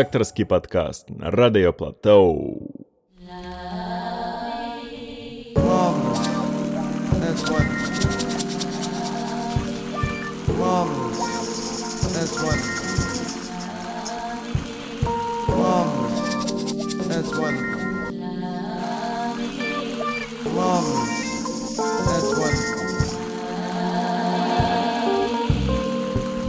редакторский 0.00 0.44
подкаст 0.46 1.10
на 1.10 1.30
Радио 1.30 1.72
Платоу. 1.72 2.70
That's 7.20 7.50
one. 7.50 7.68
Marvelous. 10.58 11.18
That's 12.14 12.36
one. 12.42 12.60
Marvelous. 15.48 16.18
That's 17.08 17.32
one. 17.36 17.56
Marvelous. 20.54 21.76
That's 22.06 22.30
one. 22.38 22.56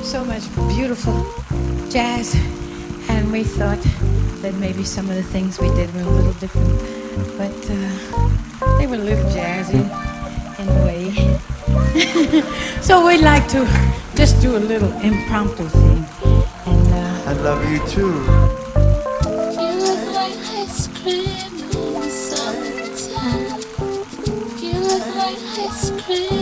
so 0.04 0.24
much 0.24 0.44
beautiful 0.70 1.26
jazz, 1.90 2.34
and 3.33 3.41
we 3.41 3.45
thought 3.45 3.81
that 4.43 4.55
maybe 4.57 4.85
some 4.85 5.09
of 5.09 5.17
the 5.17 5.23
things 5.23 5.59
we 5.59 5.69
did 5.71 5.93
were 5.95 6.03
a 6.03 6.11
little 6.11 6.33
different, 6.35 6.79
but 7.39 7.55
uh, 7.71 8.79
they 8.79 8.87
were 8.87 8.97
a 8.97 9.07
little 9.11 9.31
jazzy 9.31 9.85
in 10.61 10.69
a 10.69 10.85
way. 10.85 11.11
so 12.83 13.07
we'd 13.07 13.23
like 13.23 13.47
to 13.49 13.65
just 14.15 14.41
do 14.43 14.57
a 14.57 14.63
little 14.73 14.93
impromptu 15.01 15.65
thing, 15.65 16.05
and 16.67 16.89
uh, 16.93 17.31
I 17.31 17.33
love 17.49 17.61
you 17.71 17.79
too. 17.89 18.13
You 19.61 19.73
look 19.87 20.03
like 20.15 20.37
ice 20.61 20.89
cream 20.89 21.53
in 21.97 22.11
summertime. 22.11 23.61
You 24.59 24.79
look 24.81 25.07
like 25.17 25.39
ice 25.59 25.91
cream 26.03 26.42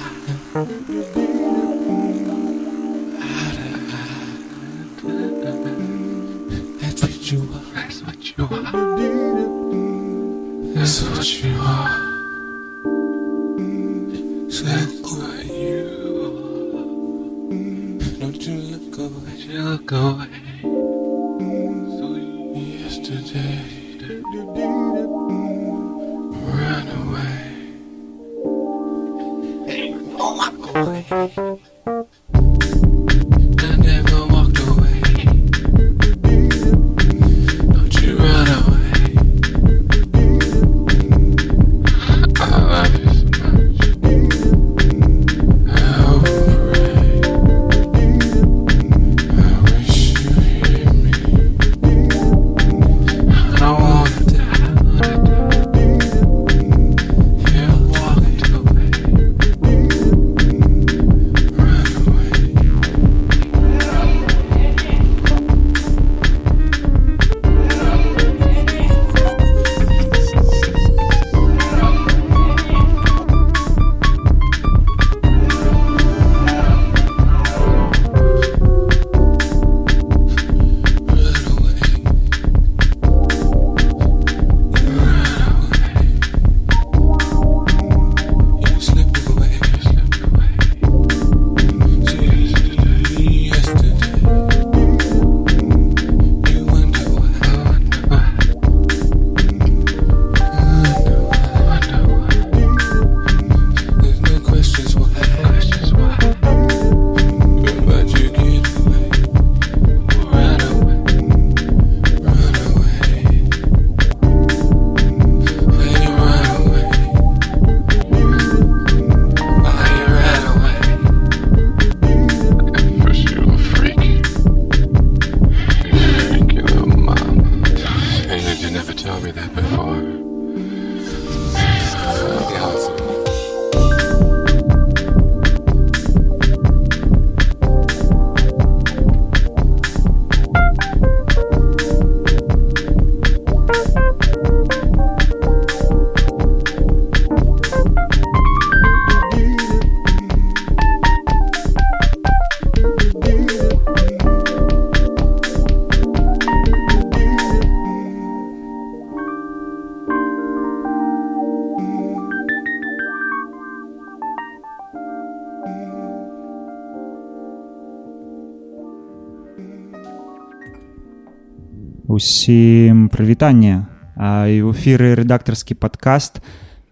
Усім 172.25 173.09
прывітанне. 173.09 173.89
І 174.13 174.61
ў 174.61 174.69
эфіры 174.69 175.17
рэдактарскі 175.17 175.73
падкаст 175.73 176.37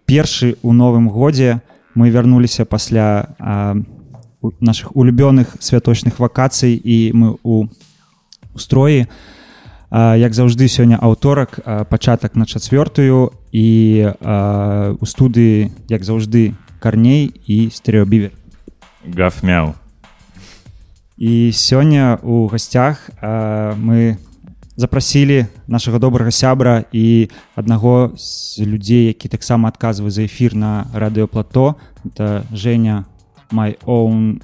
першы 0.02 0.58
ў 0.58 0.74
новым 0.74 1.06
годзе. 1.06 1.62
Мы 1.94 2.10
вярнуліся 2.10 2.66
пасля 2.66 3.30
а, 3.38 3.78
у- 4.42 4.50
нашых 4.58 4.90
улюбёных 4.98 5.54
святочных 5.62 6.18
вакацый 6.18 6.74
і 6.74 7.14
мы 7.14 7.38
у 7.46 7.70
у 8.50 8.58
строі. 8.58 9.06
Як 9.94 10.34
заўжды 10.34 10.66
сёння 10.66 10.98
аўторак 10.98 11.62
пачатак 11.86 12.34
на 12.34 12.42
чацвёртую 12.42 13.30
і 13.54 13.68
а, 14.18 14.96
у 14.98 15.06
студыі 15.06 15.70
як 15.86 16.02
заўжды 16.02 16.58
карней 16.82 17.30
і 17.46 17.70
стэеобівер 17.70 18.34
Гав 19.06 19.38
мяу. 19.46 19.78
І 21.18 21.54
сёння 21.54 22.18
у 22.18 22.50
гасцях 22.50 23.10
а, 23.22 23.78
мы 23.78 24.18
запрасілі 24.80 25.44
нашага 25.68 26.00
добрага 26.00 26.32
сябра 26.32 26.88
і 26.92 27.28
аднаго 27.52 28.16
з 28.16 28.64
людзей, 28.64 29.12
які 29.12 29.28
таксама 29.28 29.68
адказвае 29.68 30.08
за 30.08 30.24
эфір 30.24 30.56
на 30.56 30.88
радыёплато. 30.96 31.76
Это 32.08 32.48
Женя 32.52 33.04
my 33.52 33.76
own 33.84 34.40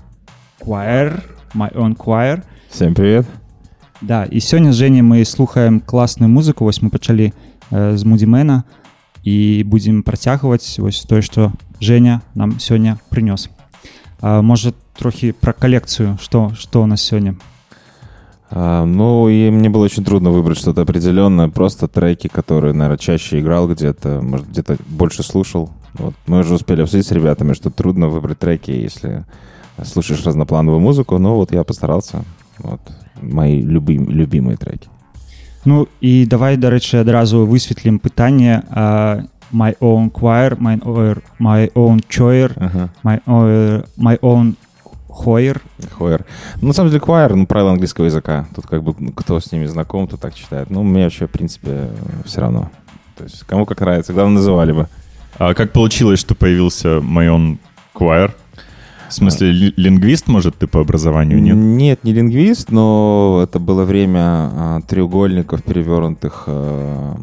choir, 0.61 1.25
my 1.55 1.73
own 1.73 1.97
choir. 1.97 2.45
Всем 2.69 2.93
привет. 2.95 3.25
Да, 4.03 4.29
і 4.29 4.41
сёння 4.41 4.73
з 4.73 4.77
Женей 4.77 5.01
мы 5.01 5.25
слухаем 5.25 5.81
класную 5.81 6.29
музыку. 6.29 6.65
Вось 6.65 6.83
мы 6.83 6.91
пачалі 6.91 7.33
э, 7.71 7.97
з 7.97 8.05
мудзімена 8.05 8.63
і 9.25 9.65
будзем 9.65 10.03
працягваць 10.03 10.79
вось 10.79 11.01
тое, 11.09 11.23
што 11.23 11.53
Женя 11.81 12.21
нам 12.35 12.61
сёння 12.61 13.01
прынёс. 13.09 13.49
Можа 14.21 14.73
трохі 14.99 15.33
пра 15.33 15.53
калекцыю, 15.53 16.19
што, 16.21 16.53
што 16.55 16.83
у 16.83 16.87
нас 16.87 17.01
сёння. 17.01 17.37
А, 18.51 18.85
ну, 18.85 19.29
и 19.29 19.51
мне 19.51 19.69
было 19.69 19.85
очень 19.85 20.05
трудно 20.05 20.31
выбрать 20.31 20.59
что-то 20.59 20.83
определенное. 20.83 21.49
Просто 21.49 21.89
треки, 21.89 22.29
которые, 22.29 22.73
наверное, 22.73 22.99
чаще 22.99 23.41
играл 23.41 23.69
где-то, 23.69 24.21
может, 24.23 24.49
где-то 24.49 24.77
больше 24.87 25.23
слушал. 25.23 25.71
Вот. 25.95 26.15
Мы 26.27 26.41
уже 26.41 26.55
успели 26.55 26.83
обсудить 26.83 27.07
с 27.07 27.13
ребятами, 27.13 27.55
что 27.55 27.71
трудно 27.71 28.09
выбрать 28.09 28.39
треки, 28.39 28.71
если 28.71 29.25
слушаешь 29.85 30.25
разноплановую 30.25 30.81
музыку. 30.81 31.19
Но 31.19 31.37
вот 31.37 31.53
я 31.53 31.65
постарался. 31.65 32.23
Вот. 32.59 32.81
Мои 33.21 33.61
любим, 33.63 34.09
любимые 34.09 34.57
треки. 34.57 34.89
Ну 35.67 35.89
і 36.01 36.27
давай 36.31 36.57
дарэчы 36.57 37.03
адразу 37.03 37.43
высветлім 37.45 37.99
пытанне 37.99 38.63
а, 38.71 39.27
my 39.53 39.75
own 39.81 40.13
choir 40.13 40.55
my 40.61 40.79
own, 40.79 41.19
my 41.41 41.73
own 41.75 41.99
choir 42.09 42.53
Ага. 42.57 42.91
my 43.03 43.19
own, 43.27 43.85
my 43.99 44.17
own 44.23 44.55
choir 45.17 45.61
Choir. 45.99 46.25
Ну, 46.61 46.69
на 46.69 46.75
самом 46.75 46.91
деле, 46.91 47.03
choir, 47.03 47.35
ну, 47.35 47.47
правила 47.47 47.71
английского 47.71 48.05
языка. 48.07 48.47
Тут 48.55 48.67
как 48.67 48.83
бы 48.83 48.95
кто 49.13 49.41
с 49.41 49.51
ними 49.53 49.67
знаком, 49.67 50.07
то 50.07 50.17
так 50.17 50.35
читает. 50.35 50.71
Ну, 50.71 50.83
мне 50.83 51.05
вообще, 51.05 51.27
в 51.27 51.31
принципе, 51.31 51.89
все 52.25 52.41
равно. 52.41 52.71
То 53.17 53.25
есть, 53.25 53.45
кому 53.45 53.65
как 53.67 53.81
нравится. 53.81 54.13
Главное, 54.13 54.37
называли 54.37 54.73
бы. 54.73 54.89
А 55.39 55.55
как 55.55 55.73
получилось, 55.73 56.21
что 56.21 56.35
появился 56.35 57.01
Майон 57.01 57.59
Choir? 57.95 58.33
В 59.09 59.13
смысле, 59.13 59.53
лингвист, 59.77 60.27
может, 60.29 60.57
ты 60.57 60.67
по 60.67 60.81
образованию, 60.81 61.41
нет? 61.41 61.57
Нет, 61.57 62.05
не 62.05 62.13
лингвист, 62.13 62.71
но 62.71 63.41
это 63.45 63.59
было 63.59 63.85
время 63.85 64.21
а, 64.21 64.81
треугольников, 64.87 65.63
перевернутых 65.63 66.45
а, 66.47 67.17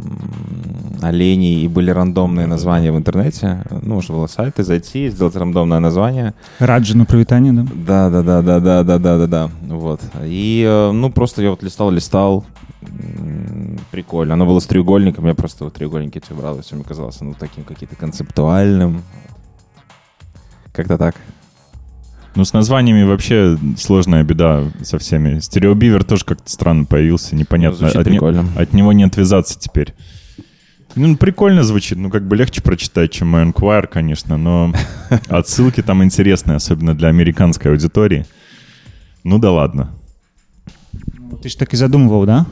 оленей, 1.02 1.64
и 1.64 1.68
были 1.68 1.92
рандомные 1.92 2.48
названия 2.48 2.92
в 2.92 2.98
интернете. 2.98 3.64
Ну, 3.70 3.96
нужно 3.96 4.16
было 4.16 4.28
сайты 4.28 4.64
зайти, 4.64 5.10
сделать 5.10 5.36
рандомное 5.36 5.80
название. 5.80 6.34
Раджи 6.60 6.96
на 6.96 7.06
провитание, 7.06 7.54
да? 7.54 7.66
Да, 7.74 8.10
да, 8.10 8.24
да, 8.24 8.42
да, 8.42 8.60
да, 8.60 8.84
да, 8.84 9.00
да, 9.00 9.18
да. 9.18 9.28
да, 9.28 9.76
Вот. 9.76 10.02
И, 10.24 10.66
э, 10.68 10.92
ну, 10.92 11.12
просто 11.12 11.42
я 11.42 11.50
вот 11.50 11.64
листал, 11.64 11.92
листал, 11.92 12.46
прикольно. 13.92 14.34
Оно 14.34 14.46
было 14.46 14.60
с 14.60 14.66
треугольником, 14.66 15.28
я 15.28 15.34
просто 15.34 15.66
вот 15.66 15.74
треугольники 15.74 16.18
эти 16.18 16.34
брал, 16.34 16.60
и 16.60 16.62
все 16.62 16.76
мне 16.76 16.84
казалось, 16.84 17.20
ну, 17.22 17.36
таким 17.38 17.64
каким-то 17.64 17.96
концептуальным. 17.96 19.04
Как-то 20.72 20.98
так. 20.98 21.16
Ну, 22.35 22.45
с 22.45 22.53
названиями 22.53 23.03
вообще 23.03 23.59
сложная 23.79 24.23
беда 24.23 24.65
со 24.83 24.99
всеми. 24.99 25.41
Стереобивер 25.41 26.05
тоже 26.05 26.25
как-то 26.25 26.49
странно 26.51 26.85
появился, 26.85 27.35
непонятно. 27.35 27.79
Звучит 27.79 27.97
От, 27.97 28.07
не- 28.07 28.13
прикольно. 28.13 28.45
от 28.57 28.73
него 28.73 28.93
не 28.93 29.05
отвязаться 29.05 29.59
теперь. 29.59 29.95
Ну, 30.95 31.17
прикольно 31.17 31.63
звучит, 31.65 31.99
ну, 31.99 32.11
как 32.11 32.27
бы 32.29 32.37
легче 32.37 32.63
прочитать, 32.63 33.13
чем 33.13 33.29
Майон 33.29 33.51
Choir, 33.51 33.87
конечно, 33.87 34.37
но 34.39 34.73
отсылки 35.29 35.83
там 35.83 36.03
интересные, 36.03 36.57
особенно 36.57 36.95
для 36.95 37.09
американской 37.09 37.71
аудитории. 37.73 38.25
Ну 39.25 39.39
да 39.39 39.51
ладно. 39.51 39.91
ты 41.43 41.49
ж 41.49 41.55
так 41.59 41.71
і 41.75 41.77
задумваў 41.77 42.27
да 42.27 42.47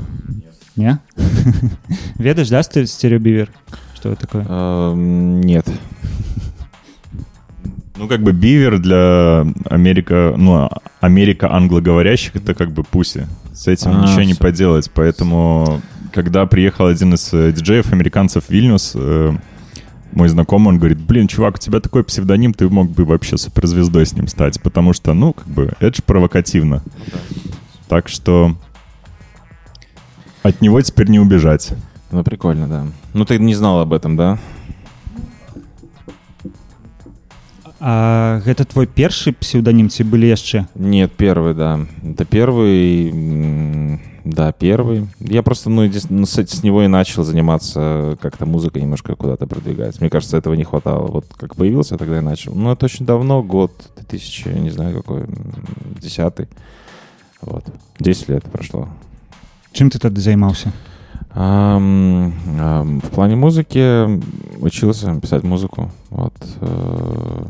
не 0.76 0.98
ведаеш 2.18 2.50
да 2.50 2.62
сте- 2.62 2.86
стереобівер 2.86 3.48
что 3.96 4.14
такое 4.14 4.44
Эм, 4.48 5.40
Нет. 5.40 5.66
Ну, 8.01 8.07
как 8.07 8.23
бы 8.23 8.31
бивер 8.31 8.79
для 8.79 9.45
Америка, 9.69 10.33
ну, 10.35 10.71
Америка 11.01 11.53
англоговорящих 11.53 12.35
это 12.35 12.55
как 12.55 12.71
бы 12.71 12.83
пуси. 12.83 13.27
С 13.53 13.67
этим 13.67 13.91
А, 13.91 14.01
ничего 14.01 14.23
не 14.23 14.33
всё. 14.33 14.41
поделать. 14.41 14.89
Поэтому, 14.91 15.81
когда 16.11 16.47
приехал 16.47 16.87
один 16.87 17.13
из 17.13 17.31
э, 17.31 17.51
диджеев 17.51 17.93
американцев 17.93 18.49
Вильнюс, 18.49 18.93
э, 18.95 19.33
мой 20.13 20.29
знакомый, 20.29 20.69
он 20.69 20.79
говорит, 20.79 20.97
блин, 20.97 21.27
чувак, 21.27 21.57
у 21.57 21.59
тебя 21.59 21.79
такой 21.79 22.03
псевдоним, 22.03 22.55
ты 22.55 22.67
мог 22.69 22.89
бы 22.89 23.05
вообще 23.05 23.37
суперзвездой 23.37 24.07
с 24.07 24.13
ним 24.13 24.27
стать, 24.27 24.59
потому 24.63 24.93
что, 24.93 25.13
ну, 25.13 25.33
как 25.33 25.45
бы, 25.45 25.73
это 25.79 25.97
же 25.97 26.01
провокативно. 26.01 26.81
Так 27.87 28.07
что 28.07 28.55
от 30.41 30.59
него 30.59 30.81
теперь 30.81 31.07
не 31.07 31.19
убежать. 31.19 31.71
Ну, 32.11 32.23
прикольно, 32.23 32.67
да. 32.67 32.87
Ну, 33.13 33.25
ты 33.25 33.37
не 33.37 33.53
знал 33.53 33.79
об 33.79 33.93
этом, 33.93 34.17
да? 34.17 34.39
А 37.80 38.40
гэта 38.44 38.64
твой 38.64 38.86
першы 38.86 39.32
псеўданім 39.32 39.88
ці 39.88 40.04
былі 40.04 40.28
яшчэ 40.32 40.66
Нет, 40.74 41.12
первый, 41.12 41.54
да. 41.54 41.80
Это 42.02 42.24
первый, 42.24 43.10
м, 43.10 44.00
да, 44.24 44.52
первый. 44.52 45.06
Я 45.20 45.42
просто, 45.42 45.68
ну, 45.70 45.82
единственно, 45.82 46.20
ну, 46.20 46.26
с, 46.26 46.38
с 46.38 46.62
него 46.62 46.82
и 46.82 46.88
начал 46.88 47.22
заниматься 47.22 48.16
как-то 48.20 48.46
музыкой 48.46 48.82
немножко 48.82 49.14
куда-то 49.14 49.46
продвигать. 49.46 50.00
Мне 50.00 50.10
кажется, 50.10 50.36
этого 50.38 50.54
не 50.54 50.64
хватало. 50.64 51.06
Вот 51.06 51.26
как 51.36 51.54
появился, 51.56 51.98
тогда 51.98 52.18
и 52.18 52.22
начал. 52.22 52.54
Ну, 52.54 52.72
это 52.72 52.86
очень 52.86 53.04
давно, 53.04 53.42
год 53.42 53.72
2000, 53.96 54.48
не 54.58 54.70
знаю 54.70 54.96
какой, 54.96 55.22
м, 55.22 55.54
десятый. 56.00 56.48
Вот. 57.42 57.64
10 58.00 58.28
лет 58.30 58.44
прошло. 58.44 58.88
чым 59.72 59.90
ты 59.90 59.98
тады 59.98 60.20
займаўся 60.20 60.72
Ам, 61.34 62.32
ам, 62.58 63.00
в 63.00 63.10
плане 63.10 63.36
музыки 63.36 63.78
учился 64.61 65.13
писать 65.19 65.43
музыку. 65.43 65.91
Вот. 66.09 66.33
э, 66.61 67.45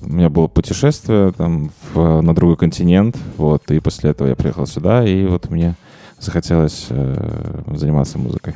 У 0.00 0.08
меня 0.08 0.30
было 0.30 0.46
путешествие 0.48 1.32
там 1.32 1.70
в- 1.92 2.22
на 2.22 2.34
другой 2.34 2.56
континент, 2.56 3.16
вот, 3.36 3.70
и 3.70 3.78
после 3.78 4.10
этого 4.10 4.28
я 4.28 4.34
приехал 4.34 4.66
сюда, 4.66 5.04
и 5.06 5.26
вот 5.26 5.50
мне 5.50 5.74
захотелось 6.18 6.86
э, 6.88 7.62
заниматься 7.76 8.18
музыкой. 8.18 8.54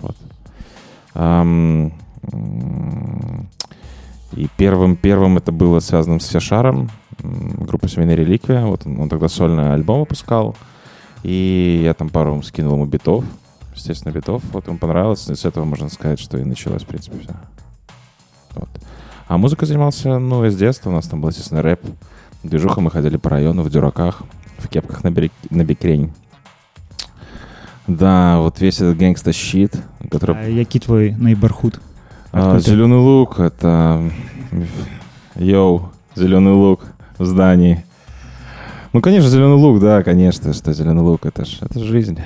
Вот. 0.00 0.16
М, 1.14 1.92
и 4.32 4.48
первым, 4.56 4.96
первым 4.96 5.36
это 5.38 5.52
было 5.52 5.80
связано 5.80 6.18
с 6.20 6.26
Фешаром, 6.26 6.90
группа 7.22 7.88
«Семейная 7.88 8.16
реликвия». 8.16 8.64
Вот 8.66 8.86
он, 8.86 9.00
он 9.00 9.08
тогда 9.08 9.28
сольный 9.28 9.72
альбом 9.72 10.00
выпускал. 10.00 10.56
И 11.22 11.80
я 11.84 11.94
там 11.94 12.10
пару 12.10 12.40
скинул 12.42 12.74
ему 12.74 12.86
битов, 12.86 13.24
естественно, 13.78 14.12
битов. 14.12 14.42
Вот 14.52 14.66
ему 14.66 14.78
понравилось. 14.78 15.28
И 15.28 15.34
с 15.34 15.44
этого 15.44 15.64
можно 15.64 15.88
сказать, 15.88 16.20
что 16.20 16.38
и 16.38 16.44
началось, 16.44 16.82
в 16.82 16.86
принципе, 16.86 17.18
все. 17.20 17.34
Вот. 18.54 18.68
А 19.28 19.38
музыкой 19.38 19.66
занимался, 19.68 20.18
ну, 20.18 20.44
и 20.44 20.50
с 20.50 20.56
детства. 20.56 20.90
У 20.90 20.92
нас 20.92 21.06
там 21.06 21.20
был, 21.20 21.30
естественно, 21.30 21.62
рэп. 21.62 21.80
Движуха 22.42 22.80
мы 22.80 22.90
ходили 22.90 23.16
по 23.16 23.30
району 23.30 23.62
в 23.62 23.70
дюраках, 23.70 24.22
в 24.58 24.68
кепках 24.68 25.04
на, 25.04 25.10
берег- 25.10 25.32
на 25.50 25.64
бекрень. 25.64 26.12
Да, 27.86 28.38
вот 28.38 28.60
весь 28.60 28.80
этот 28.80 28.98
гэнгста 28.98 29.32
щит, 29.32 29.74
который... 30.10 30.36
А 30.36 30.48
які 30.48 30.78
твой 30.78 31.16
нейборхуд? 31.18 31.80
А, 32.32 32.58
зеленый 32.60 32.98
лук, 32.98 33.40
это... 33.40 34.10
Йоу, 35.36 35.90
зеленый 36.14 36.52
лук 36.52 36.80
в 37.18 37.24
здании. 37.24 37.84
Ну, 38.92 39.00
конечно, 39.00 39.28
зеленый 39.28 39.56
лук, 39.56 39.80
да, 39.80 40.02
конечно, 40.02 40.52
что 40.52 40.72
зеленый 40.72 41.02
лук, 41.02 41.26
это 41.26 41.44
ж, 41.44 41.58
это 41.60 41.78
ж 41.78 41.82
жизнь. 41.82 42.18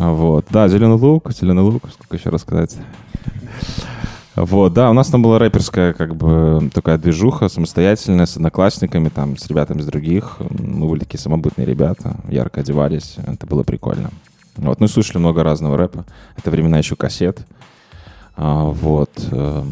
А, 0.00 0.12
Вот, 0.12 0.46
да, 0.48 0.66
зеленый 0.66 0.96
лук, 0.96 1.30
зеленый 1.30 1.62
лук, 1.62 1.82
сколько 1.92 2.16
еще 2.16 2.30
рассказать. 2.30 2.74
Вот, 4.34 4.72
да, 4.72 4.88
у 4.88 4.94
нас 4.94 5.08
там 5.08 5.22
была 5.22 5.38
рэперская, 5.38 5.92
как 5.92 6.16
бы, 6.16 6.70
такая 6.72 6.96
движуха 6.96 7.48
самостоятельная, 7.48 8.24
с 8.24 8.34
одноклассниками, 8.36 9.10
там, 9.10 9.36
с 9.36 9.46
ребятами 9.48 9.80
из 9.80 9.86
других. 9.86 10.38
Мы 10.40 10.88
были 10.88 11.00
такие 11.00 11.20
самобытные 11.20 11.66
ребята, 11.66 12.16
ярко 12.30 12.60
одевались, 12.60 13.16
это 13.26 13.46
было 13.46 13.62
прикольно. 13.62 14.10
Вот, 14.56 14.80
ну 14.80 14.86
и 14.86 14.88
слушали 14.88 15.18
много 15.18 15.42
разного 15.42 15.76
рэпа. 15.76 16.06
Это 16.34 16.50
времена 16.50 16.78
еще 16.78 16.96
кассет. 16.96 17.46
А, 18.39 18.63
вот. 18.63 19.09
эм, 19.31 19.63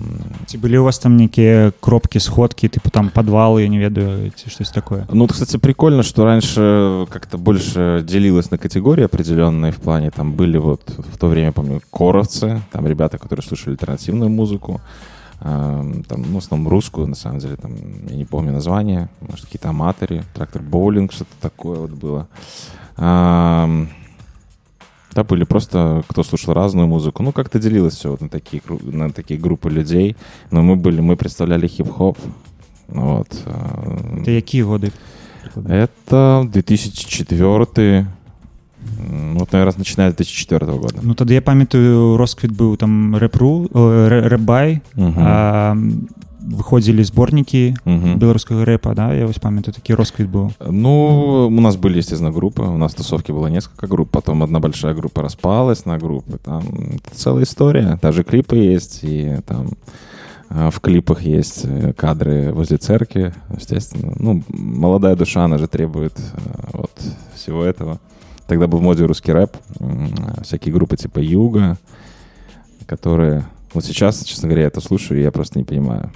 Ці 0.46 0.58
былі 0.58 0.78
у 0.78 0.84
вас 0.84 1.00
там 1.00 1.18
некія 1.18 1.74
кропкі 1.80 2.20
сходкі 2.20 2.68
типу 2.68 2.90
там 2.90 3.12
падвалы 3.12 3.60
я 3.62 3.68
не 3.68 3.78
ведаю 3.78 4.32
ці 4.32 4.50
штось 4.50 4.72
такое 4.72 5.06
Ну, 5.12 5.22
вот, 5.28 5.32
кстати, 5.32 5.58
прикольно, 5.58 6.04
что 6.04 6.24
раньше 6.24 7.06
как-то 7.10 7.38
больше 7.38 8.02
делилось 8.08 8.52
на 8.52 8.58
категории 8.58 9.04
определенные 9.04 9.72
в 9.74 9.78
плане. 9.84 10.12
Там 10.12 10.32
были 10.32 10.58
вот 10.58 10.82
в 10.98 11.18
то 11.18 11.28
время, 11.28 11.52
помню, 11.52 11.82
коровцы, 11.92 12.62
там 12.72 12.88
ребята, 12.88 13.18
которые 13.18 13.46
слушали 13.46 13.74
альтернативную 13.74 14.30
музыку, 14.30 14.80
эм, 15.42 16.04
там, 16.08 16.24
ну, 16.32 16.40
в 16.40 16.44
основном 16.44 16.70
русскую, 16.70 17.08
на 17.08 17.16
самом 17.16 17.40
деле, 17.40 17.58
там, 17.58 17.72
я 18.10 18.16
не 18.16 18.25
помню 18.25 18.54
название, 18.54 19.10
может, 19.20 19.46
какие-то 19.46 19.70
аматоры, 19.70 20.24
трактор 20.34 20.62
боулинг, 20.62 21.12
что-то 21.12 21.36
такое 21.42 21.80
вот 21.80 21.92
было. 21.92 22.28
Ам, 25.18 25.18
Да, 25.18 25.24
были 25.24 25.44
просто, 25.46 26.04
кто 26.08 26.24
слушал 26.24 26.54
разную 26.54 26.88
музыку. 26.88 27.24
Ну, 27.24 27.32
как-то 27.32 27.60
делилось 27.60 27.94
все 27.94 28.10
вот 28.10 28.22
на 28.22 28.30
такие, 28.30 28.62
кру- 28.68 28.96
на 28.96 29.10
такие 29.12 29.40
группы 29.40 29.70
людей. 29.70 30.16
Но 30.52 30.62
мы 30.63 30.75
были, 30.75 31.02
мы 31.02 31.16
представляли 31.16 31.68
хип-хоп. 31.68 32.18
Вот. 32.88 33.28
э, 33.46 34.25
Це 34.25 34.32
які 34.34 34.63
годы 34.63 34.92
это 35.56 36.50
2004 36.50 38.06
м, 39.10 39.38
вот, 39.38 39.54
наверное, 39.54 39.78
начиная 39.78 40.10
с 40.12 40.16
2004 40.16 40.66
года. 40.78 41.00
Ну 41.02 41.13
тады 41.13 41.34
я 41.34 41.42
памятаю 41.42 42.18
росквіт 42.18 42.52
быў 42.52 42.78
там 42.78 43.16
рэпру 43.16 43.70
рэбай 44.30 44.80
Мгм. 44.96 45.13
а, 45.18 45.72
м, 45.72 46.08
выходзілі 46.44 47.04
зборнікі 47.04 47.75
Мгм. 47.86 48.20
беларускага 48.20 48.66
рэпа 48.66 48.94
да 48.94 49.13
я 49.13 49.25
вось 49.25 49.40
памятаю 49.40 49.74
такі 49.74 49.96
росквіт 49.96 50.28
быў 50.28 50.52
Ну, 50.70 51.48
у 51.48 51.62
нас 51.62 51.75
были, 51.78 52.00
естественно, 52.00 52.32
группы. 52.32 52.63
У 52.63 52.78
нас 52.78 52.92
в 52.94 52.96
тусовке 52.96 53.32
было 53.34 53.48
несколько 53.48 53.88
групп. 53.88 54.10
Потом 54.12 54.44
одна 54.44 54.60
большая 54.60 54.94
группа 54.94 55.22
распалась 55.22 55.86
на 55.86 55.98
группы. 55.98 56.38
Там 56.44 56.63
это 56.96 57.16
целая 57.16 57.44
история. 57.44 57.98
Даже 58.02 58.24
клипы 58.24 58.58
есть. 58.58 59.00
И 59.04 59.38
там 59.48 59.70
а, 60.50 60.70
в 60.70 60.80
клипах 60.82 61.22
есть 61.22 61.62
э, 61.63 61.94
кадры 61.94 62.52
возле 62.54 62.78
церкви. 62.78 63.34
Естественно. 63.58 64.13
Ну, 64.20 64.44
молодая 64.50 65.16
душа, 65.16 65.46
она 65.46 65.58
же 65.58 65.68
требует 65.68 66.13
э, 66.20 66.70
вот 66.74 66.92
всего 67.36 67.63
этого. 67.63 68.00
Тогда 68.48 68.68
был 68.68 68.80
в 68.80 68.82
моде 68.84 69.06
русский 69.06 69.32
рэп. 69.32 69.56
М, 69.80 70.12
Всякие 70.44 70.74
группы 70.74 70.98
типа 70.98 71.20
Юга, 71.20 71.78
которые... 72.86 73.46
Вот 73.74 73.84
сейчас, 73.86 74.24
честно 74.24 74.48
говоря, 74.50 74.63
я 74.63 74.68
это 74.68 74.82
слушаю, 74.82 75.20
и 75.20 75.24
я 75.24 75.32
просто 75.32 75.58
не 75.58 75.66
понимаю. 75.66 76.12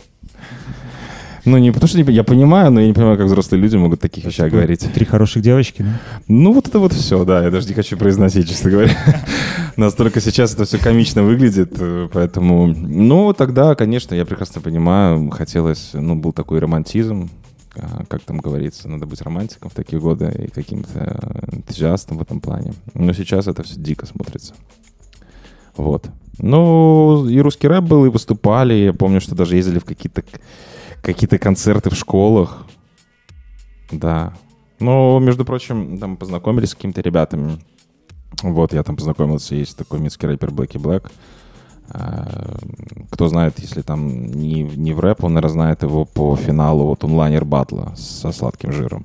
Ну, 1.45 1.59
не 1.59 1.73
потому 1.73 1.89
что 1.89 1.99
не- 2.01 2.13
я 2.13 2.23
понимаю, 2.23 2.71
но 2.71 2.81
я 2.81 2.87
не 2.87 2.93
понимаю, 2.93 3.17
как 3.17 3.27
взрослые 3.27 3.61
люди 3.61 3.77
могут 3.77 4.01
таких 4.01 4.25
вещах 4.25 4.51
говорить. 4.51 4.89
три 4.95 5.05
хороших 5.05 5.43
девочки 5.43 5.83
да? 5.83 6.01
Ну, 6.29 6.53
вот 6.53 6.69
это 6.69 6.79
вот 6.79 6.93
все, 6.93 7.25
да, 7.25 7.43
я 7.43 7.51
даже 7.51 7.67
не 7.67 7.75
хочу 7.75 7.97
произносить, 7.97 8.49
честно 8.49 8.71
говоря. 8.71 8.93
Настолько 9.77 10.21
сейчас 10.21 10.55
это 10.55 10.65
все 10.67 10.79
комично 10.79 11.25
выглядит, 11.25 11.73
э, 11.81 12.09
поэтому... 12.13 12.67
Ну, 12.69 13.33
тогда, 13.33 13.75
конечно, 13.75 14.15
я 14.15 14.25
прекрасно 14.25 14.61
понимаю, 14.61 15.31
хотелось, 15.31 15.91
ну, 15.95 16.15
был 16.15 16.33
такой 16.33 16.61
романтизм, 16.61 17.29
а, 17.75 18.05
как 18.07 18.23
там 18.23 18.39
говорится, 18.39 18.89
надо 18.89 19.07
быть 19.07 19.21
романтиком 19.23 19.71
в 19.71 19.75
такие 19.75 20.01
годы 20.01 20.31
и 20.47 20.49
каким-то 20.49 21.43
энтузиастом 21.51 22.19
в 22.19 22.23
этом 22.23 22.41
плане. 22.41 22.75
Но 22.95 23.13
сейчас 23.15 23.49
это 23.49 23.65
все 23.65 23.81
дико 23.81 24.07
смотрится. 24.07 24.55
Вот. 25.77 26.07
Ну, 26.39 27.27
и 27.29 27.39
русский 27.41 27.69
рэп 27.69 27.85
был, 27.85 28.07
и 28.07 28.11
выступали. 28.11 28.75
Я 28.75 28.93
помню, 28.93 29.21
что 29.21 29.35
даже 29.35 29.57
ездили 29.57 29.79
в 29.79 29.85
какие-то 29.85 30.25
какие-то 31.03 31.39
концерты 31.39 31.91
в 31.91 31.95
школах. 31.95 32.67
Да. 33.91 34.33
Ну, 34.79 35.19
между 35.19 35.45
прочим, 35.45 35.99
там 35.99 36.17
познакомились 36.17 36.71
с 36.71 36.75
какими-то 36.75 37.01
ребятами. 37.03 37.59
Вот, 38.43 38.73
я 38.73 38.83
там 38.83 38.97
познакомился, 38.97 39.55
есть 39.55 39.77
такой 39.77 40.01
минский 40.01 40.27
рэпер 40.27 40.51
Блэки 40.51 40.79
Блэк. 40.79 41.11
А, 41.91 42.57
Кто 43.11 43.29
знает, 43.29 43.59
если 43.59 43.83
там 43.83 44.27
не, 44.27 44.63
не 44.63 44.93
в 44.93 45.01
рэп, 45.01 45.25
он, 45.25 45.35
наверное, 45.35 45.53
знает 45.53 45.83
его 45.83 46.05
по 46.05 46.35
финалу 46.37 46.87
вот 46.87 47.05
онлайнер 47.05 47.45
батла 47.45 47.95
со 47.97 48.33
сладким 48.33 48.73
жиром. 48.73 49.05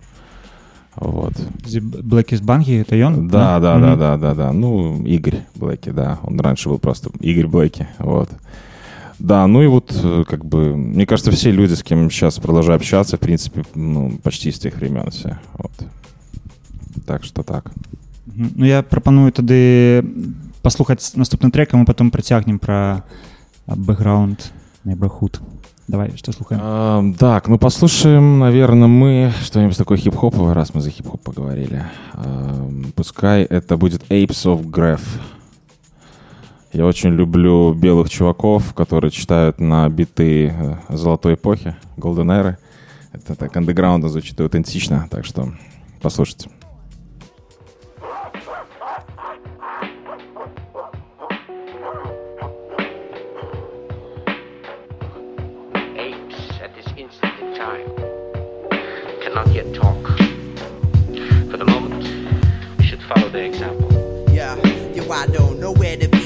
Вот. 0.97 1.33
Black 1.63 2.29
is 2.29 2.43
Банги 2.43 2.81
это 2.81 2.95
ён 2.95 3.27
Да, 3.29 3.59
да, 3.59 3.77
да, 3.79 3.89
Мгм. 3.91 3.99
да, 3.99 4.17
да, 4.17 4.33
да. 4.33 4.51
Ну, 4.53 5.03
Игорь 5.05 5.45
Блэки, 5.55 5.89
да. 5.89 6.19
Он 6.23 6.39
раньше 6.39 6.69
был 6.69 6.79
просто 6.79 7.11
Игорь 7.19 7.47
Блэки, 7.47 7.87
вот. 7.99 8.29
Да, 9.19 9.47
ну 9.47 9.61
и 9.63 9.67
вот, 9.67 9.91
э, 10.03 10.23
как 10.27 10.45
бы, 10.45 10.75
мне 10.75 11.05
кажется, 11.05 11.31
все 11.31 11.51
люди, 11.51 11.73
с 11.73 11.83
кем 11.83 12.09
сейчас 12.11 12.37
продолжаю 12.39 12.75
общаться, 12.77 13.17
в 13.17 13.19
принципе, 13.19 13.63
ну, 13.73 14.17
почти 14.23 14.51
с 14.51 14.59
тех 14.59 14.75
времен 14.75 15.09
все, 15.11 15.39
вот. 15.57 15.71
Так 17.05 17.23
что 17.23 17.43
так. 17.43 17.71
Ну 18.35 18.65
я 18.65 18.83
прапаную 18.83 19.31
тады 19.31 20.03
паслухаць 20.61 21.15
наступны 21.15 21.49
трек 21.49 21.73
а 21.73 21.77
мы 21.77 21.85
потом 21.85 22.11
працягнем 22.11 22.59
пра 22.59 23.03
бэкграунд 23.65 24.51
найбрахуд 24.83 25.41
давай 25.87 26.15
что 26.17 26.31
слухаем 26.31 26.61
Эм, 26.63 27.13
так, 27.13 27.47
ну 27.47 27.57
послушаем, 27.57 28.39
наверное, 28.39 28.87
мы 28.87 29.31
что-нибудь 29.41 29.77
такое 29.77 29.97
хип-хоповое, 29.97 30.53
раз 30.53 30.73
мы 30.73 30.81
за 30.81 30.89
хип-хоп 30.89 31.21
поговорили. 31.21 31.85
Эм, 32.13 32.91
пускай 32.95 33.43
это 33.43 33.77
будет 33.77 34.03
Apes 34.11 34.45
of 34.45 34.69
Graph. 34.69 35.01
Я 36.73 36.85
очень 36.85 37.09
люблю 37.09 37.73
белых 37.73 38.09
чуваков, 38.09 38.73
которые 38.73 39.09
читают 39.11 39.59
на 39.59 39.87
биты 39.89 40.53
э, 40.55 40.75
золотой 40.89 41.35
эпохи, 41.35 41.75
Golden 41.97 42.27
Era. 42.27 42.57
Это 43.13 43.35
так 43.35 43.55
андеграундно 43.55 44.09
звучит 44.09 44.39
аутентично, 44.39 45.07
так 45.09 45.25
что 45.25 45.53
послушайте. 46.01 46.49
Cannot 59.37 59.55
yet 59.55 59.73
talk. 59.75 60.03
For 61.51 61.57
the 61.57 61.65
moment, 61.65 62.03
we 62.77 62.85
should 62.85 63.01
follow 63.03 63.29
their 63.29 63.45
example. 63.45 63.91
Yeah, 64.31 64.55
yo, 64.93 65.09
I 65.11 65.27
don't 65.27 65.59
know 65.59 65.73
where 65.73 65.95
to 65.95 66.07
begin. 66.07 66.16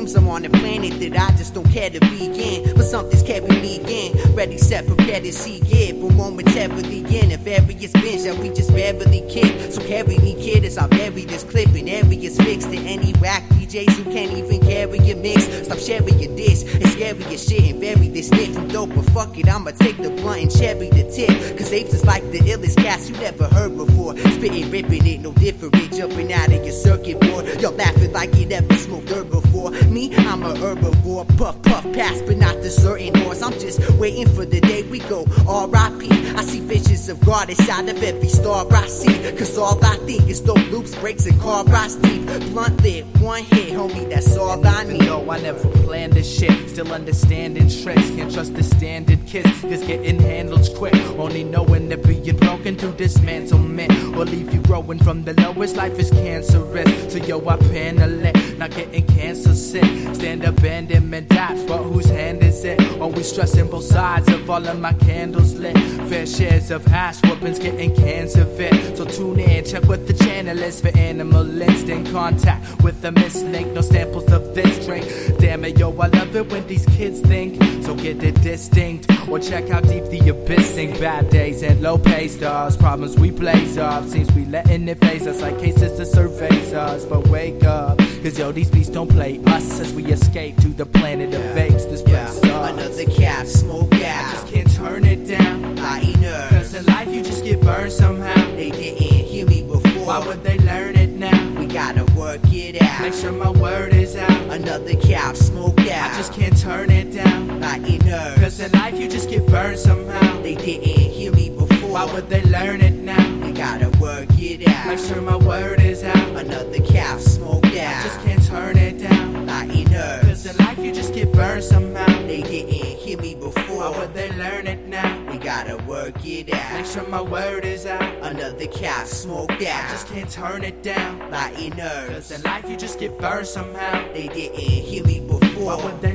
Seems 0.00 0.14
I'm 0.14 0.28
on 0.28 0.46
a 0.46 0.48
planet 0.48 0.98
that 0.98 1.28
I 1.28 1.36
just 1.36 1.52
don't 1.52 1.70
care 1.70 1.90
to 1.90 2.00
begin. 2.00 2.74
But 2.74 2.84
something's 2.84 3.22
carrying 3.22 3.60
me 3.60 3.80
again. 3.80 4.34
Ready, 4.34 4.56
set, 4.56 4.86
prepared 4.86 5.24
to 5.24 5.30
see 5.30 5.58
it. 5.58 6.00
But 6.00 6.14
momentarily 6.14 7.00
in 7.20 7.32
a 7.32 7.36
various 7.36 7.92
binge 7.92 8.22
that 8.22 8.38
we 8.38 8.48
just 8.48 8.72
barely 8.72 9.20
kick. 9.28 9.70
So 9.70 9.86
carry 9.86 10.16
me, 10.16 10.42
kid, 10.42 10.64
as 10.64 10.78
I 10.78 10.86
bury 10.86 11.26
this 11.26 11.44
clip 11.44 11.74
in 11.74 11.86
areas 11.86 12.38
fixed 12.38 12.70
to 12.70 12.78
any 12.78 13.12
whack 13.20 13.42
DJs 13.50 13.90
who 13.98 14.04
can't 14.04 14.32
even 14.32 14.60
carry 14.60 14.98
a 15.10 15.16
mix. 15.16 15.44
Stop 15.66 15.78
sharing 15.78 16.18
your 16.18 16.34
diss. 16.34 16.62
It's 16.64 16.92
scary 16.92 17.22
as 17.24 17.46
shit 17.46 17.70
and 17.70 17.80
bury 17.82 18.08
this 18.08 18.28
stiff 18.28 18.54
from 18.54 18.68
dope. 18.68 18.94
But 18.94 19.04
fuck 19.10 19.36
it, 19.36 19.50
I'ma 19.50 19.72
take 19.72 19.98
the 19.98 20.08
blunt 20.08 20.40
and 20.40 20.50
cherry 20.50 20.88
the 20.88 21.04
tip. 21.14 21.58
Cause 21.58 21.74
apes 21.74 21.92
is 21.92 22.06
like 22.06 22.22
the 22.30 22.38
illest 22.38 22.76
cats 22.76 23.10
you 23.10 23.16
never 23.18 23.48
heard 23.48 23.76
before. 23.76 24.16
Spitting, 24.16 24.70
ripping 24.70 25.06
it, 25.06 25.20
no 25.20 25.32
different. 25.32 25.74
Jumping 25.92 26.32
out 26.32 26.46
of 26.46 26.64
your 26.64 26.72
circuit 26.72 27.20
board. 27.20 27.44
Y'all 27.60 27.72
laughing 27.72 28.12
like 28.12 28.34
you 28.36 28.46
never 28.46 28.74
smoked 28.74 29.10
herb 29.10 29.30
before. 29.30 29.70
Me, 29.90 30.14
I'm 30.14 30.44
a 30.44 30.54
herbivore. 30.54 31.26
Puff, 31.36 31.60
puff, 31.62 31.82
pass, 31.92 32.22
but 32.22 32.36
not 32.36 32.54
deserting 32.62 33.12
horse. 33.16 33.42
I'm 33.42 33.52
just 33.54 33.80
waiting 33.98 34.28
for 34.28 34.44
the 34.44 34.60
day 34.60 34.84
we 34.84 35.00
go 35.00 35.26
R.I.P. 35.48 36.08
I 36.36 36.42
see 36.44 36.60
visions 36.60 37.08
of 37.08 37.18
God 37.26 37.50
inside 37.50 37.88
of 37.88 38.00
every 38.00 38.28
star 38.28 38.66
I 38.72 38.86
see. 38.86 39.36
Cause 39.36 39.58
all 39.58 39.84
I 39.84 39.96
think 40.06 40.28
is 40.28 40.40
dope 40.40 40.70
loops, 40.70 40.94
breaks, 40.94 41.26
and 41.26 41.40
car 41.40 41.64
I 41.66 41.88
deep. 42.02 42.24
Blunt 42.52 42.80
lit, 42.82 43.04
one 43.18 43.42
hit, 43.42 43.72
homie, 43.72 44.08
that's 44.08 44.36
all 44.36 44.64
I 44.64 44.84
need. 44.84 45.00
No, 45.00 45.28
I 45.28 45.40
never 45.40 45.68
planned 45.82 46.12
this 46.12 46.38
shit. 46.38 46.70
Still 46.70 46.92
understanding 46.92 47.68
tricks. 47.68 48.10
Can't 48.10 48.32
trust 48.32 48.54
the 48.54 48.62
standard 48.62 49.26
kids. 49.26 49.60
Cause 49.60 49.82
getting 49.84 50.20
handles 50.20 50.68
quick. 50.68 50.94
Only 51.18 51.42
knowing 51.42 51.88
that 51.88 52.06
being 52.06 52.36
broken 52.36 52.76
through 52.76 52.92
dismantlement 52.92 54.14
will 54.14 54.26
leave 54.26 54.54
you 54.54 54.60
growing 54.62 55.00
from 55.00 55.24
the 55.24 55.34
lowest. 55.34 55.74
Life 55.74 55.98
is 55.98 56.10
cancerous. 56.10 57.12
So 57.12 57.18
yo, 57.18 57.44
I 57.48 57.56
panel 57.56 58.24
it. 58.24 58.58
Not 58.58 58.70
getting 58.70 59.06
cancer 59.06 59.54
sick. 59.54 59.79
Stand 60.14 60.44
abandonment 60.44 61.28
dots. 61.28 61.62
But 61.64 61.82
whose 61.82 62.08
hand 62.08 62.42
is 62.42 62.64
it? 62.64 62.80
Always 63.00 63.30
stressing 63.30 63.68
both 63.68 63.84
sides 63.84 64.28
of 64.28 64.48
all 64.48 64.66
of 64.66 64.78
my 64.78 64.92
candles 64.92 65.54
lit. 65.54 65.76
Fair 66.08 66.26
shares 66.26 66.70
of 66.70 66.86
ass 66.88 67.20
whoopings 67.22 67.58
getting 67.58 67.94
cancer 67.94 68.44
fit. 68.44 68.96
So 68.96 69.04
tune 69.04 69.40
in, 69.40 69.64
check 69.64 69.84
what 69.84 70.06
the 70.06 70.14
channel 70.14 70.58
is 70.58 70.80
for 70.80 70.96
animal 70.96 71.62
instinct. 71.62 72.12
Contact 72.12 72.82
with 72.82 73.00
the 73.00 73.10
mislink. 73.10 73.72
No 73.72 73.80
samples 73.80 74.30
of 74.32 74.54
this 74.54 74.84
drink. 74.84 75.06
Damn 75.38 75.64
it, 75.64 75.78
yo, 75.78 75.90
I 75.98 76.08
love 76.08 76.34
it 76.34 76.50
when 76.50 76.66
these 76.66 76.86
kids 76.86 77.20
think. 77.20 77.62
So 77.84 77.94
get 77.94 78.22
it 78.22 78.40
distinct. 78.42 79.06
Or 79.28 79.38
check 79.38 79.68
how 79.68 79.80
deep 79.80 80.04
the 80.06 80.28
abyss 80.28 80.74
sink. 80.74 80.98
Bad 81.00 81.30
days 81.30 81.62
and 81.62 81.80
low 81.82 81.98
pay 81.98 82.28
stars. 82.28 82.76
Problems 82.76 83.16
we 83.16 83.30
blaze 83.30 83.78
up. 83.78 84.04
Seems 84.06 84.30
we 84.32 84.44
letting 84.44 84.88
it 84.88 84.98
phase 84.98 85.26
us 85.26 85.40
like 85.40 85.58
cases 85.58 85.98
that 85.98 86.06
surveys 86.06 86.72
us. 86.72 87.04
But 87.04 87.28
wake 87.28 87.64
up. 87.64 87.98
Cause 88.22 88.38
yo, 88.38 88.52
these 88.52 88.70
beats 88.70 88.88
don't 88.88 89.08
play 89.08 89.40
us 89.46 89.59
as 89.60 89.92
we 89.92 90.04
escape 90.06 90.56
to 90.58 90.68
the 90.68 90.86
planet 90.86 91.34
of 91.34 91.56
apes. 91.56 91.84
This 91.84 92.02
place 92.02 92.40
sucks. 92.40 92.70
Another 92.70 93.04
cap, 93.04 93.46
smoke 93.46 93.92
out. 93.94 94.00
I 94.00 94.32
just 94.32 94.46
can't 94.46 94.70
turn 94.74 95.04
it 95.04 95.26
down. 95.26 95.78
I 95.78 96.02
eat 96.02 96.18
nerves. 96.18 96.50
Cause 96.50 96.74
in 96.74 96.86
life 96.86 97.08
you 97.08 97.22
just 97.22 97.44
get 97.44 97.60
burned 97.60 97.92
somehow. 97.92 98.34
They 98.56 98.70
didn't 98.70 99.02
hear 99.02 99.46
me 99.46 99.62
before. 99.62 100.06
Why 100.06 100.26
would 100.26 100.42
they 100.42 100.58
learn 100.58 100.96
it 100.96 101.10
now? 101.10 101.58
We 101.58 101.66
gotta 101.66 102.04
work 102.14 102.40
it 102.44 102.80
out. 102.80 103.02
Make 103.02 103.14
sure 103.14 103.32
my 103.32 103.50
word 103.50 103.92
is 103.92 104.16
out. 104.16 104.30
Another 104.30 104.94
cap, 104.96 105.36
smoked 105.36 105.80
out. 105.80 106.10
I 106.12 106.16
just 106.16 106.32
can't 106.32 106.56
turn 106.58 106.90
it 106.90 107.12
down. 107.12 107.62
I 107.62 107.78
eat 107.86 108.04
nerves. 108.04 108.40
Cause 108.40 108.60
in 108.60 108.72
life 108.72 108.98
you 108.98 109.08
just 109.08 109.28
get 109.28 109.46
burned 109.46 109.78
somehow. 109.78 110.40
They 110.42 110.54
didn't 110.54 110.88
hear 110.88 111.32
me 111.32 111.50
before. 111.50 111.90
Why 111.90 112.04
would 112.12 112.28
they 112.28 112.42
learn 112.44 112.80
it 112.80 112.94
now? 112.94 113.39
Gotta 113.60 113.90
work 113.98 114.26
it 114.38 114.66
out. 114.66 114.86
Make 114.86 114.98
sure 114.98 115.20
my 115.20 115.36
word 115.36 115.82
is 115.82 116.02
out. 116.02 116.16
Another 116.16 116.80
cap, 116.80 117.20
smoked 117.20 117.66
out. 117.66 117.74
I 117.74 118.02
just 118.04 118.18
can't 118.20 118.42
turn 118.42 118.78
it 118.78 118.96
down. 118.96 119.50
I 119.50 119.70
eat 119.70 119.90
nerves. 119.90 120.26
Cause 120.26 120.46
in 120.46 120.56
life 120.64 120.78
you 120.78 120.90
just 120.94 121.12
get 121.12 121.30
burned 121.30 121.62
somehow. 121.62 122.06
They 122.26 122.40
didn't 122.40 122.72
hear 122.72 123.18
me 123.18 123.34
before. 123.34 123.76
Why 123.76 123.98
would 123.98 124.14
they 124.14 124.32
learn 124.32 124.66
it 124.66 124.88
now? 124.88 125.30
We 125.30 125.36
gotta 125.36 125.76
work 125.84 126.24
it 126.24 126.50
out. 126.54 126.72
Make 126.72 126.86
sure 126.86 127.06
my 127.08 127.20
word 127.20 127.66
is 127.66 127.84
out. 127.84 128.02
Another 128.22 128.66
cap, 128.66 129.06
smoked 129.06 129.52
out. 129.52 129.84
I 129.84 129.90
just 129.90 130.06
can't 130.06 130.30
turn 130.30 130.64
it 130.64 130.82
down. 130.82 131.20
I 131.30 131.50
Cause 131.50 131.76
nerves. 131.76 132.30
in 132.30 132.40
life 132.40 132.66
you 132.66 132.78
just 132.78 132.98
get 132.98 133.18
burned 133.18 133.46
somehow. 133.46 134.10
They 134.14 134.28
didn't 134.28 134.58
hear 134.58 135.04
me 135.04 135.20
before. 135.20 135.76
Why 135.76 135.84
would 135.84 136.00
they 136.00 136.09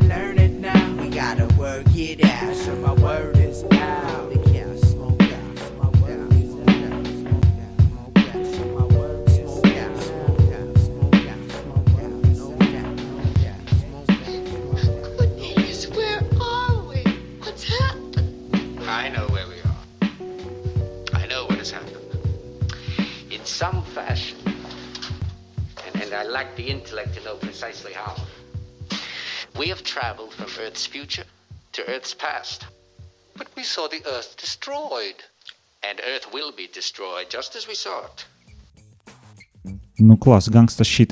Traveled 30.05 30.35
from 30.35 30.51
Earth's 30.63 30.85
future 30.85 31.25
to 31.71 31.81
Earth's 31.93 32.13
past. 32.13 32.67
But 33.39 33.47
we 33.57 33.63
saw 33.63 33.87
the 33.87 34.01
Earth 34.15 34.37
destroyed. 34.37 35.19
And 35.81 35.95
Earth 36.11 36.31
will 36.31 36.51
be 36.51 36.67
destroyed 36.79 37.27
just 37.37 37.55
as 37.55 37.63
we 37.67 37.73
saw 37.73 38.05
it. 38.09 38.27
Ну 39.97 40.15
класс, 40.17 40.47
гангста 40.47 40.83
щит. 40.83 41.11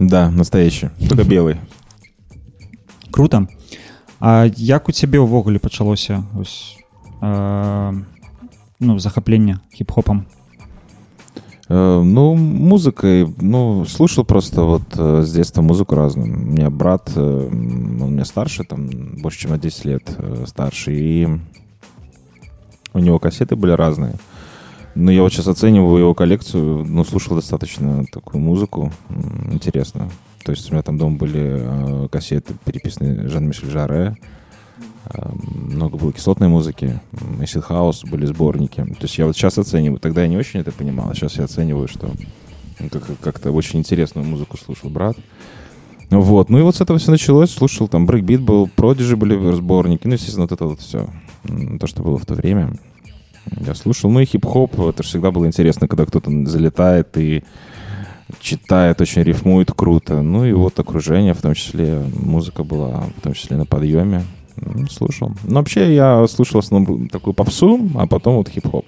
Да, 0.00 0.28
настоящий. 0.30 0.88
Только 1.08 1.22
белый. 1.22 1.60
Круто. 3.12 3.46
А 4.18 4.46
як 4.56 4.88
у 4.88 4.92
цябе 4.92 5.20
ўвогуле 5.20 5.60
пачалося 5.60 6.24
ось, 6.34 6.74
э, 7.22 7.92
ну, 8.80 8.98
захапленне 8.98 9.60
хіп-хопам? 9.72 10.26
Э, 11.74 12.02
Ну, 12.04 12.36
музыкой, 12.36 13.26
ну, 13.40 13.84
слушал 13.84 14.24
просто 14.24 14.62
вот 14.62 14.82
э, 14.96 15.22
с 15.22 15.32
детства 15.32 15.60
музыку 15.60 15.96
разную. 15.96 16.32
У 16.32 16.38
меня 16.52 16.70
брат, 16.70 17.10
э, 17.16 17.48
он 17.50 18.12
меня 18.12 18.24
старше, 18.24 18.62
там, 18.62 18.88
больше, 19.20 19.40
чем 19.40 19.50
на 19.50 19.58
10 19.58 19.84
лет 19.84 20.16
старше, 20.46 20.92
и 20.94 21.28
у 22.92 22.98
него 23.00 23.18
кассеты 23.18 23.56
были 23.56 23.72
разные. 23.72 24.14
Но 24.94 25.10
я 25.10 25.22
вот 25.22 25.32
сейчас 25.32 25.48
оцениваю 25.48 25.98
его 25.98 26.14
коллекцию, 26.14 26.84
ну, 26.84 27.04
слушал 27.04 27.34
достаточно 27.34 28.04
такую 28.12 28.40
музыку 28.40 28.92
м, 29.10 29.52
интересную. 29.54 30.10
То 30.44 30.52
есть 30.52 30.70
у 30.70 30.74
меня 30.74 30.82
там 30.82 30.96
дома 30.96 31.16
были 31.16 32.08
кассеты, 32.08 32.54
переписанные 32.64 33.28
Жан-Мишель 33.28 33.70
Жаре, 33.70 34.16
много 35.34 35.96
было 35.96 36.12
кислотной 36.12 36.48
музыки, 36.48 37.00
Acid 37.38 37.68
House, 37.68 38.08
были 38.08 38.26
сборники. 38.26 38.82
То 38.82 39.02
есть 39.02 39.18
я 39.18 39.26
вот 39.26 39.36
сейчас 39.36 39.58
оцениваю, 39.58 40.00
тогда 40.00 40.22
я 40.22 40.28
не 40.28 40.36
очень 40.36 40.60
это 40.60 40.72
понимал, 40.72 41.10
а 41.10 41.14
сейчас 41.14 41.36
я 41.36 41.44
оцениваю, 41.44 41.88
что 41.88 42.10
ну, 42.80 42.88
как- 42.88 43.20
как-то 43.20 43.52
очень 43.52 43.78
интересную 43.78 44.26
музыку 44.26 44.56
слушал 44.56 44.90
брат. 44.90 45.16
Вот, 46.10 46.50
ну 46.50 46.58
и 46.58 46.62
вот 46.62 46.76
с 46.76 46.80
этого 46.80 46.98
все 46.98 47.10
началось, 47.10 47.50
слушал, 47.50 47.88
там 47.88 48.06
брейкбит 48.06 48.40
был, 48.40 48.68
Продижи 48.68 49.16
были 49.16 49.52
сборники, 49.54 50.06
ну, 50.06 50.12
естественно, 50.14 50.42
вот 50.42 50.52
это 50.52 50.66
вот 50.66 50.80
все, 50.80 51.08
то, 51.80 51.86
что 51.86 52.02
было 52.02 52.18
в 52.18 52.26
то 52.26 52.34
время. 52.34 52.76
Я 53.60 53.74
слушал, 53.74 54.10
ну 54.10 54.20
и 54.20 54.24
хип-хоп, 54.24 54.78
это 54.80 55.02
же 55.02 55.08
всегда 55.08 55.30
было 55.30 55.46
интересно, 55.46 55.88
когда 55.88 56.06
кто-то 56.06 56.30
залетает 56.46 57.16
и 57.18 57.44
читает, 58.40 59.00
очень 59.00 59.22
рифмует 59.22 59.72
круто. 59.72 60.22
Ну 60.22 60.44
и 60.44 60.52
вот 60.52 60.78
окружение, 60.78 61.34
в 61.34 61.42
том 61.42 61.54
числе 61.54 62.02
музыка 62.14 62.64
была, 62.64 63.04
в 63.16 63.20
том 63.20 63.34
числе 63.34 63.56
на 63.56 63.66
подъеме. 63.66 64.24
М, 64.56 64.88
Слушал. 64.88 65.32
Но 65.44 65.60
вообще 65.60 65.94
я 65.94 66.26
слушал 66.26 66.60
в 66.60 66.64
основном 66.64 67.08
такую 67.08 67.34
попсу, 67.34 67.80
а 67.94 68.06
потом 68.06 68.36
вот 68.36 68.48
хип-хоп. 68.48 68.86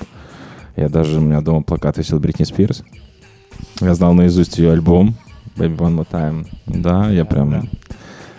Я 0.77 0.89
даже, 0.89 1.19
у 1.19 1.23
меня 1.23 1.41
дома 1.41 1.63
плакат 1.63 1.99
висел 1.99 2.21
Бритни 2.21 2.45
Спирс. 2.45 2.85
Я 3.81 3.95
знал 3.95 4.13
наизусть 4.15 4.59
ее 4.59 4.73
альбом 4.73 5.15
Baby 5.57 5.77
One 5.79 5.97
More 5.97 6.07
Time. 6.11 6.47
Да, 6.67 7.11
я 7.11 7.25
прям... 7.25 7.69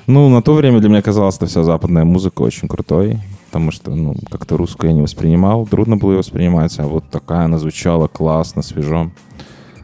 Ну, 0.06 0.30
на 0.30 0.42
то 0.42 0.54
время 0.54 0.80
для 0.80 0.88
меня 0.88 1.02
казалась 1.02 1.36
эта 1.36 1.48
вся 1.48 1.64
западная 1.64 2.06
музыка 2.06 2.42
очень 2.42 2.70
крутой, 2.70 3.20
потому 3.48 3.72
что, 3.72 3.94
ну, 3.94 4.16
как-то 4.32 4.56
русскую 4.56 4.92
я 4.92 4.96
не 4.96 5.02
воспринимал, 5.02 5.68
трудно 5.68 5.98
было 5.98 6.12
ее 6.12 6.18
воспринимать, 6.20 6.80
а 6.80 6.84
вот 6.84 7.10
такая 7.10 7.44
она 7.46 7.58
звучала 7.58 8.08
классно, 8.08 8.62
свежо. 8.62 9.12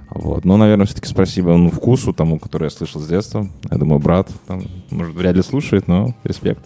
Вот. 0.10 0.46
Но, 0.46 0.58
наверное, 0.58 0.86
все-таки 0.86 1.08
спасибо 1.08 1.58
ну, 1.58 1.72
вкусу 1.72 2.14
тому, 2.14 2.40
который 2.40 2.66
я 2.66 2.70
слышал 2.70 3.02
с 3.02 3.08
детства. 3.08 3.48
Я 3.70 3.78
думаю, 3.78 4.00
брат, 4.00 4.30
там, 4.48 4.62
может, 4.92 5.16
вряд 5.16 5.36
ли 5.36 5.42
слушает, 5.42 5.88
но 5.88 6.14
респект. 6.24 6.64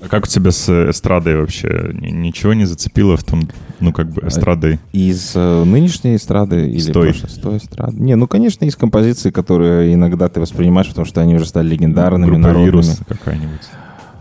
А 0.00 0.08
как 0.08 0.24
у 0.24 0.26
тебя 0.26 0.50
с 0.50 0.68
эстрадой 0.90 1.36
вообще? 1.36 1.90
Ничего 2.00 2.54
не 2.54 2.64
зацепило 2.64 3.16
в 3.16 3.24
том, 3.24 3.42
ну, 3.78 3.92
как 3.92 4.10
бы, 4.10 4.22
эстрадой? 4.26 4.78
Из 4.92 5.32
э, 5.34 5.64
нынешней 5.64 6.16
эстрады 6.16 6.66
или 6.68 6.78
С 6.78 6.86
той. 6.86 7.10
прошлой? 7.10 7.28
С 7.28 7.34
той 7.34 7.56
эстрады? 7.58 8.00
Не, 8.00 8.16
ну, 8.16 8.26
конечно, 8.26 8.64
есть 8.64 8.76
композиции, 8.76 9.30
которые 9.30 9.92
иногда 9.92 10.28
ты 10.28 10.40
воспринимаешь, 10.40 10.88
потому 10.88 11.04
что 11.04 11.20
они 11.20 11.34
уже 11.34 11.44
стали 11.44 11.68
легендарными, 11.68 12.24
Группа 12.24 12.40
народными. 12.40 12.66
«Вирус» 12.66 13.00
какая-нибудь. 13.06 13.60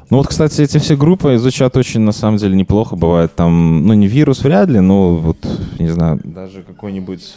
Ну 0.09 0.17
вот, 0.17 0.27
кстати, 0.27 0.61
эти 0.61 0.77
все 0.77 0.97
группы 0.97 1.37
звучат 1.37 1.77
очень, 1.77 2.01
на 2.01 2.11
самом 2.11 2.37
деле, 2.37 2.53
неплохо. 2.53 2.97
Бывает 2.97 3.33
там, 3.33 3.87
ну 3.87 3.93
не 3.93 4.07
вирус 4.07 4.43
вряд 4.43 4.67
ли, 4.69 4.81
но 4.81 5.15
вот, 5.15 5.37
не 5.79 5.87
знаю, 5.87 6.19
даже 6.21 6.63
какой-нибудь... 6.63 7.33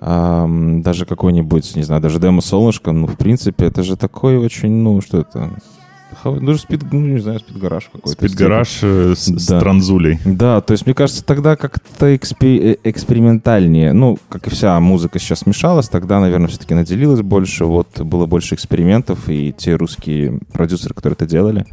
даже 0.00 1.06
какой-нибудь, 1.06 1.74
не 1.74 1.82
знаю, 1.82 2.00
даже 2.00 2.20
демо 2.20 2.40
солнышко, 2.40 2.92
ну, 2.92 3.08
в 3.08 3.16
принципе, 3.16 3.66
это 3.66 3.82
же 3.82 3.96
такой 3.96 4.36
очень, 4.38 4.70
ну, 4.70 5.00
что 5.00 5.22
это? 5.22 5.50
Хау- 6.24 6.40
Даже 6.40 6.58
спид, 6.60 6.82
ну, 6.90 7.00
не 7.00 7.20
знаю, 7.20 7.40
спид-гараж 7.40 7.84
какой-то. 7.92 8.08
Спидгараж 8.08 8.78
э, 8.82 9.14
с, 9.14 9.26
с 9.26 9.46
Да. 9.46 9.60
транзулей. 9.60 10.18
Да, 10.24 10.60
то 10.62 10.72
есть, 10.72 10.86
мне 10.86 10.94
кажется, 10.94 11.22
тогда 11.24 11.54
как-то 11.56 12.14
экспе- 12.14 12.72
э, 12.72 12.76
экспериментальнее. 12.84 13.92
Ну, 13.92 14.18
как 14.30 14.46
и 14.46 14.50
вся 14.50 14.78
музыка 14.80 15.18
сейчас 15.18 15.40
смешалась, 15.40 15.88
тогда, 15.88 16.20
наверное, 16.20 16.48
все-таки 16.48 16.74
наделилось 16.74 17.20
больше. 17.20 17.66
Вот 17.66 18.00
было 18.00 18.26
больше 18.26 18.54
экспериментов, 18.54 19.28
и 19.28 19.52
те 19.56 19.74
русские 19.76 20.40
продюсеры, 20.52 20.94
которые 20.94 21.14
это 21.14 21.26
делали. 21.26 21.66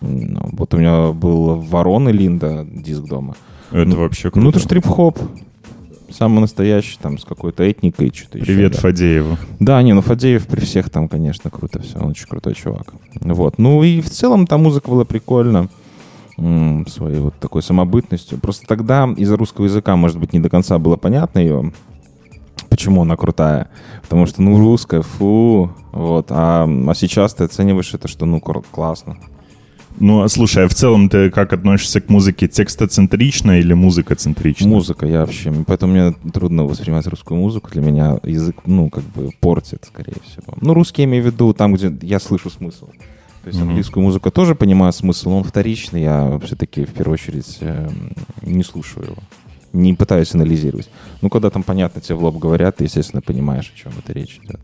ну, 0.00 0.48
вот 0.52 0.72
у 0.72 0.76
меня 0.78 1.08
был 1.12 1.56
Ворон 1.56 2.08
и 2.08 2.12
Линда 2.12 2.64
диск 2.70 3.02
дома. 3.04 3.34
Это 3.72 3.88
Ну, 3.90 3.96
вообще 3.96 4.30
круто. 4.30 4.40
Ну, 4.44 4.50
это 4.50 4.58
же 4.60 4.68
трип-хоп. 4.68 5.18
Самый 6.10 6.40
настоящий, 6.40 6.98
там, 7.00 7.18
с 7.18 7.24
какой-то 7.24 7.62
этникой, 7.62 8.12
что-то 8.14 8.38
еще. 8.38 8.46
Привет 8.46 8.72
да. 8.72 8.78
Фадееву. 8.78 9.36
Да, 9.58 9.80
не, 9.82 9.92
ну 9.92 10.02
Фадеев 10.02 10.46
при 10.46 10.60
всех 10.60 10.90
там, 10.90 11.08
конечно, 11.08 11.50
круто 11.50 11.80
все. 11.80 11.98
Он 11.98 12.10
очень 12.10 12.26
крутой 12.26 12.54
чувак. 12.54 12.92
Вот. 13.20 13.58
Ну 13.58 13.82
и 13.82 14.00
в 14.00 14.10
целом 14.10 14.46
там 14.46 14.62
музыка 14.62 14.90
была 14.90 15.04
прикольна. 15.04 15.68
Своей 16.36 17.18
вот 17.18 17.34
такой 17.38 17.62
самобытностью. 17.62 18.38
Просто 18.38 18.66
тогда 18.66 19.06
из-за 19.14 19.36
русского 19.36 19.66
языка, 19.66 19.94
может 19.96 20.18
быть, 20.18 20.32
не 20.32 20.40
до 20.40 20.48
конца 20.48 20.78
было 20.78 20.96
понятно 20.96 21.38
ее. 21.38 21.72
почему 22.70 23.02
она 23.02 23.16
крутая. 23.16 23.68
Потому 24.02 24.24
что, 24.24 24.40
ну, 24.40 24.58
русская, 24.58 25.02
фу, 25.02 25.70
вот. 25.92 26.28
А, 26.30 26.66
а 26.66 26.94
сейчас 26.94 27.34
ты 27.34 27.44
оцениваешь 27.44 27.92
это, 27.92 28.08
что, 28.08 28.24
ну, 28.24 28.40
классно. 28.40 29.18
Ну, 30.00 30.22
а 30.22 30.28
слушай, 30.28 30.64
а 30.64 30.68
в 30.68 30.74
целом 30.74 31.10
ты 31.10 31.30
как 31.30 31.52
относишься 31.52 32.00
к 32.00 32.08
музыке? 32.08 32.48
Текстоцентрично 32.48 33.60
или 33.60 33.74
музыкоцентрично? 33.74 34.66
Музыка, 34.66 35.06
я 35.06 35.20
вообще... 35.20 35.52
Поэтому 35.66 35.92
мне 35.92 36.12
трудно 36.32 36.64
воспринимать 36.64 37.06
русскую 37.06 37.38
музыку. 37.38 37.70
Для 37.70 37.82
меня 37.82 38.18
язык, 38.24 38.56
ну, 38.64 38.88
как 38.88 39.04
бы 39.04 39.30
портит, 39.40 39.84
скорее 39.86 40.16
всего. 40.24 40.54
Ну, 40.60 40.72
русский 40.72 41.02
я 41.02 41.08
имею 41.08 41.22
в 41.22 41.26
виду 41.26 41.52
там, 41.52 41.74
где 41.74 41.92
я 42.00 42.18
слышу 42.18 42.48
смысл. 42.48 42.86
То 43.42 43.48
есть 43.48 43.58
Мгм. 43.58 43.68
английскую 43.68 44.02
музыку 44.02 44.30
тоже 44.30 44.54
понимаю 44.54 44.92
смысл, 44.94 45.30
но 45.30 45.38
он 45.38 45.44
вторичный. 45.44 46.02
Я 46.02 46.40
все-таки, 46.44 46.84
в 46.86 46.92
первую 46.92 47.14
очередь, 47.14 47.58
эм, 47.60 48.12
не 48.42 48.62
слушаю 48.64 49.04
его. 49.06 49.16
Не 49.74 49.92
пытаюсь 49.94 50.34
анализировать. 50.34 50.88
Ну, 51.20 51.28
когда 51.28 51.50
там, 51.50 51.62
понятно, 51.62 52.00
тебе 52.00 52.16
в 52.16 52.24
лоб 52.24 52.38
говорят, 52.38 52.76
ты, 52.78 52.84
естественно, 52.84 53.20
понимаешь, 53.22 53.70
о 53.74 53.78
чем 53.78 53.92
это 53.98 54.12
речь 54.14 54.40
идет. 54.42 54.60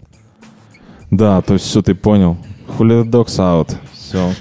Да, 1.11 1.40
то 1.42 1.55
есть 1.55 1.66
все 1.66 1.83
ты 1.83 1.94
понял. 1.94 2.37
Julio 2.79 3.05
Dogs 3.05 3.37
out. 3.38 3.77
Все. 3.92 4.33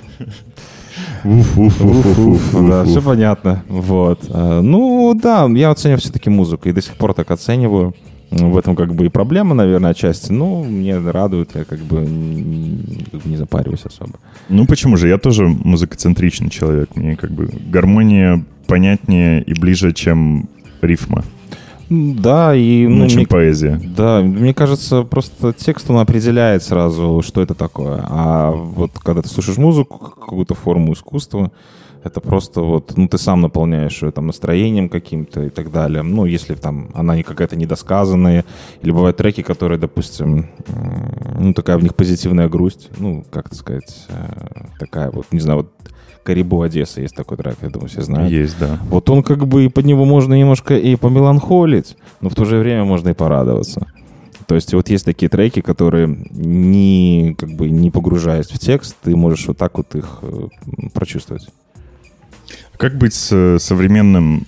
Да, 1.25 2.83
все 2.85 3.01
понятно. 3.01 3.63
Вот. 3.67 4.19
А, 4.29 4.61
Ну, 4.61 5.13
да, 5.21 5.47
я 5.47 5.71
оцениваю 5.71 5.99
все-таки 5.99 6.29
музыку 6.29 6.69
и 6.69 6.71
до 6.71 6.81
сих 6.81 6.95
пор 6.95 7.13
так 7.13 7.31
оцениваю. 7.31 7.93
В 8.31 8.57
этом 8.57 8.75
как 8.75 8.93
бы 8.95 9.05
и 9.05 9.09
проблема, 9.09 9.53
наверное, 9.55 9.91
отчасти. 9.91 10.31
Ну, 10.31 10.63
мне 10.63 10.97
радует, 10.97 11.51
я 11.55 11.63
как 11.63 11.79
бы 11.79 12.05
как 13.11 13.21
бы 13.21 13.29
не 13.29 13.37
запариваюсь 13.37 13.85
особо. 13.85 14.19
Ну 14.49 14.65
почему 14.65 14.97
же? 14.97 15.07
Я 15.07 15.17
тоже 15.17 15.47
музыкоцентричный 15.47 16.49
человек. 16.49 16.95
Мне 16.95 17.15
как 17.15 17.31
бы 17.31 17.49
гармония 17.69 18.43
понятнее 18.67 19.43
и 19.43 19.53
ближе, 19.53 19.93
чем 19.93 20.49
рифма. 20.81 21.23
Да, 21.89 22.55
и... 22.55 22.87
Ну, 22.87 23.03
Ну, 23.03 23.07
чем 23.07 23.17
мне- 23.19 23.27
поэзия. 23.27 23.79
Да, 23.95 24.21
мне 24.21 24.53
кажется, 24.53 25.03
просто 25.03 25.53
текст, 25.53 25.89
он 25.89 25.97
определяет 25.99 26.63
сразу, 26.63 27.21
что 27.23 27.41
это 27.41 27.53
такое. 27.53 28.03
А 28.09 28.51
вот 28.51 28.91
когда 29.03 29.21
ты 29.21 29.27
слушаешь 29.29 29.57
музыку, 29.57 29.97
какую-то 29.99 30.55
форму 30.55 30.93
искусства, 30.93 31.51
это 32.03 32.21
просто 32.21 32.61
вот, 32.61 32.93
ну, 32.97 33.07
ты 33.07 33.17
сам 33.17 33.41
наполняешь 33.41 34.01
ее 34.03 34.11
там 34.11 34.27
настроением 34.27 34.89
каким-то 34.89 35.43
и 35.45 35.49
так 35.49 35.71
далее. 35.71 36.03
Ну, 36.03 36.25
если 36.25 36.53
там 36.55 36.89
она 36.93 37.15
не 37.15 37.23
какая-то 37.23 37.55
недосказанная, 37.55 38.45
или 38.83 38.91
бывают 38.91 39.17
треки, 39.17 39.41
которые, 39.41 39.79
допустим, 39.79 40.47
ну, 41.39 41.53
такая 41.53 41.77
в 41.77 41.83
них 41.83 41.95
позитивная 41.95 42.47
грусть, 42.47 42.89
ну, 42.97 43.23
как 43.31 43.53
сказать, 43.55 44.05
э, 44.09 44.65
такая 44.79 45.09
вот, 45.11 45.25
не 45.31 45.39
знаю, 45.39 45.59
вот 45.59 45.71
Карибу 46.25 46.63
Одесса 46.63 47.01
есть 47.01 47.15
такой 47.15 47.37
трек, 47.37 47.57
я 47.61 47.69
думаю, 47.69 47.87
все 47.87 48.01
знают. 48.01 48.31
Есть, 48.31 48.57
да. 48.59 48.79
Вот 48.89 49.09
он 49.11 49.21
как 49.21 49.47
бы 49.47 49.65
и 49.65 49.69
под 49.69 49.85
него 49.85 50.05
можно 50.05 50.33
немножко 50.33 50.75
и 50.75 50.95
помеланхолить, 50.95 51.95
но 52.19 52.29
в 52.29 52.35
то 52.35 52.45
же 52.45 52.57
время 52.57 52.83
можно 52.83 53.09
и 53.09 53.13
порадоваться. 53.13 53.85
То 54.47 54.55
есть 54.55 54.73
вот 54.73 54.89
есть 54.89 55.05
такие 55.05 55.29
треки, 55.29 55.61
которые 55.61 56.07
не 56.07 57.35
как 57.37 57.51
бы 57.51 57.69
не 57.69 57.91
погружаясь 57.91 58.47
в 58.47 58.57
текст, 58.57 58.95
ты 59.03 59.15
можешь 59.15 59.47
вот 59.47 59.57
так 59.57 59.77
вот 59.77 59.95
их 59.95 60.19
э, 60.23 60.47
прочувствовать. 60.93 61.47
Как 62.77 62.97
быть 62.97 63.13
с 63.13 63.31
э, 63.31 63.59
современным 63.59 64.47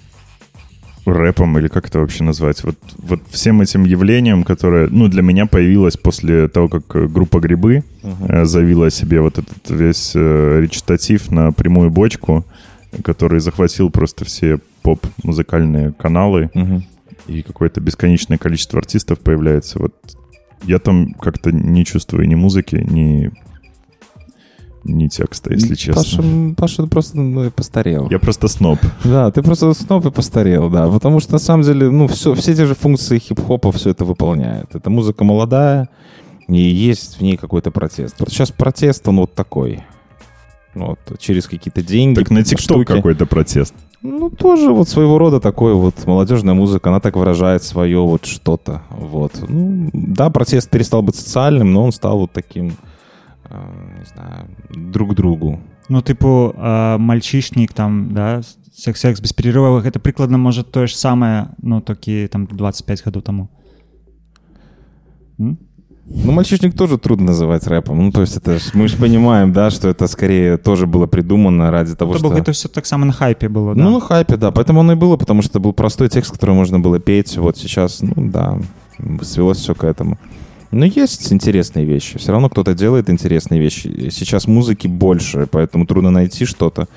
рэпом, 1.13 1.57
или 1.57 1.67
как 1.67 1.87
это 1.87 1.99
вообще 1.99 2.23
назвать? 2.23 2.63
Вот, 2.63 2.75
вот 2.97 3.21
всем 3.29 3.61
этим 3.61 3.85
явлением, 3.85 4.43
которое, 4.43 4.87
ну, 4.89 5.07
для 5.07 5.21
меня 5.21 5.45
появилось 5.45 5.97
после 5.97 6.47
того, 6.47 6.67
как 6.67 6.95
э, 6.95 7.07
группа 7.07 7.39
«Грибы» 7.39 7.83
э, 8.03 8.45
завела 8.45 8.89
себе 8.89 9.21
вот 9.21 9.37
этот 9.37 9.69
весь 9.69 10.11
э, 10.15 10.59
речитатив 10.61 11.31
на 11.31 11.51
прямую 11.51 11.89
бочку, 11.89 12.45
который 13.03 13.39
захватил 13.39 13.89
просто 13.89 14.25
все 14.25 14.59
поп-музыкальные 14.81 15.93
каналы, 15.93 16.49
и 17.27 17.41
какое-то 17.41 17.81
бесконечное 17.81 18.37
количество 18.37 18.79
артистов 18.79 19.19
появляется. 19.19 19.79
Вот 19.79 19.93
я 20.63 20.79
там 20.79 21.13
как-то 21.13 21.51
не 21.51 21.85
чувствую 21.85 22.27
ни 22.27 22.35
музыки, 22.35 22.75
ни, 22.75 23.31
ни 24.83 25.07
текста, 25.07 25.53
если 25.53 25.75
честно. 25.75 26.03
Паша, 26.55 26.55
Паша 26.55 26.87
просто 26.87 27.17
ну, 27.17 27.51
постарел. 27.51 28.09
Я 28.09 28.19
просто 28.19 28.47
сноб. 28.47 28.79
Да, 29.03 29.31
ты 29.31 29.41
просто 29.41 29.73
снова 29.73 30.09
и 30.09 30.11
постарел, 30.11 30.69
да. 30.69 30.87
Потому 30.87 31.19
что 31.19 31.33
на 31.33 31.39
самом 31.39 31.63
деле, 31.63 31.89
ну, 31.89 32.07
все, 32.07 32.33
все 32.33 32.55
те 32.55 32.65
же 32.65 32.75
функции 32.75 33.19
хип-хопа 33.19 33.71
все 33.71 33.91
это 33.91 34.05
выполняет. 34.05 34.73
Это 34.75 34.89
музыка 34.89 35.23
молодая, 35.23 35.89
и 36.47 36.57
есть 36.57 37.17
в 37.17 37.21
ней 37.21 37.37
какой-то 37.37 37.71
протест. 37.71 38.15
Сейчас 38.27 38.51
протест, 38.51 39.07
он 39.07 39.17
вот 39.17 39.33
такой. 39.33 39.83
Вот, 40.73 40.99
через 41.19 41.47
какие-то 41.47 41.81
деньги. 41.81 42.15
Так 42.15 42.29
на 42.29 42.43
ТикТок 42.43 42.85
какой-то 42.87 43.25
протест. 43.25 43.73
Ну, 44.03 44.29
тоже 44.29 44.71
вот 44.71 44.87
своего 44.87 45.17
рода 45.17 45.39
такой 45.39 45.73
вот 45.73 46.05
молодежная 46.05 46.53
музыка, 46.53 46.89
она 46.89 46.99
так 46.99 47.15
выражает 47.15 47.63
свое 47.63 47.99
вот 47.99 48.25
что-то. 48.25 48.83
Вот. 48.91 49.31
Ну, 49.47 49.89
да, 49.91 50.29
протест 50.29 50.69
перестал 50.69 51.01
быть 51.01 51.15
социальным, 51.15 51.73
но 51.73 51.83
он 51.83 51.91
стал 51.91 52.19
вот 52.19 52.31
таким, 52.31 52.73
не 53.99 54.05
знаю, 54.05 54.45
друг 54.91 55.15
другу. 55.15 55.59
Ну, 55.89 56.01
типу, 56.01 56.53
э, 56.57 56.97
мальчишник, 56.97 57.73
там, 57.73 58.09
да, 58.11 58.41
секс-секс 58.73 59.21
без 59.21 59.33
перерывов, 59.33 59.85
это 59.85 59.99
прикладно 59.99 60.37
може 60.37 60.63
то 60.63 60.87
ж 60.87 60.97
саме, 60.97 61.47
ну, 61.57 61.81
такі 61.81 62.27
там 62.27 62.45
25 62.45 63.03
годів 63.05 63.21
тому. 63.21 63.47
М? 65.39 65.57
Ну, 66.25 66.31
мальчишник 66.31 66.73
тоже 66.73 66.97
трудно 66.97 67.31
называть 67.31 67.67
рэпом. 67.67 67.95
Ну, 67.95 68.11
то 68.11 68.21
есть 68.21 68.37
это 68.37 68.59
ж- 68.59 68.71
мы 68.73 68.87
же 68.87 68.97
понимаем, 68.97 69.51
да, 69.51 69.69
что 69.69 69.89
это 69.89 70.07
скорее 70.07 70.57
тоже 70.57 70.85
было 70.85 71.05
придумано 71.07 71.71
ради 71.71 71.95
того, 71.95 72.13
То 72.13 72.19
что... 72.19 72.33
это 72.33 72.51
все 72.51 72.69
так 72.69 72.85
само 72.85 73.05
на 73.05 73.11
хайпе 73.11 73.49
было, 73.49 73.75
да? 73.75 73.83
Ну, 73.83 73.91
на 73.91 73.99
хайпе, 73.99 74.37
да. 74.37 74.51
Поэтому 74.51 74.79
оно 74.79 74.93
и 74.93 74.95
было, 74.95 75.17
потому 75.17 75.41
что 75.41 75.51
это 75.51 75.59
был 75.59 75.73
простой 75.73 76.07
текст, 76.07 76.31
который 76.31 76.55
можно 76.55 76.79
было 76.79 76.99
петь. 76.99 77.37
Вот 77.37 77.57
сейчас, 77.57 78.01
ну 78.01 78.13
да, 78.31 78.57
свелось 79.21 79.57
все 79.57 79.73
к 79.75 79.83
этому. 79.83 80.17
Но 80.70 80.86
есть 80.86 81.32
интересные 81.32 81.84
вещи. 81.84 82.18
Все 82.18 82.32
равно 82.32 82.48
кто-то 82.48 82.74
делает 82.74 83.10
интересные 83.10 83.60
вещи. 83.60 84.08
Сейчас 84.10 84.46
музыки 84.46 84.88
больше, 84.88 85.46
поэтому 85.50 85.86
трудно 85.86 86.10
найти 86.10 86.46
что-то. 86.46 86.88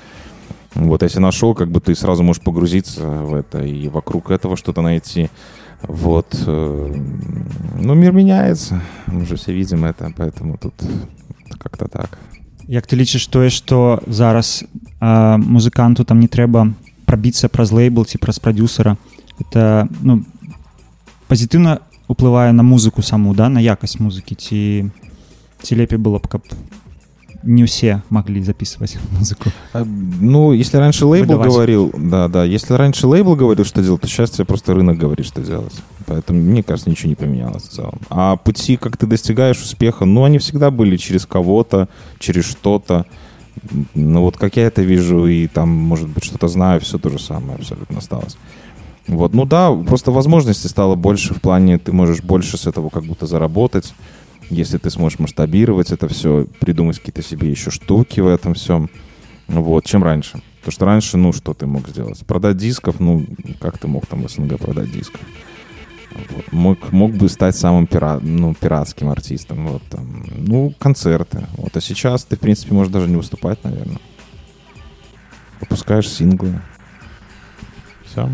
Вот, 0.74 1.02
если 1.02 1.20
нашел, 1.20 1.54
как 1.54 1.70
бы 1.70 1.80
ты 1.80 1.94
сразу 1.94 2.22
можешь 2.22 2.42
погрузиться 2.42 3.02
в 3.02 3.34
это 3.34 3.64
и 3.64 3.88
вокруг 3.88 4.30
этого 4.30 4.56
что-то 4.56 4.82
найти. 4.82 5.28
Вот. 5.82 6.26
э, 6.46 6.94
Ну, 7.78 7.94
мир 7.94 8.12
меняется. 8.12 8.80
Мы 9.06 9.26
же 9.26 9.36
все 9.36 9.52
видим 9.52 9.84
это, 9.84 10.12
поэтому 10.16 10.56
тут 10.56 10.74
как-то 11.58 11.88
так. 11.88 12.18
Як 12.66 12.86
ты 12.86 12.96
лічыш 12.96 13.26
тое 13.30 13.50
што 13.50 14.02
зараз 14.06 14.64
а, 14.98 15.38
музыканту 15.38 16.04
там 16.04 16.18
не 16.18 16.26
трэба 16.26 16.74
прабіцца 17.06 17.48
праз 17.48 17.70
лейбл 17.70 18.04
ці 18.04 18.18
праз 18.18 18.42
прадюсера 18.42 18.96
это 19.38 19.86
ну 20.02 20.24
пазітыўна 21.30 21.78
уплывае 22.10 22.52
на 22.52 22.62
музыку 22.62 23.02
саму 23.02 23.34
да 23.34 23.48
на 23.48 23.58
якасць 23.60 23.98
музыкі 24.00 24.34
ці 24.34 24.90
ці 25.62 25.72
лепей 25.74 25.98
было 25.98 26.18
б 26.18 26.28
каб 26.28 26.42
не 27.46 27.62
ўсе 27.62 28.02
маглі 28.10 28.42
записывать 28.42 28.98
музыку 29.12 29.50
А, 29.72 29.84
Ну, 29.84 30.52
если 30.52 30.78
раньше 30.78 31.06
лейбл 31.06 31.34
Выдавать. 31.34 31.52
говорил, 31.52 31.92
да, 31.96 32.26
да, 32.28 32.44
если 32.44 32.74
раньше 32.74 33.06
лейбл 33.06 33.36
говорил, 33.36 33.64
что 33.64 33.82
делать, 33.82 34.00
то 34.00 34.08
сейчас 34.08 34.30
тебе 34.30 34.44
просто 34.44 34.74
рынок 34.74 34.98
говорит, 34.98 35.26
что 35.26 35.42
делать. 35.42 35.74
Поэтому, 36.06 36.40
мне 36.40 36.62
кажется, 36.62 36.90
ничего 36.90 37.10
не 37.10 37.14
поменялось 37.14 37.62
в 37.64 37.68
целом. 37.70 38.00
А 38.10 38.36
пути, 38.36 38.76
как 38.76 38.96
ты 38.96 39.06
достигаешь 39.06 39.62
успеха, 39.62 40.04
ну, 40.06 40.24
они 40.24 40.38
всегда 40.38 40.70
были 40.70 40.96
через 40.96 41.24
кого-то, 41.26 41.88
через 42.18 42.44
что-то. 42.46 43.04
Ну, 43.94 44.22
вот 44.22 44.36
как 44.36 44.56
я 44.56 44.66
это 44.66 44.82
вижу, 44.82 45.26
и 45.26 45.46
там, 45.46 45.68
может 45.68 46.08
быть, 46.08 46.24
что-то 46.24 46.48
знаю, 46.48 46.80
все 46.80 46.98
то 46.98 47.10
же 47.10 47.18
самое 47.20 47.58
абсолютно 47.58 47.98
осталось. 47.98 48.36
Вот, 49.07 49.33
ну 49.33 49.45
да, 49.45 49.71
просто 49.71 50.11
возможностей 50.11 50.67
стало 50.67 50.95
больше 50.95 51.33
в 51.33 51.41
плане, 51.41 51.77
ты 51.77 51.91
можешь 51.91 52.21
больше 52.21 52.57
с 52.57 52.67
этого 52.67 52.89
как 52.89 53.03
будто 53.03 53.25
заработать, 53.25 53.93
если 54.49 54.77
ты 54.77 54.89
сможешь 54.89 55.19
масштабировать 55.19 55.91
это 55.91 56.07
все, 56.07 56.45
придумать 56.59 56.99
какие-то 56.99 57.23
себе 57.23 57.49
еще 57.49 57.71
штуки 57.71 58.19
в 58.19 58.27
этом 58.27 58.53
всем, 58.53 58.89
вот, 59.47 59.85
чем 59.85 60.03
раньше. 60.03 60.41
Потому 60.59 60.71
что 60.71 60.85
раньше, 60.85 61.17
ну, 61.17 61.33
что 61.33 61.55
ты 61.55 61.65
мог 61.65 61.87
сделать? 61.89 62.23
Продать 62.25 62.57
дисков, 62.57 62.99
ну, 62.99 63.25
как 63.59 63.79
ты 63.79 63.87
мог 63.87 64.05
там 64.05 64.23
в 64.23 64.29
СНГ 64.29 64.59
продать 64.59 64.91
дисков? 64.91 65.21
Вот. 66.13 66.51
Мог, 66.51 66.91
мог 66.91 67.11
бы 67.13 67.29
стать 67.29 67.55
самым 67.55 67.87
пира, 67.87 68.19
ну, 68.21 68.53
пиратским 68.53 69.09
артистом. 69.09 69.67
Вот, 69.67 69.81
там. 69.89 70.23
Ну, 70.35 70.73
концерты. 70.77 71.47
Вот. 71.57 71.75
А 71.75 71.81
сейчас 71.81 72.25
ты, 72.25 72.35
в 72.35 72.39
принципе, 72.39 72.73
можешь 72.73 72.93
даже 72.93 73.07
не 73.07 73.15
выступать, 73.15 73.63
наверное. 73.63 73.99
Выпускаешь 75.59 76.09
синглы. 76.09 76.61
Все. 78.05 78.29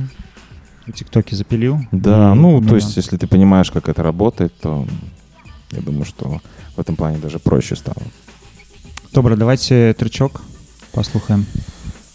тиктоки 0.94 1.36
запиліў 1.36 1.80
Да, 1.92 2.32
І, 2.32 2.36
ну, 2.36 2.60
то 2.60 2.66
да. 2.68 2.76
есть, 2.76 2.96
если 2.96 3.18
ты 3.18 3.26
понимаешь, 3.26 3.70
как 3.70 3.88
это 3.88 4.02
работает, 4.02 4.52
то 4.60 4.86
я 5.72 5.80
думаю, 5.80 6.04
что 6.04 6.40
в 6.76 6.80
этом 6.80 6.96
плане 6.96 7.18
даже 7.18 7.38
проще 7.38 7.76
стало. 7.76 8.02
добра 9.14 9.36
давайте 9.36 9.94
трычок 9.94 10.40
паслухаем 10.92 11.46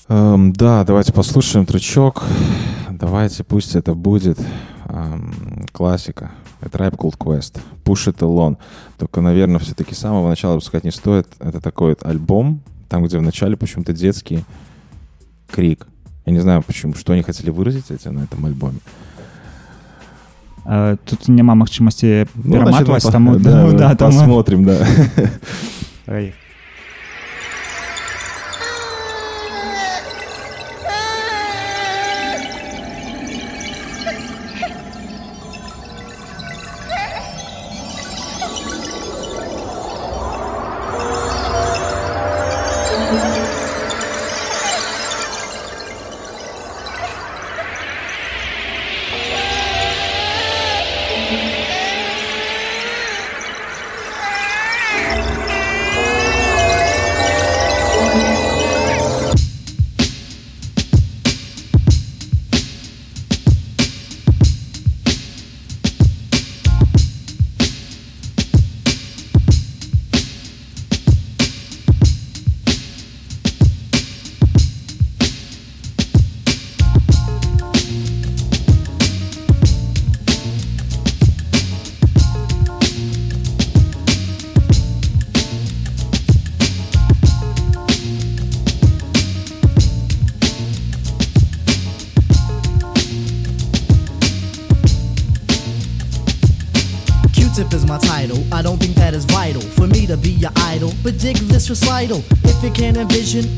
Эм, 0.09 0.53
да, 0.53 0.83
давайте 0.85 1.11
послушаем 1.11 1.65
тречок. 1.65 2.23
Давайте, 2.89 3.43
пусть 3.43 3.75
это 3.75 3.93
будет 3.93 4.39
эм, 4.85 5.65
классика. 5.73 6.31
Это 6.61 6.77
Tribe 6.77 6.95
Called 6.95 7.17
Quest. 7.17 7.59
Push 7.83 8.07
It 8.13 8.19
Alone. 8.19 8.55
Только, 8.97 9.19
наверное, 9.21 9.59
все-таки 9.59 9.93
с 9.93 9.97
самого 9.97 10.29
начала 10.29 10.53
выпускать 10.53 10.85
не 10.85 10.91
стоит. 10.91 11.27
Это 11.39 11.59
такой 11.59 11.89
вот 11.89 12.03
альбом, 12.05 12.61
там, 12.87 13.03
где 13.03 13.17
в 13.19 13.21
начале 13.21 13.57
почему-то 13.57 13.91
детский 13.91 14.45
крик. 15.51 15.85
Я 16.26 16.32
не 16.32 16.40
знаю, 16.40 16.62
почему, 16.62 16.94
что 16.94 17.12
они 17.12 17.22
хотели 17.22 17.50
выразить 17.50 17.90
этим 17.90 18.14
на 18.14 18.24
этом 18.24 18.44
альбоме. 18.46 18.78
Э, 20.64 20.96
тут 21.04 21.28
няма 21.28 21.54
магчымасці 21.54 22.26
Ну, 22.34 22.62
значит, 22.62 22.86
пераматваць 22.86 23.04
мы 23.04 23.10
по- 23.10 23.12
таму 23.12 23.36
да, 23.38 23.50
таму, 23.50 23.72
да, 23.78 23.94
таму- 23.94 24.18
посмотрим, 24.18 24.64
да. 24.64 24.86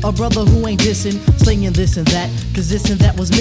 A 0.03 0.11
brother 0.11 0.41
who 0.41 0.54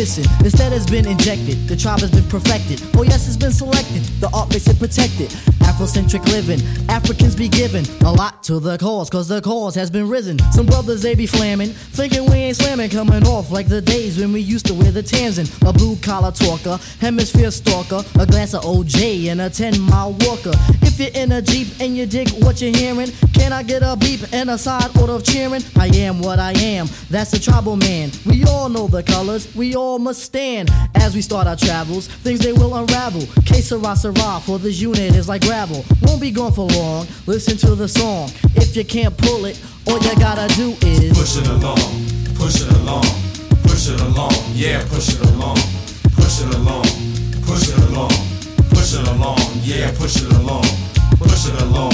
missing. 0.05 0.27
Instead 0.45 0.71
has 0.71 0.85
been 0.85 1.07
injected, 1.09 1.57
the 1.67 1.75
tribe 1.75 2.01
has 2.01 2.11
been 2.11 2.29
perfected. 2.29 2.79
Oh 2.95 3.05
yes, 3.05 3.27
it's 3.27 3.39
been 3.39 3.53
selected. 3.53 4.03
The 4.21 4.29
art 4.35 4.51
makes 4.51 4.69
it 4.69 4.79
protected. 4.79 5.31
Afrocentric 5.65 6.23
living, 6.27 6.61
Africans 6.91 7.35
be 7.35 7.49
given 7.49 7.87
a 8.05 8.13
lot 8.13 8.43
to 8.45 8.61
the 8.61 8.77
cause, 8.77 9.09
cause 9.09 9.29
the 9.29 9.41
cause 9.41 9.75
has 9.75 9.91
been 9.91 10.07
risen. 10.07 10.39
Some 10.53 10.67
brothers 10.67 11.01
they 11.01 11.15
be 11.15 11.27
flamming, 11.27 11.71
thinking 11.71 12.31
we 12.31 12.37
ain't 12.37 12.57
slamming, 12.59 12.91
coming 12.91 13.27
off 13.27 13.51
like 13.51 13.67
the 13.67 13.81
days 13.81 14.19
when 14.19 14.31
we 14.31 14.41
used 14.41 14.67
to 14.67 14.75
wear 14.75 14.93
the 14.93 15.03
Tanzan. 15.03 15.47
A 15.67 15.73
blue 15.73 15.97
collar 15.97 16.33
talker, 16.33 16.79
hemisphere 17.01 17.51
stalker, 17.51 18.05
a 18.21 18.27
glass 18.27 18.53
of 18.53 18.63
OJ 18.63 19.31
and 19.31 19.41
a 19.41 19.49
10 19.49 19.81
mile 19.81 20.13
walker. 20.21 20.53
If 20.83 21.01
you're 21.01 21.23
in 21.23 21.33
a 21.33 21.41
Jeep 21.41 21.69
and 21.81 21.97
you 21.97 22.05
dig 22.05 22.29
what 22.45 22.61
you're 22.61 22.77
hearing, 22.77 23.11
can 23.33 23.53
I 23.53 23.63
get 23.63 23.83
a 23.83 23.97
beep 23.97 24.21
and 24.33 24.51
a 24.51 24.59
side 24.59 24.97
order 24.99 25.15
of 25.15 25.25
cheering? 25.25 25.63
I 25.77 25.87
am 25.87 26.21
what 26.21 26.39
I 26.39 26.53
am, 26.53 26.89
that's 27.09 27.33
a 27.33 27.41
tribal 27.41 27.77
man. 27.77 28.11
We 28.27 28.45
all 28.45 28.69
know 28.69 28.87
the 28.87 29.03
colors, 29.03 29.53
we 29.57 29.75
all 29.75 29.94
must 29.99 30.23
stand. 30.23 30.71
As 30.95 31.15
we 31.15 31.23
start 31.23 31.47
our 31.47 31.57
travels, 31.57 32.09
things 32.09 32.41
they 32.41 32.53
will 32.53 32.75
unravel. 32.75 33.23
Que 33.45 33.61
sera, 33.63 34.41
for 34.41 34.59
this 34.59 34.81
unit 34.81 35.15
is 35.15 35.29
like 35.29 35.43
gravel. 35.43 35.85
Won't 36.03 36.21
be 36.21 36.31
gone 36.31 36.53
for 36.53 36.67
long, 36.69 37.07
listen 37.27 37.57
to 37.59 37.75
the 37.75 37.89
song. 37.89 38.31
If 38.57 38.77
you 38.77 38.85
can't 38.85 39.17
pull 39.17 39.45
it, 39.45 39.61
all 39.87 39.99
you 39.99 40.15
gotta 40.17 40.53
do 40.55 40.71
is 40.87 41.17
Push 41.17 41.37
it 41.37 41.47
along, 41.47 41.77
push 42.35 42.61
it 42.61 42.71
along, 42.81 43.05
push 43.63 43.89
it 43.89 44.01
along, 44.01 44.33
yeah, 44.55 44.83
push 44.89 45.09
it 45.11 45.21
along, 45.21 45.57
push 46.17 46.41
it 46.41 46.55
along, 46.55 46.85
push 47.45 47.69
it 47.69 47.79
along, 47.89 48.11
push 48.71 48.95
it 48.95 49.07
along, 49.09 49.39
yeah, 49.63 49.93
push 49.99 50.17
it 50.17 50.33
along, 50.33 50.65
push 51.19 51.47
it 51.49 51.61
along, 51.61 51.93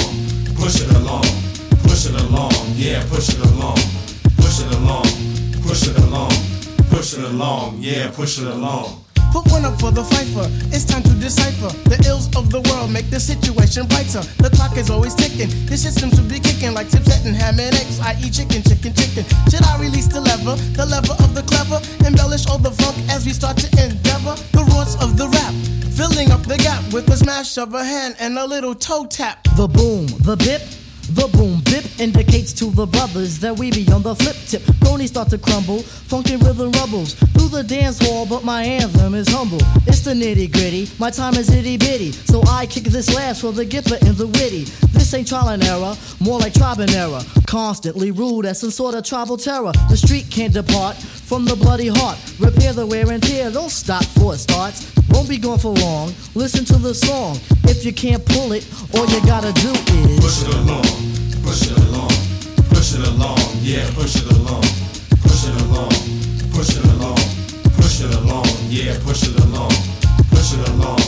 push 0.57 0.81
it 0.81 0.91
along, 0.91 1.25
push 1.83 2.07
it 2.07 2.15
along, 2.15 2.53
yeah, 2.77 3.03
push 3.09 3.29
it 3.31 3.41
along, 3.45 3.79
push 4.37 4.61
it 4.61 4.73
along, 4.75 5.05
push 5.63 5.89
it 5.89 5.99
along, 5.99 6.31
push 7.01 7.17
it 7.17 7.25
along, 7.25 7.79
yeah, 7.81 8.11
push 8.11 8.39
it 8.39 8.47
along. 8.47 9.03
Put 9.33 9.51
one 9.51 9.65
up 9.65 9.81
for 9.81 9.91
the 9.91 10.05
fifer. 10.05 10.45
It's 10.69 10.85
time 10.85 11.03
to 11.05 11.15
decipher. 11.17 11.73
The 11.89 11.97
ills 12.07 12.29
of 12.37 12.51
the 12.53 12.61
world 12.69 12.93
make 12.93 13.09
the 13.09 13.19
situation 13.19 13.87
brighter. 13.87 14.21
The 14.37 14.51
clock 14.51 14.77
is 14.77 14.91
always 14.91 15.15
ticking. 15.15 15.49
The 15.65 15.79
system 15.79 16.11
should 16.11 16.29
be 16.29 16.39
kicking 16.39 16.75
like 16.75 16.91
tips 16.91 17.25
and 17.25 17.35
ham 17.35 17.59
and 17.59 17.75
eggs. 17.75 18.01
I 18.01 18.21
eat 18.21 18.35
chicken, 18.35 18.61
chicken, 18.61 18.93
chicken. 18.93 19.25
Should 19.49 19.65
I 19.65 19.81
release 19.81 20.09
the 20.09 20.21
lever? 20.21 20.61
The 20.77 20.85
lever 20.85 21.17
of 21.25 21.33
the 21.33 21.41
clever. 21.49 21.81
Embellish 22.05 22.47
all 22.47 22.59
the 22.59 22.71
funk 22.71 22.99
as 23.09 23.25
we 23.25 23.33
start 23.33 23.57
to 23.65 23.69
endeavor. 23.81 24.37
The 24.53 24.69
roots 24.69 25.01
of 25.01 25.17
the 25.17 25.25
rap. 25.33 25.57
Filling 25.97 26.31
up 26.31 26.43
the 26.43 26.59
gap 26.59 26.85
with 26.93 27.09
a 27.09 27.17
smash 27.17 27.57
of 27.57 27.73
a 27.73 27.83
hand 27.83 28.17
and 28.21 28.37
a 28.37 28.45
little 28.45 28.75
toe 28.75 29.07
tap. 29.07 29.43
The 29.57 29.69
boom, 29.69 30.05
the 30.21 30.37
bip, 30.37 30.61
the 31.15 31.29
boom 31.37 31.61
bip 31.65 31.85
indicates 32.01 32.53
to 32.55 32.67
the 32.67 32.87
brothers 32.87 33.39
that 33.41 33.59
we 33.59 33.71
be 33.71 33.91
on 33.93 34.03
the 34.03 34.15
flip 34.15 34.37
tip. 34.47 34.63
Cronies 34.81 35.11
start 35.11 35.29
to 35.31 35.39
crumble, 35.39 35.81
funky 35.83 36.37
rhythm 36.37 36.71
rubbles 36.73 37.15
through 37.15 37.49
the 37.49 37.63
dance 37.63 37.99
hall, 37.99 38.27
but 38.27 38.45
my 38.45 38.63
anthem 38.63 39.15
is 39.15 39.29
humble. 39.29 39.61
It's 39.87 40.01
the 40.01 40.13
nitty 40.13 40.53
gritty, 40.53 40.89
my 40.99 41.11
time 41.11 41.35
is 41.35 41.51
itty 41.51 41.77
bitty, 41.77 42.13
so 42.13 42.43
I 42.49 42.67
kick 42.67 42.85
this 42.85 43.15
last 43.15 43.41
for 43.41 43.53
the 43.53 43.65
gipper 43.65 44.01
and 44.07 44.17
the 44.17 44.27
witty. 44.27 44.65
This 44.93 45.13
ain't 45.15 45.29
trial 45.29 45.49
and 45.49 45.63
error, 45.65 45.95
more 46.21 46.39
like 46.39 46.55
tribe 46.55 46.79
and 46.79 46.91
error. 46.93 47.21
Constantly 47.47 48.11
ruled 48.11 48.47
as 48.47 48.61
some 48.61 48.71
sort 48.71 48.95
of 48.95 49.05
tribal 49.05 49.37
terror. 49.37 49.73
The 49.89 49.97
street 49.97 50.27
can't 50.31 50.53
depart 50.53 50.97
from 51.31 51.45
the 51.45 51.55
bloody 51.55 51.87
heart. 51.87 52.19
Repair 52.41 52.73
the 52.73 52.85
wear 52.85 53.09
and 53.13 53.23
tear, 53.23 53.53
don't 53.53 53.71
stop 53.71 54.05
for 54.19 54.35
it 54.35 54.39
starts. 54.39 54.91
Won't 55.11 55.29
be 55.29 55.39
gone 55.39 55.61
for 55.61 55.71
long. 55.79 56.13
Listen 56.35 56.65
to 56.65 56.77
the 56.77 56.93
song. 56.93 57.39
If 57.71 57.85
you 57.85 57.93
can't 57.93 58.25
pull 58.27 58.51
it, 58.51 58.67
all 58.95 59.07
you 59.07 59.21
gotta 59.23 59.53
do 59.63 59.71
is 59.71 60.19
Push 60.19 60.43
it 60.43 60.51
along, 60.59 60.83
push 61.47 61.71
it 61.71 61.79
along, 61.87 62.11
push 62.75 62.99
it 62.99 63.07
along, 63.07 63.39
yeah, 63.63 63.87
push 63.95 64.17
it 64.19 64.27
along, 64.27 64.67
push 65.23 65.47
it 65.47 65.55
along, 65.63 65.95
push 66.51 66.75
it 66.75 66.85
along, 66.99 67.23
push 67.79 68.03
it 68.03 68.11
along, 68.11 68.51
yeah, 68.67 68.99
push 69.07 69.23
it 69.23 69.39
along, 69.39 69.71
push 70.35 70.51
it 70.51 70.67
along, 70.67 70.99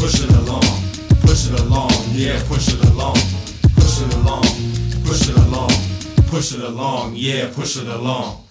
push 0.00 0.16
it 0.16 0.32
along, 0.32 0.64
push 1.20 1.44
it 1.44 1.60
along, 1.60 1.92
yeah, 2.16 2.40
push 2.48 2.72
it 2.72 2.80
along, 2.88 3.20
push 3.76 4.00
it 4.00 4.14
along, 4.16 4.48
push 5.04 5.28
it 5.28 5.36
along, 5.36 5.70
push 6.24 6.54
it 6.56 6.62
along, 6.64 7.12
yeah, 7.14 7.52
push 7.52 7.76
it 7.76 7.86
along. 7.86 8.47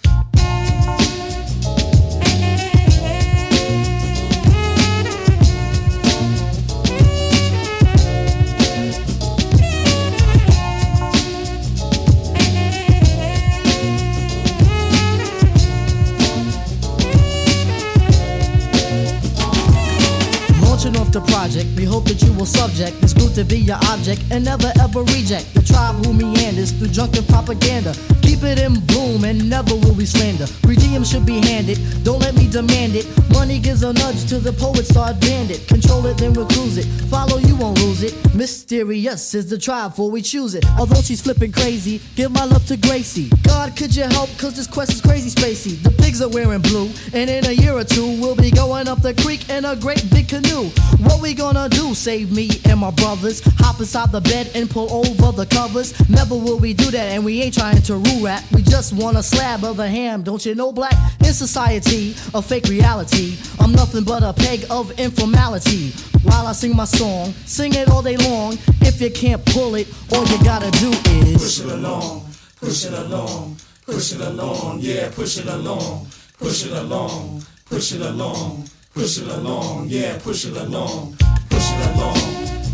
Launching 20.87 21.01
off 21.01 21.11
the 21.11 21.19
project, 21.33 21.67
we 21.75 21.83
hope 21.83 22.05
that 22.05 22.21
you 22.21 22.31
will 22.31 22.45
subject 22.45 23.01
this 23.01 23.13
group 23.13 23.33
to 23.33 23.43
be 23.43 23.57
your 23.57 23.75
object 23.91 24.23
and 24.31 24.45
never 24.45 24.71
ever 24.79 25.01
reject 25.01 25.53
the 25.53 25.61
tribe 25.61 25.95
who 26.05 26.13
meanders 26.13 26.71
through 26.71 26.87
drunken 26.87 27.25
propaganda. 27.25 27.93
Keep 28.21 28.43
it 28.43 28.59
in 28.59 28.79
bloom 28.87 29.25
and 29.25 29.49
never 29.49 29.75
will 29.75 29.93
we 29.95 30.05
slander. 30.05 30.47
Redeem 30.63 31.03
should 31.03 31.25
be 31.25 31.39
handed, 31.39 31.77
don't 32.03 32.19
let 32.19 32.35
me 32.35 32.47
demand 32.49 32.95
it. 32.95 33.05
Money 33.31 33.59
gives 33.59 33.83
a 33.83 33.91
nudge 33.91 34.29
to 34.29 34.39
the 34.39 34.53
poet, 34.53 34.85
start 34.85 35.19
bandit. 35.19 35.67
Control 35.67 36.05
it, 36.05 36.17
then 36.17 36.31
we'll 36.33 36.47
cruise 36.47 36.77
it. 36.77 36.85
Follow, 37.09 37.37
you 37.37 37.55
won't 37.57 37.79
lose 37.81 38.03
it. 38.03 38.13
Mysterious 38.33 39.35
is 39.35 39.49
the 39.49 39.57
tribe 39.57 39.93
for 39.93 40.09
we 40.09 40.21
choose 40.21 40.55
it. 40.55 40.65
Although 40.79 41.01
she's 41.01 41.21
flipping 41.21 41.51
crazy, 41.51 41.99
give 42.15 42.31
my 42.31 42.45
love 42.45 42.65
to 42.67 42.77
Gracie. 42.77 43.29
God, 43.43 43.75
could 43.75 43.93
you 43.93 44.03
help? 44.03 44.29
Cause 44.37 44.55
this 44.55 44.67
quest 44.67 44.93
is 44.93 45.01
crazy 45.01 45.29
spacey. 45.29 45.81
The 45.83 45.91
pigs 45.91 46.21
are 46.21 46.29
wearing 46.29 46.61
blue, 46.61 46.89
and 47.13 47.29
in 47.29 47.45
a 47.45 47.51
year 47.51 47.73
or 47.73 47.83
two, 47.83 48.19
we'll 48.21 48.35
be 48.35 48.51
going 48.51 48.87
up 48.87 49.01
the 49.01 49.13
creek 49.15 49.49
in 49.49 49.65
a 49.65 49.75
great 49.75 50.09
big 50.11 50.29
canoe. 50.29 50.69
What 50.99 51.21
we 51.21 51.33
gonna 51.33 51.69
do? 51.69 51.93
Save 51.93 52.31
me 52.31 52.49
and 52.65 52.79
my 52.79 52.91
brothers. 52.91 53.41
Hop 53.59 53.79
inside 53.79 54.11
the 54.11 54.21
bed 54.21 54.51
and 54.55 54.69
pull 54.69 54.91
over 54.91 55.31
the 55.31 55.45
covers. 55.45 55.93
Never 56.09 56.35
will 56.35 56.59
we 56.59 56.73
do 56.73 56.91
that, 56.91 57.11
and 57.13 57.23
we 57.23 57.41
ain't 57.41 57.53
trying 57.53 57.81
to 57.83 57.95
rule 57.95 58.23
rap. 58.23 58.43
We 58.51 58.61
just 58.61 58.93
want 58.93 59.17
a 59.17 59.23
slab 59.23 59.63
of 59.63 59.77
the 59.77 59.87
ham, 59.87 60.23
don't 60.23 60.45
you 60.45 60.55
know, 60.55 60.71
black? 60.71 60.95
In 61.19 61.33
society, 61.33 62.15
a 62.33 62.41
fake 62.41 62.67
reality. 62.67 63.37
I'm 63.59 63.71
nothing 63.71 64.03
but 64.03 64.23
a 64.23 64.33
peg 64.33 64.65
of 64.69 64.91
informality. 64.99 65.91
While 66.23 66.47
I 66.47 66.53
sing 66.53 66.75
my 66.75 66.85
song, 66.85 67.33
sing 67.45 67.73
it 67.73 67.89
all 67.89 68.01
day 68.01 68.17
long. 68.17 68.57
If 68.81 69.01
you 69.01 69.11
can't 69.11 69.43
pull 69.45 69.75
it, 69.75 69.87
all 70.13 70.25
you 70.25 70.43
gotta 70.43 70.71
do 70.79 70.89
is 70.89 71.33
Push 71.37 71.59
it 71.65 71.71
along, 71.71 72.25
push 72.59 72.85
it 72.85 72.93
along, 72.93 73.57
push 73.85 74.13
it 74.13 74.21
along, 74.21 74.79
yeah, 74.81 75.09
push 75.09 75.37
it 75.37 75.45
along, 75.45 76.07
push 76.37 76.65
it 76.65 76.71
along, 76.71 77.43
push 77.65 77.93
it 77.93 78.01
along, 78.01 78.01
push 78.01 78.01
it 78.01 78.01
along, 78.01 78.67
yeah, 78.97 80.17
push 80.23 80.45
it 80.45 80.57
along, 80.57 81.13
push 81.49 81.49
push 81.49 81.71
it 81.71 81.85
along, 81.95 82.17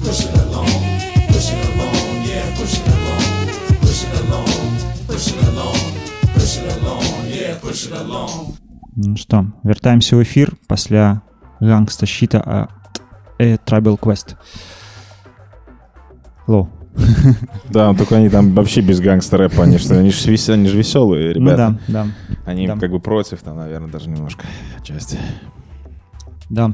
push 0.02 0.24
it 0.24 0.36
along, 0.40 0.68
push 1.28 1.52
it 1.52 1.66
along, 1.76 2.24
yeah, 2.26 2.46
push 2.56 2.80
it 2.80 2.88
along, 2.88 3.24
push 3.82 4.04
it 4.04 4.14
along, 4.24 4.48
push 5.08 5.28
it 5.28 5.44
along, 5.50 5.78
push 6.34 6.58
it 6.58 6.82
along, 6.82 7.04
yeah, 7.28 7.60
push 7.60 7.88
it 7.88 7.94
along. 7.94 8.56
Ну 8.96 9.18
што 9.18 9.46
вяртаемся 9.64 10.16
ў 10.16 10.24
эфір 10.24 10.56
пасля 10.68 11.24
gangsta 11.60 12.06
shit 12.06 12.33
а 12.33 12.39
ад 12.46 12.70
A 13.39 13.58
Tribe 13.66 13.81
Called 13.81 14.00
Quest 14.00 16.70
Да, 17.72 17.94
только 17.96 18.18
они 18.18 18.30
там 18.30 18.54
вообще 18.54 18.82
без 18.82 19.02
гангстер-рэпа, 19.02 19.64
они 19.64 19.80
что, 19.80 19.98
они 19.98 20.12
же 20.12 20.30
вес- 20.32 20.50
они 20.50 20.70
же 20.70 20.78
веселые 20.78 21.34
Ну 21.34 21.42
ребята. 21.42 21.80
да, 21.88 22.06
да. 22.06 22.08
Они 22.46 22.68
да. 22.68 22.78
как 22.78 22.92
бы 22.92 23.00
против, 23.00 23.42
там, 23.42 23.58
наверное, 23.58 23.90
даже 23.90 24.10
немножко 24.10 24.46
отчасти. 24.78 25.18
Да. 26.51 26.73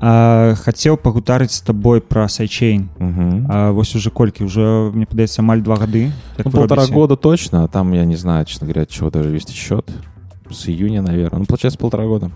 А, 0.00 0.54
хацеў 0.54 0.96
пагутарыць 1.00 1.52
з 1.56 1.60
табой 1.62 2.00
пра 2.00 2.28
сайчейн 2.28 2.88
Мгм. 2.98 3.46
а, 3.48 3.70
вось 3.72 3.96
уже 3.96 4.10
колькі 4.10 4.44
уже 4.44 4.90
мне 4.92 5.06
падаецца 5.06 5.40
амаль 5.40 5.62
два 5.62 5.76
гады 5.76 6.12
як 6.36 6.44
Ну, 6.46 6.50
вы 6.50 6.58
полтора 6.60 6.82
робіце? 6.82 6.94
года 6.94 7.16
точно, 7.16 7.64
а 7.64 7.68
там, 7.68 7.92
я 7.94 8.04
не 8.04 8.16
знаю, 8.16 8.44
честно 8.44 8.66
говоря, 8.66 8.82
от 8.82 8.90
чего 8.90 9.10
даже 9.10 9.30
вести 9.30 9.52
счет. 9.54 9.88
С 10.50 10.68
июня, 10.68 11.00
наверное. 11.02 11.40
Ну, 11.40 11.46
получается, 11.46 11.78
полтора 11.78 12.04
года. 12.06 12.30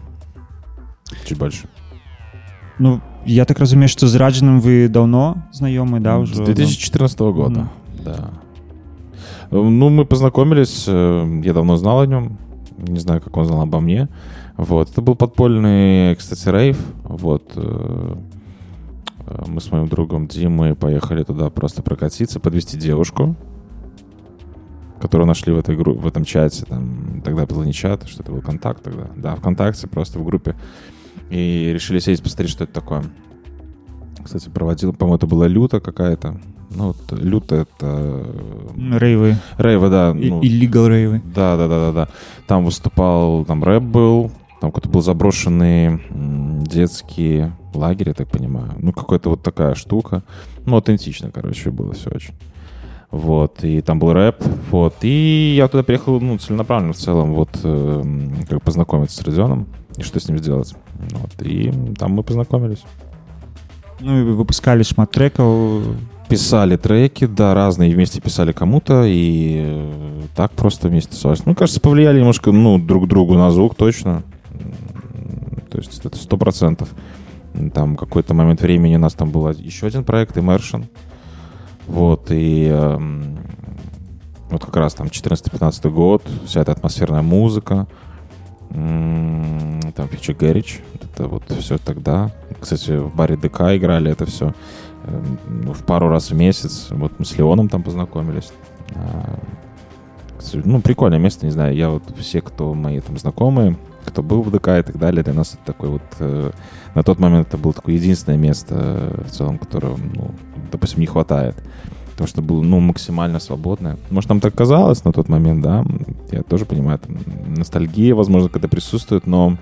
Чуть 1.27 1.39
больше. 1.39 1.69
Ну 2.79 3.01
я 3.27 3.45
так 3.45 3.59
разумею 3.61 3.89
што 3.89 4.07
з 4.09 4.17
раджаным 4.17 4.61
вы 4.61 4.89
даўно 4.89 5.43
знаёмы 5.53 6.01
да 6.01 6.17
С 6.25 6.31
ўжо 6.33 6.45
2014 6.45 7.21
года, 7.33 7.61
Мгм. 7.61 7.69
да. 8.05 8.31
Э, 9.51 9.61
Ну, 9.63 9.91
мы 9.91 10.05
познакомились, 10.07 10.87
э, 10.89 11.43
я 11.45 11.53
давно 11.53 11.77
знал 11.77 12.01
о 12.01 12.07
нем, 12.07 12.39
не 12.79 12.99
знаю, 13.01 13.21
как 13.21 13.37
он 13.37 13.45
знал 13.45 13.61
обо 13.63 13.81
мне. 13.81 14.09
вот, 14.58 14.90
это 14.90 15.02
был 15.02 15.16
подпольный, 15.16 16.16
кстати, 16.16 16.48
рейв, 16.48 16.80
вот. 17.04 17.52
э, 17.56 18.16
э, 19.28 19.44
Мы 19.48 19.60
с 19.60 19.70
моим 19.72 19.88
другом 19.88 20.28
Димой 20.28 20.76
поехали 20.76 21.24
туда 21.24 21.50
просто 21.50 21.82
прокатиться, 21.84 22.40
подвести 22.40 22.78
девушку, 22.78 23.36
которую 25.02 25.28
нашли 25.28 25.52
в, 25.52 25.60
этой 25.60 25.76
группе, 25.76 26.00
в 26.00 26.08
этом 26.08 26.24
чате. 26.24 26.66
Там, 26.66 27.22
тогда 27.24 27.46
был 27.46 27.64
не 27.64 27.74
чат, 27.74 28.08
что 28.08 28.24
это 28.24 28.32
был 28.32 28.42
контакт 28.42 28.82
тогда. 28.82 29.08
Да, 29.16 29.36
ВКонтакте, 29.36 29.88
просто 29.88 30.20
в 30.20 30.26
группе. 30.26 30.56
И 31.30 31.72
решили 31.74 32.00
сесть, 32.00 32.24
посмотреть, 32.24 32.52
что 32.52 32.64
это 32.64 32.74
такое. 32.74 33.04
Кстати, 34.24 34.50
проводил, 34.50 34.94
по-моему, 34.94 35.18
это 35.18 35.28
была 35.28 35.48
люта 35.48 35.80
какая-то. 35.82 36.40
Ну, 36.72 36.88
вот 36.88 36.98
люта 37.12 37.56
это... 37.56 38.26
рейвы 38.76 39.36
Рейвы, 39.58 39.90
да. 39.90 40.12
И- 40.18 40.30
ну, 40.30 40.42
illegal 40.42 40.88
рейвы 40.88 41.22
да, 41.26 41.58
да, 41.58 41.68
да, 41.68 41.80
да, 41.80 41.92
да. 41.92 42.08
Там 42.48 42.66
выступал, 42.66 43.46
там 43.46 43.64
рэп 43.64 43.84
был, 43.84 44.32
там 44.65 44.71
какой-то 44.71 44.89
был 44.89 45.03
заброшенный 45.03 45.87
м, 46.11 46.63
детский 46.65 47.47
лагерь, 47.75 48.09
я 48.09 48.15
так 48.15 48.29
понимаю. 48.29 48.73
Ну, 48.79 48.93
какая-то 48.93 49.31
вот 49.31 49.43
такая 49.43 49.75
штука. 49.75 50.23
Ну, 50.67 50.77
аутентично, 50.77 51.31
короче, 51.31 51.71
было 51.71 51.93
все 51.93 52.11
очень. 52.11 52.35
Вот, 53.11 53.65
и 53.65 53.81
там 53.81 53.99
был 53.99 54.13
рэп, 54.13 54.37
вот. 54.71 54.95
И 55.03 55.55
я 55.57 55.67
туда 55.69 55.83
приехал, 55.83 56.21
ну, 56.21 56.39
целенаправленно 56.39 56.93
в 56.93 56.97
целом, 56.97 57.35
вот, 57.35 57.49
э, 57.65 58.01
м, 58.05 58.47
как 58.49 58.63
познакомиться 58.63 59.17
с 59.17 59.27
Родионом 59.27 59.67
и 59.97 60.03
что 60.03 60.21
с 60.21 60.29
ним 60.29 60.39
сделать. 60.39 60.75
Вот, 61.11 61.43
и 61.43 61.73
там 61.99 62.13
мы 62.13 62.23
познакомились. 62.23 62.85
Ну 64.01 64.21
і 64.21 64.23
вы 64.25 64.35
выпускалі 64.41 64.85
шмат 64.85 65.11
трекаў 65.13 65.83
Писали 66.31 66.77
треки, 66.77 67.27
да, 67.27 67.55
разные, 67.55 67.93
вместе 67.93 68.21
писали 68.21 68.53
кому-то, 68.53 69.05
и 69.05 69.63
э, 69.65 70.23
так 70.37 70.53
просто 70.53 70.89
вместе 70.89 71.11
тусовались. 71.11 71.45
Ну, 71.45 71.57
кажется, 71.57 71.81
повлияли 71.81 72.19
немножко, 72.19 72.53
ну, 72.53 72.79
друг 72.79 73.09
другу 73.09 73.35
на 73.35 73.51
звук, 73.51 73.75
точно. 73.75 74.23
То 75.84 75.92
есть 75.92 76.06
это 76.06 76.18
сто 76.18 76.38
процентов. 76.38 76.90
Там 77.74 77.96
какой-то 77.96 78.34
момент 78.34 78.62
времени 78.62 78.96
у 78.96 79.00
нас 79.00 79.14
там 79.14 79.32
был 79.32 79.50
еще 79.50 79.88
один 79.88 80.04
проект, 80.04 80.38
Immersion. 80.38 80.86
Вот, 81.88 82.32
и 82.32 82.66
эм, 82.66 83.38
вот 84.50 84.66
как 84.66 84.76
раз 84.78 84.96
там 84.96 85.08
14-15 85.08 85.90
год, 85.92 86.24
вся 86.46 86.62
эта 86.62 86.72
атмосферная 86.72 87.22
музыка, 87.22 87.88
там 88.70 90.08
Фичи 90.10 90.32
Гэрич, 90.32 90.82
это 91.02 91.28
вот 91.28 91.44
все 91.60 91.78
тогда. 91.78 92.32
Кстати, 92.60 92.98
в 92.98 93.16
баре 93.16 93.38
ДК 93.38 93.62
играли 93.76 94.12
это 94.12 94.26
все 94.26 94.54
в 95.06 95.84
пару 95.84 96.10
раз 96.10 96.32
в 96.32 96.36
месяц. 96.36 96.88
Вот 96.90 97.14
мы 97.20 97.26
с 97.26 97.38
Леоном 97.38 97.70
там 97.70 97.84
познакомились. 97.84 98.52
А, 98.96 99.40
Ну, 100.54 100.82
прикольное 100.82 101.20
место, 101.20 101.46
не 101.46 101.52
знаю. 101.52 101.76
Я 101.76 101.90
вот 101.90 102.04
все, 102.20 102.42
кто 102.42 102.74
мои 102.74 103.00
там 103.00 103.18
знакомые, 103.18 103.78
кто 104.06 104.24
был 104.24 104.42
в 104.42 104.52
ДК 104.52 104.68
и 104.80 104.82
так 104.84 104.98
далее, 104.98 105.24
для 105.24 105.34
нас 105.34 105.54
это 105.56 105.66
такой 105.66 105.90
вот... 105.90 106.02
э, 106.20 106.52
На 106.94 107.04
тот 107.04 107.20
момент 107.20 107.48
это 107.48 107.58
было 107.58 107.74
такое 107.74 107.96
единственное 107.96 108.38
место 108.38 108.76
э, 108.78 109.24
в 109.28 109.32
целом, 109.32 109.58
которого, 109.58 109.98
ну, 109.98 110.32
допустим, 110.72 111.00
не 111.02 111.08
хватает. 111.08 111.56
Потому 112.12 112.28
что 112.28 112.42
было, 112.42 112.62
ну, 112.62 112.80
максимально 112.80 113.40
свободное. 113.40 113.98
Может, 114.10 114.30
нам 114.30 114.40
так 114.40 114.56
казалось 114.56 115.04
на 115.04 115.12
тот 115.12 115.28
момент, 115.28 115.62
да. 115.62 115.84
Я 116.32 116.44
тоже 116.44 116.66
понимаю, 116.66 116.98
там, 117.00 117.18
ностальгия, 117.58 118.16
возможно, 118.16 118.48
когда 118.48 118.70
присутствует, 118.70 119.28
но 119.28 119.58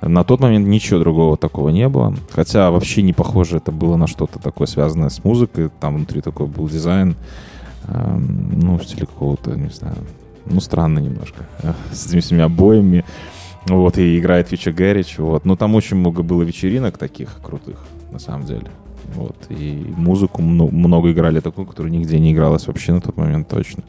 на 0.00 0.22
тот 0.22 0.40
момент 0.40 0.68
ничего 0.68 1.00
другого 1.00 1.36
такого 1.36 1.70
не 1.70 1.88
было. 1.88 2.14
Хотя 2.30 2.70
вообще 2.70 3.02
не 3.02 3.12
похоже 3.12 3.56
это 3.56 3.72
было 3.72 3.96
на 3.96 4.06
что-то 4.06 4.38
такое 4.38 4.66
связанное 4.68 5.08
с 5.08 5.24
музыкой. 5.24 5.68
Там 5.80 5.96
внутри 5.96 6.20
такой 6.20 6.46
был 6.46 6.68
дизайн, 6.68 7.16
эм, 7.88 8.60
ну, 8.60 8.78
в 8.78 8.84
стиле 8.84 9.06
какого-то, 9.06 9.50
не 9.56 9.70
знаю, 9.70 9.96
ну, 10.46 10.60
странно 10.60 11.00
немножко. 11.00 11.44
э, 11.62 11.72
С 11.92 12.06
этими 12.06 12.20
всеми 12.20 12.42
обоями. 12.42 13.04
Вот, 13.67 13.97
и 13.97 14.19
играет 14.19 14.47
Фича 14.49 14.71
Гэрич, 14.71 15.17
вот. 15.17 15.45
Но 15.45 15.55
там 15.55 15.75
очень 15.75 15.97
много 15.97 16.23
было 16.23 16.43
вечеринок 16.43 16.97
таких 16.97 17.39
крутых, 17.41 17.77
на 18.11 18.19
самом 18.19 18.45
деле. 18.45 18.67
Вот, 19.15 19.35
и 19.49 19.93
музыку 19.97 20.41
мно- 20.41 20.69
много 20.71 21.11
играли 21.11 21.39
такую, 21.39 21.65
которая 21.67 21.91
нигде 21.91 22.19
не 22.19 22.31
игралась 22.33 22.67
вообще 22.67 22.93
на 22.93 23.01
тот 23.01 23.17
момент 23.17 23.47
точно. 23.47 23.83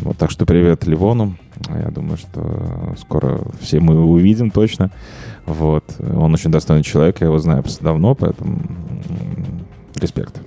Вот, 0.00 0.16
так 0.18 0.30
что 0.30 0.44
привет 0.44 0.86
Ливону. 0.86 1.36
Я 1.68 1.90
думаю, 1.90 2.16
что 2.16 2.94
скоро 2.98 3.40
все 3.60 3.80
мы 3.80 3.94
его 3.94 4.10
увидим 4.10 4.50
точно. 4.50 4.90
Вот. 5.46 5.84
Он 5.98 6.34
очень 6.34 6.50
достойный 6.50 6.82
человек, 6.82 7.20
я 7.20 7.26
его 7.26 7.38
знаю 7.38 7.62
просто 7.62 7.84
давно, 7.84 8.14
поэтому 8.14 8.54
м, 8.54 9.66
респект. 10.00 10.40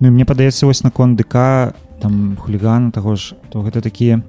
Ну 0.00 0.08
і 0.08 0.10
мне 0.10 0.24
падаецца 0.24 0.64
вось 0.66 0.82
наконт 0.82 1.18
ДК 1.20 1.74
там 2.00 2.36
хулігана 2.40 2.90
таго 2.90 3.16
ж 3.16 3.34
то 3.52 3.60
гэта 3.60 3.82
такія 3.84 4.16
а, 4.16 4.22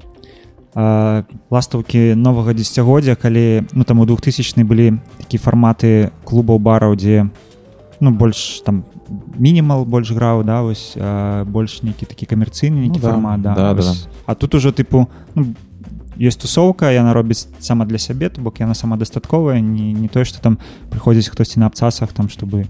ластаўкі 1.52 2.16
новага 2.16 2.54
дзесяцігоддзя 2.56 3.16
калі 3.20 3.68
ну 3.74 3.84
там 3.84 4.00
у 4.00 4.06
2000 4.06 4.64
былі 4.64 5.00
такія 5.20 5.42
фарматы 5.44 6.12
клубаў 6.24 6.60
бараў 6.60 6.96
дзе 6.96 7.28
ну 8.00 8.12
больш 8.12 8.64
там 8.64 8.86
мінімал 9.36 9.84
больш 9.84 10.12
граў 10.16 10.44
да 10.48 10.62
вось 10.64 10.96
а, 10.96 11.44
больш 11.44 11.84
нейкі 11.84 12.06
такі 12.08 12.26
камерцыйны 12.26 12.88
нейкі 12.88 13.00
Ну 13.00 13.04
да, 13.04 13.10
фармат 13.12 13.42
да, 13.42 13.54
да, 13.56 13.74
да, 13.74 13.82
вось. 13.84 14.08
а 14.26 14.36
тут 14.36 14.56
ужо 14.56 14.72
тыпу 14.72 15.08
ну, 15.36 15.56
ёсць 16.16 16.40
тусоўка 16.40 16.92
яна 16.96 17.12
робіць 17.14 17.48
сама 17.60 17.86
для 17.86 17.98
сябе 18.00 18.30
то 18.30 18.40
бок 18.42 18.60
яна 18.64 18.74
самадастатковая 18.74 19.60
не, 19.60 19.92
не 19.92 20.08
тое 20.08 20.24
што 20.24 20.40
там 20.40 20.58
прыходзіць 20.90 21.28
хтосьці 21.28 21.60
на 21.60 21.68
абцасах 21.68 22.14
там 22.14 22.30
чтобы 22.30 22.64
м, 22.64 22.68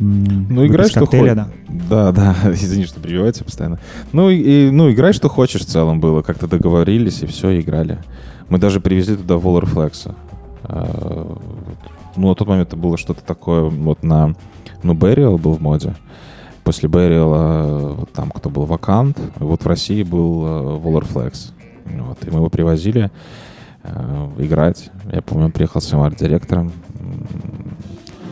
ну, 0.00 0.66
играй, 0.66 0.88
что 0.88 1.06
хочешь. 1.06 1.36
Да, 1.68 2.12
да, 2.12 2.34
извини, 2.52 2.86
что 2.86 3.00
перебивайте 3.00 3.44
постоянно. 3.44 3.78
Ну, 4.12 4.30
и, 4.30 4.70
ну, 4.70 4.90
играй, 4.90 5.12
что 5.12 5.28
хочешь 5.28 5.62
в 5.62 5.66
целом 5.66 6.00
было. 6.00 6.22
Как-то 6.22 6.46
договорились, 6.48 7.22
и 7.22 7.26
все, 7.26 7.60
играли. 7.60 7.98
Мы 8.48 8.58
даже 8.58 8.80
привезли 8.80 9.16
туда. 9.16 9.38
А, 10.64 11.36
Ну, 12.16 12.28
на 12.28 12.34
тот 12.34 12.48
момент 12.48 12.68
это 12.68 12.76
было 12.76 12.96
что-то 12.96 13.22
такое 13.22 13.62
вот 13.62 14.02
на... 14.02 14.34
Ну, 14.82 14.94
Burial 14.94 15.38
был 15.38 15.52
в 15.52 15.60
моде. 15.60 15.94
После 16.64 16.88
Burial 16.88 17.94
вот 17.96 18.12
там 18.12 18.30
кто 18.30 18.48
был 18.48 18.64
вакант. 18.64 19.18
Вот 19.36 19.62
в 19.62 19.66
России 19.66 20.02
был 20.02 20.42
Volar 20.78 21.06
Flex. 21.06 21.52
Вот, 21.84 22.18
и 22.26 22.30
мы 22.30 22.38
его 22.38 22.48
привозили 22.48 23.10
играть. 24.38 24.90
Я 25.12 25.22
помню, 25.22 25.50
приехал 25.50 25.80
с 25.80 25.86
своим 25.86 26.04
арт-директором. 26.04 26.72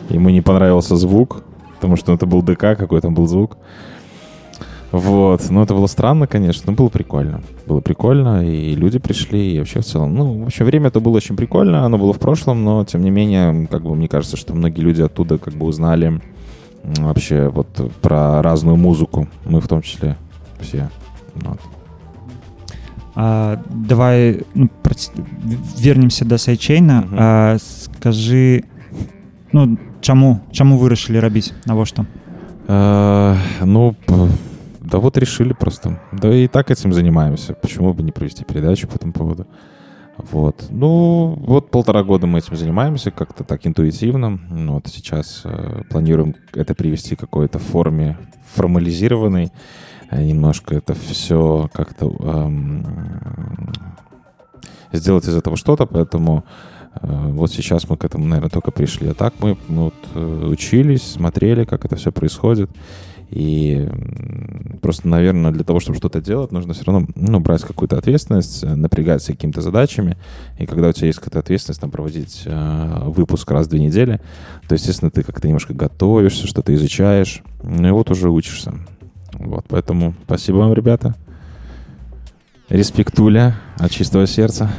Ему 0.09 0.29
не 0.29 0.41
понравился 0.41 0.95
звук, 0.95 1.43
потому 1.79 1.95
что 1.95 2.13
это 2.13 2.25
был 2.25 2.41
ДК, 2.41 2.75
какой 2.77 2.99
там 2.99 3.13
был 3.13 3.25
звук. 3.25 3.57
Вот, 4.91 5.49
ну 5.49 5.61
это 5.63 5.73
было 5.73 5.87
странно, 5.87 6.27
конечно, 6.27 6.71
но 6.71 6.75
было 6.75 6.89
прикольно. 6.89 7.41
Было 7.65 7.79
прикольно, 7.79 8.45
и 8.45 8.75
люди 8.75 8.99
пришли, 8.99 9.53
и 9.53 9.59
вообще 9.59 9.79
в 9.79 9.85
целом, 9.85 10.13
ну, 10.13 10.43
в 10.43 10.47
общем, 10.47 10.65
время 10.65 10.87
это 10.87 10.99
было 10.99 11.17
очень 11.17 11.37
прикольно, 11.37 11.85
оно 11.85 11.97
было 11.97 12.11
в 12.11 12.19
прошлом, 12.19 12.65
но, 12.65 12.83
тем 12.83 13.01
не 13.01 13.11
менее, 13.11 13.67
как 13.67 13.83
бы, 13.83 13.95
мне 13.95 14.09
кажется, 14.09 14.35
что 14.35 14.53
многие 14.53 14.81
люди 14.81 15.01
оттуда 15.01 15.37
как 15.37 15.53
бы 15.53 15.67
узнали 15.67 16.19
вообще 16.83 17.47
вот 17.47 17.67
про 18.01 18.41
разную 18.41 18.75
музыку, 18.75 19.29
мы 19.45 19.61
в 19.61 19.67
том 19.67 19.81
числе 19.81 20.17
все. 20.59 20.89
Вот. 21.35 21.59
А, 23.15 23.61
давай 23.69 24.41
ну, 24.53 24.69
прац- 24.83 25.11
вернемся 25.77 26.25
да 26.25 26.37
сайчейна 26.37 27.01
Мгм. 27.01 27.15
а, 27.19 27.57
скажы 27.59 28.63
ну 29.51 29.77
чаму 30.01 30.39
чаму 30.51 30.77
вырашылі 30.77 31.19
рабіць 31.19 31.53
навошта 31.65 32.05
Э, 32.69 33.35
Ну, 33.65 33.95
да 34.79 34.97
вот 34.99 35.17
решили 35.17 35.53
просто. 35.53 35.99
Да 36.11 36.27
и 36.33 36.47
так 36.47 36.69
этим 36.69 36.93
занимаемся. 36.93 37.53
Почему 37.53 37.93
бы 37.93 38.03
не 38.03 38.11
провести 38.11 38.43
передачу 38.43 38.87
по 38.87 38.95
этому 38.95 39.11
поводу? 39.13 39.47
Вот. 40.31 40.65
Ну, 40.69 41.35
вот 41.47 41.71
полтора 41.71 42.03
года 42.03 42.27
мы 42.27 42.39
этим 42.39 42.55
занимаемся 42.55 43.09
как-то 43.11 43.43
так 43.43 43.65
интуитивно. 43.65 44.39
Ну, 44.51 44.73
Вот 44.73 44.87
сейчас 44.87 45.41
э, 45.45 45.81
планируем 45.89 46.35
это 46.53 46.75
привести 46.75 47.15
какой-то 47.15 47.57
форме 47.57 48.17
формализированной. 48.53 49.51
Э, 50.11 50.23
Немножко 50.23 50.75
это 50.75 50.93
все 50.93 51.69
как-то 51.73 52.05
эм, 52.19 52.85
сделать 54.91 55.27
из 55.27 55.35
этого 55.35 55.57
что-то, 55.57 55.85
поэтому 55.87 56.43
э, 56.43 56.49
вот 57.01 57.51
сейчас 57.51 57.87
мы 57.89 57.97
к 57.97 58.03
этому, 58.03 58.25
наверное, 58.25 58.49
только 58.49 58.71
пришли. 58.71 59.09
А 59.09 59.13
так 59.13 59.33
мы 59.39 59.57
ну, 59.67 59.85
вот, 59.85 59.93
э, 60.15 60.45
учились, 60.47 61.03
смотрели, 61.03 61.63
как 61.63 61.85
это 61.85 61.95
все 61.95 62.11
происходит. 62.11 62.69
И 63.29 63.87
просто, 64.81 65.07
наверное, 65.07 65.51
для 65.51 65.63
того, 65.63 65.79
чтобы 65.79 65.97
что-то 65.99 66.19
делать, 66.19 66.51
нужно 66.51 66.73
все 66.73 66.83
равно 66.85 67.07
ну, 67.15 67.39
брать 67.39 67.61
какую-то 67.61 67.97
ответственность, 67.97 68.63
э, 68.63 68.73
напрягаться 68.73 69.33
какими-то 69.33 69.61
задачами. 69.61 70.17
И 70.57 70.65
когда 70.65 70.89
у 70.89 70.91
тебя 70.91 71.07
есть 71.07 71.19
какая-то 71.19 71.39
ответственность, 71.39 71.79
там, 71.79 71.91
проводить 71.91 72.41
э, 72.45 73.03
выпуск 73.05 73.49
раз 73.51 73.67
в 73.67 73.69
две 73.69 73.79
недели, 73.81 74.19
то, 74.67 74.73
естественно, 74.73 75.11
ты 75.11 75.21
как-то 75.21 75.47
немножко 75.47 75.73
готовишься, 75.73 76.47
что-то 76.47 76.73
изучаешь, 76.73 77.43
ну 77.61 77.87
и 77.87 77.91
вот 77.91 78.09
уже 78.09 78.29
учишься. 78.29 78.73
Вот, 79.33 79.65
поэтому 79.67 80.15
спасибо 80.25 80.57
вам, 80.57 80.73
ребята. 80.73 81.15
Респектуля 82.69 83.55
от 83.77 83.91
чистого 83.91 84.25
сердца. 84.25 84.71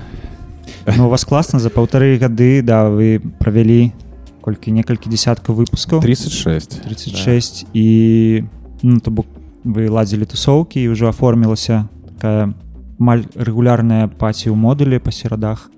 Ну, 0.97 1.07
у 1.07 1.09
вас 1.09 1.25
класна 1.25 1.59
за 1.59 1.69
паўтары 1.69 2.17
гады 2.17 2.61
да 2.61 2.89
вы 2.89 3.21
правялі 3.39 3.93
колькі 4.41 4.71
некалькі 4.71 5.09
десяткаў 5.09 5.55
выпускаў 5.55 6.01
36. 6.01 6.81
36 6.85 7.65
і 7.73 8.43
ну, 8.83 8.99
то 8.99 9.11
бок 9.11 9.25
вы 9.65 9.89
ладзілі 9.89 10.25
тусоўкі 10.25 10.81
і 10.81 10.93
ўжо 10.93 11.09
аформілася 11.09 11.89
такая 12.15 12.53
маль 12.97 13.25
рэгулярная 13.33 14.07
паці 14.07 14.53
ў 14.53 14.55
модулі 14.55 15.01
па 15.01 15.11
серадах 15.11 15.71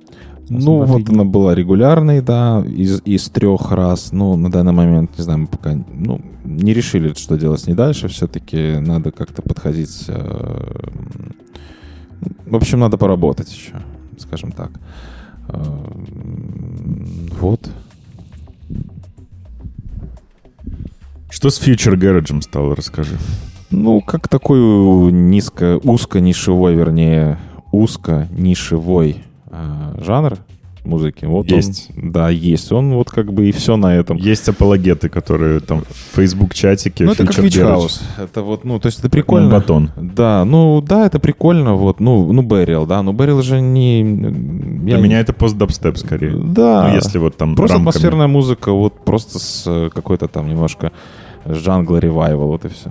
Ну, 0.50 0.86
вот 0.86 1.10
она 1.10 1.26
была 1.26 1.56
регулярной, 1.56 2.22
да, 2.22 2.64
из, 2.66 3.02
из 3.04 3.30
трех 3.30 3.72
раз. 3.72 4.14
Ну, 4.14 4.38
на 4.38 4.50
данный 4.50 4.72
момент, 4.72 5.12
не 5.18 5.24
знаю, 5.24 5.40
мы 5.40 5.48
пока 5.48 5.76
ну, 5.94 6.22
не 6.46 6.74
решили, 6.74 7.14
что 7.14 7.38
делать 7.38 7.60
с 7.60 7.68
ней 7.68 7.74
дальше. 7.74 8.08
Все-таки 8.08 8.78
надо 8.80 9.12
как-то 9.12 9.42
подходить. 9.42 10.06
э, 10.08 10.90
В 12.46 12.56
общем, 12.56 12.80
надо 12.80 12.98
поработать 12.98 13.52
еще, 13.52 13.74
скажем 14.23 14.53
так. 14.53 14.71
Э, 15.49 15.63
Вот. 17.41 17.71
Что 21.31 21.51
с 21.51 21.61
Future 21.61 21.97
Garage 21.97 22.41
стало, 22.43 22.77
расскажи. 22.77 23.17
Ну, 23.71 24.01
как 24.03 24.29
такой 24.29 24.61
низко, 25.13 25.79
узко-нишевой, 25.83 26.75
вернее, 26.75 27.39
узко-нишевой 27.73 29.25
э, 29.47 29.95
жанр 30.05 30.39
музыки. 30.85 31.25
Вот 31.25 31.47
Есть. 31.51 31.91
Он, 31.97 32.13
да, 32.13 32.29
есть. 32.31 32.73
Он 32.73 32.95
вот 32.95 33.11
как 33.11 33.33
бы 33.33 33.49
и 33.49 33.53
все 33.53 33.77
на 33.77 33.95
этом. 33.95 34.17
Есть 34.17 34.49
апологеты, 34.49 35.09
которые 35.09 35.61
там 35.61 35.83
в 35.89 36.17
Facebook-чатике 36.17 37.05
Ну, 37.05 37.13
это 37.13 37.27
как. 37.27 37.37
House. 37.37 38.03
Это 38.19 38.43
вот, 38.43 38.65
ну, 38.65 38.79
то 38.79 38.87
есть 38.87 38.99
это 38.99 39.09
прикольно. 39.09 39.51
батон. 39.51 39.91
Да, 39.97 40.45
ну, 40.45 40.81
да, 40.81 41.07
это 41.07 41.19
прикольно, 41.19 41.75
вот, 41.75 42.01
ну, 42.01 42.33
ну, 42.33 42.43
Берил, 42.43 42.87
да, 42.87 43.03
но 43.03 43.13
Берил 43.13 43.43
же 43.43 43.61
не... 43.61 44.03
Для 44.05 44.99
меня 44.99 45.21
это 45.21 45.33
пост-дабстеп 45.33 45.97
скорее. 45.99 46.37
Да. 46.37 46.89
Ну, 46.89 46.95
если 46.95 47.19
вот 47.19 47.37
там 47.37 47.55
Просто 47.55 47.77
рамками. 47.77 47.91
атмосферная 47.91 48.27
музыка, 48.27 48.73
вот 48.73 49.05
просто 49.05 49.39
с 49.39 49.65
э, 49.67 49.91
какой-то 49.95 50.29
там 50.29 50.49
немножко 50.49 50.93
джангл 51.49 51.99
ревайвал, 51.99 52.49
вот 52.49 52.65
и 52.65 52.69
все. 52.69 52.91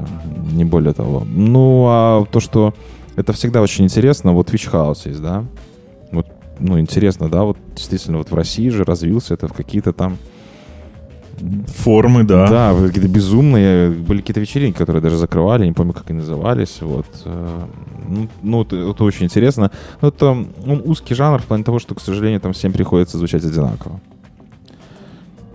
Не 0.53 0.65
более 0.65 0.93
того. 0.93 1.25
Ну, 1.29 1.85
а 1.87 2.25
то, 2.31 2.39
что 2.39 2.73
это 3.15 3.33
всегда 3.33 3.61
очень 3.61 3.85
интересно, 3.85 4.33
вот 4.33 4.49
Witch 4.51 4.71
House 4.71 5.07
есть, 5.09 5.21
да? 5.21 5.43
Ну, 6.61 6.79
интересно, 6.79 7.29
да, 7.29 7.43
вот 7.43 7.57
действительно 7.75 8.17
вот 8.17 8.31
в 8.31 8.35
России 8.35 8.69
же 8.69 8.83
развился 8.83 9.33
это 9.33 9.47
в 9.47 9.53
какие-то 9.53 9.93
там 9.93 10.17
Формы, 11.67 12.23
да. 12.23 12.47
Да, 12.47 12.87
какие-то 12.87 13.09
безумные. 13.09 13.89
Были 13.89 14.19
какие-то 14.19 14.39
вечеринки, 14.39 14.77
которые 14.77 15.01
даже 15.01 15.17
закрывали, 15.17 15.65
не 15.65 15.73
помню, 15.73 15.93
как 15.93 16.09
они 16.09 16.19
назывались. 16.19 16.77
Вот. 16.81 17.07
э, 17.25 17.63
Ну, 18.07 18.29
ну, 18.43 18.61
это, 18.61 18.75
это 18.75 19.03
очень 19.03 19.25
интересно. 19.25 19.71
Но 20.01 20.09
это 20.09 20.27
он 20.29 20.81
узкий 20.85 21.15
жанр 21.15 21.41
в 21.41 21.45
плане 21.45 21.63
того, 21.63 21.79
что, 21.79 21.95
к 21.95 22.01
сожалению, 22.01 22.41
там 22.41 22.53
всем 22.53 22.71
приходится 22.73 23.17
звучать 23.17 23.43
одинаково. 23.43 23.99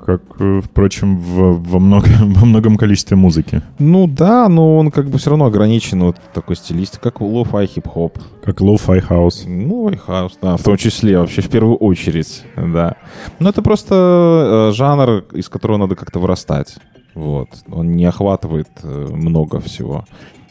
Как, 0.06 0.22
э, 0.38 0.60
впрочем, 0.64 1.18
в- 1.18 1.68
во, 1.68 1.80
многом, 1.80 2.32
во 2.34 2.46
многом 2.46 2.76
количестве 2.76 3.16
музыки. 3.16 3.60
Ну 3.80 4.06
да, 4.06 4.48
но 4.48 4.78
он 4.78 4.92
как 4.92 5.10
бы 5.10 5.18
все 5.18 5.30
равно 5.30 5.46
ограничен 5.46 6.00
вот 6.04 6.16
такой 6.32 6.54
стилистикой, 6.54 7.10
как 7.10 7.20
лоу-фай 7.20 7.66
хип-хоп. 7.66 8.16
Как 8.44 8.60
лоу-фай 8.60 9.00
хаус. 9.00 9.44
Ну, 9.48 9.82
лоу-хаус, 9.88 10.38
да, 10.40 10.56
в 10.56 10.62
том 10.62 10.76
числе, 10.76 11.18
вообще 11.18 11.42
в 11.42 11.48
первую 11.48 11.76
очередь, 11.76 12.44
да. 12.56 12.94
Но 13.40 13.48
это 13.50 13.62
просто 13.62 14.68
э, 14.70 14.74
жанр, 14.74 15.24
из 15.32 15.48
которого 15.48 15.76
надо 15.78 15.96
как-то 15.96 16.20
вырастать. 16.20 16.76
Вот. 17.16 17.48
Он 17.68 17.90
не 17.90 18.04
охватывает 18.04 18.68
э, 18.84 19.08
много 19.10 19.58
всего. 19.58 20.04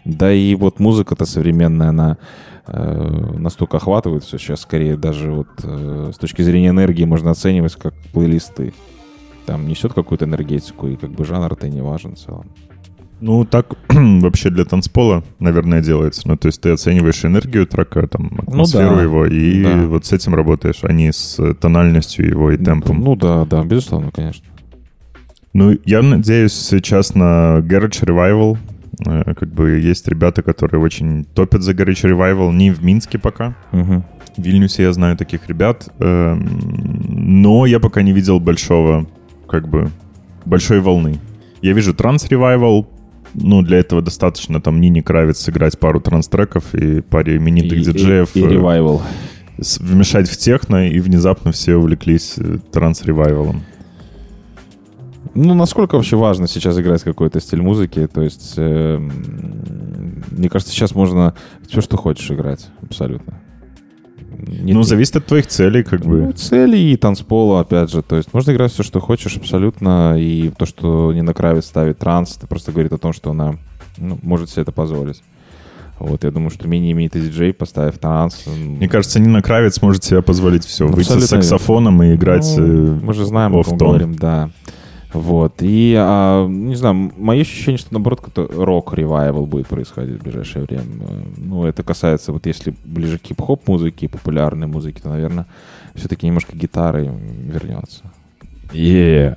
Да 0.03 0.34
и 0.34 0.53
вот 0.56 0.80
музыка-то 0.80 1.26
современная, 1.26 1.89
она 1.89 2.18
э, 2.68 3.34
настолько 3.38 3.78
охватывает 3.78 4.26
все 4.26 4.38
сейчас, 4.38 4.62
скорее 4.62 4.97
даже 4.97 5.32
вот 5.32 5.47
э, 5.64 6.12
с 6.14 6.18
точки 6.18 6.41
зрения 6.41 6.70
энергии 6.70 7.06
можно 7.06 7.32
оценивать 7.32 7.76
как 7.76 7.93
плейлисты. 8.14 8.74
Там 9.46 9.68
несет 9.68 9.93
какую-то 9.93 10.26
энергетику, 10.26 10.88
и 10.88 10.96
как 10.96 11.12
бы 11.12 11.26
жанр-то 11.26 11.70
не 11.70 11.82
важен 11.82 12.16
в 12.16 12.20
целом. 12.20 12.46
Ну, 13.22 13.46
так 13.46 13.76
вообще 13.89 14.50
для 14.50 14.66
танцпола, 14.66 15.24
наверное, 15.39 15.82
делается. 15.82 16.22
Ну, 16.28 16.36
то 16.36 16.48
есть 16.48 16.62
ты 16.62 16.70
оцениваешь 16.72 17.24
энергию 17.24 17.66
трека, 17.66 18.08
там, 18.08 18.32
атмосферу 18.39 18.89
Ну 18.91 18.96
да. 18.98 19.02
его, 19.04 19.26
и 19.26 19.64
Да. 19.64 19.86
вот 19.88 20.06
с 20.06 20.12
этим 20.14 20.36
работаешь, 20.36 20.80
а 20.84 20.91
не 20.91 21.14
с 21.14 21.39
э, 21.39 21.54
тональностью 21.54 22.28
его 22.28 22.52
и 22.52 22.58
темпом. 22.58 23.02
Ну 23.02 23.16
да, 23.16 23.46
да, 23.46 23.64
безусловно, 23.64 24.12
конечно. 24.12 24.43
Ну, 25.54 25.78
я 25.86 26.02
надеюсь 26.02 26.54
сейчас 26.54 27.16
на 27.16 27.60
Garage 27.60 28.04
Revival. 28.04 28.58
Э, 29.06 29.34
Как 29.34 29.50
бы 29.54 29.80
есть 29.80 30.08
ребята, 30.10 30.41
которые 30.43 30.82
очень 30.82 31.24
топят 31.24 31.62
за 31.62 31.72
Garage 31.72 32.04
Revival. 32.04 32.52
Не 32.54 32.72
в 32.72 32.84
Минске 32.84 33.18
пока. 33.18 33.56
Мгм. 33.72 34.04
В 34.36 34.41
Вильнюсе 34.41 34.84
я 34.84 34.91
знаю 34.91 35.16
таких 35.16 35.48
ребят. 35.48 35.88
Эм, 36.00 36.60
Но 37.38 37.66
я 37.66 37.80
пока 37.80 38.02
не 38.02 38.12
видел 38.12 38.41
большого, 38.41 39.06
как 39.48 39.68
бы, 39.68 39.89
большой 40.46 40.80
волны. 40.80 41.20
Я 41.62 41.74
вижу 41.74 41.93
транс 41.93 42.26
Revival. 42.26 42.86
Ну, 43.34 43.62
для 43.62 43.80
этого 43.80 44.02
достаточно 44.02 44.62
там 44.62 44.80
Нине 44.80 45.04
Кравец 45.04 45.39
сыграть 45.39 45.78
пару 45.78 46.00
транс-треков 46.00 46.74
и 46.74 47.02
паре 47.02 47.36
именитых 47.38 47.80
И- 47.80 47.82
и- 47.82 47.84
диджеев. 47.84 48.36
и 48.36 48.41
э, 48.43 48.48
ревайвал. 48.50 49.02
Вмешать 49.80 50.30
в 50.30 50.38
техно, 50.38 50.88
и 50.88 51.00
внезапно 51.00 51.52
все 51.52 51.76
увлеклись 51.76 52.36
э, 52.38 52.60
транс-ревайвалом. 52.72 53.64
Ну, 55.34 55.54
насколько 55.54 55.96
вообще 55.96 56.16
важно 56.16 56.48
сейчас 56.48 56.80
играть 56.80 57.04
какой-то 57.04 57.41
стиль 57.41 57.62
музыки? 57.62 58.08
То 58.08 58.22
есть, 58.22 58.54
эм, 58.58 59.12
мне 60.32 60.48
кажется, 60.50 60.74
сейчас 60.74 60.96
можно 60.96 61.34
все, 61.68 61.82
что 61.82 61.98
хочешь 61.98 62.32
играть, 62.32 62.68
абсолютно. 62.82 63.41
Не 64.38 64.74
ну, 64.74 64.84
зависит 64.84 65.16
от 65.16 65.26
твоих 65.26 65.48
целей, 65.48 65.84
как 65.84 66.02
бы. 66.02 66.22
Ну, 66.22 66.32
цели 66.34 66.78
и 66.78 66.98
танцпола, 66.98 67.62
опять 67.62 67.92
же. 67.92 68.02
То 68.02 68.16
есть 68.16 68.34
можно 68.34 68.52
играть 68.52 68.72
все, 68.72 68.84
что 68.84 69.00
хочешь, 69.00 69.38
абсолютно. 69.38 70.16
И 70.18 70.52
то, 70.58 70.66
что 70.66 71.14
Нина 71.14 71.34
Кравец 71.34 71.66
ставит 71.66 72.00
транс, 72.00 72.38
это 72.38 72.48
просто 72.48 72.72
говорит 72.72 72.94
о 72.94 72.98
том, 72.98 73.14
что 73.14 73.32
она 73.32 73.56
ну, 73.98 74.20
может 74.22 74.50
себе 74.50 74.64
это 74.64 74.72
позволить. 74.72 75.22
Вот, 76.00 76.24
я 76.26 76.32
думаю, 76.32 76.50
что 76.50 76.68
менее 76.68 76.92
именитый 76.92 77.22
диджей, 77.22 77.54
поставив 77.54 77.98
транс... 78.00 78.44
Мне 78.48 78.90
кажется, 78.90 79.20
Нина 79.20 79.42
Кравец 79.42 79.82
может 79.82 80.04
себе 80.04 80.22
позволить 80.22 80.66
все. 80.66 80.88
Выйти 80.88 81.08
с 81.08 81.12
Абсолютно 81.12 81.42
саксофоном 81.42 82.04
и 82.04 82.16
играть 82.16 82.46
Ну, 82.58 82.64
э, 82.66 83.00
мы 83.02 83.14
же 83.14 83.26
знаем, 83.26 83.56
о 83.56 83.62
офф-тон. 83.62 83.78
говорим, 83.78 84.16
да. 84.16 84.50
Вот. 85.14 85.55
И, 85.61 85.95
а, 85.99 86.47
не 86.47 86.77
знаю, 86.77 87.12
мое 87.16 87.41
ощущение, 87.41 87.79
что, 87.79 87.93
наоборот, 87.93 88.21
как-то 88.21 88.47
рок-ревайвал 88.47 89.47
будет 89.47 89.66
происходить 89.66 90.21
в 90.21 90.23
ближайшее 90.23 90.64
время. 90.64 90.85
Ну, 91.37 91.64
это 91.64 91.83
касается, 91.83 92.33
вот 92.33 92.47
если 92.47 92.75
ближе 92.85 93.18
к 93.18 93.27
хип-хоп 93.27 93.66
музыке, 93.68 94.09
популярной 94.09 94.66
музыке, 94.66 95.01
то, 95.03 95.09
наверное, 95.09 95.47
все-таки 95.95 96.27
немножко 96.27 96.57
гитары 96.57 97.11
вернется. 97.53 98.03
Е. 98.73 99.37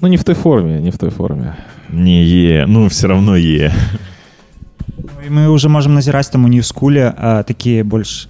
Ну, 0.00 0.08
не 0.08 0.16
в 0.16 0.24
той 0.24 0.34
форме, 0.34 0.80
не 0.80 0.90
в 0.90 0.98
той 0.98 1.10
форме. 1.10 1.56
Не 1.88 2.22
е, 2.22 2.66
ну 2.66 2.86
все 2.86 3.08
равно 3.08 3.36
е. 3.36 3.72
і 5.26 5.30
мы 5.30 5.48
уже 5.48 5.68
можем 5.68 5.94
назіраць 5.94 6.28
там 6.28 6.44
у 6.44 6.48
ньюскуле 6.48 7.12
а, 7.16 7.42
такія 7.42 7.84
больш 7.84 8.28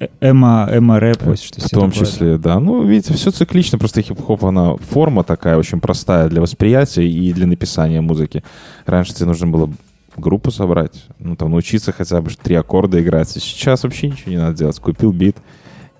э- 0.00 0.08
эма 0.20 0.68
эма 0.70 1.00
рэп 1.00 1.22
вось 1.22 1.40
В 1.40 1.46
штосьці 1.46 1.74
том 1.74 1.90
такое, 1.90 2.06
числе, 2.06 2.38
да. 2.38 2.60
Ну, 2.60 2.82
видите, 2.84 3.14
все 3.14 3.30
циклично, 3.30 3.78
просто 3.78 4.02
хип-хоп, 4.02 4.44
она 4.44 4.76
форма 4.76 5.24
такая 5.24 5.56
очень 5.56 5.80
простая 5.80 6.28
для 6.28 6.40
восприятия 6.40 7.06
и 7.08 7.32
для 7.32 7.46
написания 7.46 8.00
музыки. 8.00 8.42
Раньше 8.86 9.14
тебе 9.14 9.26
нужно 9.26 9.46
было 9.46 9.70
группу 10.16 10.50
собрать, 10.50 11.04
ну, 11.18 11.36
там, 11.36 11.50
научиться 11.50 11.92
хотя 11.92 12.20
бы 12.20 12.30
три 12.42 12.54
аккорда 12.56 13.00
играть. 13.00 13.28
Сейчас 13.28 13.84
вообще 13.84 14.08
ничего 14.08 14.30
не 14.30 14.38
надо 14.38 14.56
делать. 14.56 14.78
Купил 14.78 15.12
бит 15.12 15.36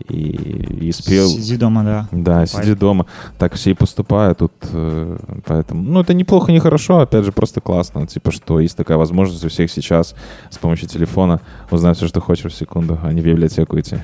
и, 0.08 0.86
и 0.88 0.92
спел. 0.92 1.28
Сиди 1.28 1.56
дома, 1.56 1.82
да. 1.82 2.08
Да, 2.12 2.46
сиди 2.46 2.74
дома. 2.74 3.06
Так 3.38 3.54
все 3.54 3.70
и 3.72 3.74
поступают 3.74 4.38
тут. 4.38 4.52
э, 4.72 5.18
Поэтому, 5.44 5.82
ну, 5.82 6.00
это 6.00 6.14
неплохо, 6.14 6.52
не 6.52 6.60
хорошо, 6.60 7.00
опять 7.00 7.24
же, 7.24 7.32
просто 7.32 7.60
классно. 7.60 8.06
Типа, 8.06 8.30
что 8.30 8.60
есть 8.60 8.76
такая 8.76 8.96
возможность 8.96 9.44
у 9.44 9.48
всех 9.48 9.70
сейчас 9.70 10.14
с 10.50 10.58
помощью 10.58 10.88
телефона 10.88 11.40
узнать 11.70 11.96
все, 11.96 12.06
что 12.06 12.20
хочешь 12.20 12.52
в 12.52 12.56
секунду, 12.56 12.98
а 13.02 13.12
не 13.12 13.20
в 13.20 13.24
библиотеку 13.24 13.78
идти. 13.78 13.98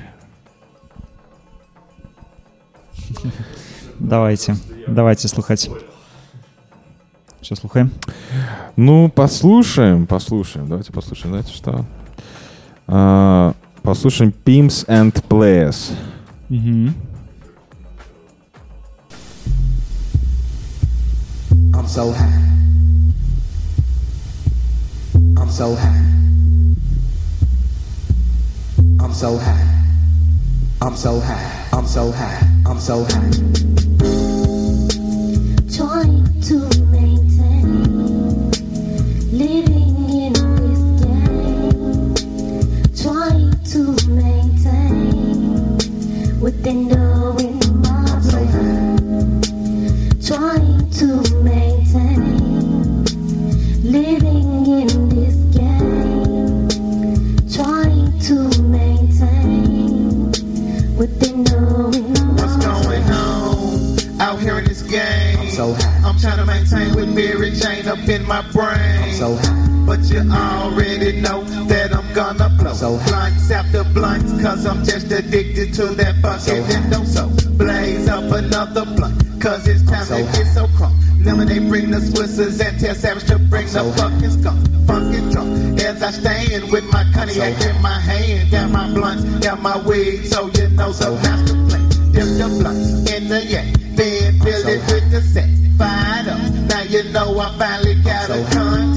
Давайте, 3.99 4.55
давайте 4.87 5.27
слухать. 5.29 5.69
Что 7.41 7.55
слухаем? 7.55 7.91
Ну, 8.75 9.09
послушаем, 9.09 10.05
послушаем. 10.07 10.67
Давайте 10.67 10.91
послушаем, 10.91 11.29
знаете 11.33 11.53
что? 11.53 11.85
А, 13.84 13.84
послушаем 13.84 14.32
Pimps 14.44 14.84
and 14.88 15.12
Players. 15.28 15.92
I'm 21.72 21.86
so 21.86 22.12
high. 22.12 22.50
I'm 25.36 25.50
so 25.50 25.74
high. 25.74 26.10
I'm 29.00 29.12
so 29.12 29.36
high. 29.36 29.80
I'm 30.82 30.96
so 30.96 31.20
high. 31.20 31.68
I'm 31.72 31.86
so 31.86 32.12
high. 32.12 32.46
I'm 32.66 32.78
so 32.78 33.04
high. 33.04 33.83
Within 46.65 46.87
the 46.87 46.95
my 47.85 48.01
brain. 48.31 49.41
Trying 50.19 50.89
to 50.89 51.07
maintain 51.43 53.03
living 53.83 54.65
in 54.65 55.09
this 55.09 55.35
game. 55.55 56.67
Trying 57.53 58.19
to 58.21 58.61
maintain 58.63 60.31
within 60.97 61.43
wind 61.43 62.39
What's 62.39 62.57
going 62.65 63.03
on 63.11 64.19
out 64.19 64.39
here 64.39 64.57
in 64.57 64.65
this 64.65 64.81
game? 64.81 65.39
I'm 65.39 65.49
so 65.49 65.73
high. 65.73 66.01
I'm 66.03 66.17
trying 66.17 66.37
to 66.37 66.45
maintain 66.45 66.95
with 66.95 67.13
Mary 67.13 67.51
Jane 67.51 67.87
up 67.87 67.99
in 68.09 68.25
my 68.27 68.41
brain. 68.51 69.03
I'm 69.03 69.11
so 69.13 69.35
high. 69.35 69.74
But 69.85 69.99
you 70.09 70.19
already 70.31 71.21
know 71.21 71.43
that 71.69 71.93
I'm 71.93 72.11
gonna 72.13 72.49
blow 72.49 72.73
So 72.73 72.97
blunts 73.05 73.51
after 73.51 73.83
blunts, 73.83 74.31
cause 74.41 74.65
I'm 74.65 74.83
just 74.83 75.11
addicted 75.11 75.75
to 75.75 75.85
that 75.93 76.15
fucking 76.23 76.63
endo. 76.65 77.03
So 77.05 77.29
blaze 77.55 78.07
up 78.07 78.31
another 78.31 78.85
blunt, 78.85 79.21
cause 79.39 79.67
it's 79.67 79.83
time 79.83 80.05
so 80.05 80.17
to 80.17 80.23
get 80.23 80.47
so 80.47 80.65
crunk. 80.69 80.97
they 81.47 81.59
bring 81.59 81.91
the 81.91 81.97
Swissers 81.97 82.59
and 82.65 82.79
tell 82.79 82.95
Savage 82.95 83.25
to 83.27 83.37
bring 83.37 83.67
so 83.67 83.91
the 83.91 83.97
fucking 83.97 84.31
skunk. 84.41 84.59
Funkin' 84.87 85.31
drunk 85.31 85.79
as 85.81 86.01
I 86.01 86.11
stand 86.11 86.71
with 86.71 86.85
my 86.85 87.03
cognac 87.13 87.61
so 87.61 87.69
in 87.69 87.81
my 87.83 87.99
hand. 87.99 88.49
Got 88.49 88.71
my 88.71 88.91
blunts, 88.91 89.23
got 89.45 89.61
my 89.61 89.77
weed, 89.85 90.25
so 90.25 90.49
you 90.55 90.67
know 90.69 90.91
so 90.93 91.15
the 91.15 91.21
master 91.21 91.53
plan. 91.69 91.89
Dip 92.11 92.25
the 92.41 92.57
blunts 92.59 93.11
in 93.11 93.27
the 93.27 93.45
yak, 93.45 93.67
then 93.93 94.39
fill 94.41 94.63
so 94.63 94.69
it 94.69 94.81
with 94.91 95.11
the 95.11 95.21
set. 95.21 95.49
Fired 95.77 96.27
up, 96.29 96.39
now 96.69 96.81
you 96.83 97.03
know 97.11 97.37
I 97.37 97.55
finally 97.57 97.95
got 98.01 98.27
so 98.27 98.39
a 98.39 98.43
high. 98.45 98.94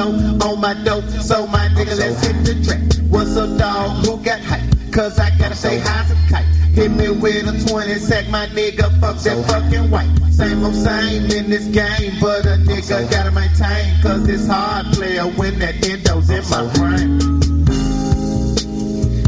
Now 0.00 0.48
on 0.48 0.60
my 0.62 0.72
dope, 0.82 1.04
so 1.20 1.46
my 1.46 1.68
nigga, 1.68 1.98
let's 1.98 2.26
hit 2.26 2.42
the 2.42 2.64
track. 2.64 2.80
What's 3.10 3.36
up, 3.36 3.58
dog? 3.58 4.06
Who 4.06 4.16
got 4.24 4.40
hype? 4.40 4.62
Cause 4.90 5.18
I 5.18 5.28
gotta 5.36 5.54
say 5.54 5.78
hi 5.78 6.06
some 6.06 6.16
kite. 6.26 6.46
Hit 6.72 6.90
me 6.90 7.10
with 7.10 7.46
a 7.46 7.68
20 7.68 7.94
sack, 7.96 8.26
my 8.30 8.46
nigga, 8.46 8.98
fuck 8.98 9.18
that 9.18 9.46
fucking 9.46 9.90
white. 9.90 10.08
Same 10.32 10.64
old 10.64 10.74
same 10.74 11.30
in 11.30 11.50
this 11.50 11.66
game, 11.66 12.14
but 12.18 12.46
a 12.46 12.56
nigga 12.64 13.10
gotta 13.10 13.30
maintain. 13.30 14.00
Cause 14.00 14.26
it's 14.26 14.46
hard 14.46 14.86
player 14.94 15.24
when 15.24 15.58
that 15.58 15.74
endo's 15.86 16.30
in 16.30 16.48
my 16.48 16.64
brain. 16.72 17.18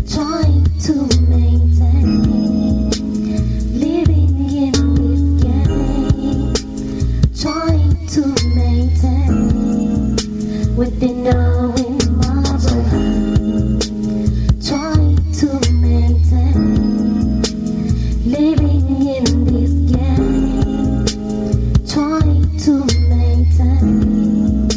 trying 0.08 0.64
to 0.80 1.11
within 10.76 11.24
the 11.24 11.72
wind 11.76 12.16
my 12.18 12.42
brain, 12.62 13.80
trying 14.62 15.16
to 15.32 15.48
maintain 15.72 17.42
living 18.24 19.06
in 19.06 19.24
this 19.44 19.72
game, 19.92 21.04
trying 21.86 22.58
to 22.58 22.72
maintain 23.08 24.68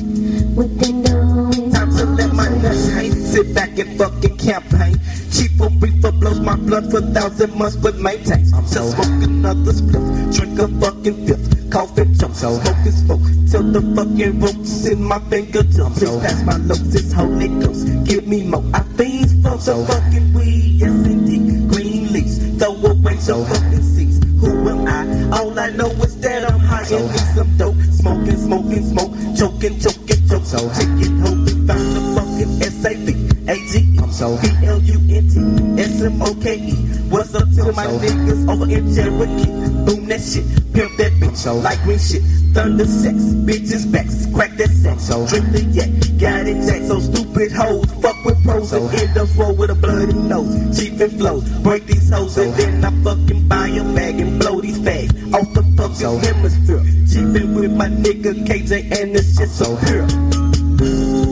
within 0.56 1.02
the 1.04 1.16
wind 1.52 1.74
Time 1.74 1.92
to 1.96 2.06
let 2.06 2.34
my 2.34 2.50
my 2.50 2.58
nuts 2.62 2.90
brain. 2.90 3.12
hang. 3.12 3.26
Sit 3.26 3.54
back 3.56 3.78
and 3.80 3.98
fucking 3.98 4.38
campaign. 4.38 5.00
Cheaper 5.32 5.70
reefer 5.80 6.12
blows 6.12 6.40
my 6.42 6.56
blood 6.58 6.92
for 6.92 7.02
thousand 7.02 7.56
months, 7.58 7.78
but 7.78 7.96
maintains. 7.98 8.54
I'm 8.54 8.66
so 8.68 8.84
just 8.84 8.96
smoke 8.96 9.24
another 9.24 9.74
split. 9.74 10.34
Drink 10.34 10.60
a 10.60 10.68
fucking 10.68 11.28
fifth. 11.28 11.72
Coffee 11.72 12.06
jump. 12.14 12.36
so 12.36 12.60
Smoke 12.60 12.76
and 12.86 12.94
smoke. 12.94 13.45
Till 13.56 13.72
the 13.72 13.80
fucking 13.96 14.42
ropes 14.42 14.86
in 14.86 15.02
my 15.02 15.18
fingertips. 15.32 15.78
so 15.78 15.88
Please 15.88 16.20
pass 16.20 16.44
my 16.44 16.58
loads. 16.58 16.94
It's 16.94 17.14
Holy 17.14 17.48
Ghost. 17.48 17.88
Give 18.04 18.28
me 18.28 18.44
more. 18.44 18.62
I 18.74 18.84
fiends 19.00 19.32
from 19.42 19.62
so 19.62 19.82
the 19.84 19.94
fucking 19.94 20.34
weed. 20.34 20.84
Yes, 20.84 20.92
indeed. 21.08 21.70
Green 21.72 22.12
leaves. 22.12 22.36
Throw 22.60 22.76
away 22.76 23.16
so 23.16 23.46
the 23.46 23.56
fucking 23.56 23.82
seeds. 23.82 24.20
Who 24.44 24.68
am 24.68 24.86
I? 24.86 25.40
All 25.40 25.58
I 25.58 25.70
know 25.70 25.88
is 26.04 26.20
that 26.20 26.52
I'm 26.52 26.60
high 26.60 26.84
so 26.84 26.98
and 26.98 27.08
need 27.08 27.28
some 27.32 27.56
dope. 27.56 27.80
Smoking, 27.96 28.36
smoking, 28.36 28.84
smoke. 28.92 29.14
Choking, 29.40 29.80
choking, 29.80 30.28
choke. 30.28 30.44
so 30.44 30.60
Chicken 30.76 31.20
hope 31.24 31.40
we 31.48 31.54
found 31.64 31.88
the 31.96 32.02
fucking 32.12 32.52
S-A-V. 32.60 33.10
A-G. 33.48 34.00
I'm 34.04 34.12
so 34.12 34.36
high. 34.36 34.52
B-L-U-N-T. 34.60 35.82
S-M-O-K-E. 35.82 36.76
What's 37.08 37.34
up 37.34 37.48
to 37.56 37.72
my 37.72 37.88
niggas 37.88 38.52
over 38.52 38.68
in 38.68 38.84
Cherokee? 38.94 39.48
Boom 39.88 40.08
that 40.12 40.20
shit. 40.20 40.44
Pimp 40.74 40.92
that 40.98 41.14
bitch. 41.24 41.38
so 41.38 41.56
like 41.56 41.82
green 41.84 42.00
shit. 42.00 42.22
Thunder 42.56 42.86
sex. 42.86 43.18
Bitches 43.44 43.92
backs. 43.92 44.28
Crack 44.34 44.52
that 44.56 44.70
sex. 44.70 45.04
so 45.04 45.28
Drink 45.28 45.52
the 45.52 45.62
yak. 45.76 45.92
Got 46.18 46.48
it 46.48 46.66
jack. 46.66 46.88
So 46.88 47.02
stupid 47.02 47.52
hoes. 47.52 47.84
Fuck 48.02 48.24
with 48.24 48.42
pros 48.46 48.72
and 48.72 48.90
end 48.96 49.18
up 49.18 49.28
roll 49.36 49.54
with 49.54 49.72
a 49.72 49.76
bloody 49.76 50.14
nose. 50.14 50.56
Cheap 50.72 51.02
and 51.02 51.12
flow. 51.20 51.42
Break 51.62 51.86
these 51.86 52.10
hoes 52.10 52.38
and 52.38 52.54
then 52.54 52.86
I 52.86 52.92
fucking 53.04 53.50
buy 53.50 53.68
a 53.68 53.84
bag 53.94 54.22
and 54.22 54.40
blow 54.40 54.62
these 54.62 54.80
fags 54.80 55.12
off 55.34 55.54
the 55.54 55.64
fucking 55.76 56.20
hemisphere. 56.24 56.84
Cheapin' 57.12 57.56
with 57.56 57.76
my 57.76 57.90
nigga 57.90 58.34
KJ 58.48 59.02
and 59.02 59.14
this 59.14 59.38
shit 59.38 59.50
so 59.50 59.76
pure. 59.84 61.25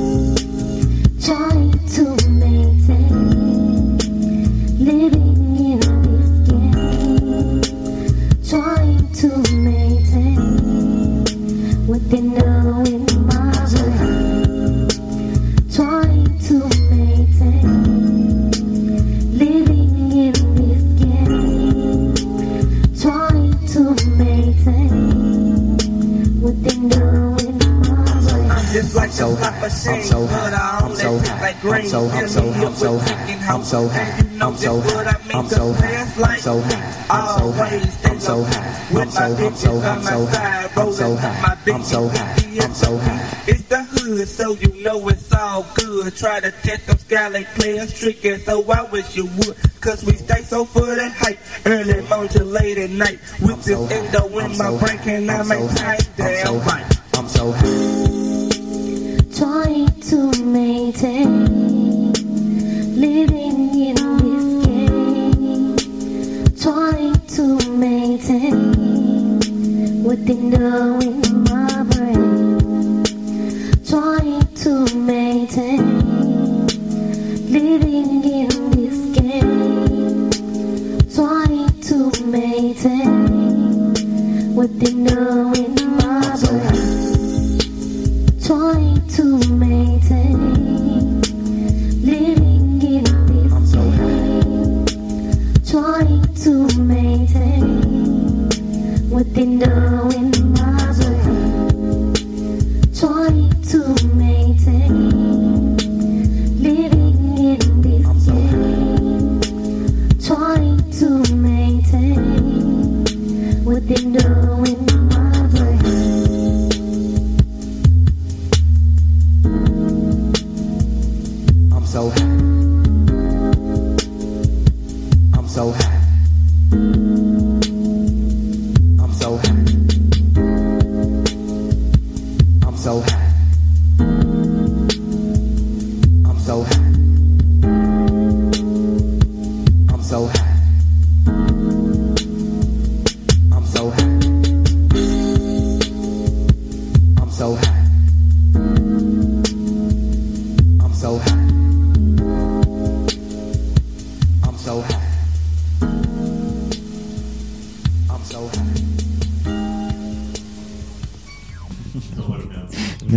So 29.24 29.36
high. 29.38 29.64
I'm 29.64 30.02
so 30.04 30.28
high. 30.28 30.80
I'm 30.84 30.96
so 30.96 31.20
high. 31.20 31.56
I'm 31.64 31.88
so 31.88 32.10
I'm 32.10 32.20
Fill 32.20 32.28
so 32.28 32.42
me 32.44 32.66
I'm 32.66 32.74
so 32.76 32.98
high. 33.00 33.54
I'm 33.54 33.64
so 33.64 33.88
high. 33.88 34.00
And 34.00 34.32
you 34.32 34.38
know 34.38 34.48
I'm 34.48 34.58
so 34.58 34.82
just 34.82 34.96
what 34.96 35.08
I 35.08 35.12
high. 35.12 35.40
I'm 35.40 35.48
so 35.48 35.74
high. 35.74 36.04
I'm 36.04 36.40
so 36.40 36.62
high. 36.62 37.10
I'm 37.10 37.28
so 37.28 37.54
high. 37.54 37.80
I'm 38.04 38.20
so 38.20 38.44
high. 38.44 38.82
I'm 38.94 39.10
so 39.10 39.34
my 39.34 39.44
I'm 39.44 39.52
so 39.54 39.76
by 39.76 39.86
I'm 39.86 40.04
so 40.04 40.26
high. 40.26 40.70
I'm 40.76 40.94
so 40.94 41.16
high. 41.16 41.72
I'm 41.72 41.84
so 41.84 42.10
high. 42.10 42.64
I'm 42.64 42.74
so 42.74 42.98
high. 42.98 43.44
It's 43.48 43.64
the 43.64 43.84
hood, 43.84 44.28
so 44.28 44.56
you 44.56 44.84
know 44.84 45.08
it's 45.08 45.32
all 45.32 45.66
good. 45.76 46.16
Try 46.16 46.40
to 46.42 46.52
test 46.52 46.88
them 46.88 46.98
skylight 46.98 47.48
players 47.56 47.98
tricky, 47.98 48.38
so 48.40 48.70
I 48.72 48.84
wish 48.84 49.16
you 49.16 49.26
would. 49.38 49.56
Cause 49.80 50.04
we 50.04 50.14
stay 50.14 50.44
so 50.44 50.66
full 50.66 50.84
of 50.84 51.14
hype, 51.14 51.40
early 51.66 52.02
morning 52.08 52.30
till 52.30 52.46
late 52.46 52.78
at 52.78 52.90
night. 52.90 53.20
With 53.42 53.64
this 53.64 53.92
endo 53.92 54.28
in 54.40 54.58
my 54.58 54.78
brain, 54.78 54.98
can 55.00 55.30
I 55.30 55.44
make 55.44 55.70
tight? 55.76 56.10
Damn 56.16 56.60
right. 56.60 57.00
I'm 57.16 57.28
so 57.28 57.52
high. 57.52 58.13
Trying 59.36 59.88
to 60.00 60.32
maintain 60.44 62.14
living 62.94 63.74
in 63.74 63.96
this 64.22 64.66
game, 64.68 65.76
trying 66.56 67.16
to 67.28 67.58
maintain 67.72 68.54
within 70.04 70.52
the 70.52 70.96
wind 71.00 71.50
my 71.50 71.84
brain, 71.90 73.04
trying 73.84 74.46
to 74.54 74.96
maintain 74.96 75.82
living 77.52 78.24
in 78.24 78.50
this 78.78 79.00
game, 79.20 80.30
trying 81.12 81.70
to 81.82 82.12
maintain 82.26 83.94
within 84.54 85.04
the 85.06 85.52
wind 85.56 85.76
my 85.78 85.83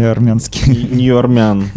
Не 0.07 0.12
армянський. 0.12 0.88
Нью-армян. 0.92 1.70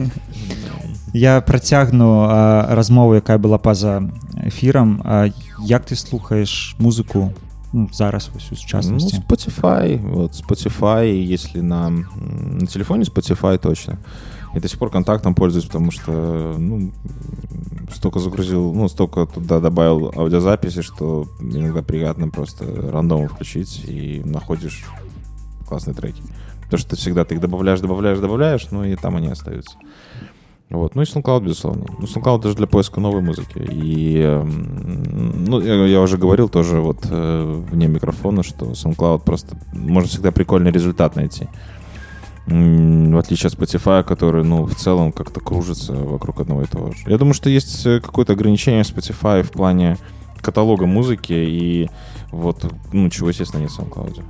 Я 1.13 1.41
працягну 1.41 2.27
а, 2.30 2.67
размову, 2.69 3.15
якая 3.15 3.38
была 3.38 3.57
па-за 3.57 4.03
эфірам. 4.45 5.01
А, 5.03 5.30
як 5.65 5.86
ты 5.86 5.95
слухаеш 5.95 6.75
музыку 6.80 7.34
ну, 7.73 7.89
зараз 7.93 8.30
вось 8.34 8.45
у 8.45 8.47
Ну, 8.51 8.57
сучаснасці? 8.57 9.21
Spotify. 9.27 10.11
Вот 10.13 10.32
Spotify, 10.32 11.34
если 11.34 11.61
на, 11.61 11.89
на 11.89 12.67
телефоне 12.67 13.03
Spotify 13.03 13.57
точно. 13.59 13.97
И 14.55 14.59
до 14.59 14.67
сих 14.67 14.80
пор 14.80 14.89
контактом 14.89 15.36
пользуюсь, 15.36 15.65
потому 15.65 15.91
что, 15.91 16.11
ну, 16.57 16.91
столько 17.95 18.19
загрузил, 18.19 18.73
ну, 18.73 18.89
столько 18.89 19.25
туда 19.25 19.59
добавил 19.59 20.11
аудиозаписи, 20.15 20.82
что 20.82 21.27
иногда 21.39 21.82
приятно 21.82 22.30
просто 22.30 22.65
рандомом 22.91 23.27
включить 23.27 23.84
и 23.88 24.23
находишь 24.25 24.86
классные 25.67 25.93
треки. 25.93 26.23
Потому 26.70 26.82
что 26.82 26.95
всегда 26.95 27.26
ты 27.26 27.34
их 27.34 27.41
добавляешь, 27.41 27.80
добавляешь, 27.80 28.20
добавляешь, 28.20 28.67
ну 28.70 28.84
и 28.84 28.95
там 28.95 29.15
они 29.15 29.30
остаются. 29.30 29.76
Вот. 30.70 30.93
Ну 30.93 31.01
и 31.01 31.05
SoundCloud, 31.05 31.41
безусловно. 31.41 31.86
Ну, 31.97 32.05
SoundCloud 32.05 32.43
даже 32.43 32.55
для 32.55 32.67
поиска 32.67 32.99
новой 32.99 33.22
музыки. 33.22 33.57
И, 33.57 34.20
эм, 34.20 35.45
ну, 35.45 35.59
я, 35.61 35.88
я 35.88 35.99
уже 35.99 36.17
говорил 36.17 36.47
тоже 36.47 36.80
вот 36.80 36.99
э, 37.09 37.63
вне 37.72 37.88
микрофона, 37.88 38.43
что 38.43 38.67
SoundCloud 38.67 39.24
просто 39.24 39.57
можно 39.74 40.07
всегда 40.07 40.32
прикольный 40.32 40.72
результат 40.72 41.15
найти. 41.15 41.47
В 42.45 43.17
отличие 43.17 43.47
от 43.47 43.55
Spotify, 43.55 44.03
который, 44.03 44.43
ну, 44.43 44.65
в 44.65 44.76
целом 44.76 45.11
как-то 45.11 45.39
кружится 45.39 45.93
вокруг 45.93 46.39
одного 46.39 46.61
и 46.61 46.67
того 46.67 46.91
же. 46.91 46.97
Я 47.07 47.17
думаю, 47.17 47.34
что 47.34 47.49
есть 47.49 47.84
э, 47.88 47.99
какое-то 47.99 48.34
ограничение 48.34 48.84
в 48.84 48.95
Spotify 48.95 49.41
в 49.41 49.51
плане 49.51 49.97
каталога 50.39 50.86
музыки 50.86 51.34
и 51.34 51.89
вот, 52.32 52.72
ну, 52.93 53.09
чего, 53.09 53.30
естественно, 53.30 53.61
нет 53.61 53.72
в 53.72 53.80
SoundCloud. 53.80 54.24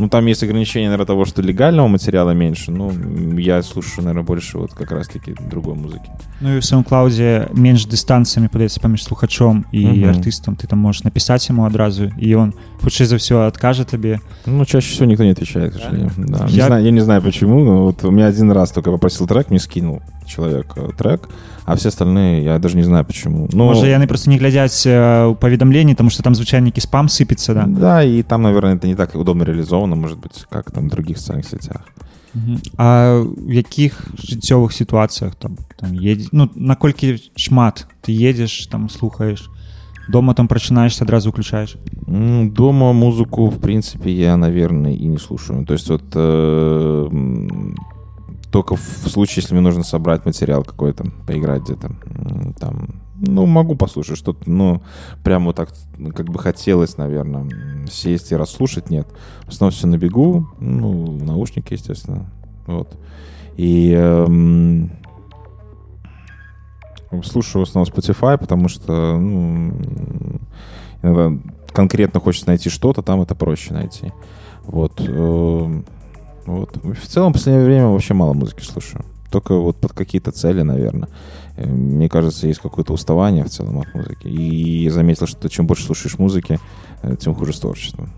Ну, 0.00 0.08
там 0.08 0.26
есть 0.26 0.44
ограничение, 0.44 0.88
наверное, 0.88 1.06
того, 1.06 1.24
что 1.24 1.42
легального 1.42 1.88
материала 1.88 2.30
меньше. 2.30 2.70
Ну, 2.70 2.92
я 3.36 3.60
слушаю, 3.64 4.04
наверное, 4.04 4.22
больше 4.24 4.56
вот 4.58 4.72
как 4.72 4.92
раз-таки 4.92 5.34
другой 5.50 5.74
музыки. 5.74 6.06
Ну 6.40 6.54
і 6.54 6.58
ў 6.58 6.62
саундклауде 6.62 7.50
менш 7.58 7.82
дыстанцыямі 7.90 8.46
падаецца 8.46 8.78
паміж 8.78 9.02
слухачом 9.02 9.64
і 9.74 9.82
Мгм. 9.86 10.10
артыстам 10.14 10.54
ты 10.54 10.68
там 10.70 10.78
можаш 10.78 11.02
напісаць 11.02 11.50
яму 11.50 11.66
адразу 11.66 12.12
і 12.14 12.26
ён 12.38 12.54
хутчэй 12.82 13.06
за 13.06 13.16
ўсё 13.16 13.46
адкажа 13.46 13.84
табе 13.84 14.20
Ну, 14.46 14.64
чаще 14.64 14.92
всего 14.92 15.06
никто 15.06 15.24
не 15.24 15.30
отвечает, 15.30 15.74
к 15.74 15.76
сожалению. 15.76 16.12
Да. 16.16 16.46
Не 16.46 16.54
Я- 16.54 16.66
знаю, 16.66 16.84
я 16.84 16.90
не 16.90 17.00
знаю 17.00 17.22
почему, 17.22 17.64
но 17.64 17.84
вот 17.84 18.04
у 18.04 18.10
меня 18.10 18.26
один 18.26 18.50
раз 18.52 18.70
только 18.70 18.90
попросил 18.90 19.26
трек, 19.26 19.50
мне 19.50 19.58
скинул 19.58 20.00
человек 20.26 20.72
э, 20.76 20.90
трек, 20.96 21.28
а 21.64 21.74
все 21.76 21.88
остальные 21.88 22.44
я 22.44 22.58
даже 22.58 22.76
не 22.76 22.82
знаю 22.84 23.04
почему. 23.04 23.48
Но... 23.52 23.66
Можа 23.66 23.86
яны 23.86 24.06
просто 24.06 24.30
не 24.30 24.38
глядзяць 24.38 24.86
э, 24.86 25.32
ў 25.32 25.34
паведамленні 25.36 25.94
тому 25.94 26.10
что 26.10 26.22
там 26.22 26.34
звычайна 26.34 26.70
нейкі 26.70 26.80
спам 26.80 27.08
сыпецца 27.08 27.54
да 27.54 27.64
Да, 27.66 28.04
и 28.04 28.22
там, 28.22 28.42
наверное, 28.42 28.76
это 28.76 28.86
не 28.86 28.94
так 28.94 29.14
удобно 29.14 29.42
реализовано, 29.44 29.96
может 29.96 30.18
быть, 30.18 30.46
как 30.48 30.70
там 30.70 30.88
в 30.88 30.90
других 30.90 31.18
социальных 31.18 31.46
сетях. 31.46 31.82
Мгм. 32.34 32.60
А 32.76 33.20
в 33.20 33.50
якіх 33.50 34.04
жыццёвых 34.16 34.72
сітуацыях 34.72 35.34
там, 35.34 35.56
там 35.76 35.94
едзе 35.94 36.28
ну 36.32 36.48
наколькі 36.54 37.18
шмат 37.36 37.86
ты 38.04 38.12
едзеш 38.12 38.66
там 38.66 38.88
слухаеш 38.88 39.48
дома 40.07 40.33
там 40.35 40.47
прачынаешься 40.47 41.03
адразу 41.03 41.29
уключаешь 41.29 41.77
М, 42.07 42.51
Дома 42.51 42.93
музыку, 42.93 43.47
в 43.49 43.59
принципе, 43.59 44.11
я, 44.11 44.37
наверное, 44.37 44.93
и 44.93 45.05
не 45.05 45.17
слушаю. 45.17 45.65
То 45.65 45.73
есть 45.73 45.89
вот 45.89 46.03
э, 46.13 47.09
только 48.51 48.75
в 48.75 49.09
случае, 49.09 49.41
если 49.41 49.55
мне 49.55 49.63
нужно 49.63 49.83
собрать 49.83 50.25
материал 50.25 50.63
какой-то, 50.63 51.05
поиграть 51.25 51.63
где-то, 51.63 51.95
там, 52.59 53.01
ну, 53.15 53.45
могу 53.45 53.75
послушать 53.75 54.17
что-то, 54.17 54.49
но 54.49 54.81
прямо 55.23 55.47
вот 55.47 55.55
так, 55.55 55.69
как 56.15 56.27
бы 56.27 56.37
хотелось, 56.37 56.97
наверное, 56.97 57.49
сесть 57.89 58.31
и 58.31 58.35
расслушать, 58.35 58.89
нет. 58.89 59.07
В 59.45 59.49
основном 59.49 59.71
все 59.71 59.87
на 59.87 59.97
бегу, 59.97 60.47
ну, 60.59 61.17
наушники, 61.23 61.73
естественно, 61.73 62.29
вот. 62.67 62.95
И 63.55 63.91
эм, 63.91 64.91
слушаю 67.21 67.65
в 67.65 67.69
основном 67.69 67.93
Spotify, 67.93 68.37
потому 68.37 68.67
что, 68.69 69.17
ну, 69.17 69.73
иногда 71.01 71.37
конкретно 71.71 72.19
хочется 72.19 72.47
найти 72.47 72.69
что-то, 72.69 73.01
там 73.01 73.21
это 73.21 73.35
проще 73.35 73.73
найти. 73.73 74.11
Вот. 74.63 74.93
э, 74.99 75.81
Вот. 76.45 76.77
В 76.83 77.07
целом, 77.07 77.31
в 77.31 77.33
последнее 77.33 77.65
время 77.65 77.87
вообще 77.87 78.13
мало 78.13 78.33
музыки 78.33 78.63
слушаю. 78.63 79.03
Только 79.31 79.55
вот 79.55 79.77
под 79.77 79.93
какие-то 79.93 80.31
цели, 80.31 80.61
наверное. 80.61 81.09
Э, 81.57 81.65
Мне 81.65 82.09
кажется, 82.09 82.47
есть 82.47 82.59
какое-то 82.59 82.93
уставание 82.93 83.43
в 83.43 83.49
целом 83.49 83.79
от 83.79 83.93
музыки. 83.93 84.27
И 84.27 84.89
заметил, 84.89 85.27
что 85.27 85.49
чем 85.49 85.67
больше 85.67 85.85
слушаешь 85.85 86.17
музыки, 86.19 86.59
э, 87.01 87.15
тем 87.19 87.35
хуже 87.35 87.53
с 87.53 87.59
творчеством. 87.59 88.09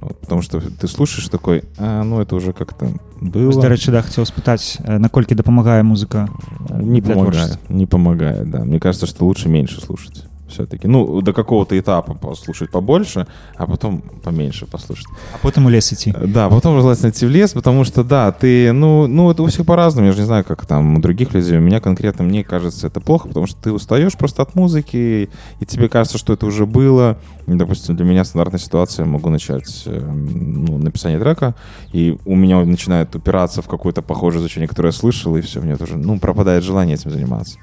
Потому 0.00 0.40
что 0.40 0.60
ты 0.60 0.88
слушаешь 0.88 1.28
такой, 1.28 1.64
а, 1.76 2.02
ну 2.02 2.20
это 2.20 2.34
уже 2.34 2.52
как-то 2.52 2.88
было. 3.20 3.60
Дарэчы 3.60 3.92
да 3.92 4.00
хацеў 4.00 4.24
спытаць 4.24 4.78
э, 4.80 4.96
наколькі 4.96 5.36
дапамагае 5.36 5.82
музыка 5.82 6.28
э, 6.70 6.80
Не 6.80 7.02
творчества? 7.02 7.60
Не 7.68 7.86
помогает, 7.86 8.50
да. 8.50 8.64
Мне 8.64 8.80
кажется, 8.80 9.06
что 9.06 9.26
лучше 9.26 9.50
меньше 9.50 9.80
слушать. 9.80 10.24
Все-таки. 10.50 10.88
Ну, 10.88 11.20
до 11.22 11.32
какого-то 11.32 11.78
этапа 11.78 12.14
послушать 12.14 12.70
побольше, 12.70 13.26
а 13.56 13.66
потом 13.66 14.02
поменьше 14.22 14.66
послушать. 14.66 15.06
а 15.34 15.46
потым 15.46 15.66
у 15.66 15.70
лес 15.70 15.92
ідці 15.92 16.14
Да, 16.26 16.48
потом 16.48 16.80
желательно 16.80 17.10
идти 17.10 17.26
в 17.26 17.30
лес, 17.30 17.52
потому 17.52 17.84
что, 17.84 18.04
да, 18.04 18.32
ты, 18.32 18.72
ну, 18.72 19.06
ну, 19.06 19.30
это 19.30 19.42
у 19.42 19.46
всех 19.46 19.66
по-разному, 19.66 20.06
я 20.06 20.12
же 20.12 20.20
не 20.20 20.26
знаю, 20.26 20.44
как 20.44 20.66
там 20.66 20.96
у 20.96 21.00
других 21.00 21.34
людей. 21.34 21.58
У 21.58 21.60
меня 21.60 21.80
конкретно, 21.80 22.24
мне 22.24 22.44
кажется, 22.44 22.86
это 22.86 23.00
плохо, 23.00 23.28
потому 23.28 23.46
что 23.46 23.56
ты 23.62 23.72
устаешь 23.72 24.16
просто 24.16 24.42
от 24.42 24.54
музыки, 24.54 25.28
и 25.60 25.66
тебе 25.66 25.88
кажется, 25.88 26.18
что 26.18 26.32
это 26.32 26.46
уже 26.46 26.66
было. 26.66 27.16
Допустим, 27.46 27.96
для 27.96 28.04
меня 28.04 28.24
стандартная 28.24 28.60
ситуация, 28.60 29.04
я 29.06 29.12
могу 29.12 29.30
начать 29.30 29.82
э, 29.86 30.00
ну, 30.00 30.78
написание 30.78 31.18
трека, 31.18 31.54
и 31.92 32.18
у 32.24 32.36
меня 32.36 32.64
начинает 32.64 33.14
упираться 33.14 33.62
в 33.62 33.68
какое-то 33.68 34.02
похожее 34.02 34.40
звучание, 34.40 34.68
которое 34.68 34.88
я 34.88 34.98
слышал, 34.98 35.36
и 35.36 35.40
все, 35.40 35.60
мне 35.60 35.76
тоже, 35.76 35.96
ну, 35.96 36.18
пропадает 36.18 36.64
желание 36.64 36.96
этим 36.96 37.10
заниматься. 37.10 37.58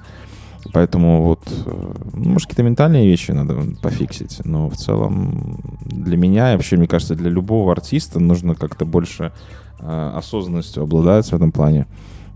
Поэтому 0.73 1.23
вот, 1.23 1.41
э, 1.47 1.93
ну, 2.13 2.29
может, 2.31 2.49
какие-то 2.49 2.63
ментальные 2.63 3.07
вещи 3.07 3.31
надо 3.31 3.55
пофиксить, 3.81 4.41
но 4.43 4.69
в 4.69 4.75
целом 4.75 5.59
для 5.85 6.17
меня, 6.17 6.53
и 6.53 6.55
вообще, 6.55 6.77
мне 6.77 6.87
кажется, 6.87 7.15
для 7.15 7.29
любого 7.29 7.71
артиста 7.71 8.19
нужно 8.19 8.55
как-то 8.55 8.85
больше 8.85 9.31
э, 9.79 10.11
осознанностью 10.15 10.83
обладать 10.83 11.27
в 11.27 11.33
этом 11.33 11.51
плане 11.51 11.87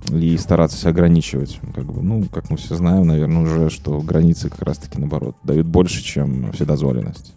и 0.10 0.38
стараться 0.38 0.78
себя 0.78 0.92
ограничивать. 0.92 1.60
Как 1.76 1.86
бы, 1.86 2.02
ну, 2.02 2.24
как 2.32 2.50
мы 2.50 2.58
все 2.58 2.76
знаем, 2.76 3.08
наверное, 3.08 3.44
уже, 3.44 3.70
что 3.70 4.00
границы 4.00 4.50
как 4.50 4.64
раз-таки, 4.64 5.00
наоборот, 5.00 5.36
дают 5.44 5.68
больше, 5.68 6.04
чем 6.04 6.52
вседозволенность. 6.54 7.34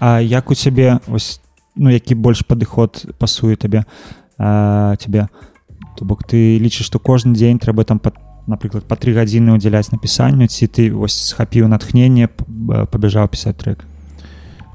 А 0.00 0.20
як 0.20 0.50
у 0.50 0.54
цябе 0.54 1.00
ну 1.76 1.90
які 1.90 2.14
больш 2.14 2.42
падыход 2.48 3.04
пасуе 3.20 3.56
табе 3.56 3.84
а, 4.38 4.96
тебе 4.96 5.28
то 5.96 6.04
бок 6.04 6.24
ты 6.24 6.58
лічыш 6.58 6.88
што 6.88 6.98
кожны 6.98 7.36
дзень 7.36 7.60
трэба 7.60 7.84
там 7.84 8.00
напрыклад 8.47 8.83
па 8.87 8.95
тры 8.95 9.13
гадзіны 9.13 9.53
ўдзяляць 9.57 9.91
напісанню 9.91 10.47
ці 10.47 10.67
ты 10.67 10.89
вось 10.93 11.29
схапіў 11.29 11.67
натхнение 11.67 12.27
п- 12.27 12.43
б- 12.47 12.85
пабяжаў 12.85 13.27
пісаць 13.27 13.55
трек 13.57 13.85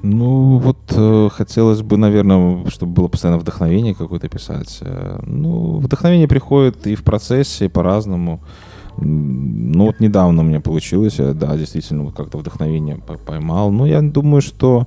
Ну, 0.02 0.58
вот 0.58 0.76
э, 0.92 1.28
хотелось 1.32 1.80
бы, 1.82 1.96
наверное, 1.96 2.64
чтобы 2.70 2.92
было 2.92 3.08
постоянно 3.08 3.38
вдохновение 3.40 3.94
какое-то 3.94 4.28
писать. 4.28 4.78
Э, 4.82 5.18
ну, 5.26 5.78
вдохновение 5.78 6.28
приходит 6.28 6.86
и 6.86 6.94
в 6.94 7.02
процессе, 7.02 7.64
и 7.64 7.68
по-разному. 7.68 8.38
М, 8.98 9.72
Ну, 9.72 9.84
вот 9.86 10.00
недавно 10.00 10.42
у 10.42 10.44
меня 10.44 10.60
получилось, 10.60 11.18
я, 11.18 11.32
да, 11.32 11.56
действительно, 11.56 12.04
вот 12.04 12.14
как-то 12.14 12.38
вдохновение 12.38 12.96
по- 13.06 13.18
поймал. 13.18 13.72
Ну, 13.72 13.86
я 13.86 14.00
думаю, 14.02 14.42
что 14.42 14.86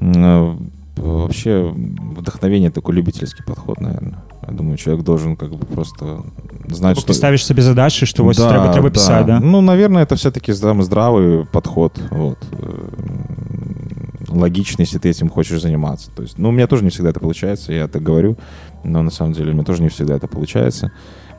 м, 0.00 0.12
э, 0.16 0.56
вообще 0.99 1.73
вдохновение 1.75 2.71
такой 2.71 2.95
любительский 2.95 3.43
подход, 3.43 3.79
наверное. 3.79 4.23
Я 4.47 4.53
думаю, 4.53 4.77
человек 4.77 5.03
должен 5.03 5.35
как 5.35 5.51
бы 5.51 5.65
просто 5.65 6.23
знать, 6.67 6.95
Ты 6.95 7.01
что... 7.01 7.13
ставишь 7.13 7.45
себе 7.45 7.61
задачи, 7.61 8.05
что 8.05 8.23
вот 8.23 8.35
треба, 8.35 8.71
треба 8.73 8.89
писать, 8.89 9.25
да? 9.25 9.39
Ну, 9.39 9.61
наверное, 9.61 10.03
это 10.03 10.15
все-таки 10.15 10.51
здравый 10.53 11.45
подход. 11.45 11.99
Вот. 12.11 12.39
Эм, 12.51 13.39
Логично, 14.29 14.83
если 14.83 14.99
ты 14.99 15.09
этим 15.09 15.29
хочешь 15.29 15.61
заниматься. 15.61 16.11
То 16.15 16.21
есть, 16.21 16.37
ну, 16.37 16.49
у 16.49 16.51
меня 16.51 16.67
тоже 16.67 16.83
не 16.83 16.91
всегда 16.91 17.09
это 17.09 17.19
получается, 17.19 17.73
я 17.73 17.87
так 17.87 18.03
говорю, 18.03 18.37
но 18.83 19.01
на 19.01 19.09
самом 19.09 19.33
деле 19.33 19.51
у 19.51 19.53
меня 19.53 19.63
тоже 19.63 19.81
не 19.81 19.89
всегда 19.89 20.15
это 20.15 20.27
получается. 20.27 20.91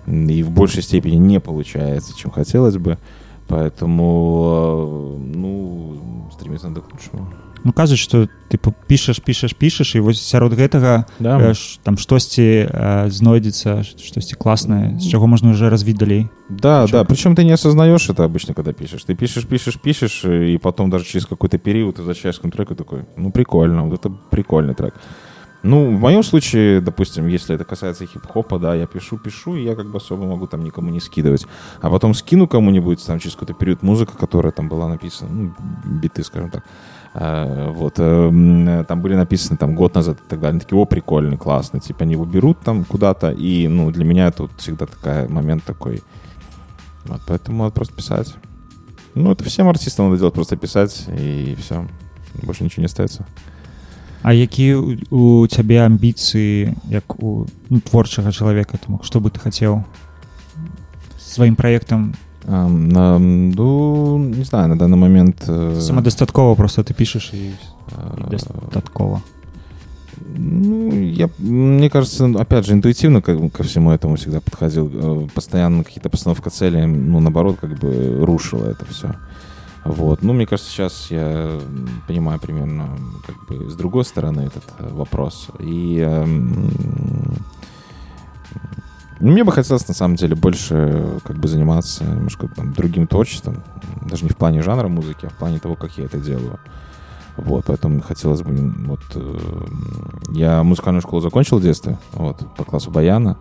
И 0.07 0.43
в 0.43 0.51
большей 0.51 0.83
степени 0.83 1.17
не 1.17 1.41
получается, 1.41 2.17
чем 2.17 2.31
хотелось 2.31 2.79
бы. 2.79 2.99
Поэтому, 3.49 5.17
э, 5.17 5.37
ну, 5.37 6.29
стремиться 6.33 6.69
надо 6.69 6.81
к 6.81 6.93
лучшему 6.93 7.29
Ну 7.68 7.72
кажуць 7.74 7.98
что 8.00 8.28
типу 8.48 8.74
пішаш 8.88 9.20
пішаш 9.20 9.54
пішаш 9.54 9.96
і 9.96 10.00
вось 10.00 10.22
сярод 10.22 10.54
гэтага 10.54 11.06
Да. 11.20 11.38
э, 11.40 11.54
ш- 11.54 11.80
там 11.84 11.98
штосьці 11.98 12.70
э, 12.70 13.10
знойдзецца 13.10 13.84
штосьці 13.84 14.36
класнае 14.36 15.00
з 15.00 15.10
чаго 15.10 15.28
можна 15.28 15.50
уже 15.50 15.70
развіць 15.70 15.98
далей 15.98 16.28
Да, 16.50 16.86
да, 16.88 17.04
причем 17.04 17.36
ты 17.36 17.44
не 17.44 17.54
осознаешь 17.54 18.08
это 18.10 18.24
обычно, 18.24 18.54
когда 18.54 18.72
пишешь. 18.72 19.04
Ты 19.04 19.16
пишешь, 19.16 19.46
пишешь, 19.48 19.80
пишешь, 19.82 20.26
и 20.26 20.58
потом 20.62 20.90
даже 20.92 21.06
через 21.06 21.26
какой-то 21.26 21.58
период 21.58 21.96
ты 21.96 22.02
возвращаешься 22.04 22.40
к 22.42 22.46
этому 22.46 22.52
треку 22.52 22.74
и 22.74 22.78
такой, 22.78 23.00
ну, 23.18 23.32
прикольно, 23.32 23.84
вот 23.90 24.00
это 24.06 24.14
прикольный 24.30 24.76
трек. 24.76 24.94
Ну, 25.64 25.98
в 25.98 26.00
моем 26.00 26.22
случае, 26.24 26.82
допустим, 26.82 27.26
если 27.28 27.56
это 27.56 27.64
касается 27.64 28.06
хип-хопа, 28.06 28.60
да, 28.60 28.76
я 28.76 28.86
пишу, 28.86 29.18
пишу, 29.18 29.56
и 29.56 29.64
я 29.64 29.76
как 29.76 29.88
бы 29.92 29.98
особо 29.98 30.26
могу 30.26 30.46
там 30.46 30.64
никому 30.64 30.92
не 30.92 31.00
скидывать. 31.00 31.48
А 31.82 31.90
потом 31.90 32.14
скину 32.14 32.48
кому-нибудь 32.48 33.04
там 33.08 33.20
через 33.20 33.34
какой-то 33.36 33.54
период 33.54 33.82
музыка, 33.84 34.12
которая 34.16 34.52
там 34.52 34.70
была 34.70 34.88
написана, 34.88 35.32
ну, 35.34 35.54
биты, 36.02 36.24
скажем 36.24 36.52
так. 36.52 36.64
А, 37.18 37.72
вот, 37.72 37.94
эм, 37.98 38.86
там 38.86 39.02
были 39.02 39.16
написаны 39.16 39.58
там 39.58 39.74
год 39.76 39.96
назад 39.96 40.18
и 40.20 40.30
так 40.30 40.40
далее. 40.40 40.52
Они 40.52 40.60
такие, 40.60 40.78
о, 40.78 40.86
прикольный, 40.86 41.38
классный. 41.38 41.80
Типа 41.80 42.04
они 42.04 42.14
его 42.14 42.26
берут 42.26 42.60
там 42.60 42.84
куда-то, 42.84 43.32
и, 43.32 43.68
ну, 43.70 43.90
для 43.92 44.04
меня 44.04 44.28
это 44.28 44.44
вот 44.44 44.52
всегда 44.58 44.86
такой 44.86 45.28
момент 45.30 45.64
такой, 45.64 46.04
вот, 47.06 47.22
поэтому 47.26 47.64
надо 47.64 47.74
просто 47.74 47.94
писать. 47.96 48.36
Ну, 49.14 49.32
это 49.32 49.46
всем 49.46 49.70
артистам 49.70 50.08
надо 50.08 50.18
делать, 50.20 50.34
просто 50.34 50.58
писать, 50.58 51.06
и 51.08 51.56
все. 51.60 51.88
Больше 52.44 52.66
ничего 52.66 52.82
не 52.82 52.86
остается. 52.88 53.26
А 54.22 54.34
які 54.34 54.76
у, 54.76 54.98
у 55.10 55.48
цябе 55.48 55.86
амбіцыі 55.86 56.74
як 56.90 57.24
у 57.24 57.46
ну, 57.70 57.80
творчага 57.80 58.32
чалавека 58.32 58.78
там 58.82 58.98
што 59.06 59.22
бы 59.22 59.30
ты 59.30 59.38
хацеў 59.38 59.84
сваім 61.22 61.54
праектам 61.56 62.02
Ам, 62.02 62.10
на- 62.10 62.29
ну, 62.48 64.18
не 64.20 64.44
знаю, 64.44 64.68
на 64.68 64.78
данный 64.78 64.98
момент... 64.98 65.44
э, 65.48 65.80
самадастаткова 65.82 66.56
просто 66.56 66.82
ты 66.82 66.94
пішаш 66.94 67.34
і, 67.34 67.38
і 67.38 67.54
дастаткова 68.32 69.22
Ну, 70.38 70.92
я, 70.92 71.30
мне 71.40 71.90
кажется, 71.90 72.26
опять 72.26 72.66
же, 72.66 72.74
интуитивно 72.74 73.22
ко, 73.22 73.50
ко 73.50 73.64
всему 73.64 73.92
этому 73.92 74.16
всегда 74.16 74.40
подходил. 74.42 74.92
Э, 74.94 75.28
Постоянно 75.34 75.84
какие-то 75.84 76.10
постановка 76.10 76.50
целей, 76.50 76.86
ну, 76.86 77.20
наоборот, 77.20 77.58
как 77.62 77.80
бы 77.80 78.26
рушила 78.26 78.66
это 78.66 78.86
все. 78.86 79.16
Вот. 79.86 80.24
Ну, 80.24 80.34
мне 80.34 80.46
кажется, 80.46 80.72
сейчас 80.72 81.12
я 81.12 81.22
м, 81.22 81.90
понимаю 82.08 82.40
примерно 82.40 82.90
как 83.26 83.36
бы 83.48 83.70
с 83.70 83.76
другой 83.76 84.04
стороны 84.04 84.42
этот 84.42 84.64
э, 84.80 84.90
вопрос. 84.92 85.48
И 85.60 86.00
эм, 86.00 86.68
ну, 89.21 89.33
мне 89.33 89.45
бы 89.45 89.53
хотелось, 89.53 89.87
на 89.87 89.95
самом 89.95 90.17
деле, 90.17 90.35
больше 90.35 91.21
как 91.25 91.37
бы 91.37 91.47
заниматься 91.47 92.05
немножко 92.05 92.49
там, 92.49 92.73
другим 92.73 93.07
творчеством. 93.07 93.63
Даже 94.03 94.25
не 94.25 94.31
в 94.31 94.37
плане 94.37 94.63
жанра 94.63 94.89
музыки, 94.89 95.27
а 95.27 95.29
в 95.29 95.35
плане 95.35 95.59
того, 95.59 95.75
как 95.77 95.97
я 95.99 96.05
это 96.05 96.19
делаю. 96.19 96.59
Вот, 97.37 97.65
поэтому 97.67 98.01
хотелось 98.03 98.43
бы, 98.43 98.53
вот, 98.87 99.01
э, 99.15 99.39
я 100.33 100.63
музыкальную 100.63 101.01
школу 101.01 101.23
закончил 101.23 101.59
в 101.59 101.63
детстве, 101.63 101.99
вот, 102.13 102.45
по 102.57 102.65
классу 102.65 102.91
баяна, 102.91 103.39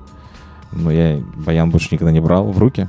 но 0.72 0.92
я 0.92 1.22
баян 1.36 1.70
больше 1.70 1.90
никогда 1.92 2.12
не 2.12 2.22
брал 2.22 2.52
в 2.52 2.58
руки, 2.60 2.88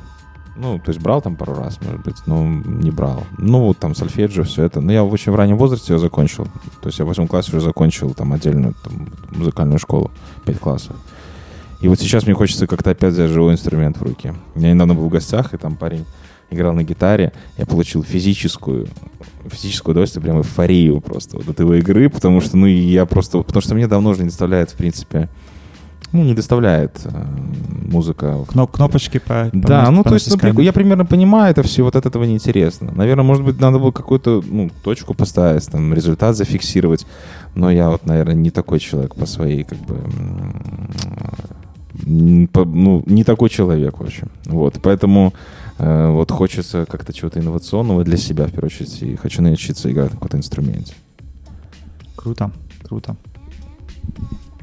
ну, 0.57 0.78
то 0.78 0.91
есть 0.91 1.01
брал 1.01 1.22
там 1.22 1.36
пару 1.36 1.55
раз, 1.55 1.80
может 1.80 2.03
быть, 2.03 2.16
но 2.26 2.45
не 2.45 2.91
брал. 2.91 3.24
Ну, 3.38 3.62
вот 3.62 3.78
там 3.78 3.95
сольфеджио, 3.95 4.45
все 4.45 4.64
это. 4.64 4.82
Но 4.82 4.93
я 4.93 5.05
в 5.05 5.12
очень 5.12 5.34
раннем 5.34 5.57
возрасте 5.57 5.95
ее 5.95 5.99
закончил. 5.99 6.45
То 6.82 6.88
есть 6.88 6.99
я 6.99 7.07
в 7.07 7.09
восьмом 7.09 7.28
классе 7.28 7.53
уже 7.53 7.64
закончил 7.64 8.12
там 8.12 8.34
отдельную 8.34 8.74
там, 8.82 9.09
музыкальную 9.30 9.78
школу, 9.78 10.11
пять 10.45 10.59
классов. 10.59 10.95
И 11.81 11.89
вот 11.89 11.99
сейчас 11.99 12.26
мне 12.26 12.35
хочется 12.35 12.66
как-то 12.66 12.91
опять 12.91 13.12
взять 13.14 13.31
живой 13.31 13.55
инструмент 13.55 13.97
в 13.97 14.03
руки. 14.03 14.35
Я 14.55 14.72
недавно 14.72 14.95
был 14.95 15.07
в 15.07 15.09
гостях, 15.09 15.55
и 15.55 15.57
там 15.57 15.76
парень 15.76 16.05
играл 16.51 16.74
на 16.74 16.83
гитаре. 16.83 17.33
Я 17.57 17.64
получил 17.64 18.03
физическую, 18.03 18.89
физическое 19.47 19.93
удовольствие, 19.93 20.22
прям 20.22 20.39
эйфорию 20.39 21.01
просто 21.01 21.37
вот 21.39 21.49
от 21.49 21.59
его 21.61 21.74
игры, 21.74 22.09
потому 22.11 22.41
что, 22.41 22.57
ну, 22.57 22.66
я 22.66 23.07
просто... 23.07 23.43
Потому 23.43 23.62
что 23.62 23.74
мне 23.74 23.87
давно 23.87 24.11
уже 24.11 24.22
не 24.22 24.28
доставляет, 24.28 24.70
в 24.70 24.74
принципе, 24.74 25.28
ну, 26.12 26.24
не 26.24 26.35
доставляет 26.35 27.01
э, 27.05 27.24
музыка. 27.89 28.45
Кноп, 28.49 28.72
кнопочки 28.72 29.18
по, 29.18 29.49
по 29.53 29.59
Да, 29.68 29.83
нас- 29.83 29.91
ну 29.91 30.03
по 30.03 30.09
то 30.09 30.14
есть 30.16 30.43
ну, 30.43 30.61
я 30.61 30.72
примерно 30.72 31.07
понимаю 31.07 31.53
это 31.53 31.62
все, 31.62 31.85
вот 31.85 31.95
от 31.95 32.05
этого 32.05 32.24
неинтересно. 32.24 32.91
Наверное, 32.91 33.22
может 33.24 33.45
быть, 33.45 33.61
надо 33.61 33.78
было 33.78 33.93
какую-то 33.93 34.43
ну, 34.45 34.70
точку 34.83 35.14
поставить, 35.14 35.70
там, 35.70 35.95
результат 35.95 36.37
зафиксировать. 36.37 37.07
Но 37.55 37.70
я 37.70 37.91
вот, 37.91 38.07
наверное, 38.07 38.35
не 38.35 38.51
такой 38.51 38.81
человек 38.81 39.14
по 39.14 39.24
своей, 39.24 39.62
как 39.62 39.78
бы, 39.78 39.95
по- 39.95 41.69
ну, 42.05 43.03
не 43.07 43.24
такой 43.24 43.51
человек, 43.51 43.98
в 43.98 44.03
общем. 44.03 44.30
Вот, 44.46 44.80
поэтому 44.82 45.34
э, 45.78 46.11
вот 46.11 46.30
хочется 46.30 46.86
как-то 46.86 47.12
чего-то 47.12 47.40
инновационного 47.40 48.05
для 48.05 48.16
себя, 48.16 48.46
в 48.46 48.51
первую 48.53 48.66
очередь, 48.66 49.03
и 49.03 49.16
хочу 49.16 49.42
научиться 49.42 49.90
играть 49.90 50.11
на 50.11 50.16
каком-то 50.16 50.36
инструменте. 50.36 50.94
круто 52.16 52.51
круто 52.82 53.16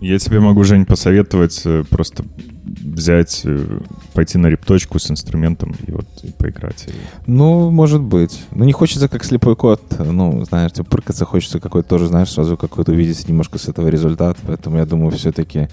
Я 0.02 0.20
тебе 0.20 0.40
могу, 0.40 0.64
Жень, 0.64 0.86
посоветовать 0.86 1.62
э, 1.66 1.84
просто 1.90 2.24
взять, 2.66 3.42
э, 3.46 3.80
пойти 4.14 4.38
на 4.38 4.48
репточку 4.48 5.00
с 5.00 5.10
инструментом 5.10 5.76
и 5.88 5.92
вот 5.92 6.06
и 6.24 6.32
поиграть. 6.32 6.88
Ну, 7.26 7.72
может 7.72 8.02
быть. 8.02 8.44
Ну, 8.52 8.66
не 8.66 8.74
хочется 8.74 9.08
как 9.08 9.24
слепой 9.24 9.56
кот, 9.56 9.82
ну, 9.98 10.44
знаешь, 10.46 10.74
тебе 10.74 10.84
прыгаться 10.84 11.26
хочется 11.26 11.60
какой-то 11.60 11.90
тоже, 11.90 12.08
знаешь, 12.08 12.32
сразу 12.32 12.58
какой-то 12.58 12.92
увидеть 12.92 13.28
немножко 13.28 13.58
с 13.58 13.68
этого 13.68 13.88
результат. 13.88 14.38
Поэтому 14.46 14.78
я 14.78 14.86
думаю, 14.86 15.12
все-таки... 15.12 15.70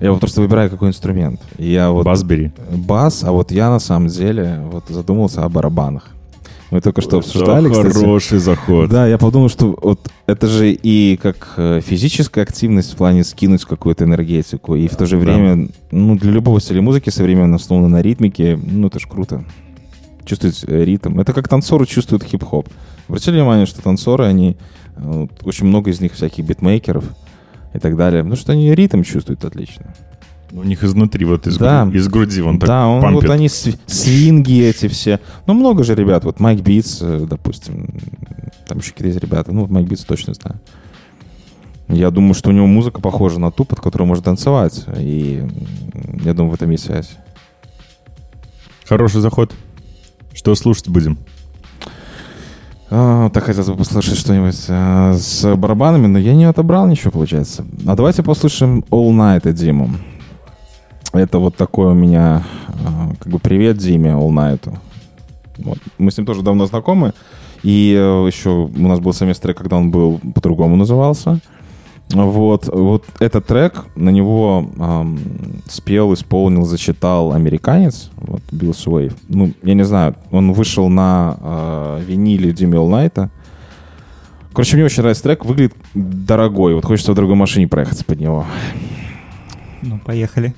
Я 0.00 0.12
вот 0.12 0.20
просто 0.20 0.40
выбираю, 0.40 0.70
какой 0.70 0.88
инструмент. 0.88 1.40
И 1.58 1.70
Я 1.70 1.90
вот... 1.90 2.04
Бас 2.04 2.22
бери. 2.22 2.52
Бас, 2.72 3.22
а 3.24 3.32
вот 3.32 3.52
я 3.52 3.68
на 3.70 3.78
самом 3.80 4.08
деле 4.08 4.60
вот 4.70 4.84
задумался 4.88 5.44
о 5.44 5.48
барабанах. 5.48 6.08
Мы 6.70 6.80
только 6.80 7.00
что 7.00 7.18
Это 7.18 7.26
обсуждали, 7.26 7.68
кстати. 7.68 7.94
хороший 7.94 8.38
заход. 8.38 8.88
Да, 8.90 9.06
я 9.08 9.18
подумал, 9.18 9.48
что 9.48 9.76
вот 9.82 10.08
это 10.26 10.46
же 10.46 10.70
и 10.72 11.16
как 11.20 11.54
э, 11.56 11.80
физическая 11.84 12.44
активность 12.44 12.92
в 12.92 12.96
плане 12.96 13.24
скинуть 13.24 13.64
какую-то 13.64 14.04
энергетику, 14.04 14.76
и 14.76 14.86
в 14.86 14.94
то 14.96 15.04
же 15.04 15.16
Да. 15.16 15.22
время, 15.24 15.68
ну, 15.90 16.16
для 16.16 16.30
любого 16.30 16.60
стиля 16.60 16.80
музыки 16.80 17.10
современно 17.10 17.56
основано 17.56 17.88
на 17.88 18.00
ритмике, 18.02 18.56
ну, 18.62 18.86
это 18.86 19.00
ж 19.00 19.06
круто. 19.08 19.44
Чувствовать 20.24 20.64
э, 20.68 20.84
ритм. 20.84 21.18
Это 21.18 21.32
как 21.32 21.48
танцоры 21.48 21.86
чувствуют 21.86 22.22
хип-хоп. 22.22 22.68
Обратили 23.08 23.34
внимание, 23.34 23.66
что 23.66 23.82
танцоры, 23.82 24.26
они, 24.26 24.56
э, 24.96 25.00
вот, 25.02 25.30
очень 25.42 25.66
много 25.66 25.90
из 25.90 26.00
них 26.00 26.12
всяких 26.14 26.44
битмейкеров 26.46 27.04
и 27.74 27.78
так 27.78 27.96
далее, 27.96 28.22
потому 28.22 28.36
что 28.40 28.52
они 28.52 28.74
ритм 28.74 29.02
чувствуют 29.02 29.44
отлично. 29.44 29.94
У 30.52 30.64
них 30.64 30.82
изнутри, 30.82 31.24
вот 31.24 31.46
из, 31.46 31.58
Да. 31.58 31.84
гру- 31.84 31.94
из 31.96 32.08
груди 32.08 32.40
вон 32.42 32.58
так 32.58 32.68
да, 32.68 32.86
он, 32.88 33.00
пампит. 33.02 33.22
вот 33.22 33.30
они 33.30 33.48
св- 33.48 33.78
свинги 33.86 34.64
эти 34.64 34.88
все. 34.88 35.20
Ну, 35.46 35.54
много 35.54 35.84
же 35.84 35.94
ребят. 35.94 36.24
Вот 36.24 36.40
Майк 36.40 36.60
Битс, 36.60 36.98
э, 37.02 37.24
допустим. 37.28 37.88
Там 38.66 38.78
еще 38.78 38.92
какие-то 38.92 39.20
ребята. 39.20 39.52
Ну, 39.52 39.60
вот 39.62 39.70
Майк 39.70 39.86
Битс 39.86 40.04
точно 40.04 40.34
знаю. 40.34 40.60
Я 41.88 42.10
думаю, 42.10 42.34
что 42.34 42.50
у 42.50 42.52
него 42.52 42.66
музыка 42.66 43.00
похожа 43.00 43.38
на 43.38 43.52
ту, 43.52 43.64
под 43.64 43.80
которую 43.80 44.08
можно 44.08 44.24
танцевать. 44.24 44.84
И 44.96 45.44
я 46.24 46.34
думаю, 46.34 46.50
в 46.50 46.54
этом 46.54 46.70
есть 46.70 46.84
связь. 46.84 47.10
Хороший 48.86 49.20
заход. 49.20 49.52
Что 50.32 50.54
слушать 50.56 50.88
будем? 50.88 51.18
А, 52.92 53.30
так 53.30 53.44
хотелось 53.44 53.68
бы 53.68 53.76
послушать 53.76 54.18
что-нибудь 54.18 54.64
а, 54.68 55.14
с 55.14 55.54
барабанами, 55.56 56.08
но 56.08 56.18
я 56.18 56.34
не 56.34 56.44
отобрал 56.44 56.88
ничего, 56.88 57.12
получается. 57.12 57.64
А 57.86 57.94
давайте 57.94 58.24
послушаем 58.24 58.84
All 58.90 59.10
Night 59.10 59.48
от 59.48 59.54
Диму. 59.54 59.90
Это 61.12 61.38
вот 61.38 61.56
такой 61.56 61.92
у 61.92 61.94
меня 61.94 62.44
а, 62.84 63.14
как 63.18 63.32
бы 63.32 63.38
привет 63.38 63.76
Диме 63.78 64.10
All 64.10 64.30
Night. 64.30 64.72
Вот. 65.58 65.78
Мы 65.98 66.10
с 66.10 66.16
ним 66.16 66.26
тоже 66.26 66.42
давно 66.42 66.66
знакомы. 66.66 67.12
И 67.62 67.94
э, 67.94 68.26
еще 68.26 68.50
у 68.74 68.88
нас 68.88 69.00
был 69.00 69.12
трек, 69.12 69.58
когда 69.58 69.76
он 69.76 69.90
был 69.90 70.18
по-другому 70.34 70.76
назывался. 70.76 71.40
Вот, 72.12 72.66
вот 72.66 73.04
этот 73.20 73.46
трек, 73.46 73.84
на 73.94 74.10
него 74.10 74.68
ам, 74.78 75.18
спел, 75.68 76.12
исполнил, 76.12 76.64
зачитал 76.64 77.32
американец, 77.32 78.10
вот, 78.16 78.42
Билл 78.50 78.74
Суэйв. 78.74 79.14
Ну, 79.28 79.52
я 79.62 79.74
не 79.74 79.84
знаю, 79.84 80.16
он 80.32 80.52
вышел 80.52 80.88
на 80.88 81.36
а, 81.40 82.00
виниле 82.00 82.52
Димми 82.52 82.76
Олнайта. 82.76 83.30
Короче, 84.52 84.76
мне 84.76 84.84
очень 84.84 85.02
нравится 85.02 85.22
трек, 85.22 85.44
выглядит 85.44 85.74
дорогой, 85.94 86.74
вот 86.74 86.84
хочется 86.84 87.12
в 87.12 87.14
другой 87.14 87.36
машине 87.36 87.68
проехаться 87.68 88.04
под 88.04 88.18
него. 88.18 88.44
ну 89.82 90.00
поехали 90.00 90.52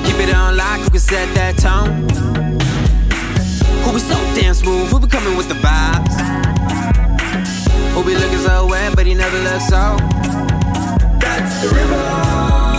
you 0.00 0.12
keep 0.12 0.28
it 0.28 0.34
on 0.34 0.56
lock, 0.56 0.80
you 0.80 0.90
can 0.90 1.00
set 1.00 1.34
that 1.34 1.58
tone. 1.58 2.08
Who 3.84 3.92
be 3.92 3.98
so 3.98 4.14
damn 4.34 4.54
smooth, 4.54 4.90
who 4.90 5.00
be 5.00 5.06
coming 5.06 5.36
with 5.36 5.48
the 5.48 5.54
vibes? 5.54 6.14
Who 7.92 8.04
be 8.04 8.14
looking 8.14 8.38
so 8.38 8.66
wet, 8.66 8.94
but 8.96 9.06
he 9.06 9.14
never 9.14 9.38
looks 9.38 9.68
so. 9.68 9.96
That's 11.18 11.62
the 11.62 11.68
river. 11.74 12.69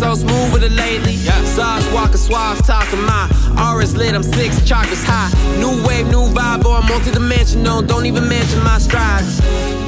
So 0.00 0.14
smooth 0.14 0.52
with 0.52 0.64
it 0.64 0.72
lately. 0.72 1.12
Yeah, 1.12 1.44
sauce, 1.44 1.86
walking 1.92 2.16
suave, 2.16 2.64
talking 2.64 3.02
my 3.02 3.28
aura's 3.58 3.94
lit, 3.94 4.14
I'm 4.14 4.22
six, 4.22 4.66
chocolates 4.66 5.04
high. 5.04 5.30
New 5.60 5.84
wave, 5.86 6.06
new 6.06 6.24
vibe, 6.32 6.64
or 6.64 6.80
multi-dimensional, 6.88 7.82
don't 7.82 8.06
even 8.06 8.26
mention 8.26 8.64
my 8.64 8.78
strides. 8.78 9.40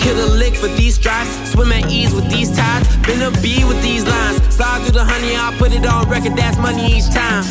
Kill 0.02 0.16
a 0.26 0.28
lick 0.36 0.54
for 0.54 0.68
these 0.68 0.96
stripes, 0.96 1.32
swim 1.52 1.72
at 1.72 1.90
ease 1.90 2.14
with 2.14 2.28
these 2.30 2.54
tides. 2.54 2.86
Been 3.06 3.22
a 3.22 3.30
bee 3.40 3.64
with 3.64 3.80
these 3.82 4.04
lines, 4.04 4.36
slide 4.54 4.82
through 4.82 5.00
the 5.00 5.04
honey, 5.04 5.34
I'll 5.34 5.56
put 5.56 5.72
it 5.72 5.86
on 5.86 6.08
record, 6.10 6.36
that's 6.36 6.58
money 6.58 6.92
each 6.92 7.08
time. 7.08 7.44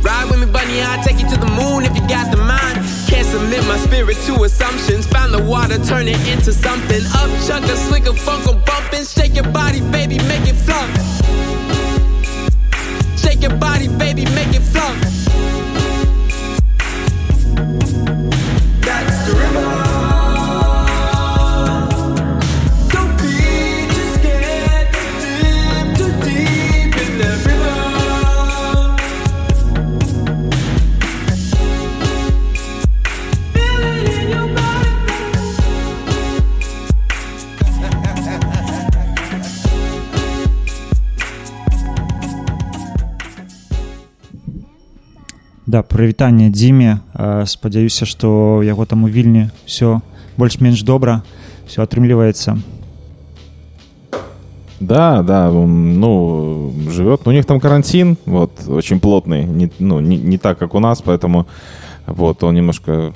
Ride 0.00 0.30
with 0.30 0.40
me, 0.40 0.46
bunny, 0.46 0.80
I'll 0.80 1.04
take 1.04 1.20
you 1.20 1.28
to 1.28 1.36
the 1.36 1.52
moon 1.52 1.84
if 1.84 1.94
you 1.94 2.02
got 2.08 2.30
the 2.30 2.38
mind. 2.38 2.91
Can't 3.12 3.26
submit 3.26 3.62
my 3.66 3.76
spirit 3.76 4.16
to 4.24 4.42
assumptions. 4.44 5.06
Found 5.08 5.34
the 5.34 5.42
water, 5.42 5.76
turn 5.84 6.08
it 6.08 6.16
into 6.26 6.50
something. 6.50 7.02
Up, 7.12 7.28
chuck 7.46 7.62
a 7.64 7.76
slick 7.76 8.06
of 8.06 8.18
funk, 8.18 8.48
I'm 8.48 8.58
bumping. 8.64 9.04
Shake 9.04 9.34
your 9.34 9.50
body, 9.52 9.82
baby, 9.92 10.16
make 10.16 10.48
it 10.48 10.54
flunk. 10.54 10.90
Shake 13.18 13.42
your 13.42 13.54
body, 13.58 13.88
baby, 13.88 14.24
make 14.24 14.54
it 14.56 14.62
flunk. 14.62 14.98
That's 18.80 19.26
the 19.26 19.34
river. 19.36 19.71
Да, 45.71 45.83
прывітанне 45.83 46.49
Дзіме 46.49 46.99
Э, 47.13 47.45
спадзяюся 47.45 48.05
што 48.05 48.61
яго 48.63 48.85
там 48.85 49.03
у 49.03 49.09
вільні 49.09 49.49
все 49.65 50.01
больш-менш 50.37 50.83
добра 50.83 51.21
все 51.67 51.81
атрымліваецца 51.81 52.57
Да, 54.79 55.23
да, 55.23 55.49
он, 55.49 55.99
ну, 55.99 56.71
живет. 56.91 57.21
Ну, 57.25 57.31
у 57.31 57.33
них 57.33 57.45
там 57.45 57.59
карантин, 57.59 58.15
вот, 58.25 58.51
очень 58.67 58.99
плотный, 58.99 59.43
не, 59.43 59.71
ну, 59.79 59.99
не, 59.99 60.17
не 60.17 60.37
так, 60.37 60.59
как 60.59 60.75
у 60.75 60.79
нас, 60.79 61.01
поэтому, 61.01 61.47
вот, 62.05 62.43
он 62.43 62.53
немножко 62.53 63.11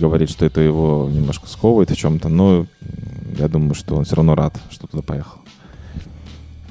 говорит, 0.00 0.30
что 0.30 0.44
это 0.44 0.60
его 0.60 1.08
немножко 1.12 1.46
сковывает 1.46 1.90
в 1.90 1.96
чем-то, 1.96 2.28
но 2.28 2.66
я 3.38 3.46
думаю, 3.46 3.74
что 3.74 3.94
он 3.94 4.04
все 4.04 4.16
равно 4.16 4.34
рад, 4.34 4.60
что 4.70 4.88
туда 4.88 5.02
поехал. 5.02 5.38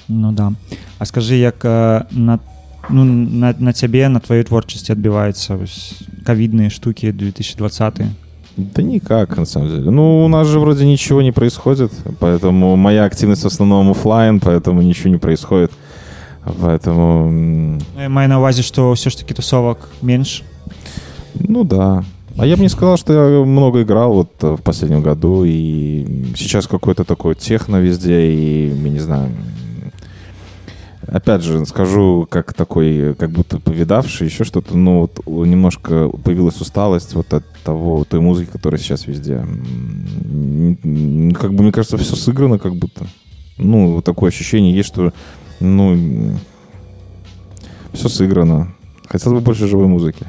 Ну 0.09 0.33
да 0.33 0.51
А 0.99 1.05
скажы 1.05 1.35
як 1.35 1.63
э, 1.63 2.03
на 2.11 2.39
ну, 2.89 3.03
на, 3.03 3.55
на 3.57 3.73
цябе 3.73 4.09
на 4.09 4.19
тваёй 4.19 4.43
творчасці 4.43 4.91
адбіваецца 4.91 5.57
кавідныя 6.25 6.69
штукі 6.69 7.11
2020 7.11 8.01
Да 8.57 8.81
никак, 8.83 9.37
на 9.37 9.45
самом 9.45 9.69
деле. 9.69 9.89
Ну, 9.91 10.25
у 10.25 10.27
нас 10.27 10.47
же 10.47 10.59
вроде 10.59 10.85
ничего 10.85 11.21
не 11.23 11.31
происходит, 11.31 11.91
поэтому 12.19 12.75
моя 12.75 13.05
активность 13.05 13.43
в 13.43 13.47
основном 13.47 13.89
оффлайн, 13.89 14.39
поэтому 14.39 14.81
ничего 14.83 15.09
не 15.09 15.17
происходит. 15.17 15.71
Поэтому... 16.61 17.27
м, 17.29 17.77
Ну, 17.95 18.01
я 18.01 18.09
маю 18.09 18.29
на 18.29 18.37
увазе 18.37 18.61
што 18.61 18.91
ўсё 18.91 19.09
ж 19.09 19.15
таки 19.17 19.33
тусовак 19.33 19.89
менш 20.01 20.43
Ну 21.39 21.63
да. 21.63 22.03
А 22.37 22.45
я 22.45 22.55
бы 22.55 22.61
не 22.61 22.69
сказал, 22.69 22.97
что 22.97 23.13
я 23.13 23.45
много 23.45 23.81
играл 23.81 24.13
вот 24.13 24.29
э, 24.43 24.55
в 24.55 24.61
последнем 24.61 25.01
году, 25.01 25.45
и 25.45 26.33
сейчас 26.35 26.67
какой-то 26.67 27.03
такой 27.05 27.35
техно 27.35 27.77
везде, 27.77 28.21
и, 28.29 28.67
я 28.69 28.89
не 28.89 28.99
знаю, 28.99 29.25
м, 29.25 29.33
опять 31.07 31.41
же, 31.43 31.65
скажу, 31.65 32.27
как 32.29 32.53
такой, 32.53 33.13
как 33.15 33.29
будто 33.31 33.59
повидавший, 33.59 34.27
еще 34.27 34.43
что-то, 34.43 34.77
ну, 34.77 34.99
вот 35.01 35.19
у- 35.25 35.45
немножко 35.45 36.09
появилась 36.23 36.61
усталость 36.61 37.13
вот 37.15 37.33
от 37.33 37.43
того, 37.63 38.03
той 38.05 38.19
музыки, 38.19 38.49
которая 38.51 38.79
сейчас 38.79 39.07
везде. 39.07 39.35
М, 39.35 40.77
м, 40.83 41.31
Как 41.31 41.53
бы, 41.53 41.63
мне 41.63 41.71
кажется, 41.71 41.97
все 41.97 42.15
сыграно 42.15 42.57
как 42.59 42.75
будто. 42.75 43.05
Ну, 43.57 43.93
вот 43.95 44.05
такое 44.05 44.29
ощущение 44.29 44.73
есть, 44.75 44.87
что, 44.87 45.11
ну, 45.59 46.35
все 47.93 48.09
сыграно. 48.09 48.73
Хотелось 49.07 49.39
бы 49.39 49.45
больше 49.45 49.67
живой 49.67 49.87
музыки. 49.87 50.25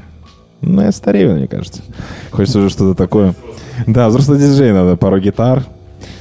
Ну, 0.61 0.83
я 0.83 0.93
старею, 0.93 1.37
мне 1.37 1.47
кажется. 1.47 1.83
Хочется 2.31 2.59
уже 2.59 2.71
что-то 2.71 2.95
такое. 2.95 3.35
Да, 3.87 4.09
взрослый 4.09 4.39
диджей 4.39 4.73
надо, 4.73 4.97
пару 4.97 5.19
гитар. 5.21 5.65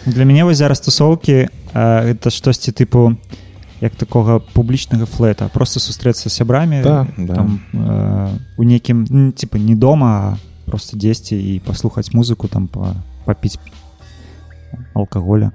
для 0.05 0.26
мяне 0.26 0.43
вось 0.43 0.57
зараз 0.57 0.80
тусоўкі 0.80 1.47
э, 1.74 2.11
это 2.11 2.30
штосьці 2.30 2.71
тыпу 2.71 3.15
як 3.82 3.95
такога 3.95 4.39
публічнага 4.39 5.05
флета 5.05 5.49
просто 5.53 5.80
сустрэцца 5.80 6.30
з 6.30 6.34
сябрамі 6.34 6.82
Да, 6.84 7.07
да. 7.17 7.34
там 7.36 7.59
э, 7.74 8.30
у 8.57 8.63
нейкім 8.63 9.05
ну, 9.09 9.32
типа 9.32 9.57
не 9.57 9.76
дома 9.76 10.07
а 10.07 10.38
просто 10.69 10.97
дзесьці 10.97 11.36
і 11.36 11.59
паслухаць 11.59 12.13
музыку 12.13 12.47
там 12.47 12.67
па, 12.67 12.95
папіць 13.26 13.59
алкаголя 14.93 15.51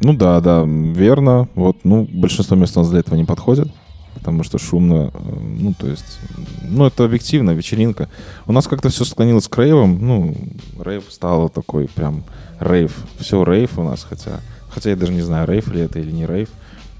Ну 0.00 0.12
да, 0.14 0.40
да, 0.40 0.62
верно. 0.62 1.48
Вот, 1.56 1.78
ну, 1.84 2.06
большинство 2.12 2.56
мест 2.56 2.76
у 2.76 2.80
нас 2.80 2.90
для 2.90 3.00
этого 3.00 3.16
не 3.16 3.24
подходит, 3.24 3.66
потому 4.14 4.44
что 4.44 4.58
шумно. 4.58 5.10
э, 5.12 5.18
Ну, 5.58 5.74
то 5.74 5.88
есть, 5.88 6.20
ну, 6.62 6.86
это 6.86 7.04
объективно, 7.04 7.50
вечеринка. 7.50 8.08
У 8.46 8.52
нас 8.52 8.68
как-то 8.68 8.90
все 8.90 9.04
склонилось 9.04 9.48
к 9.48 9.58
рейвам. 9.58 9.98
Ну, 10.00 10.36
рейв 10.84 11.02
стало 11.10 11.48
такой 11.48 11.88
прям 11.88 12.22
рейв. 12.60 12.92
Все 13.18 13.44
рейв 13.44 13.76
у 13.78 13.82
нас, 13.82 14.06
хотя, 14.08 14.38
хотя 14.68 14.90
я 14.90 14.96
даже 14.96 15.12
не 15.12 15.22
знаю, 15.22 15.48
рейв 15.48 15.66
ли 15.72 15.80
это 15.80 15.98
или 15.98 16.12
не 16.12 16.26
рейв. 16.26 16.48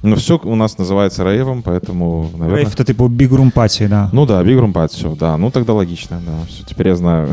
Но 0.04 0.18
все 0.18 0.38
у 0.44 0.56
нас 0.56 0.78
называется 0.78 1.24
рейвом, 1.24 1.64
поэтому, 1.64 2.30
наверное... 2.34 2.64
Рейв 2.64 2.74
это 2.74 2.84
типу 2.84 3.08
бигрум 3.08 3.52
пати 3.52 3.88
да 3.88 4.10
Ну 4.12 4.26
да, 4.26 4.44
Big 4.44 4.60
Room 4.60 4.74
Party, 4.74 4.90
все, 4.90 5.16
да. 5.16 5.38
Ну 5.38 5.50
тогда 5.50 5.74
логично, 5.74 6.22
да. 6.26 6.46
Все, 6.48 6.64
теперь 6.66 6.90
я 6.90 6.96
знаю. 6.96 7.30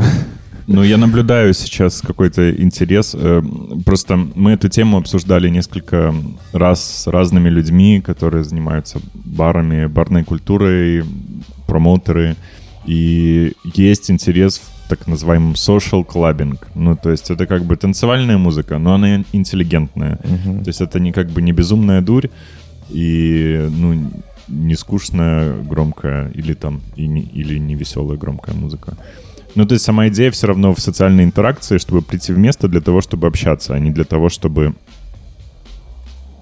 Ну, 0.67 0.83
я 0.83 0.97
наблюдаю 0.97 1.53
сейчас 1.53 2.01
какой-то 2.01 2.51
интерес. 2.51 3.13
Э, 3.13 3.41
Просто 3.83 4.15
мы 4.35 4.51
эту 4.51 4.69
тему 4.69 4.97
обсуждали 4.97 5.49
несколько 5.49 6.13
раз 6.53 6.81
с 6.81 7.07
разными 7.07 7.49
людьми, 7.49 7.99
которые 7.99 8.43
занимаются 8.43 9.01
барами, 9.13 9.87
барной 9.87 10.23
культурой, 10.23 11.03
промоутеры. 11.67 12.35
И 12.85 13.53
есть 13.75 14.09
интерес 14.11 14.59
в 14.59 14.89
так 14.89 15.07
называемом 15.07 15.53
social 15.53 16.05
clubbing. 16.05 16.57
Ну, 16.75 16.95
то 16.95 17.11
есть 17.11 17.31
это 17.31 17.47
как 17.47 17.63
бы 17.63 17.75
танцевальная 17.75 18.37
музыка, 18.37 18.77
но 18.77 18.93
она 18.93 19.23
интеллигентная. 19.33 20.19
Мгм. 20.23 20.63
То 20.63 20.69
есть 20.69 20.81
это 20.81 20.99
не 20.99 21.11
как 21.11 21.29
бы 21.29 21.41
не 21.41 21.51
безумная 21.53 22.01
дурь 22.01 22.27
и, 22.91 23.67
ну, 23.69 24.11
не 24.47 24.75
скучная 24.75 25.61
громкая 25.63 26.29
или 26.31 26.53
там, 26.53 26.81
и 26.95 27.07
не, 27.07 27.21
или 27.21 27.57
не 27.57 27.75
веселая 27.75 28.17
громкая 28.17 28.55
музыка. 28.55 28.97
Ну, 29.55 29.65
то 29.65 29.73
есть 29.73 29.85
сама 29.85 30.07
идея 30.07 30.31
все 30.31 30.47
равно 30.47 30.73
в 30.73 30.79
социальной 30.79 31.23
интеракции, 31.23 31.77
чтобы 31.77 32.01
прийти 32.01 32.33
в 32.33 32.37
место 32.37 32.67
для 32.67 32.81
того, 32.81 33.01
чтобы 33.01 33.27
общаться, 33.27 33.73
а 33.73 33.79
не 33.79 33.91
для 33.91 34.03
того, 34.03 34.29
чтобы, 34.29 34.75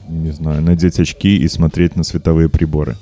не 0.08 0.32
знаю, 0.32 0.62
надеть 0.62 1.00
очки 1.00 1.38
и 1.38 1.48
смотреть 1.48 1.96
на 1.96 2.04
световые 2.04 2.50
приборы. 2.50 2.96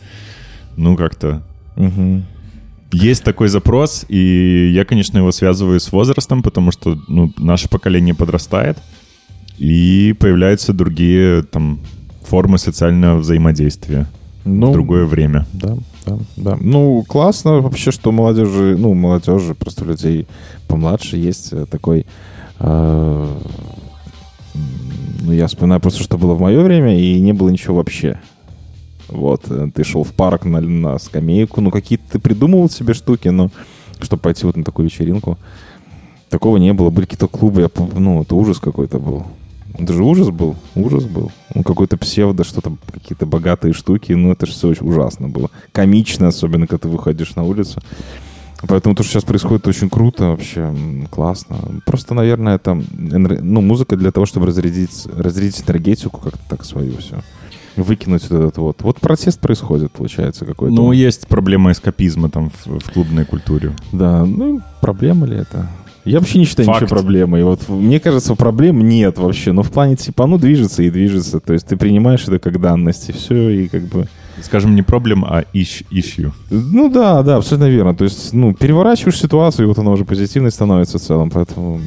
Ну, 0.75 0.95
как-то... 0.95 1.43
Мгм. 1.75 2.25
Есть 2.93 3.25
такой 3.25 3.49
запрос, 3.49 4.05
и 4.07 4.71
я, 4.73 4.85
конечно, 4.85 5.17
его 5.17 5.33
связываю 5.33 5.77
с 5.79 5.91
возрастом, 5.91 6.41
потому 6.41 6.71
что 6.71 6.97
ну, 7.09 7.33
наше 7.37 7.67
поколение 7.67 8.15
подрастает, 8.15 8.77
и 9.57 10.15
появляются 10.17 10.71
другие 10.71 11.43
там 11.43 11.81
формы 12.28 12.57
социального 12.57 13.19
взаимодействия 13.19 14.05
Ну, 14.43 14.69
в 14.69 14.73
другое 14.73 15.05
время. 15.05 15.45
Да, 15.53 15.78
да, 16.05 16.17
да. 16.36 16.57
Ну, 16.59 17.03
классно 17.07 17.61
вообще, 17.61 17.91
что 17.91 18.11
молодежи, 18.11 18.75
ну, 18.78 18.93
молодежи, 18.93 19.55
просто 19.55 19.86
людей 19.86 20.28
помладше 20.67 21.17
есть 21.17 21.53
э, 21.53 21.65
такой... 21.69 22.05
э, 22.59 23.28
ну, 25.21 25.32
я 25.32 25.47
вспоминаю 25.47 25.82
просто, 25.82 26.03
что 26.03 26.17
было 26.17 26.34
в 26.34 26.41
мое 26.41 26.61
время, 26.61 26.99
и 26.99 27.19
не 27.19 27.34
было 27.34 27.49
ничего 27.49 27.75
вообще. 27.78 28.19
Вот, 29.09 29.43
э, 29.49 29.69
ты 29.73 29.84
шел 29.84 30.03
в 30.03 30.13
парк 30.13 30.45
на, 30.45 30.59
на 30.61 30.99
скамейку, 30.99 31.61
ну, 31.61 31.71
какие-то 31.71 32.03
ты 32.13 32.19
придумывал 32.19 32.69
себе 32.69 32.93
штуки, 32.93 33.30
но 33.30 33.49
чтобы 34.01 34.21
пойти 34.21 34.45
вот 34.45 34.57
на 34.57 34.63
такую 34.63 34.88
вечеринку, 34.88 35.38
такого 36.30 36.57
не 36.57 36.73
было. 36.73 36.89
Были 36.89 37.05
какие-то 37.05 37.28
клубы, 37.28 37.61
я, 37.61 37.69
ну, 37.97 38.21
это 38.21 38.36
ужас 38.36 38.59
какой-то 38.59 38.99
был. 38.99 39.25
Это 39.78 39.93
же 39.93 40.03
ужас 40.03 40.30
был, 40.30 40.55
ужас 40.75 41.05
был. 41.05 41.32
Ну, 41.53 41.63
какой-то 41.63 41.97
псевдо, 41.97 42.43
что-то, 42.43 42.73
какие-то 42.91 43.25
богатые 43.25 43.73
штуки, 43.73 44.11
ну, 44.13 44.32
это 44.32 44.45
же 44.45 44.53
все 44.53 44.69
очень 44.69 44.88
ужасно 44.88 45.30
было. 45.30 45.51
Комично, 45.71 46.28
особенно, 46.28 46.67
когда 46.67 46.84
ты 46.84 46.88
выходишь 46.89 47.36
на 47.36 47.43
улицу. 47.43 47.82
Поэтому 48.67 48.95
то, 48.95 49.03
что 49.03 49.13
сейчас 49.13 49.23
происходит, 49.23 49.67
очень 49.67 49.89
круто, 49.89 50.30
вообще 50.30 50.73
классно. 51.11 51.57
Просто, 51.86 52.15
наверное, 52.15 52.55
это 52.55 52.73
ну, 52.91 53.61
музыка 53.61 53.95
для 53.95 54.11
того, 54.11 54.25
чтобы 54.25 54.47
разрядить, 54.47 55.05
разрядить 55.15 55.63
энергетику 55.67 56.19
как-то 56.19 56.39
так 56.49 56.65
свою 56.65 56.97
все. 56.97 57.21
Выкинуть 57.75 58.28
вот 58.30 58.39
этот 58.39 58.57
вот. 58.57 58.82
Вот 58.82 58.99
протест 58.99 59.39
происходит, 59.39 59.91
получается, 59.91 60.45
какой-то. 60.45 60.73
Ну, 60.73 60.91
есть 60.91 61.28
проблема 61.28 61.71
эскапизма 61.71 62.32
там 62.32 62.49
в, 62.49 62.80
в 62.80 62.91
клубной 62.91 63.25
культуре. 63.25 63.75
Да, 63.91 64.25
ну, 64.25 64.61
проблема 64.82 65.28
ли 65.28 65.38
это? 65.38 65.69
Я 66.07 66.19
вообще 66.19 66.39
не 66.39 66.45
считаю 66.45 66.65
Факт. 66.67 66.81
ничего 66.81 66.95
проблемой. 66.95 67.43
Вот 67.43 67.67
мне 67.69 67.99
кажется, 67.99 68.35
проблем 68.35 68.87
нет 68.87 69.17
вообще. 69.17 69.51
Но 69.51 69.63
в 69.63 69.71
плане 69.71 69.95
типа, 69.95 70.25
ну, 70.25 70.37
движется 70.37 70.83
и 70.83 70.89
движется. 70.89 71.39
То 71.39 71.53
есть 71.53 71.67
ты 71.67 71.77
принимаешь 71.77 72.23
это 72.23 72.39
как 72.39 72.59
данность, 72.61 73.09
и 73.09 73.11
все, 73.11 73.49
и 73.49 73.67
как 73.67 73.83
бы... 73.83 74.07
Скажем, 74.41 74.75
не 74.75 74.83
проблем, 74.83 75.25
а 75.25 75.45
ищ, 75.51 75.81
issue. 75.89 76.31
Ну 76.51 76.89
да, 76.89 77.23
да, 77.23 77.37
абсолютно 77.37 77.69
верно. 77.69 77.95
То 77.95 78.03
есть, 78.03 78.33
ну, 78.33 78.53
переворачиваешь 78.53 79.19
ситуацию, 79.19 79.65
и 79.65 79.67
вот 79.67 79.79
она 79.79 79.89
уже 79.89 80.05
позитивной 80.05 80.51
становится 80.51 80.99
в 80.99 81.01
целом. 81.01 81.31
Поэтому 81.31 81.81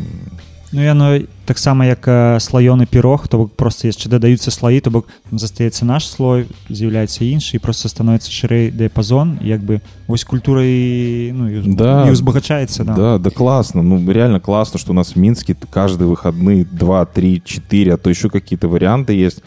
Ну 0.71 0.81
і 0.81 0.85
яно 0.85 1.19
таксама 1.45 1.85
як 1.85 2.07
э, 2.07 2.39
слаёны 2.39 2.85
пірог 2.85 3.27
то 3.27 3.37
бок 3.37 3.53
просто 3.55 3.87
яшчэ 3.87 4.09
дадаюцца 4.09 4.51
слаі 4.51 4.81
то 4.81 4.89
бок 4.91 5.07
там 5.29 5.39
застаецца 5.39 5.85
наш 5.85 6.09
слой 6.09 6.47
з'яўляецца 6.69 7.23
іншы 7.23 7.55
і 7.55 7.59
просто 7.63 7.87
становіцца 7.87 8.27
шырэй 8.27 8.71
дыяпазон 8.75 9.37
як 9.45 9.61
бы 9.61 9.79
вось 10.07 10.23
культура 10.23 10.65
і 10.65 11.31
ну 11.31 11.47
і, 11.47 11.75
Да. 11.77 12.07
і 12.07 12.11
узбагачаецца 12.11 12.83
да. 12.83 12.93
Да, 12.93 13.17
да 13.19 13.29
классно. 13.29 13.83
Ну, 13.83 14.11
реально 14.11 14.39
классно, 14.39 14.79
что 14.79 14.91
у 14.91 14.95
нас 14.95 15.15
в 15.15 15.19
Минске 15.19 15.55
каждые 15.71 16.09
выходные 16.09 16.65
2, 16.65 17.05
3, 17.05 17.41
4, 17.45 17.93
а 17.93 17.97
то 17.97 18.09
еще 18.09 18.29
какие-то 18.29 18.67
варианты 18.67 19.13
есть. 19.13 19.43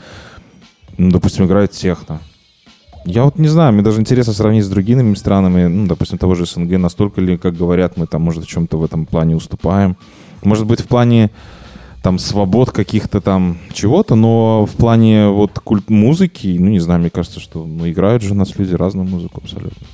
Ну, 0.98 1.10
допустим, 1.10 1.44
играет 1.44 1.72
техно. 1.72 2.20
Я 3.04 3.24
вот 3.24 3.38
не 3.38 3.48
знаю, 3.48 3.72
мне 3.72 3.82
даже 3.82 4.00
интересно 4.00 4.32
сравнить 4.32 4.64
с 4.64 4.68
другими 4.68 5.14
странами, 5.14 5.66
ну, 5.68 5.86
допустим, 5.86 6.18
того 6.18 6.34
же 6.34 6.46
СНГ, 6.46 6.78
настолько 6.78 7.20
ли, 7.20 7.36
как 7.36 7.56
говорят, 7.56 7.96
мы 7.96 8.06
там, 8.06 8.22
может, 8.22 8.44
в 8.44 8.48
чем-то 8.48 8.78
в 8.78 8.84
этом 8.84 9.06
плане 9.06 9.36
уступаем. 9.36 9.96
Может 10.42 10.66
быть, 10.66 10.80
в 10.80 10.86
плане 10.86 11.30
там 12.02 12.18
свобод 12.18 12.70
каких-то 12.70 13.20
там 13.20 13.58
чего-то, 13.72 14.14
но 14.14 14.66
в 14.66 14.74
плане 14.76 15.28
вот 15.28 15.58
культ 15.58 15.90
музыки, 15.90 16.56
ну, 16.58 16.68
не 16.68 16.78
знаю, 16.80 17.00
мне 17.00 17.10
кажется, 17.10 17.40
что 17.40 17.64
ну, 17.66 17.88
играют 17.90 18.22
же 18.22 18.32
у 18.32 18.36
нас 18.36 18.56
люди 18.58 18.72
разную 18.74 19.06
музыку 19.08 19.40
абсолютно. 19.42 19.86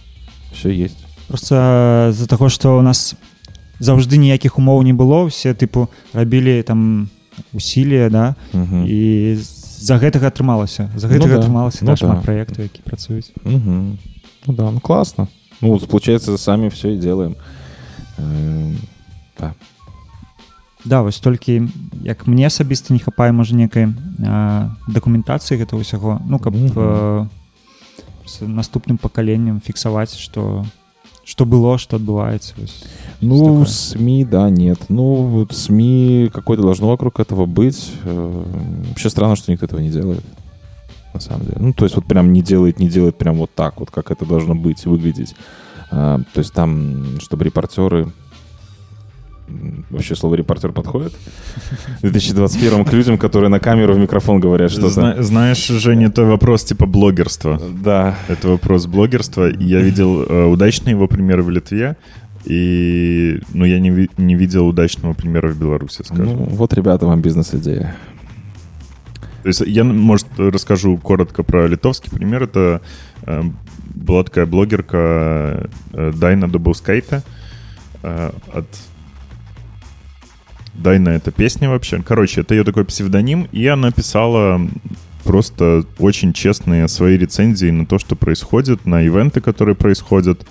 Все 0.52 0.70
есть. 0.70 0.98
просто 1.28 2.10
з-за 2.12 2.26
таго 2.28 2.48
што 2.50 2.76
у 2.78 2.82
нас 2.82 3.14
заўжды 3.80 4.18
ніякіх 4.20 4.58
умоў 4.58 4.82
не 4.84 4.92
было 4.92 5.26
все 5.28 5.54
тыпу 5.54 5.88
рабілі 6.12 6.62
там 6.62 7.08
усілія 7.54 8.10
да 8.10 8.34
Мгм. 8.52 8.84
і 8.86 9.34
з-за 9.40 9.96
гэтага 9.96 10.28
атрымалася 10.28 10.90
за 10.94 11.08
Ну 11.08 11.14
гэтага 11.14 11.34
да, 11.34 11.40
атрымалася 11.40 11.78
ну 11.80 11.86
да, 11.86 11.96
шмат 11.96 12.16
да. 12.20 12.22
праектаў 12.22 12.62
які 12.68 12.80
працуюць 12.84 13.32
Мгм. 13.44 13.98
Ну 14.46 14.54
да, 14.54 14.70
ну 14.70 14.80
классно. 14.80 15.28
Ну, 15.62 15.70
вот, 15.72 15.88
получается, 15.88 16.36
сами 16.36 16.68
все 16.68 16.92
и 16.92 16.98
делаем. 16.98 17.36
Эм, 18.18 18.76
Да. 19.40 19.54
Да 20.84 21.00
вось 21.02 21.18
толькі 21.18 21.68
як 22.04 22.26
мне 22.26 22.46
асабіста 22.46 22.92
не 22.92 23.00
хапае 23.00 23.32
можа 23.32 23.56
некай 23.56 23.88
а, 24.20 24.76
дакументацыі 24.88 25.56
гэта 25.56 25.80
ўсяго 25.80 26.20
ну 26.28 26.38
каб 26.38 26.54
Мгм. 26.54 26.72
э, 26.76 27.26
просто 28.20 28.44
наступным 28.48 28.98
пакаленнем 28.98 29.60
фіксаваць 29.64 30.16
што 30.16 30.66
што 31.24 31.46
было 31.46 31.78
што 31.78 31.96
адбываецца 31.96 32.52
вось. 32.58 32.84
Ну, 33.22 33.64
СМИ, 33.64 34.26
да, 34.26 34.50
нет. 34.50 34.78
Ну, 34.90 35.24
вот 35.24 35.54
СМИ 35.56 36.28
какое-то 36.34 36.62
должно 36.62 36.88
вокруг 36.88 37.18
этого 37.18 37.46
быть. 37.46 37.92
Э, 38.04 38.44
Вообще 38.88 39.08
странно, 39.08 39.34
что 39.34 39.50
никто 39.50 39.64
этого 39.64 39.80
не 39.80 39.88
делает. 39.88 40.22
На 41.14 41.20
самом 41.20 41.46
деле. 41.46 41.56
Ну, 41.60 41.72
то 41.72 41.86
есть 41.86 41.96
вот 41.96 42.04
прям 42.04 42.32
не 42.34 42.42
делает, 42.42 42.78
не 42.78 42.90
делает 42.90 43.16
прям 43.16 43.36
вот 43.36 43.50
так 43.54 43.80
вот, 43.80 43.90
как 43.90 44.10
это 44.10 44.26
должно 44.26 44.54
быть, 44.54 44.84
выглядеть. 44.84 45.34
А, 45.90 46.20
То 46.34 46.40
есть 46.40 46.52
там, 46.52 47.18
чтобы 47.20 47.44
репортеры... 47.44 48.12
Вообще 49.89 50.15
слово 50.15 50.35
репортер 50.35 50.71
подходит? 50.71 51.13
В 51.97 52.01
2021 52.01 52.85
к 52.85 52.93
людям, 52.93 53.17
которые 53.17 53.49
на 53.49 53.59
камеру 53.59 53.93
в 53.93 53.97
микрофон 53.99 54.39
говорят 54.39 54.71
что-то. 54.71 54.89
Зна- 54.89 55.21
знаешь, 55.23 55.65
Женя, 55.67 56.07
это 56.07 56.23
вопрос 56.25 56.63
типа 56.63 56.85
блогерства. 56.85 57.59
Да. 57.83 58.15
Это 58.27 58.49
вопрос 58.49 58.85
блогерства. 58.85 59.49
Я 59.59 59.79
видел 59.81 60.23
э, 60.23 60.45
удачный 60.45 60.91
его 60.91 61.07
пример 61.07 61.41
в 61.41 61.49
Литве, 61.49 61.95
и, 62.45 63.41
ну, 63.53 63.65
я 63.65 63.79
не, 63.79 63.89
ви- 63.89 64.09
не 64.17 64.35
видел 64.35 64.67
удачного 64.67 65.13
примера 65.13 65.49
в 65.49 65.59
Беларуси, 65.59 66.03
скажем. 66.03 66.25
Ну, 66.25 66.33
вот, 66.45 66.73
ребята, 66.73 67.05
вам 67.05 67.21
бизнес-идея. 67.21 67.95
То 69.43 69.47
есть 69.47 69.61
я, 69.65 69.83
может, 69.83 70.27
расскажу 70.37 70.97
коротко 70.97 71.43
про 71.43 71.67
литовский 71.67 72.11
пример. 72.11 72.43
Это 72.43 72.81
э, 73.23 73.41
была 73.95 74.23
такая 74.23 74.45
блогерка 74.45 75.69
э, 75.93 76.11
Дайна 76.15 76.47
Дубовскайта 76.49 77.23
э, 78.03 78.31
от 78.53 78.65
Дайна 80.81 81.09
это 81.09 81.31
песня 81.31 81.69
вообще. 81.69 82.01
Короче, 82.01 82.41
это 82.41 82.55
ее 82.55 82.63
такой 82.63 82.85
псевдоним, 82.85 83.47
и 83.51 83.65
она 83.67 83.91
писала 83.91 84.61
просто 85.23 85.83
очень 85.97 86.33
честные 86.33 86.87
свои 86.87 87.17
рецензии 87.17 87.69
на 87.69 87.85
то, 87.85 87.99
что 87.99 88.15
происходит, 88.15 88.85
на 88.85 89.01
ивенты, 89.01 89.41
которые 89.41 89.75
происходят, 89.75 90.45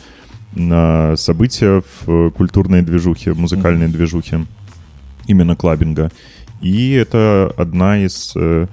на 0.54 1.16
события 1.16 1.82
в 1.82 2.10
э, 2.10 2.30
культурной 2.30 2.82
движухе, 2.82 3.32
музыкальной 3.32 3.88
движухе, 3.88 4.46
именно 5.26 5.56
клабинга. 5.56 6.10
И 6.60 6.92
это 6.92 7.52
одна 7.56 7.98
из 7.98 8.32
э, 8.34 8.66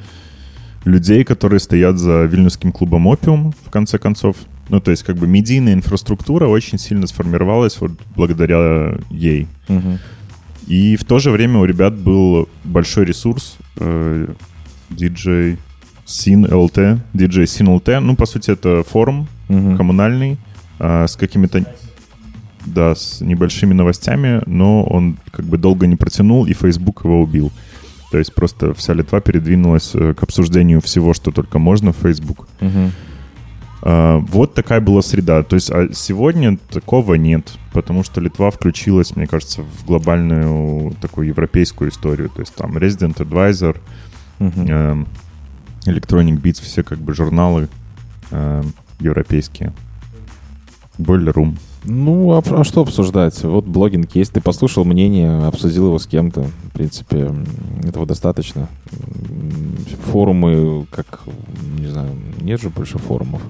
людей, 0.84 1.24
которые 1.24 1.60
стоят 1.60 1.98
за 1.98 2.24
вильнюсским 2.24 2.72
клубом 2.72 3.08
«Опиум», 3.08 3.54
в 3.66 3.70
конце 3.70 3.98
концов. 3.98 4.36
Ну, 4.70 4.80
то 4.80 4.92
есть, 4.92 5.04
как 5.04 5.18
бы 5.18 5.28
медийная 5.28 5.74
инфраструктура 5.74 6.48
очень 6.48 6.80
сильно 6.80 7.08
сформировалась 7.08 7.80
вот 7.80 7.92
благодаря 8.16 8.98
ей. 9.10 9.48
Мгм. 9.68 10.00
И 10.68 10.96
в 10.96 11.04
то 11.06 11.20
же 11.20 11.32
время 11.32 11.60
у 11.60 11.66
ребят 11.66 11.94
был 11.96 12.50
большой 12.64 13.06
ресурс 13.06 13.58
э, 13.78 14.28
DJ 14.90 15.58
Sin 16.06 16.50
LT, 16.50 17.00
DJ 17.14 17.44
Sin 17.44 17.68
LT. 17.80 18.00
Ну, 18.00 18.16
по 18.16 18.26
сути, 18.26 18.52
это 18.52 18.84
форум 18.84 19.28
Мгм. 19.48 19.78
коммунальный 19.78 20.38
а, 20.80 21.06
с 21.08 21.16
какими-то 21.16 21.64
да, 22.66 22.96
с 22.96 23.22
небольшими 23.22 23.74
новостями, 23.74 24.42
но 24.48 24.84
он 24.84 25.18
как 25.32 25.46
бы 25.46 25.58
долго 25.58 25.86
не 25.86 25.96
протянул, 25.96 26.48
и 26.48 26.54
Facebook 26.54 27.04
его 27.04 27.22
убил. 27.22 27.52
То 28.12 28.18
есть 28.18 28.34
просто 28.34 28.74
вся 28.74 28.94
Литва 28.94 29.20
передвинулась 29.20 29.92
э, 29.94 30.14
к 30.16 30.24
обсуждению 30.24 30.82
всего, 30.82 31.14
что 31.14 31.32
только 31.32 31.60
можно 31.60 31.92
в 31.94 31.98
Facebook. 31.98 32.48
Мгм. 32.62 32.92
А, 33.88 34.18
Вот 34.18 34.56
такая 34.56 34.82
была 34.82 35.02
среда. 35.02 35.44
То 35.44 35.56
есть 35.56 35.72
а 35.72 35.90
сегодня 35.94 36.58
такого 36.58 37.14
нет, 37.14 37.54
потому 37.72 38.04
что 38.04 38.20
Литва 38.20 38.50
включилась, 38.50 39.16
мне 39.16 39.28
кажется, 39.28 39.62
в 39.62 39.86
глобальную 39.86 40.96
такую 41.00 41.28
европейскую 41.28 41.92
историю. 41.92 42.30
То 42.30 42.42
есть 42.42 42.56
там 42.56 42.78
Resident 42.78 43.18
Advisor, 43.18 43.78
эм, 44.40 45.08
Electronic 45.86 46.42
Beats, 46.42 46.64
все 46.64 46.84
как 46.84 46.98
бы 46.98 47.14
журналы 47.14 47.70
эм, 48.32 48.74
европейские. 49.00 49.72
Boiler 50.98 51.34
Room. 51.34 51.58
Ну, 51.84 52.32
а, 52.32 52.42
а 52.44 52.64
что 52.64 52.82
обсуждать? 52.82 53.44
Вот 53.44 53.66
блогинг 53.66 54.16
есть, 54.16 54.34
ты 54.34 54.42
послушал 54.42 54.86
мнение, 54.86 55.46
обсудил 55.46 55.88
его 55.88 56.00
с 56.00 56.08
кем-то. 56.08 56.42
В 56.42 56.72
принципе, 56.72 57.32
этого 57.84 58.08
достаточно. 58.08 58.68
Форумы, 60.06 60.88
как, 60.90 61.22
не 61.78 61.86
знаю, 61.86 62.10
нет 62.42 62.60
же 62.60 62.70
больше 62.70 62.98
форумов. 62.98 63.44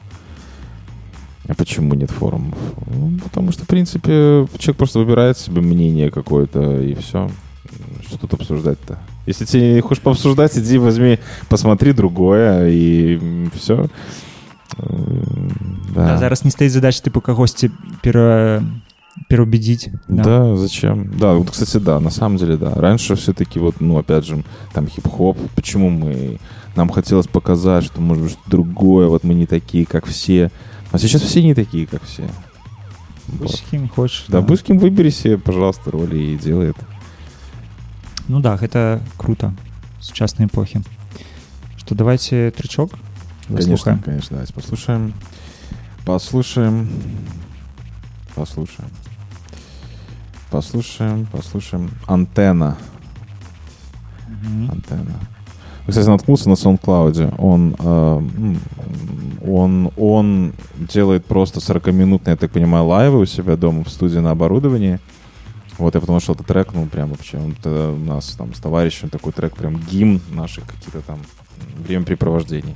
А 1.48 1.54
почему 1.54 1.94
нет 1.94 2.10
форумов? 2.10 2.58
Ну, 2.86 3.18
потому 3.24 3.52
что, 3.52 3.64
в 3.64 3.66
принципе, 3.66 4.46
человек 4.58 4.76
просто 4.76 4.98
выбирает 4.98 5.38
себе 5.38 5.60
мнение 5.60 6.10
какое-то, 6.10 6.80
и 6.80 6.94
все. 6.94 7.30
Что 8.06 8.18
тут 8.18 8.34
обсуждать-то? 8.34 8.98
Если 9.26 9.44
тебе 9.44 9.74
не 9.74 9.80
хочешь 9.80 10.02
пообсуждать, 10.02 10.56
иди 10.58 10.78
возьми, 10.78 11.18
посмотри 11.48 11.92
другое, 11.92 12.68
и 12.68 13.48
все. 13.54 13.88
Да. 15.94 16.18
зараз 16.18 16.44
не 16.44 16.50
стаіць 16.50 16.72
задач 16.72 17.00
тыпу 17.02 17.20
кагосьці 17.20 17.70
пера 18.02 18.62
пераубедзіць 19.28 19.88
Да. 20.08 20.56
зачем? 20.56 21.10
Да, 21.18 21.34
вот, 21.34 21.50
кстати, 21.50 21.80
да, 21.80 22.00
на 22.00 22.10
самом 22.10 22.38
деле, 22.38 22.56
да. 22.56 22.74
Раньше 22.74 23.14
все-таки 23.14 23.58
вот, 23.58 23.80
ну, 23.80 23.98
опять 23.98 24.24
же, 24.24 24.44
там 24.72 24.86
хип-хоп, 24.86 25.36
почему 25.54 25.90
мы... 25.90 26.38
Нам 26.76 26.88
хотелось 26.88 27.26
показать, 27.26 27.84
что, 27.84 28.00
может 28.00 28.22
быть, 28.22 28.32
что 28.32 28.42
другое, 28.46 29.08
вот 29.08 29.24
мы 29.24 29.34
не 29.34 29.46
такие, 29.46 29.84
как 29.84 30.06
все. 30.06 30.50
А 30.95 30.97
сейчас 30.97 31.21
все 31.23 31.43
не 31.43 31.53
такие, 31.53 31.85
как 31.87 32.03
все. 32.03 32.29
Будь 33.27 33.51
с 33.51 33.61
кем 33.69 33.89
хочешь, 33.89 34.25
Да, 34.29 34.39
да. 34.39 34.47
будь 34.47 34.59
с 34.59 34.63
кем 34.63 34.77
выбери 34.79 35.09
себе, 35.09 35.37
пожалуйста, 35.37 35.91
роли 35.91 36.17
и 36.17 36.37
делай 36.37 36.69
это. 36.69 36.85
Ну 38.27 38.39
да 38.39 38.55
гэта 38.57 39.01
круто 39.17 39.53
сучаснай 39.99 40.47
эпохі 40.47 40.81
что 41.77 41.93
давайте 41.95 42.51
трычок 42.51 42.91
Конечно, 43.47 43.99
конечно, 44.03 44.29
давайте 44.37 44.53
послушаем. 44.53 45.13
Послушаем. 46.05 46.89
Послушаем. 48.33 48.89
Послушаем, 50.49 51.25
послушаем. 51.27 51.91
Антенна. 52.07 52.77
Мгм. 54.27 54.71
Антенна. 54.71 55.19
Кстати, 55.87 56.07
наткнулся 56.07 56.49
на 56.49 56.53
SoundCloud. 56.53 57.35
Он, 57.37 57.75
э, 57.77 58.55
он, 59.47 59.91
он 59.97 60.53
делает 60.77 61.25
просто 61.25 61.59
40-минутные, 61.59 62.31
я 62.31 62.35
так 62.35 62.51
понимаю, 62.51 62.85
лайвы 62.85 63.19
у 63.19 63.25
себя 63.25 63.55
дома 63.55 63.83
в 63.83 63.89
студии 63.89 64.17
на 64.17 64.31
оборудовании. 64.31 64.99
Вот, 65.77 65.93
я 65.93 66.01
потому 66.01 66.19
что 66.19 66.33
этот 66.33 66.47
трек, 66.47 66.73
ну, 66.73 66.85
прям 66.87 67.09
вообще, 67.09 67.37
он, 67.37 67.55
у 67.65 68.05
нас 68.05 68.29
там 68.37 68.53
с 68.53 68.59
товарищем 68.59 69.09
такой 69.09 69.33
трек, 69.33 69.55
прям 69.55 69.77
гимн 69.77 70.21
наших 70.31 70.65
каких-то 70.65 71.01
там 71.01 71.19
времяпрепровождений. 71.77 72.75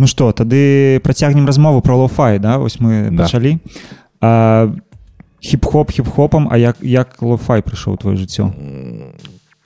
Ну 0.00 0.06
што 0.06 0.32
тады 0.32 1.00
працягнем 1.00 1.46
размову 1.46 1.80
про 1.80 1.96
лофай 1.96 2.38
да 2.38 2.58
вось 2.58 2.80
мы 2.80 3.10
Да. 3.10 3.24
пачалі 3.24 3.58
а, 4.20 4.72
хіп-хоп 5.42 5.90
хіп-хопам 5.92 6.48
а 6.50 6.58
як 6.58 6.76
як 6.82 7.22
лофай 7.22 7.62
прыйшоў 7.62 7.94
у 7.94 7.96
твоё 7.96 8.16
жыццё 8.16 8.52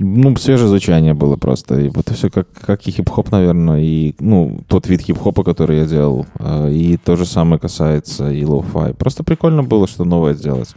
Ну, 0.03 0.35
свежее 0.37 0.67
звучание 0.69 1.13
было 1.13 1.37
просто. 1.37 1.79
И 1.79 1.89
вот 1.91 2.09
все 2.09 2.31
как, 2.31 2.49
как 2.53 2.89
и 2.89 2.91
хип-хоп, 2.91 3.31
наверное, 3.31 3.83
и, 3.83 4.15
ну, 4.19 4.61
тот 4.67 4.89
вид 4.89 5.03
хип-хопа, 5.03 5.45
который 5.45 5.81
я 5.81 5.85
делал. 5.85 6.25
э, 6.39 6.73
И 6.73 6.97
то 6.97 7.17
же 7.17 7.27
самое 7.27 7.59
касается 7.61 8.31
и 8.33 8.43
лоу-фай. 8.43 8.95
Просто 8.95 9.25
прикольно 9.25 9.63
было 9.63 9.87
что 9.87 10.05
новое 10.07 10.33
сделать. 10.33 10.75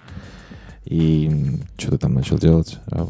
И 0.84 1.32
что 1.78 1.92
ты 1.92 1.98
там 2.00 2.14
начал 2.16 2.38
делать? 2.38 2.78
А, 2.92 3.08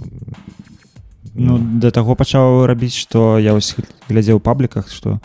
Ну 1.34 1.58
да 1.82 1.90
таго 1.90 2.14
пачаў 2.14 2.68
рабіць 2.70 2.94
што 2.94 3.40
я 3.40 3.54
вось 3.54 3.76
глядзеў 4.08 4.38
у 4.38 4.40
пабліках 4.40 4.92
што 4.94 5.20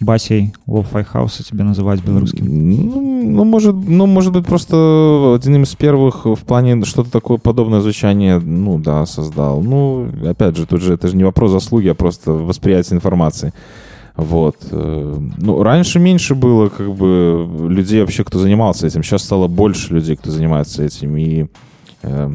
басей 0.00 0.52
лофай 0.66 1.04
хауса 1.04 1.42
цябе 1.42 1.64
называюць 1.64 2.00
беларускім 2.00 2.46
Ну, 2.46 3.22
ну, 3.24 3.44
может, 3.44 3.74
ну, 3.74 4.06
может 4.06 4.32
быть, 4.32 4.46
просто 4.46 5.34
один 5.36 5.62
из 5.62 5.74
первых 5.74 6.26
в 6.26 6.44
плане 6.44 6.84
что-то 6.84 7.10
такое 7.10 7.38
подобное 7.38 7.80
звучание, 7.80 8.38
ну, 8.38 8.78
да, 8.78 9.06
создал. 9.06 9.62
Ну, 9.62 10.08
опять 10.24 10.56
же, 10.56 10.66
тут 10.66 10.80
же 10.80 10.94
это 10.94 11.08
же 11.08 11.16
не 11.16 11.24
вопрос 11.24 11.50
заслуги, 11.50 11.88
а 11.88 11.94
просто 11.94 12.32
восприятие 12.32 12.96
информации. 12.96 13.52
Вот. 14.16 14.56
Э, 14.72 15.16
Ну, 15.38 15.62
раньше 15.62 15.98
меньше 15.98 16.34
было, 16.34 16.68
как 16.68 16.94
бы, 16.94 17.46
людей 17.70 18.00
вообще, 18.00 18.24
кто 18.24 18.38
занимался 18.38 18.86
этим. 18.86 19.02
Сейчас 19.02 19.22
стало 19.22 19.48
больше 19.48 19.94
людей, 19.94 20.16
кто 20.16 20.30
занимается 20.30 20.82
этим. 20.82 21.16
И, 21.16 21.46
э, 22.02 22.30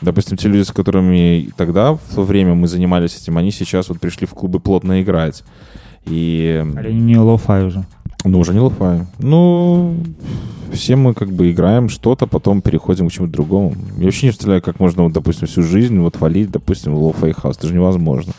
допустим, 0.00 0.36
те 0.36 0.48
люди, 0.48 0.62
с 0.62 0.72
которыми 0.72 1.50
тогда, 1.56 1.92
в 1.92 2.14
то 2.14 2.22
время 2.22 2.54
мы 2.54 2.68
занимались 2.68 3.16
этим, 3.22 3.36
они 3.36 3.50
сейчас 3.50 3.88
вот 3.88 4.00
пришли 4.00 4.26
в 4.26 4.34
клубы 4.34 4.60
плотно 4.60 5.02
играть. 5.02 5.44
И... 6.06 6.64
але 6.76 6.92
не 6.92 7.18
лофай 7.18 7.64
уже 7.66 7.84
Ну, 8.24 8.38
уже 8.40 8.52
не 8.52 8.60
лофай. 8.60 9.00
Ну, 9.18 9.94
все 10.72 10.96
мы 10.96 11.14
как 11.14 11.30
бы 11.32 11.50
играем 11.50 11.88
что-то, 11.88 12.26
потом 12.26 12.60
переходим 12.60 13.08
к 13.08 13.12
чему-то 13.12 13.32
другому. 13.32 13.74
Я 13.98 14.04
вообще 14.04 14.26
не 14.26 14.30
представляю, 14.30 14.62
как 14.62 14.80
можно, 14.80 15.02
вот, 15.04 15.12
допустим, 15.12 15.46
всю 15.46 15.62
жизнь 15.62 15.98
вот 15.98 16.20
валить, 16.20 16.50
допустим, 16.50 16.94
лофай 16.94 17.32
хаус. 17.32 17.56
Это 17.58 17.68
же 17.68 17.74
невозможно. 17.74 18.32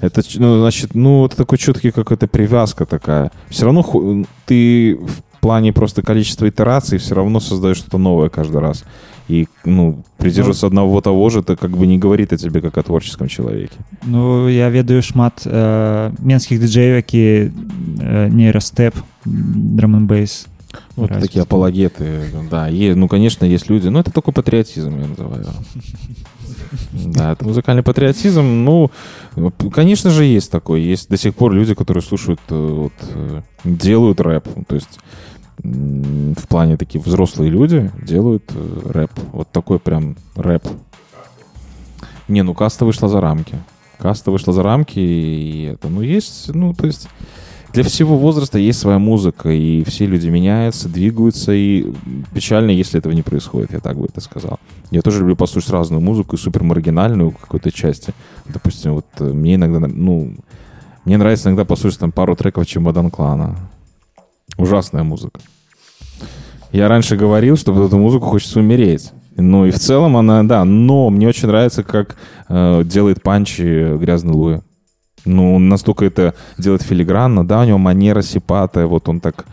Это, 0.00 0.22
ну, 0.36 0.60
значит, 0.60 0.94
ну, 0.94 1.26
это 1.26 1.36
такой 1.36 1.58
четкий 1.58 1.90
какая-то 1.90 2.26
привязка 2.26 2.86
такая. 2.86 3.30
Все 3.50 3.64
равно 3.64 3.82
ху- 3.82 4.24
ты 4.46 4.96
в 4.96 5.40
плане 5.40 5.72
просто 5.72 6.02
количества 6.02 6.48
итераций 6.48 6.98
все 6.98 7.14
равно 7.14 7.40
создаешь 7.40 7.76
что-то 7.78 7.98
новое 7.98 8.28
каждый 8.28 8.60
раз 8.60 8.84
И, 9.29 9.47
ну, 9.65 10.03
придерживаться 10.17 10.67
одного 10.67 11.01
того 11.01 11.29
же, 11.29 11.39
это 11.39 11.55
как 11.55 11.71
бы 11.71 11.87
не 11.87 11.97
говорит 11.97 12.31
о 12.31 12.37
тебе 12.37 12.61
как 12.61 12.77
о 12.77 12.83
творческом 12.83 13.27
человеке. 13.27 13.73
Ну 14.03 14.47
я 14.47 14.69
ведаю 14.69 15.01
шмат 15.01 15.41
э, 15.45 16.11
менскіх 16.19 16.59
дыджеяў 16.61 16.95
які 16.95 17.51
э, 17.99 18.29
нейрастэп 18.29 18.93
драманбейс 19.25 20.47
Вот 20.95 21.09
такие 21.09 21.41
апологеты, 21.43 22.25
да. 22.51 22.67
е- 22.67 22.95
ну, 22.95 23.07
конечно, 23.07 23.45
есть 23.45 23.69
люди, 23.69 23.87
но 23.87 23.99
это 23.99 24.11
такой 24.11 24.33
патриотизм, 24.33 24.99
я 24.99 25.07
называю. 25.07 25.45
Да, 26.93 27.31
это 27.31 27.45
музыкальный 27.45 27.83
патриотизм. 27.83 28.41
Ну, 28.43 28.89
конечно 29.71 30.09
же, 30.09 30.23
есть 30.25 30.51
такой. 30.51 30.81
Есть 30.81 31.09
до 31.09 31.17
сих 31.17 31.33
пор 31.35 31.53
люди, 31.53 31.73
которые 31.73 32.03
слушают, 32.03 32.39
э, 32.49 32.55
вот, 32.55 32.93
э, 33.15 33.41
делают 33.63 34.19
рэп. 34.21 34.47
То 34.67 34.75
есть 34.75 34.99
м, 34.99 35.38
в 35.62 36.46
плане 36.48 36.76
такие 36.76 37.00
взрослые 37.00 37.50
люди 37.50 37.90
делают 38.02 38.44
э, 38.54 38.90
рэп. 38.90 39.10
Вот 39.32 39.48
такой 39.50 39.78
прям 39.78 40.16
рэп. 40.36 40.66
Не, 42.28 42.42
ну 42.42 42.54
каста 42.54 42.84
вышла 42.84 43.08
за 43.08 43.20
рамки. 43.20 43.56
Каста 43.98 44.30
вышла 44.30 44.52
за 44.52 44.62
рамки, 44.62 44.98
и 44.98 45.72
это, 45.74 45.88
ну, 45.88 46.00
есть, 46.00 46.54
ну, 46.54 46.72
то 46.72 46.86
есть 46.86 47.08
для 47.72 47.84
всего 47.84 48.16
возраста 48.16 48.58
есть 48.58 48.78
своя 48.78 48.98
музыка, 48.98 49.50
и 49.50 49.84
все 49.84 50.06
люди 50.06 50.28
меняются, 50.28 50.88
двигаются, 50.88 51.52
и 51.52 51.92
печально, 52.34 52.70
если 52.70 52.98
этого 52.98 53.12
не 53.12 53.22
происходит, 53.22 53.72
я 53.72 53.80
так 53.80 53.98
бы 53.98 54.06
это 54.06 54.20
сказал. 54.20 54.58
Я 54.90 55.02
тоже 55.02 55.20
люблю 55.20 55.36
послушать 55.36 55.70
разную 55.70 56.00
музыку, 56.00 56.34
и 56.34 56.38
супер 56.38 56.62
маргинальную 56.64 57.30
какой-то 57.32 57.70
части. 57.70 58.12
Допустим, 58.46 58.94
вот 58.94 59.06
э, 59.18 59.24
мне 59.24 59.54
иногда, 59.54 59.86
ну, 59.86 60.34
мне 61.04 61.16
нравится 61.16 61.48
иногда 61.48 61.64
послушать 61.64 62.00
там 62.00 62.10
пару 62.10 62.34
треков 62.34 62.66
Чемодан 62.66 63.10
Клана. 63.10 63.69
Ужасная 64.60 65.02
музыка. 65.02 65.40
Я 66.70 66.88
раньше 66.88 67.16
говорил, 67.16 67.56
что 67.56 67.72
под 67.72 67.88
эту 67.88 67.98
музыку 67.98 68.26
хочется 68.26 68.60
умереть. 68.60 69.10
Ну 69.36 69.66
и 69.66 69.70
в 69.70 69.78
целом 69.78 70.16
она, 70.16 70.42
да, 70.42 70.64
но 70.64 71.08
мне 71.08 71.26
очень 71.28 71.48
нравится, 71.48 71.82
как 71.82 72.16
э, 72.48 72.82
делает 72.84 73.22
панчи 73.22 73.96
грязный 73.96 74.34
Луи. 74.34 74.60
Ну, 75.24 75.58
настолько 75.58 76.04
это 76.04 76.34
делает 76.58 76.82
филигранно, 76.82 77.46
да, 77.46 77.60
у 77.60 77.64
него 77.64 77.78
манера 77.78 78.22
сипатая, 78.22 78.86
вот 78.86 79.08
он 79.08 79.20
так 79.20 79.46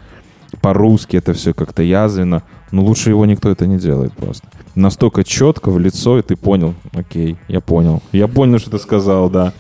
по-русски 0.61 1.17
это 1.17 1.34
все 1.34 1.53
как-то 1.53 1.84
язвенно, 1.84 2.43
но 2.71 2.84
лучше 2.84 3.09
его 3.09 3.25
никто 3.25 3.49
это 3.49 3.65
не 3.65 3.77
делает 3.77 4.13
просто. 4.13 4.47
Настолько 4.75 5.23
четко 5.23 5.71
в 5.71 5.79
лицо, 5.79 6.19
и 6.19 6.21
ты 6.21 6.35
понял, 6.35 6.73
окей, 6.93 7.38
я 7.47 7.61
понял. 7.61 8.01
Я 8.11 8.27
понял, 8.27 8.59
что 8.59 8.71
ты 8.71 8.79
сказал, 8.79 9.29
да. 9.29 9.53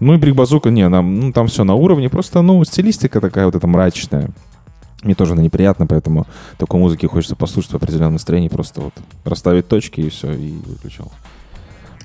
Ну 0.00 0.14
и 0.14 0.16
Брик 0.16 0.34
Базука, 0.34 0.70
не, 0.70 0.88
там, 0.88 1.20
ну, 1.20 1.32
там 1.32 1.48
все 1.48 1.64
на 1.64 1.74
уровне, 1.74 2.08
просто, 2.08 2.42
ну, 2.42 2.62
стилистика 2.64 3.20
такая 3.20 3.46
вот 3.46 3.54
эта 3.54 3.66
мрачная. 3.66 4.30
Мне 5.03 5.15
тоже 5.15 5.33
она 5.33 5.43
неприятна, 5.43 5.85
поэтому 5.85 6.25
такой 6.57 6.79
музыки 6.79 7.05
хочется 7.05 7.35
послушать 7.35 7.73
в 7.73 7.75
определенном 7.75 8.13
настроении, 8.13 8.47
просто 8.47 8.81
вот 8.81 8.93
расставить 9.25 9.67
точки 9.67 10.01
и 10.01 10.09
все, 10.09 10.31
и 10.31 10.53
выключил. 10.65 11.11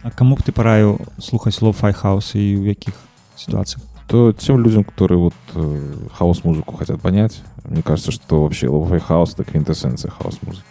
А 0.02 0.10
каму 0.10 0.36
б 0.36 0.42
ты 0.42 0.52
параіў 0.52 0.98
слухаць 1.18 1.58
лофай 1.62 1.92
хаус 1.92 2.34
і 2.34 2.42
ў 2.58 2.74
якіх 2.74 2.94
сітуацыях 3.36 3.82
то 4.08 4.32
тем 4.32 4.64
людям, 4.64 4.84
которые 4.84 5.18
вот 5.18 5.34
э, 5.54 5.94
хаос-музыку 6.18 6.76
хотят 6.76 7.00
понять, 7.00 7.42
мне 7.64 7.82
кажется, 7.82 8.10
что 8.10 8.42
вообще 8.42 8.68
лоу 8.68 8.98
хаус 8.98 9.34
это 9.34 9.44
квинтэссенция 9.44 10.10
хаос-музыки. 10.10 10.64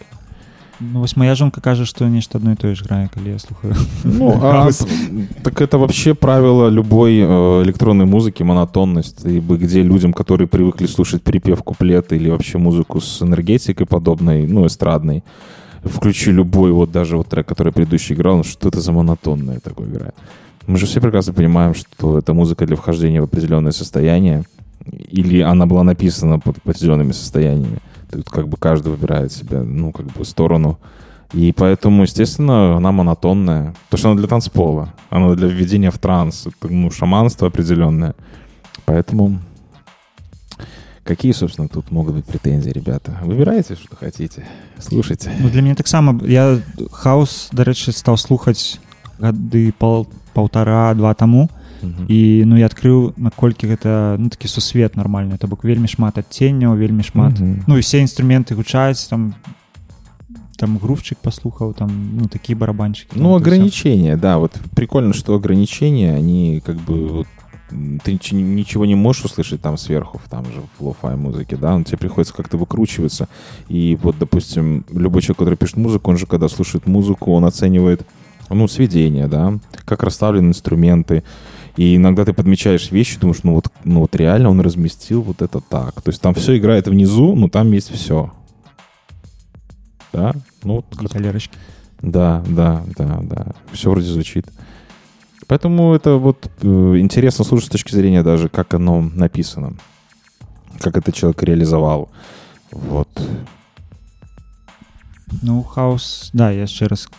Ну 0.91 0.99
вось 0.99 1.15
моя 1.15 1.35
жонка 1.35 1.61
кажа 1.61 1.85
што 1.85 2.07
нешта 2.09 2.37
адно 2.37 2.51
і 2.51 2.55
тое 2.59 2.75
ж 2.75 2.83
грае 2.83 3.07
калі 3.13 3.29
я 3.31 3.39
слухаю 3.39 3.75
Ну, 4.03 4.39
а, 4.43 4.69
так 5.43 5.61
это 5.61 5.77
вообще 5.77 6.13
правило 6.13 6.69
любой 6.69 7.19
э, 7.19 7.63
электронной 7.63 8.05
музыки, 8.05 8.43
монотонность, 8.43 9.25
ибо 9.25 9.55
где 9.55 9.83
людям, 9.83 10.13
которые 10.13 10.47
привыкли 10.47 10.87
слушать 10.87 11.23
припев, 11.23 11.63
куплет 11.63 12.11
или 12.11 12.29
вообще 12.29 12.57
музыку 12.57 12.99
с 12.99 13.21
энергетикой 13.21 13.85
подобной, 13.85 14.47
ну, 14.47 14.65
эстрадной, 14.65 15.23
включи 15.83 16.31
любой 16.31 16.71
вот 16.71 16.91
даже 16.91 17.17
вот 17.17 17.27
трек, 17.27 17.47
который 17.47 17.71
предыдущий 17.71 18.15
играл, 18.15 18.37
ну, 18.37 18.43
что 18.43 18.69
это 18.69 18.81
за 18.81 18.91
монотонное 18.91 19.59
такое 19.59 19.87
играет. 19.87 20.15
Мы 20.67 20.77
же 20.77 20.85
все 20.85 21.01
прекрасно 21.01 21.33
понимаем, 21.33 21.75
что 21.75 22.17
это 22.17 22.33
музыка 22.33 22.65
для 22.65 22.75
вхождения 22.75 23.21
в 23.21 23.25
определенное 23.25 23.71
состояние, 23.71 24.43
или 24.85 25.41
она 25.41 25.65
была 25.65 25.83
написана 25.83 26.39
под 26.39 26.57
определенными 26.57 27.13
состояниями. 27.13 27.79
Тут 28.13 28.29
как 28.29 28.47
бы 28.47 28.57
каждый 28.57 28.89
выбирает 28.89 29.31
себе, 29.31 29.61
ну, 29.61 29.91
как 29.91 30.05
бы 30.07 30.23
сторону. 30.25 30.79
И 31.33 31.51
поэтому, 31.51 32.03
естественно, 32.03 32.77
она 32.77 32.91
монотонная. 32.91 33.73
То, 33.89 33.97
что 33.97 34.09
она 34.09 34.19
для 34.19 34.27
танцпола. 34.27 34.93
Она 35.09 35.33
для 35.33 35.47
введения 35.47 35.89
в 35.89 35.97
транс. 35.97 36.45
Это, 36.45 36.71
ну, 36.71 36.91
шаманство 36.91 37.47
определенное. 37.47 38.13
Поэтому 38.85 39.39
какие, 41.03 41.31
собственно, 41.31 41.67
тут 41.67 41.91
могут 41.91 42.15
быть 42.15 42.25
претензии, 42.25 42.69
ребята? 42.69 43.17
Выбирайте, 43.23 43.75
что 43.75 43.95
хотите. 43.95 44.45
Слушайте. 44.79 45.31
Ну, 45.39 45.49
для 45.49 45.61
мяне 45.61 45.75
таксама 45.75 46.23
я 46.23 46.59
хаус 46.91 47.49
дарэчы 47.51 47.91
стаў 47.91 48.17
слухаць 48.17 48.79
гады 49.17 49.73
пол 49.77 50.07
паўтара-два 50.33 51.13
таму 51.13 51.49
Мгм. 51.82 52.06
і 52.08 52.42
ну 52.46 52.56
я 52.58 52.66
адкрыў 52.66 53.12
наколькі 53.16 53.66
гэта 53.68 54.16
ну 54.18 54.28
такі 54.28 54.48
сусвет 54.48 54.96
нармальны 54.96 55.38
то 55.38 55.46
бок 55.46 55.64
вельмі 55.64 55.86
шмат 55.88 56.18
адценняў 56.18 56.74
вельмі 56.76 57.02
шмат 57.02 57.38
Мгм. 57.40 57.64
ну 57.68 57.76
і 57.76 57.80
все 57.80 58.00
інструменты 58.02 58.54
гучаюць 58.54 59.06
там 59.08 59.34
там 60.58 60.76
грувчык 60.78 61.18
паслухаў 61.22 61.72
там 61.74 61.90
ну 62.18 62.26
такі 62.26 62.54
барабанчыкі 62.54 63.14
Ну, 63.20 63.34
ограничения, 63.36 64.16
да. 64.16 64.38
Вот 64.38 64.52
прикольно, 64.74 65.12
что 65.14 65.34
ограничения, 65.34 66.16
они 66.16 66.60
как 66.66 66.76
бы... 66.76 67.06
вот, 67.08 67.26
м, 67.70 68.00
ты 68.04 68.12
нич- 68.12 68.34
ничего 68.34 68.84
не 68.86 68.96
можешь 68.96 69.24
услышать 69.24 69.60
там 69.60 69.76
сверху, 69.78 70.18
в- 70.18 70.28
там 70.28 70.44
же 70.46 70.60
в 70.78 70.84
лофай 70.84 71.14
музыке, 71.16 71.56
да, 71.56 71.78
но 71.78 71.84
тебе 71.84 71.98
приходится 71.98 72.34
как-то 72.34 72.56
выкручиваться. 72.56 73.28
И 73.68 73.96
вот, 74.02 74.16
допустим, 74.18 74.84
любой 74.90 75.22
человек, 75.22 75.38
который 75.38 75.56
пишет 75.56 75.76
музыку, 75.76 76.10
он 76.10 76.16
же, 76.18 76.26
когда 76.26 76.48
слушает 76.48 76.86
музыку, 76.88 77.32
он 77.34 77.44
оценивает, 77.44 78.02
ну, 78.50 78.66
сведения, 78.66 79.28
да, 79.28 79.58
как 79.84 80.02
расставлены 80.02 80.48
инструменты. 80.48 81.22
и 81.75 81.95
иногда 81.95 82.23
ты 82.23 82.33
подмечаешь 82.33 82.91
вещи, 82.91 83.19
думаешь, 83.19 83.43
ну 83.43 83.55
вот, 83.55 83.71
ну 83.83 84.01
вот 84.01 84.15
реально 84.15 84.49
он 84.49 84.61
разместил 84.61 85.21
вот 85.21 85.41
это 85.41 85.59
так. 85.59 86.01
То 86.01 86.09
есть 86.09 86.21
там 86.21 86.33
все 86.35 86.57
играет 86.57 86.87
внизу, 86.87 87.35
но 87.35 87.49
там 87.49 87.71
есть 87.71 87.91
все. 87.91 88.31
Да? 90.11 90.33
Ну, 90.63 90.75
вот 90.75 90.85
Гиталерочки. 90.99 91.57
Да, 92.01 92.43
да, 92.47 92.83
да, 92.97 93.19
да. 93.23 93.47
Все 93.71 93.89
вроде 93.89 94.07
звучит. 94.07 94.47
Поэтому 95.47 95.93
это 95.93 96.17
вот 96.17 96.49
э, 96.61 96.67
интересно 96.99 97.43
слушать 97.43 97.69
с 97.69 97.71
точки 97.71 97.93
зрения 97.93 98.23
даже, 98.23 98.49
как 98.49 98.73
оно 98.73 99.01
написано. 99.01 99.73
Как 100.79 100.97
это 100.97 101.11
человек 101.11 101.41
реализовал. 101.43 102.09
Вот. 102.71 103.09
Ну 105.41 105.63
хаос 105.63 106.29
да 106.33 106.51
я 106.51 106.61
яшчэ 106.61 106.85
раз 106.85 107.09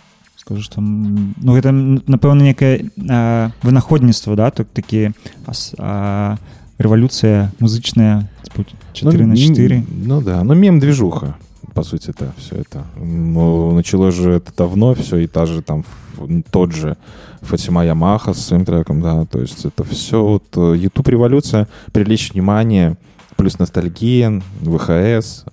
скажу 0.43 0.61
что 0.61 0.79
м, 0.81 1.35
ну 1.41 1.53
гэта 1.53 1.69
м, 1.69 2.01
напэўна 2.07 2.41
некае 2.43 2.89
а, 3.09 3.51
вынаходніцтва 3.63 4.35
да 4.35 4.49
тут 4.49 4.67
такі 4.73 5.11
ас- 5.45 5.75
а, 5.77 6.37
рэвалюцыя 6.79 7.49
музычная 7.59 8.29
типа, 8.43 8.63
4 8.93 9.25
Ну, 9.25 9.29
на 9.31 9.35
4 9.37 9.75
м, 9.75 9.85
Ну 10.05 10.21
да, 10.21 10.43
ну 10.43 10.53
мем-движуха, 10.55 11.35
по 11.73 11.83
сути, 11.83 12.09
это 12.09 12.31
все 12.37 12.55
это. 12.55 12.83
Ну, 12.97 13.73
началось 13.73 14.15
же 14.15 14.31
это 14.31 14.51
давно 14.57 14.93
все, 14.95 15.17
и 15.17 15.27
та 15.27 15.45
же 15.45 15.61
там 15.61 15.79
ф- 15.81 16.43
тот 16.51 16.71
же 16.73 16.97
Фатима 17.41 17.85
Ямаха 17.85 18.33
со 18.33 18.41
своим 18.41 18.65
треком, 18.65 19.01
да, 19.01 19.25
то 19.25 19.39
есть 19.39 19.65
это 19.65 19.83
все 19.83 20.21
вот 20.23 20.43
э, 20.57 20.75
YouTube 20.77 21.07
революция, 21.09 21.67
привлечь 21.93 22.33
внимание, 22.33 22.97
плюс 23.37 23.59
ностальгия, 23.59 24.41
ВХС. 24.61 25.45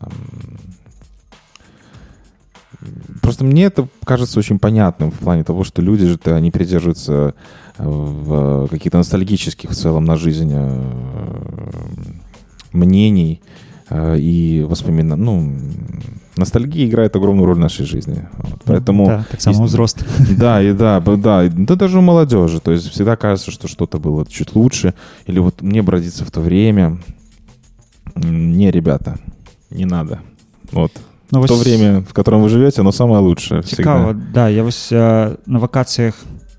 Просто 3.22 3.44
мне 3.46 3.66
это 3.66 3.88
кажется 4.06 4.40
очень 4.40 4.60
понятным 4.60 5.12
в 5.12 5.20
плане 5.20 5.44
того, 5.44 5.64
что 5.64 5.82
люди 5.82 6.06
же 6.06 6.20
они 6.26 6.52
придерживаются 6.52 7.36
э, 7.78 7.84
в 7.88 8.68
каких-то 8.70 8.98
ностальгических 8.98 9.70
в 9.70 9.76
целом 9.76 10.06
на 10.06 10.16
жизнь 10.16 10.52
э, 10.54 11.72
мнений 12.74 13.42
э, 13.90 14.18
и 14.18 14.64
воспоминаний. 14.64 15.24
Ну, 15.24 15.56
ностальгия 16.38 16.88
играет 16.88 17.16
огромную 17.16 17.46
роль 17.46 17.56
в 17.56 17.60
нашей 17.60 17.86
жизни. 17.86 18.28
Вот, 18.38 18.62
Поэтому... 18.66 19.06
Да, 19.08 19.26
так 19.30 19.42
само 19.42 19.66
взрослых. 19.66 20.08
Да, 20.38 20.62
и 20.62 20.74
да, 20.74 21.00
да, 21.00 21.46
и- 21.46 21.50
да 21.50 21.76
даже 21.76 22.00
у 22.00 22.02
молодежи. 22.02 22.60
То 22.60 22.72
есть 22.72 22.90
всегда 22.90 23.16
кажется, 23.16 23.52
что 23.52 23.68
что-то 23.68 24.00
было 24.00 24.26
чуть 24.26 24.56
лучше. 24.56 24.94
Или 25.28 25.40
вот 25.40 25.62
мне 25.62 25.82
бы 25.82 25.92
родиться 25.92 26.26
в 26.26 26.32
то 26.32 26.42
время. 26.42 27.00
Не, 28.16 28.72
ребята, 28.72 29.20
не 29.70 29.86
надо. 29.86 30.20
Вот. 30.72 30.92
Ну, 31.31 31.41
в 31.43 31.47
то 31.47 31.55
вось- 31.55 31.65
время, 31.65 32.01
в 32.09 32.13
котором 32.13 32.43
вы 32.43 32.49
живете, 32.49 32.81
оно 32.81 32.93
самое 32.93 33.21
лучшее. 33.21 33.63
цікава 33.63 34.05
всегда. 34.13 34.27
да 34.35 34.49
я 34.49 34.63
вось 34.63 34.93
э, 34.93 35.37
на 35.47 35.59
вакацыях 35.59 36.15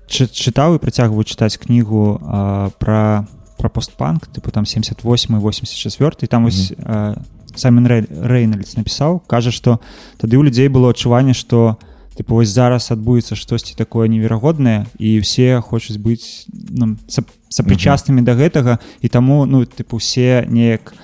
чы- 0.08 0.28
чытаў 0.28 0.74
і 0.74 0.78
працягваю 0.78 1.24
чытаць 1.24 1.56
кнігу 1.56 2.20
э, 2.22 2.70
про 2.78 3.26
про 3.58 3.70
постпанк 3.70 4.26
типу 4.26 4.50
там 4.50 4.66
78 4.66 5.40
84 5.40 6.10
там 6.28 6.44
вось 6.44 6.72
э, 6.76 7.16
Саймон 7.56 7.86
Рэй, 7.86 8.06
Рэйнальдс 8.06 8.76
напісаў 8.76 9.20
кажа 9.26 9.50
што 9.50 9.80
тады 10.20 10.36
ў 10.36 10.44
людзей 10.44 10.68
было 10.68 10.90
адчуванне 10.90 11.34
што 11.34 11.76
типу 12.14 12.34
вось 12.34 12.48
зараз 12.48 12.90
адбудзецца 12.92 13.34
штосьці 13.36 13.74
такое 13.74 14.06
неверагоднае 14.08 14.86
і 14.98 15.18
все 15.20 15.60
хочуць 15.60 15.96
быць 15.96 16.44
ну, 16.52 16.96
сап- 17.08 17.32
сапрычаснымі 17.48 18.22
да 18.22 18.34
гэтага 18.36 18.78
і 19.00 19.08
таму 19.08 19.46
ну 19.46 19.64
тыпу 19.64 19.96
все 19.96 20.44
неяк 20.48 20.92
э, 20.92 20.96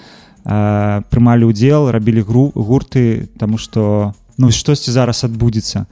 прымалі 0.44 1.48
ўдзел 1.48 1.88
рабілі 1.90 2.20
гру 2.22 2.52
гурты 2.55 3.28
таму 3.40 3.56
што 3.59 4.12
ну 4.38 4.51
штосьці 4.51 4.90
зараз 4.92 5.24
адбудзецца 5.24 5.86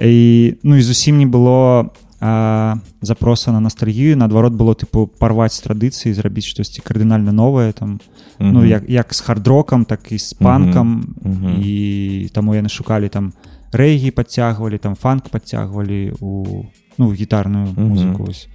і 0.00 0.56
ну 0.62 0.74
і 0.76 0.82
зусім 0.82 1.18
не 1.18 1.26
было 1.26 1.90
а, 2.24 2.76
запроса 3.02 3.52
на 3.52 3.60
ностальгію 3.60 4.16
наадварот 4.16 4.52
было 4.54 4.74
тыпу 4.74 5.06
парваць 5.06 5.58
традыцыі 5.62 6.14
зрабіць 6.14 6.46
штосьці 6.50 6.82
кардынальна 6.82 7.30
новае 7.32 7.72
там 7.72 8.00
ну 8.38 8.58
Мгм. 8.62 8.66
як 8.66 8.82
як 8.90 9.14
з 9.14 9.20
хард-рокам 9.22 9.84
так 9.84 10.10
і 10.12 10.18
з 10.18 10.32
панкам 10.34 11.14
Мгм. 11.22 11.38
Мгм. 11.38 11.62
і 11.62 12.30
таму 12.34 12.54
яны 12.54 12.68
шукалі 12.68 13.08
там 13.08 13.32
рэгі 13.72 14.10
подцягвалі 14.10 14.78
там 14.78 14.94
фанк 14.94 15.28
подцягвалі 15.28 16.12
у 16.20 16.64
ну 16.98 17.12
гітарную 17.12 17.68
Мгм. 17.76 17.86
музыку 17.88 18.26
вось. 18.26 18.48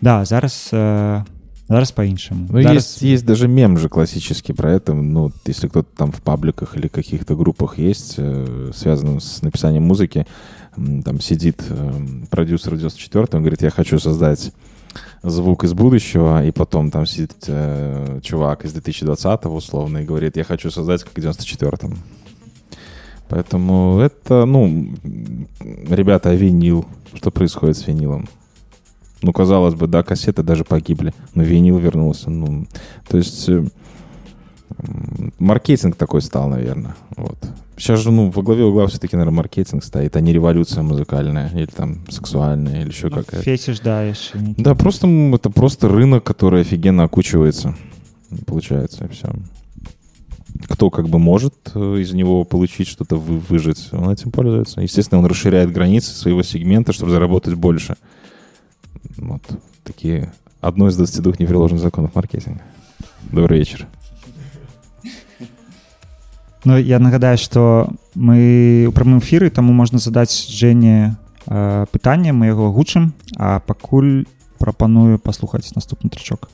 да 0.00 0.24
зараз 0.24 0.70
э, 0.72 1.24
зараз 1.69 1.91
по-іншаму 1.91 2.47
Ну, 2.49 2.61
зараз... 2.61 2.75
есть, 2.75 3.01
есть 3.01 3.25
даже 3.25 3.47
мем 3.47 3.77
же 3.77 3.89
классический 3.89 4.53
про 4.53 4.71
это. 4.71 4.93
Ну, 4.93 5.31
если 5.47 5.67
кто-то 5.67 5.87
там 5.97 6.11
в 6.11 6.19
пабликах 6.19 6.77
или 6.77 6.87
каких-то 6.87 7.35
группах 7.35 7.79
есть, 7.79 8.15
э, 8.19 8.71
связанным 8.73 9.19
с 9.19 9.41
написанием 9.41 9.83
музыки, 9.83 10.25
там 11.05 11.19
сидит 11.19 11.63
э, 11.69 11.91
продюсер 12.29 12.73
в 12.73 12.77
94 12.77 13.27
он 13.33 13.39
говорит, 13.39 13.61
я 13.61 13.69
хочу 13.69 13.99
создать 13.99 14.51
звук 15.23 15.63
из 15.63 15.73
будущего, 15.73 16.45
и 16.45 16.51
потом 16.51 16.91
там 16.91 17.05
сидит 17.05 17.33
э, 17.47 18.19
чувак 18.23 18.65
из 18.65 18.73
2020 18.73 19.45
условно 19.45 19.99
и 19.99 20.05
говорит, 20.05 20.37
я 20.37 20.43
хочу 20.43 20.71
создать 20.71 21.03
как 21.03 21.13
в 21.13 21.17
94-м. 21.17 21.97
Поэтому 23.29 23.99
это, 23.99 24.45
ну, 24.45 24.87
ребята, 25.89 26.33
винил. 26.33 26.85
Что 27.13 27.31
происходит 27.31 27.77
с 27.77 27.87
винилом? 27.87 28.29
Ну, 29.21 29.33
казалось 29.33 29.73
бы, 29.73 29.87
да, 29.87 30.03
кассеты 30.03 30.43
даже 30.43 30.63
погибли, 30.63 31.13
но 31.33 31.43
винил 31.43 31.77
вернулся. 31.79 32.29
Ну, 32.29 32.67
то 33.09 33.17
есть 33.17 33.49
э, 33.49 33.65
маркетинг 35.39 35.95
такой 35.95 36.21
стал, 36.21 36.49
наверное. 36.49 36.95
Вот. 37.15 37.37
Сейчас 37.77 37.99
же, 37.99 38.11
ну, 38.11 38.31
во 38.31 38.41
главе 38.41 38.63
угла 38.63 38.87
все-таки, 38.87 39.15
наверное, 39.15 39.37
маркетинг 39.37 39.83
стоит, 39.83 40.15
а 40.15 40.21
не 40.21 40.33
революция 40.33 40.83
музыкальная 40.83 41.49
или 41.53 41.65
там 41.67 41.99
сексуальная 42.09 42.81
или 42.81 42.89
еще 42.89 43.07
Ну, 43.09 43.17
какая-то. 43.17 43.43
фетиш 43.43 43.79
да 43.79 44.05
не- 44.07 44.53
Да, 44.57 44.73
просто 44.75 45.07
это 45.07 45.49
просто 45.49 45.87
рынок, 45.87 46.23
который 46.23 46.61
офигенно 46.61 47.03
окучивается. 47.03 47.75
Получается, 48.45 49.05
и 49.05 49.07
все. 49.09 49.29
Кто 50.67 50.89
как 50.89 51.07
бы 51.07 51.19
может 51.19 51.53
э, 51.75 51.97
из 51.99 52.13
него 52.13 52.43
получить 52.43 52.87
что-то, 52.87 53.15
вы- 53.15 53.39
выжить, 53.39 53.89
он 53.91 54.09
этим 54.09 54.31
пользуется. 54.31 54.81
Естественно, 54.81 55.19
он 55.19 55.27
расширяет 55.27 55.71
границы 55.71 56.11
своего 56.15 56.41
сегмента, 56.41 56.93
чтобы 56.93 57.11
заработать 57.11 57.53
больше. 57.53 57.95
Вот 59.17 59.41
такие 59.83 60.31
одно 60.61 60.87
из 60.87 60.95
22 60.97 61.33
непреложных 61.39 61.79
законов 61.81 62.15
маркетинга. 62.15 62.61
Добрый 63.31 63.59
вечер. 63.59 63.87
Ну 66.65 66.77
я 66.77 66.99
нагадаю 66.99 67.37
што 67.37 67.89
мы 68.15 68.87
у 68.89 68.91
прамым 68.91 69.19
эфіры 69.19 69.49
таму 69.49 69.73
можна 69.73 69.99
задаць 69.99 70.47
Жэне 70.49 71.15
э, 71.45 71.85
пытанне 71.91 72.33
мы 72.33 72.47
яго 72.47 72.71
гучым 72.73 73.13
а 73.37 73.59
пакуль 73.59 74.25
прапаную 74.59 75.19
паслухаць 75.19 75.73
наступны 75.75 76.09
трычок 76.09 76.49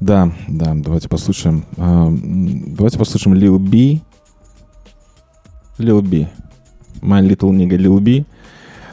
Да, 0.00 0.32
да, 0.48 0.74
давайте 0.74 1.08
послушаем. 1.08 1.64
м, 1.76 2.74
Давайте 2.76 2.98
послушаем 2.98 3.36
Lil 3.36 3.58
B. 3.58 4.00
Lil 5.78 6.00
B. 6.02 6.28
My 7.02 7.20
Little 7.20 7.50
Nigga 7.50 7.76
Lil 7.76 8.00
B. 8.00 8.24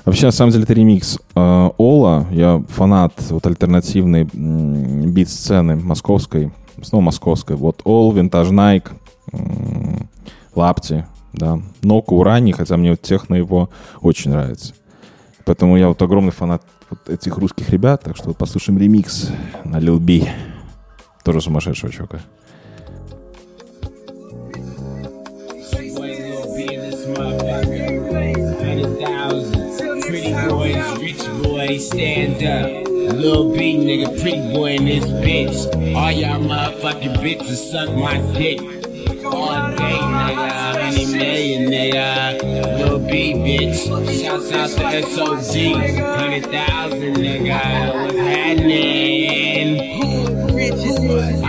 Вообще, 0.05 0.25
на 0.25 0.31
самом 0.31 0.51
деле, 0.51 0.63
это 0.63 0.73
ремикс 0.73 1.17
э, 1.35 1.69
Ола. 1.77 2.27
Я 2.31 2.63
фанат 2.69 3.13
вот 3.29 3.45
альтернативной 3.47 4.25
бит-сцены 4.25 5.75
московской. 5.77 6.51
Снова 6.81 7.03
московской. 7.03 7.55
Вот 7.55 7.81
Ол, 7.85 8.11
Винтаж 8.11 8.49
Найк, 8.49 8.91
Лапти, 10.55 11.05
да. 11.31 11.59
Ноку 11.81 12.17
Урани, 12.17 12.51
хотя 12.51 12.75
мне 12.77 12.91
вот 12.91 13.01
техно 13.01 13.35
его 13.35 13.69
очень 14.01 14.31
нравится. 14.31 14.73
Поэтому 15.45 15.77
я 15.77 15.87
вот 15.87 16.01
огромный 16.01 16.31
фанат 16.31 16.63
вот 16.89 17.09
этих 17.09 17.37
русских 17.37 17.69
ребят. 17.69 18.03
Так 18.03 18.17
что 18.17 18.27
вот 18.27 18.37
послушаем 18.37 18.79
ремикс 18.79 19.29
на 19.63 19.77
Lil 19.77 19.99
B. 19.99 20.27
Тоже 21.23 21.41
сумасшедшего 21.41 21.91
чувака. 21.91 22.19
Rich 31.73 31.81
stand 31.81 32.43
up. 32.43 32.87
Lil 33.15 33.53
B, 33.53 33.77
nigga, 33.77 34.21
pretty 34.21 34.53
boy 34.53 34.75
in 34.75 34.85
this 34.85 35.05
bitch. 35.05 35.95
All 35.95 36.11
y'all 36.11 36.39
motherfucking 36.39 37.15
bitches 37.17 37.71
suck 37.71 37.89
my 37.95 38.17
dick. 38.33 38.59
All 39.25 39.71
day, 39.75 39.97
nigga, 39.97 40.75
any 40.75 41.05
millionaire. 41.05 42.37
Nigga, 42.39 42.77
lil 42.79 42.99
B, 42.99 43.33
bitch. 43.33 43.77
Shouts 44.21 44.51
out 44.51 44.69
to 44.69 44.83
SOG. 45.07 45.53
100,000, 46.01 47.15
nigga. 47.15 47.59
What's 48.03 48.17
happening? 48.17 49.43
I'ma 50.63 51.42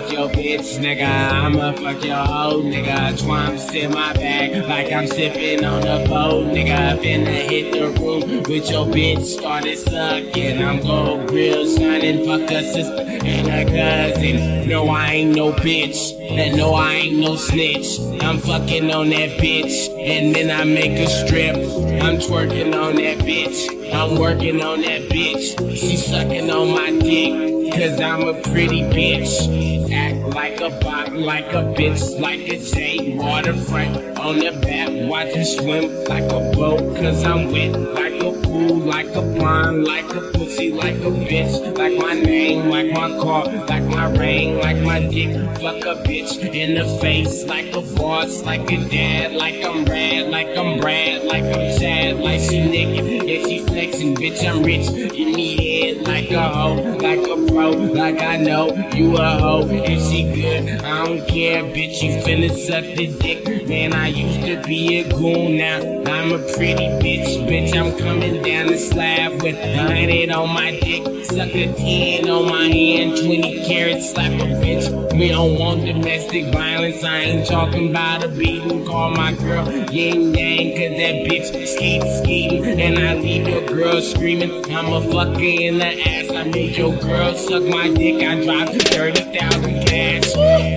fuck 0.00 0.12
your 0.12 0.28
bitch, 0.28 0.78
nigga. 0.78 1.06
I'ma 1.06 1.72
fuck 1.72 2.04
your 2.04 2.16
hoe, 2.16 2.62
nigga. 2.62 3.18
Twine 3.20 3.58
sip 3.58 3.90
my 3.90 4.12
bag 4.12 4.64
like 4.68 4.92
I'm 4.92 5.06
sipping 5.06 5.64
on 5.64 5.82
a 5.82 6.06
boat, 6.08 6.46
nigga. 6.46 6.98
Finna 6.98 7.48
hit 7.48 7.72
the 7.72 8.00
room 8.00 8.42
with 8.44 8.70
your 8.70 8.86
bitch. 8.86 9.24
Started 9.24 9.78
sucking. 9.78 10.62
I'm 10.62 10.80
gold 10.80 11.28
grill 11.28 11.66
shining. 11.76 12.24
Fuck 12.24 12.50
a 12.50 12.62
sister 12.62 13.04
and 13.26 13.48
a 13.48 13.64
cousin. 13.64 14.68
No, 14.68 14.88
I 14.88 15.12
ain't 15.12 15.36
no 15.36 15.52
bitch. 15.52 16.14
And 16.30 16.56
no, 16.56 16.74
I 16.74 16.92
ain't 16.92 17.18
no 17.18 17.36
snitch. 17.36 17.98
I'm 18.22 18.38
fucking 18.38 18.90
on 18.92 19.10
that 19.10 19.40
bitch. 19.40 19.88
And 19.98 20.34
then 20.34 20.50
I 20.50 20.64
make 20.64 20.92
a 20.92 21.08
strip. 21.08 21.56
I'm 21.56 22.18
twerking 22.18 22.74
on 22.74 22.96
that 22.96 23.18
bitch. 23.18 23.92
I'm 23.92 24.18
working 24.18 24.62
on 24.62 24.82
that 24.82 25.08
bitch. 25.08 25.76
She 25.76 25.96
sucking 25.96 26.50
on 26.50 26.70
my 26.72 26.90
dick. 26.98 27.57
Cause 27.72 28.00
I'm 28.00 28.22
a 28.26 28.34
pretty 28.42 28.82
bitch. 28.82 29.92
Act 29.92 30.34
like 30.34 30.60
a 30.60 30.70
bop, 30.80 31.12
like 31.12 31.46
a 31.52 31.62
bitch, 31.76 32.18
like 32.20 32.40
a 32.48 32.58
J. 32.58 33.16
Waterfront 33.16 34.17
on 34.18 34.38
the 34.38 34.50
back, 34.62 34.88
watch 35.08 35.34
her 35.34 35.44
swim 35.44 36.04
like 36.04 36.24
a 36.24 36.52
boat. 36.54 36.96
Cause 36.96 37.24
I'm 37.24 37.52
wet 37.52 37.72
like 37.72 38.20
a 38.22 38.32
pool, 38.42 38.76
like 38.78 39.08
a 39.08 39.22
pond, 39.38 39.84
like 39.84 40.10
a 40.14 40.20
pussy, 40.32 40.72
like 40.72 40.96
a 40.96 41.10
bitch. 41.28 41.76
Like 41.76 41.96
my 41.98 42.14
name, 42.14 42.68
like 42.68 42.92
my 42.92 43.08
car, 43.20 43.46
like 43.66 43.84
my 43.84 44.10
ring, 44.16 44.58
like 44.58 44.78
my 44.78 45.00
dick. 45.00 45.34
Fuck 45.58 45.84
a 45.84 46.02
bitch 46.02 46.38
in 46.54 46.74
the 46.74 46.84
face, 47.00 47.44
like 47.44 47.74
a 47.74 47.80
boss, 47.96 48.42
like 48.42 48.70
a 48.70 48.88
dad, 48.88 49.34
like 49.34 49.64
I'm 49.64 49.84
rad, 49.84 50.30
like 50.30 50.56
I'm 50.56 50.78
Brad, 50.80 51.24
like 51.24 51.44
I'm 51.44 51.78
Chad, 51.78 52.18
like 52.18 52.40
she 52.40 52.60
naked. 52.60 53.28
Yeah, 53.28 53.46
she 53.46 53.58
flexing, 53.60 54.14
bitch, 54.14 54.48
I'm 54.48 54.62
rich. 54.62 54.88
In 54.88 55.32
the 55.32 55.56
head, 55.56 56.06
like 56.06 56.30
a 56.30 56.48
hoe, 56.48 56.96
like 56.98 57.20
a 57.20 57.52
pro, 57.52 57.70
like 57.70 58.22
I 58.22 58.36
know 58.36 58.68
you 58.94 59.16
a 59.16 59.38
hoe. 59.38 59.66
If 59.68 60.10
she 60.10 60.22
good, 60.34 60.82
I 60.82 61.04
don't 61.04 61.26
care, 61.28 61.62
bitch. 61.64 62.02
You 62.02 62.22
finna 62.22 62.50
suck 62.56 62.84
the 62.96 63.06
dick. 63.18 63.68
Man, 63.68 63.92
I 63.92 64.07
used 64.08 64.42
to 64.42 64.62
be 64.66 65.00
a 65.00 65.08
goon, 65.08 65.58
now 65.58 65.78
I'm 66.12 66.32
a 66.32 66.38
pretty 66.38 66.88
bitch. 67.02 67.46
Bitch, 67.48 67.76
I'm 67.76 67.96
coming 67.98 68.42
down 68.42 68.68
the 68.68 68.78
slab 68.78 69.42
with 69.42 69.56
a 69.56 69.76
hundred 69.76 70.30
on 70.30 70.54
my 70.54 70.78
dick. 70.80 71.04
Suck 71.24 71.54
a 71.54 71.72
10 71.74 72.28
on 72.30 72.46
my 72.46 72.68
hand, 72.68 73.18
20 73.18 73.66
carats, 73.66 74.12
slap 74.12 74.32
a 74.32 74.46
bitch. 74.62 74.88
We 75.18 75.28
don't 75.28 75.58
want 75.58 75.84
domestic 75.84 76.52
violence, 76.52 77.04
I 77.04 77.18
ain't 77.18 77.46
talking 77.46 77.90
about 77.90 78.24
a 78.24 78.28
beating. 78.28 78.86
Call 78.86 79.10
my 79.10 79.32
girl 79.34 79.68
yin 79.90 80.34
yang, 80.34 80.70
cause 80.72 80.96
that 80.96 81.26
bitch 81.28 81.66
skeet 81.66 82.02
skeeting. 82.22 82.80
And 82.80 82.98
I 82.98 83.14
leave 83.14 83.46
your 83.46 83.66
girl 83.66 84.00
screaming, 84.00 84.50
I'm 84.74 84.86
a 84.86 85.00
fucker 85.00 85.60
in 85.60 85.78
the 85.78 86.08
ass. 86.08 86.30
I 86.30 86.44
made 86.44 86.76
your 86.76 86.96
girl 86.96 87.34
suck 87.34 87.64
my 87.64 87.92
dick, 87.92 88.22
I 88.22 88.42
dropped 88.42 88.82
30,000 88.82 89.86
cash. 89.86 90.32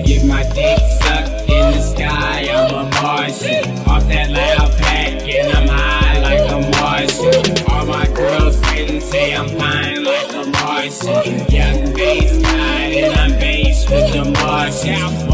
Get 0.06 0.26
my 0.26 0.42
dick 0.54 0.78
sucked 1.00 1.48
in 1.48 1.72
the 1.72 1.80
sky, 1.80 2.48
I'm 2.50 2.86
a 2.86 2.90
Martian. 3.22 3.78
Off 3.86 4.08
that 4.08 4.30
loud 4.30 4.76
pack, 4.78 5.22
and 5.28 5.56
I'm 5.56 5.68
high 5.68 6.18
like 6.18 6.50
a 6.50 6.58
Martian. 6.74 7.70
All 7.70 7.86
my 7.86 8.04
girls 8.08 8.58
friends 8.58 9.04
say 9.04 9.32
I'm 9.32 9.48
fine 9.48 10.02
like 10.02 10.32
a 10.32 10.44
Martian. 10.50 11.48
Young 11.48 11.94
bass 11.94 12.42
guy, 12.42 12.82
and 12.98 13.14
I'm 13.14 13.38
bass 13.38 13.88
with 13.88 14.12
the 14.12 14.24
Martians. 14.24 15.31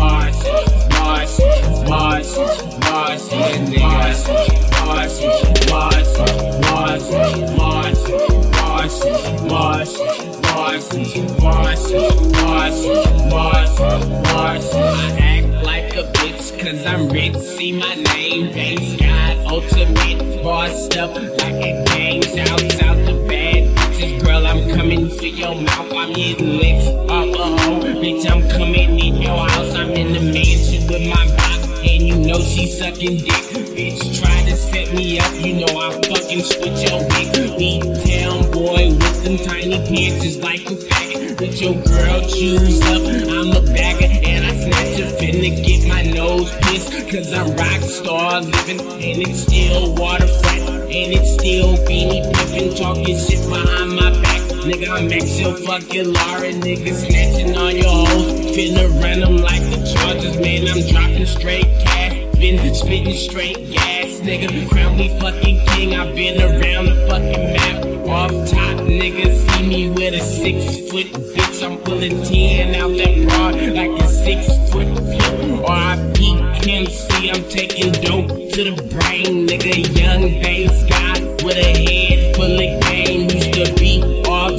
Cause 16.70 16.86
I'm 16.86 17.08
rich. 17.08 17.36
See 17.36 17.72
my 17.72 17.94
name, 17.94 18.52
base 18.52 19.00
guy, 19.00 19.42
ultimate 19.44 20.42
bossed 20.42 20.96
up 20.96 21.14
like 21.14 21.54
a 21.70 21.84
gang. 21.86 22.22
Shouts 22.22 22.82
out 22.82 22.96
to 23.06 23.26
bad 23.26 23.74
bitches, 23.76 24.24
girl. 24.24 24.46
I'm 24.46 24.68
coming 24.76 25.08
for 25.08 25.26
your 25.26 25.54
mouth. 25.54 25.92
I'm 25.92 26.14
hitting 26.14 26.58
licks 26.58 26.86
off 27.10 27.34
a 27.34 27.62
hoe, 27.62 27.80
bitch. 27.80 28.30
I'm 28.30 28.48
coming 28.50 28.98
in 28.98 29.16
your 29.16 29.48
house. 29.48 29.74
I'm 29.74 29.90
in 29.90 30.12
the 30.12 30.20
mansion 30.20 30.86
with 30.88 31.08
my 31.08 31.26
box, 31.36 31.64
and 31.78 32.02
you 32.08 32.16
know 32.16 32.40
she 32.40 32.66
sucking 32.66 33.18
dick. 33.18 33.44
Bitch, 33.76 34.20
try 34.20 34.42
to 34.50 34.56
set 34.56 34.92
me 34.94 35.18
up. 35.20 35.32
You 35.34 35.54
know 35.60 35.72
I 35.78 35.92
fucking 35.92 36.42
switch 36.42 36.80
your 36.88 37.00
wig. 37.08 37.58
Beat 37.58 37.82
town 38.06 38.50
boy 38.50 38.94
with 38.94 39.24
them 39.24 39.38
tiny 39.38 39.78
pants 39.88 40.24
is 40.24 40.38
like 40.38 40.60
a 40.66 40.74
faggot. 40.74 41.07
Let 41.40 41.60
your 41.60 41.74
girl 41.74 42.20
choose 42.28 42.82
up. 42.82 43.01
I'm 43.31 43.55
a 43.55 43.62
bagger 43.73 44.10
and 44.10 44.44
I 44.44 44.56
snatch 44.56 44.98
her 44.98 45.16
finna 45.19 45.55
get 45.65 45.86
my 45.86 46.02
nose 46.02 46.51
pissed. 46.62 46.90
Cause 47.09 47.32
I'm 47.32 47.55
rock 47.55 47.81
star 47.82 48.40
living 48.40 48.81
and 48.81 49.23
it's 49.23 49.43
still 49.43 49.94
waterfront. 49.94 50.69
And 50.90 51.12
it's 51.15 51.35
still 51.35 51.77
beanie 51.86 52.27
pimpin' 52.32 52.77
talking 52.77 53.16
shit 53.16 53.48
behind 53.48 53.94
my 53.94 54.10
back. 54.20 54.40
Nigga, 54.66 54.89
I'm 54.89 55.06
Maxwell 55.06 55.55
fucking 55.55 56.12
Laura, 56.12 56.51
nigga 56.59 56.93
snatching 56.93 57.56
on 57.56 57.77
your 57.77 58.09
hoes. 58.09 58.56
Finna 58.56 58.90
run 59.01 59.20
them 59.20 59.36
like 59.36 59.62
the 59.62 59.94
Chargers, 59.94 60.36
man. 60.39 60.66
I'm 60.66 60.90
dropping 60.90 61.27
straight 61.27 61.66
cash. 61.86 62.19
Been 62.35 62.74
spitting 62.74 63.15
straight 63.15 63.70
gas, 63.70 64.19
nigga. 64.27 64.69
Crown 64.70 64.97
me 64.97 65.16
fucking 65.20 65.65
king. 65.69 65.94
I've 65.94 66.16
been 66.16 66.43
around 66.43 66.86
the 66.86 67.06
fucking 67.09 67.52
map. 67.52 67.88
Off 68.09 68.30
top, 68.48 68.78
nigga. 68.89 69.35
See 69.35 69.68
me 69.68 69.90
with 69.90 70.14
a 70.14 70.20
six 70.20 70.90
foot 70.90 71.06
bitch. 71.35 71.62
I'm 71.62 71.76
pulling 71.85 72.22
10 72.24 72.74
out 72.74 72.97
that 72.97 73.28
broad 73.28 73.55
like 73.74 74.01
a 74.01 74.09
six 74.09 74.47
foot 74.72 74.89
flip. 74.97 75.60
Or 75.60 75.70
I 75.70 75.97
peep 76.14 76.40
MC. 76.66 77.30
I'm 77.30 77.44
taking 77.51 77.93
dope 77.93 78.28
to 78.28 78.64
the 78.64 78.74
brain, 78.89 79.47
nigga. 79.47 79.76
Young 80.01 80.22
bass 80.43 80.85
guy 80.89 81.20
with 81.44 81.59
a 81.59 81.72
head 81.85 82.35
full 82.35 82.55
of 82.55 82.82
game. 82.85 83.28
Used 83.28 83.52
to 83.52 83.74
be 83.74 84.02
off 84.26 84.55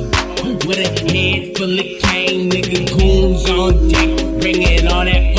with 0.67 0.77
a 0.77 1.11
head 1.11 1.57
full 1.57 1.79
of 1.79 1.85
cane, 2.03 2.51
nigga. 2.51 2.87
Goons 2.97 3.49
on 3.49 3.87
deck, 3.89 4.39
bringing 4.39 4.87
all 4.87 5.05
that 5.05 5.38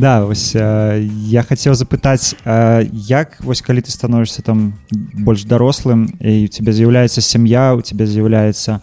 да 0.00 0.24
вось 0.24 0.52
а, 0.54 0.96
я 0.98 1.42
хацеў 1.42 1.74
запытаць 1.74 2.36
а, 2.44 2.84
як 2.92 3.40
вось 3.40 3.62
калі 3.64 3.80
ты 3.80 3.90
становішся 3.90 4.42
там 4.42 4.74
больш 4.92 5.44
дарослым 5.44 6.12
і 6.20 6.44
у 6.44 6.48
тебя 6.48 6.72
з'яўляецца 6.72 7.20
сям'я 7.20 7.74
у 7.74 7.80
тебя 7.80 8.06
з'яўляецца 8.06 8.80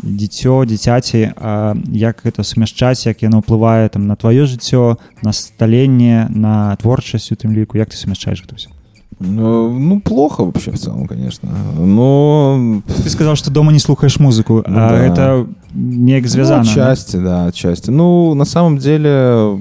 дзіцё 0.00 0.64
дзіцяці 0.64 1.32
а, 1.36 1.76
як 1.92 2.24
гэта 2.24 2.42
сумяшчаць 2.42 3.06
як 3.06 3.22
яно 3.22 3.44
ўплывае 3.44 3.88
там 3.88 4.08
на 4.08 4.16
тваё 4.16 4.48
жыццё 4.48 4.96
на 5.22 5.32
сталенне 5.32 6.26
на 6.30 6.76
творчасць 6.80 7.32
у 7.32 7.36
тым 7.36 7.52
ліку 7.52 7.76
як 7.76 7.92
ты 7.92 7.96
сумяшчаеш 7.96 8.42
гэта 8.42 8.56
ўсё 8.56 8.72
ну, 9.19 9.77
ну, 9.77 9.99
плохо 9.99 10.45
вообще 10.45 10.71
в 10.71 10.79
целом, 10.79 11.05
конечно. 11.05 11.49
Но... 11.77 12.81
ты 13.03 13.09
сказал 13.09 13.35
что 13.35 13.51
дома 13.51 13.73
не 13.73 13.79
слухаешь 13.79 14.17
музыку 14.17 14.63
Ну 14.65 14.77
а 14.77 14.89
да. 14.89 14.97
это 14.97 15.47
неяк 15.73 16.25
звязана 16.25 16.63
Ну, 16.63 16.69
отчасти, 16.69 17.17
да, 17.17 17.47
отчасти. 17.47 17.89
Ну, 17.89 18.33
на 18.33 18.45
самом 18.45 18.77
деле, 18.77 19.59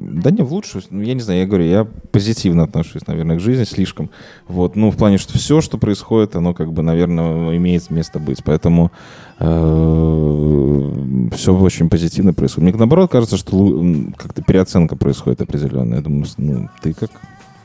да 0.00 0.30
не 0.30 0.42
в 0.42 0.52
лучшую, 0.52 0.82
ну, 0.88 1.02
я 1.02 1.12
не 1.12 1.20
знаю, 1.20 1.40
я 1.40 1.46
говорю, 1.46 1.64
я 1.64 1.86
позитивно 2.12 2.64
отношусь, 2.64 3.06
наверное, 3.06 3.36
к 3.36 3.40
жизни 3.40 3.64
слишком. 3.64 4.08
Вот, 4.48 4.74
ну, 4.74 4.90
в 4.90 4.96
плане, 4.96 5.18
что 5.18 5.36
все, 5.36 5.60
что 5.60 5.76
происходит, 5.76 6.34
оно 6.34 6.54
как 6.54 6.72
бы, 6.72 6.82
наверное, 6.82 7.56
имеет 7.58 7.90
место 7.90 8.18
быть. 8.18 8.42
Поэтому 8.42 8.90
все 9.38 11.54
очень 11.54 11.88
позитивно 11.88 12.34
происходит. 12.34 12.70
Мне 12.70 12.78
наоборот 12.78 13.10
кажется, 13.10 13.36
что 13.36 13.84
как-то 14.16 14.42
переоценка 14.42 14.96
происходит 14.96 15.42
определенная. 15.42 15.98
Я 15.98 16.04
думаю, 16.04 16.26
ну, 16.36 16.68
ты 16.82 16.92
как 16.92 17.10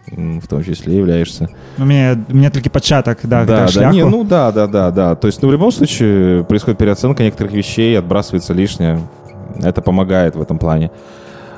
в 0.07 0.47
том 0.47 0.63
числе 0.63 0.97
являешься 0.97 1.49
у 1.77 1.85
меня 1.85 2.17
у 2.29 2.35
меня 2.35 2.49
толькі 2.49 2.69
пачатак 2.69 3.19
да, 3.23 3.45
да, 3.45 3.57
да, 3.57 3.67
шляху. 3.67 3.95
не, 3.95 4.05
ну 4.05 4.23
да, 4.23 4.51
да, 4.51 4.67
да, 4.67 4.91
да. 4.91 5.15
То 5.15 5.27
есть, 5.27 5.41
ну, 5.41 5.49
в 5.49 5.51
любом 5.51 5.71
случае 5.71 6.43
происходит 6.43 6.77
переоценка 6.79 7.23
некоторых 7.23 7.53
вещей, 7.53 7.97
отбрасывается 7.97 8.53
лишнее. 8.53 9.01
Это 9.61 9.81
помогает 9.81 10.35
в 10.35 10.41
этом 10.41 10.57
плане. 10.57 10.91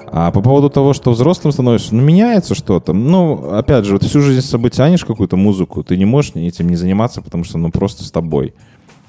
А 0.09 0.31
по 0.31 0.41
поводу 0.41 0.69
того, 0.69 0.93
что 0.93 1.11
взрослым 1.11 1.51
становишься, 1.51 1.95
ну, 1.95 2.01
меняется 2.01 2.55
что-то. 2.55 2.93
Ну, 2.93 3.51
опять 3.51 3.85
же, 3.85 3.93
вот 3.93 4.03
всю 4.03 4.21
жизнь 4.21 4.41
с 4.41 4.49
собой 4.49 4.69
тянешь 4.69 5.03
какую-то 5.03 5.35
музыку, 5.35 5.83
ты 5.83 5.97
не 5.97 6.05
можешь 6.05 6.31
этим 6.35 6.69
не 6.69 6.75
заниматься, 6.75 7.21
потому 7.21 7.43
что, 7.43 7.57
ну, 7.57 7.71
просто 7.71 8.03
с 8.03 8.11
тобой. 8.11 8.53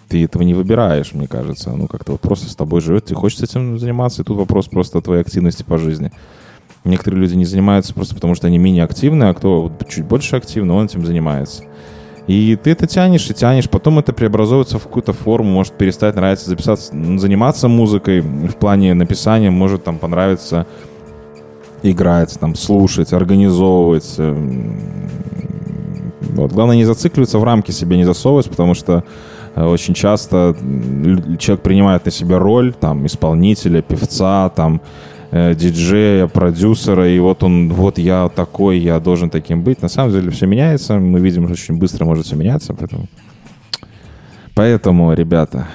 Ты 0.08 0.24
этого 0.24 0.42
не 0.42 0.54
выбираешь, 0.54 1.12
мне 1.12 1.28
кажется. 1.28 1.70
Ну, 1.70 1.86
как-то 1.86 2.12
вот 2.12 2.20
просто 2.20 2.48
с 2.48 2.56
тобой 2.56 2.80
живет, 2.80 3.04
тебе 3.04 3.16
хочется 3.16 3.44
этим 3.44 3.78
заниматься, 3.78 4.22
и 4.22 4.24
тут 4.24 4.36
вопрос 4.36 4.66
просто 4.68 4.98
о 4.98 5.02
твоей 5.02 5.20
активности 5.20 5.62
по 5.62 5.78
жизни. 5.78 6.10
Некоторые 6.84 7.20
люди 7.20 7.34
не 7.34 7.44
занимаются 7.44 7.92
просто 7.94 8.14
потому, 8.14 8.34
что 8.34 8.46
они 8.46 8.58
менее 8.58 8.84
активны, 8.84 9.24
а 9.24 9.34
кто 9.34 9.70
чуть 9.88 10.04
больше 10.04 10.36
активный, 10.36 10.74
он 10.74 10.86
этим 10.86 11.04
занимается. 11.04 11.64
И 12.26 12.56
ты 12.62 12.70
это 12.72 12.86
тянешь 12.86 13.28
и 13.30 13.34
тянешь, 13.34 13.70
потом 13.70 13.98
это 13.98 14.12
преобразуется 14.12 14.78
в 14.78 14.82
какую-то 14.82 15.14
форму, 15.14 15.50
может 15.50 15.72
перестать 15.72 16.14
нравиться 16.14 16.50
записаться, 16.50 16.92
заниматься 16.92 17.68
музыкой 17.68 18.20
в 18.20 18.54
плане 18.56 18.92
написания, 18.94 19.50
может 19.50 19.84
там 19.84 19.98
понравиться 19.98 20.66
играть, 21.82 22.38
там 22.38 22.54
слушать, 22.54 23.12
организовывать. 23.12 24.14
м, 24.18 24.78
Вот. 26.20 26.52
Главное 26.52 26.76
не 26.76 26.84
зацикливаться 26.84 27.38
в 27.38 27.44
рамки 27.44 27.70
себе, 27.70 27.96
не 27.96 28.04
засовывать, 28.04 28.50
потому 28.50 28.74
что 28.74 29.02
э, 29.54 29.64
очень 29.64 29.94
часто 29.94 30.54
человек 31.38 31.62
принимает 31.62 32.04
на 32.04 32.10
себя 32.10 32.38
роль 32.38 32.74
там 32.74 33.06
исполнителя, 33.06 33.80
певца, 33.82 34.50
там 34.50 34.80
э, 35.31 35.55
диджея, 35.55 36.27
продюсера, 36.27 37.07
и 37.09 37.19
вот 37.19 37.43
он, 37.43 37.73
вот 37.73 37.97
я 37.97 38.29
такой, 38.29 38.77
я 38.79 38.99
должен 38.99 39.29
таким 39.29 39.61
быть. 39.63 39.81
На 39.81 39.89
самом 39.89 40.11
деле 40.11 40.29
все 40.29 40.45
меняется, 40.47 40.99
мы 40.99 41.19
видим, 41.19 41.43
что 41.45 41.53
очень 41.53 41.77
быстро 41.77 42.05
может 42.05 42.25
все 42.25 42.35
меняться, 42.35 42.73
поэтому... 42.73 43.07
Поэтому, 44.55 45.13
ребята, 45.13 45.67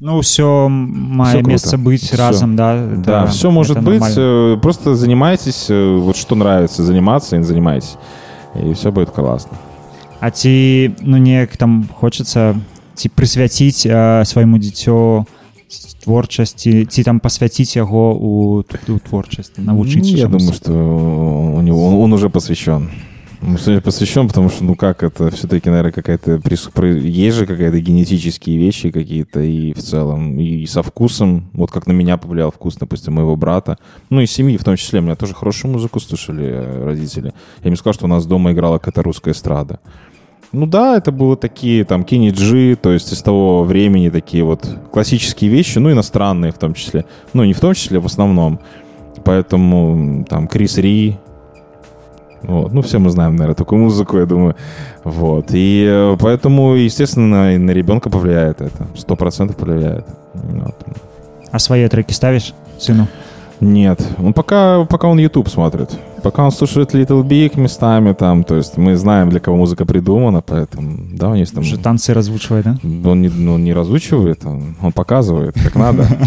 ну 0.00 0.20
все 0.20 0.68
мае 0.70 1.34
Всё 1.34 1.38
круто. 1.40 1.50
месца 1.50 1.76
быць 1.76 2.02
Всё. 2.10 2.16
разам 2.16 2.56
да 2.56 2.86
да, 2.96 3.24
это- 3.24 3.30
все 3.30 3.50
может 3.50 3.76
это 3.76 3.84
быть. 3.86 4.00
нормально. 4.00 4.54
э, 4.56 4.60
Просто 4.62 4.94
занимайтесь, 4.94 5.66
э, 5.68 5.96
вот 5.98 6.16
что 6.16 6.34
нравится, 6.34 6.82
заниматься 6.82 7.36
и 7.36 7.42
занимайтесь. 7.42 7.96
И 8.54 8.72
все 8.72 8.90
будет 8.90 9.10
классно. 9.10 9.58
А 10.20 10.30
ці 10.30 10.94
ну 11.02 11.18
неяк 11.18 11.56
там 11.56 11.84
хочацца 12.00 12.54
ці 12.94 13.08
прысвяціць 13.10 13.86
э, 13.86 14.24
свайму 14.24 14.58
дзіцё 14.58 15.24
творчасці 16.04 16.86
ці 16.86 17.02
там 17.04 17.20
пасвяціць 17.20 17.76
яго 17.76 18.14
у, 18.14 18.58
у 18.88 18.98
творчасці 18.98 19.60
навучыць 19.62 20.02
Ну, 20.02 20.16
я 20.16 20.22
чамусь? 20.24 20.42
думаю, 20.42 20.54
что 20.56 20.72
у 21.56 21.60
него 21.62 21.86
он, 21.88 21.94
он 21.94 22.12
уже 22.12 22.28
посвящен. 22.28 22.90
Ну, 23.42 23.56
сегодня 23.56 23.80
посвящен, 23.80 24.28
потому 24.28 24.50
что, 24.50 24.64
ну 24.64 24.74
как, 24.74 25.02
это 25.02 25.30
все-таки, 25.30 25.70
наверное, 25.70 25.92
какая-то... 25.92 26.32
прис- 26.36 26.70
про- 26.70 26.88
Есть 26.92 27.38
же 27.38 27.46
какая-то 27.46 27.80
генетические 27.80 28.58
вещи 28.58 28.90
какие-то 28.90 29.40
и 29.40 29.72
в 29.72 29.78
целом, 29.78 30.38
и 30.38 30.66
со 30.66 30.82
вкусом. 30.82 31.48
Вот 31.54 31.70
как 31.70 31.86
на 31.86 31.92
меня 31.92 32.18
повлиял 32.18 32.50
вкус, 32.50 32.76
допустим, 32.76 33.14
моего 33.14 33.36
брата. 33.36 33.78
Ну 34.10 34.20
и 34.20 34.26
семьи 34.26 34.58
в 34.58 34.64
том 34.64 34.76
числе. 34.76 34.98
У 35.00 35.02
меня 35.02 35.16
тоже 35.16 35.34
хорошую 35.34 35.72
музыку 35.72 36.00
слушали 36.00 36.44
э, 36.44 36.84
родители. 36.84 37.32
Я 37.64 37.70
не 37.70 37.76
сказал, 37.76 37.94
что 37.94 38.04
у 38.04 38.08
нас 38.08 38.26
дома 38.26 38.52
играла 38.52 38.76
какая-то 38.78 39.02
русская 39.02 39.30
эстрада. 39.32 39.80
Ну 40.51 40.65
да, 40.65 40.97
это 40.97 41.11
было 41.11 41.35
такие 41.35 41.83
там 41.83 42.03
Кенни 42.03 42.29
Джи, 42.29 42.77
то 42.81 42.91
есть 42.91 43.11
из 43.11 43.21
того 43.21 43.63
времени 43.63 44.09
такие 44.09 44.43
вот 44.43 44.67
классические 44.91 45.49
вещи, 45.49 45.79
ну 45.79 45.91
иностранные 45.91 46.51
в 46.51 46.57
том 46.57 46.73
числе. 46.73 47.05
Ну 47.33 47.43
не 47.43 47.53
в 47.53 47.59
том 47.59 47.73
числе, 47.73 47.99
в 47.99 48.05
основном. 48.05 48.59
Поэтому 49.23 50.23
там 50.29 50.47
Крис 50.47 50.77
Ри, 50.77 51.17
вот. 52.47 52.73
Ну, 52.73 52.81
все 52.81 52.99
мы 52.99 53.09
знаем, 53.09 53.35
наверное, 53.35 53.55
такую 53.55 53.81
музыку, 53.81 54.17
я 54.17 54.25
думаю. 54.25 54.55
Вот. 55.03 55.47
И 55.49 55.85
э, 55.87 56.17
поэтому, 56.19 56.75
естественно, 56.75 57.55
и 57.55 57.57
на 57.57 57.71
ребенка 57.71 58.09
повлияет 58.09 58.61
это. 58.61 58.87
Сто 58.95 59.15
процентов 59.15 59.55
повлияет. 59.57 60.05
Вот. 60.33 60.75
А 61.51 61.59
свои 61.59 61.87
треки 61.87 62.13
ставишь 62.13 62.53
сыну? 62.77 63.07
Нет. 63.59 64.05
Он 64.19 64.33
пока, 64.33 64.85
пока 64.85 65.07
он 65.07 65.17
YouTube 65.17 65.49
смотрит. 65.49 65.89
Пока 66.25 66.43
он 66.43 66.51
слушает 66.51 66.95
Little 66.95 67.23
Big 67.23 67.59
местами 67.59 68.13
там. 68.13 68.43
То 68.43 68.55
есть 68.55 68.77
мы 68.77 68.95
знаем, 68.95 69.29
для 69.29 69.39
кого 69.39 69.57
музыка 69.57 69.85
придумана, 69.85 70.41
поэтому... 70.41 70.97
Да, 71.13 71.29
у 71.29 71.35
него 71.35 71.45
там... 71.45 71.59
Уже 71.59 71.77
танцы 71.77 72.15
разучивает, 72.15 72.65
да? 72.65 72.77
Он 72.83 73.21
не, 73.21 73.29
ну, 73.29 73.59
не 73.59 73.73
разучивает, 73.73 74.43
он, 74.43 74.75
он 74.81 74.91
показывает, 74.91 75.53
как 75.53 75.75
надо. 75.75 76.07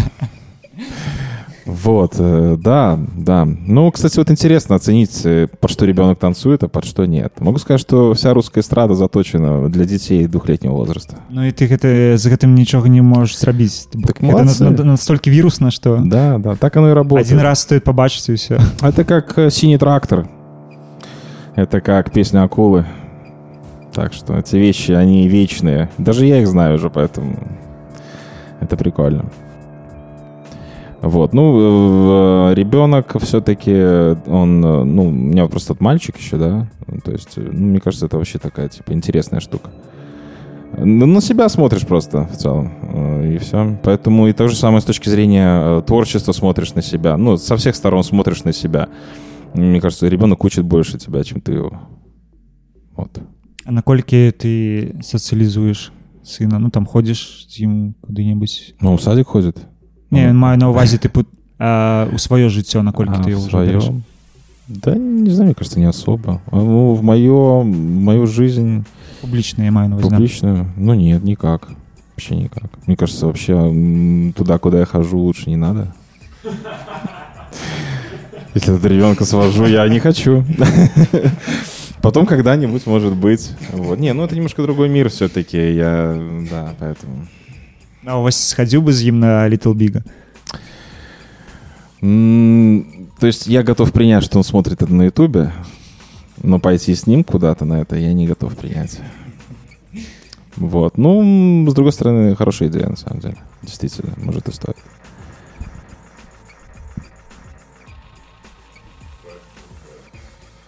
Вот, 1.68 2.16
э, 2.18 2.56
да, 2.60 2.98
да. 3.16 3.46
Ну, 3.66 3.90
кстати, 3.90 4.18
вот 4.18 4.30
интересно 4.30 4.76
оценить, 4.76 5.22
э, 5.24 5.46
под 5.60 5.70
что 5.70 5.86
ребенок 5.86 6.18
танцует, 6.18 6.62
а 6.62 6.68
под 6.68 6.84
что 6.84 7.06
нет. 7.06 7.32
Могу 7.40 7.58
сказать, 7.58 7.80
что 7.80 8.12
вся 8.14 8.34
русская 8.34 8.60
эстрада 8.60 8.94
заточена 8.94 9.68
для 9.68 9.84
детей 9.84 10.26
двухлетнего 10.26 10.74
возраста. 10.74 11.16
Ну 11.30 11.46
і 11.46 11.52
ти 11.52 11.66
гэта, 11.66 12.16
з 12.18 12.26
гэтым 12.26 12.54
нічога 12.54 12.88
не 12.88 13.02
можаш 13.02 13.38
зрабіць 13.38 13.88
так 14.06 14.20
молодцы. 14.22 14.84
настолькі 14.84 15.30
вірусна 15.30 15.70
што 15.70 16.02
Да, 16.04 16.38
да, 16.38 16.54
так 16.56 16.76
оно 16.76 16.90
и 16.90 16.92
работает. 16.92 17.26
один 17.26 17.40
раз 17.40 17.60
стоит 17.60 17.84
побачыць 17.84 18.28
і 18.28 18.32
все 18.34 18.58
Это 18.82 19.04
как 19.04 19.38
э, 19.38 19.50
«Синий 19.50 19.78
трактор». 19.78 20.28
Это 21.56 21.80
как 21.80 22.12
песня 22.12 22.42
«Акулы». 22.44 22.84
Так 23.92 24.12
что 24.12 24.36
эти 24.36 24.56
вещи, 24.56 24.92
они 24.92 25.28
вечные. 25.28 25.88
Даже 25.98 26.26
я 26.26 26.40
их 26.40 26.46
знаю 26.48 26.74
уже, 26.74 26.90
поэтому 26.90 27.38
это 28.60 28.76
прикольно. 28.76 29.24
Вот, 31.02 31.34
ну, 31.34 32.50
э, 32.50 32.54
ребенок 32.54 33.16
все-таки, 33.20 33.72
он, 34.26 34.64
э, 34.64 34.84
ну, 34.84 35.08
у 35.08 35.10
меня 35.10 35.46
просто 35.46 35.68
тот 35.68 35.80
мальчик 35.80 36.16
еще, 36.16 36.38
да, 36.38 36.66
то 37.04 37.12
есть, 37.12 37.36
э, 37.36 37.42
ну, 37.52 37.66
мне 37.66 37.80
кажется, 37.80 38.06
это 38.06 38.16
вообще 38.16 38.38
такая, 38.38 38.68
типа, 38.68 38.92
интересная 38.92 39.40
штука. 39.40 39.70
Ну, 40.78 41.06
на 41.06 41.20
себя 41.20 41.48
смотришь 41.48 41.86
просто 41.86 42.26
в 42.26 42.36
целом, 42.36 42.72
э, 42.82 43.34
и 43.34 43.38
все. 43.38 43.78
Поэтому 43.82 44.28
и 44.28 44.32
то 44.32 44.48
же 44.48 44.56
самое 44.56 44.80
с 44.80 44.84
точки 44.84 45.08
зрения 45.08 45.78
э, 45.78 45.82
творчества 45.86 46.32
смотришь 46.32 46.74
на 46.74 46.82
себя. 46.82 47.16
Ну, 47.16 47.36
со 47.36 47.56
всех 47.56 47.76
сторон 47.76 48.02
смотришь 48.02 48.44
на 48.44 48.52
себя. 48.52 48.88
Мне 49.52 49.80
кажется, 49.80 50.08
ребенок 50.08 50.42
учит 50.42 50.64
больше 50.64 50.98
тебя, 50.98 51.22
чем 51.22 51.40
ты 51.40 51.52
его. 51.52 51.80
Вот. 52.96 53.18
А 53.64 53.72
наколькі 53.72 54.28
ты 54.36 54.92
сацыялізуеш 55.00 55.90
сына 56.24 56.58
ну 56.60 56.68
там 56.70 56.84
ходзіш 56.86 57.48
з 57.48 57.60
ім 57.64 57.94
куды-небудзь 58.04 58.74
Ну, 58.80 58.94
в 58.94 59.02
садик 59.02 59.26
ходит. 59.26 59.56
не 60.11 60.21
я 60.21 60.33
маю 60.33 60.57
на 60.59 60.69
увазе 60.69 60.97
тыпу 60.97 61.25
а, 61.59 62.09
у 62.13 62.17
сваё 62.17 62.49
жыццё 62.49 62.81
наколькі 62.81 63.19
А, 63.19 63.23
ты 63.23 63.35
в 63.35 63.45
ўжо 63.47 63.57
бярэш? 63.65 63.83
своём? 63.83 64.03
Да, 64.67 64.95
не 64.95 65.31
знаю, 65.31 65.47
мне 65.47 65.55
кажется, 65.55 65.79
не 65.79 65.85
особо. 65.89 66.41
А, 66.51 66.55
Ну, 66.55 66.93
в 66.93 67.03
мою, 67.03 67.63
мою 67.63 68.27
жизнь... 68.27 68.85
Публичную 69.21 69.65
я 69.65 69.71
маю 69.71 69.89
на 69.89 69.95
увазе, 69.95 70.09
да. 70.09 70.15
Публичную? 70.15 70.65
Ну, 70.77 70.93
нет, 70.93 71.23
никак. 71.23 71.69
Вообще 72.15 72.35
никак. 72.35 72.69
Мне 72.85 72.95
кажется, 72.95 73.25
вообще 73.27 74.31
туда, 74.37 74.57
куда 74.59 74.79
я 74.79 74.85
хожу, 74.85 75.17
лучше 75.17 75.49
не 75.49 75.55
надо. 75.57 75.93
Если 78.55 78.73
этот 78.73 78.85
ребенка 78.85 79.25
свожу, 79.25 79.65
я 79.65 79.87
не 79.87 79.99
хочу. 79.99 80.43
Потом 82.01 82.25
когда-нибудь, 82.25 82.85
может 82.87 83.15
быть. 83.15 83.51
Вот. 83.71 83.99
Не, 83.99 84.13
ну 84.13 84.23
это 84.23 84.35
немножко 84.35 84.61
другой 84.63 84.89
мир 84.89 85.09
все-таки. 85.09 85.73
Я, 85.73 86.17
да, 86.49 86.73
поэтому... 86.79 87.27
А 88.06 88.18
у 88.18 88.22
вас 88.22 88.36
схадзіў 88.36 88.82
бы 88.84 88.92
з 88.92 89.08
ім 89.08 89.20
на 89.20 89.48
Little 89.48 89.74
Big 89.74 90.02
М, 92.02 93.08
То 93.18 93.26
есть 93.26 93.46
я 93.46 93.62
готов 93.62 93.92
принять, 93.92 94.24
что 94.24 94.36
он 94.38 94.44
смотрит 94.44 94.82
это 94.82 94.92
на 94.92 95.04
Ютубе, 95.04 95.52
но 96.42 96.58
пойти 96.58 96.94
с 96.94 97.06
ним 97.06 97.24
куда-то 97.24 97.64
на 97.64 97.80
это 97.80 97.96
я 97.96 98.12
не 98.12 98.26
готов 98.26 98.54
принять. 98.56 99.00
Вот. 100.56 100.98
Ну, 100.98 101.22
м, 101.22 101.70
с 101.70 101.74
другой 101.74 101.92
стороны, 101.92 102.36
хорошая 102.36 102.68
идея, 102.68 102.88
на 102.88 102.96
самом 102.96 103.20
деле. 103.20 103.36
Действительно, 103.62 104.12
может 104.18 104.48
и 104.48 104.52
стоит. 104.52 104.76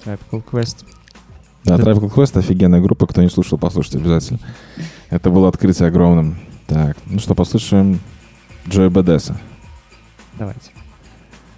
Tropical 0.04 0.42
Quest 0.44 0.84
Да, 1.64 1.76
Да. 1.76 1.82
Tribal 1.84 2.12
Quest 2.12 2.38
офигенная 2.38 2.80
группа. 2.80 3.06
Кто 3.06 3.22
не 3.22 3.28
слушал, 3.28 3.58
послушайте 3.58 3.98
обязательно. 3.98 4.38
Это 5.10 5.30
было 5.30 5.48
открытие 5.48 5.88
огромным. 5.88 6.38
Так, 6.71 6.95
ну 7.05 7.19
что, 7.19 7.35
послушаем 7.35 7.99
Джоя 8.69 8.89
Бедеса. 8.89 9.35
давайте 10.39 10.71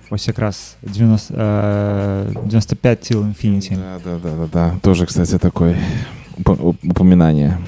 ось 0.10 0.28
якраз 0.28 0.76
90 0.82 1.34
э, 1.38 2.32
95 2.46 3.12
Till 3.12 3.24
Infinity 3.32 3.76
Да, 3.76 4.00
да, 4.04 4.18
да, 4.18 4.36
да, 4.36 4.48
да. 4.52 4.80
Тоже, 4.82 5.06
кстати, 5.06 5.38
уп- 6.40 6.78
упоминание. 6.84 7.60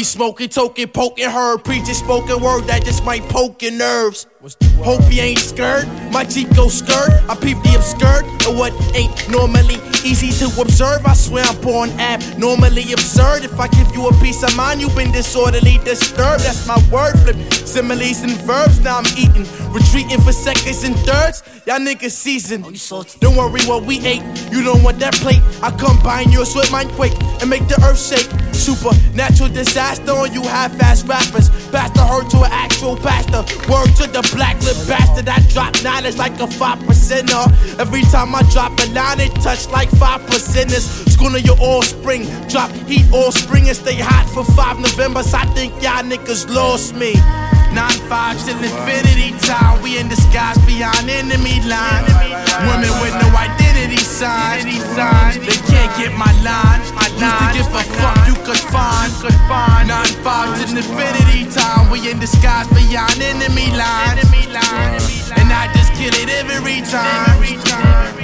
We 0.00 0.04
smoking, 0.04 0.48
token, 0.48 0.88
poking 0.88 1.28
her. 1.28 1.58
Preaching 1.58 1.92
spoken 1.92 2.42
word 2.42 2.62
that 2.64 2.86
just 2.86 3.04
might 3.04 3.22
poke 3.28 3.60
your 3.60 3.72
nerves. 3.72 4.26
Hope 4.78 5.02
you 5.12 5.20
ain't 5.20 5.38
scared. 5.38 5.86
My 6.10 6.24
Jeep 6.24 6.48
go 6.56 6.68
skirt. 6.68 7.10
I 7.28 7.34
peep 7.34 7.58
the 7.62 7.74
obscured. 7.76 8.24
And 8.48 8.58
what 8.58 8.72
ain't 8.96 9.12
normally 9.28 9.89
easy 10.04 10.30
to 10.44 10.60
observe. 10.60 11.04
I 11.06 11.14
swear 11.14 11.44
I'm 11.44 11.60
born 11.60 11.90
abnormally 12.00 12.92
absurd. 12.92 13.44
If 13.44 13.58
I 13.58 13.68
give 13.68 13.92
you 13.94 14.08
a 14.08 14.12
piece 14.20 14.42
of 14.42 14.56
mind, 14.56 14.80
you've 14.80 14.94
been 14.94 15.12
disorderly 15.12 15.78
disturbed. 15.84 16.44
That's 16.44 16.66
my 16.66 16.78
word 16.90 17.18
flip. 17.20 17.36
Similes 17.52 18.22
and 18.22 18.32
verbs. 18.42 18.80
Now 18.80 18.98
I'm 18.98 19.06
eating. 19.18 19.46
Retreating 19.72 20.20
for 20.20 20.32
seconds 20.32 20.84
and 20.84 20.96
thirds. 21.06 21.42
Y'all 21.66 21.78
niggas 21.78 22.12
seasoned. 22.12 22.64
Oh, 22.66 23.04
don't 23.20 23.36
worry 23.36 23.62
what 23.66 23.84
we 23.84 24.00
ate. 24.06 24.22
You 24.50 24.62
don't 24.64 24.82
want 24.82 24.98
that 24.98 25.14
plate. 25.14 25.42
I 25.62 25.70
combine 25.70 26.30
yours 26.30 26.54
with 26.54 26.70
mine 26.72 26.88
quake 26.90 27.14
and 27.40 27.48
make 27.48 27.66
the 27.68 27.80
earth 27.84 28.00
shake. 28.00 28.28
Supernatural 28.54 29.50
disaster 29.50 30.12
on 30.12 30.32
you 30.32 30.42
half-ass 30.42 31.04
rappers. 31.04 31.48
Pastor 31.70 32.02
her 32.02 32.28
to 32.30 32.38
an 32.38 32.52
actual 32.52 32.96
pastor. 32.96 33.42
Word 33.70 33.94
to 33.96 34.06
the 34.10 34.28
black 34.34 34.60
lip 34.62 34.76
bastard. 34.88 35.28
I 35.28 35.38
drop 35.48 35.74
knowledge 35.82 36.16
like 36.16 36.38
a 36.40 36.46
five 36.46 36.78
percenter. 36.80 37.46
Every 37.78 38.02
time 38.02 38.34
I 38.34 38.42
drop 38.50 38.72
a 38.80 38.86
line, 38.92 39.20
it 39.20 39.34
touch 39.36 39.68
like 39.68 39.89
five 39.96 40.20
percenters. 40.22 40.86
School 41.10 41.34
of 41.34 41.42
your 41.42 41.58
offspring. 41.60 42.24
Drop 42.48 42.70
heat 42.86 43.06
all 43.12 43.32
spring 43.32 43.68
and 43.68 43.76
stay 43.76 43.96
hot 43.96 44.28
for 44.32 44.44
five 44.54 44.78
Novembers. 44.78 45.34
I 45.34 45.44
think 45.54 45.72
y'all 45.82 46.02
niggas 46.02 46.48
lost 46.52 46.94
me. 46.94 47.14
Nine 47.74 48.00
five 48.10 48.34
till 48.44 48.58
infinity 48.58 49.30
time. 49.46 49.80
We 49.82 49.98
in 49.98 50.08
disguise 50.08 50.58
beyond 50.66 51.08
enemy 51.08 51.62
line. 51.70 52.04
Women 52.66 52.90
with 52.98 53.14
no 53.22 53.28
identity 53.36 54.02
signs. 54.02 54.64
They 54.64 55.60
can't 55.70 55.92
get 55.96 56.12
my 56.18 56.32
line. 56.42 56.82
Used 57.20 57.36
to 57.36 57.46
give 57.52 57.68
a 57.70 57.84
fuck 58.00 58.16
you 58.26 58.34
could 58.42 58.58
find. 58.74 59.12
Nine 59.86 60.14
five 60.24 60.56
till 60.58 60.76
infinity 60.76 61.46
time. 61.52 61.90
We 61.90 62.10
in 62.10 62.18
disguise 62.18 62.66
beyond 62.74 63.20
enemy 63.22 63.70
line. 63.70 64.18
And 65.38 65.52
I 65.52 65.70
just 65.74 65.94
kill 65.94 66.14
it 66.14 66.28
every 66.28 66.80
time. 66.82 68.19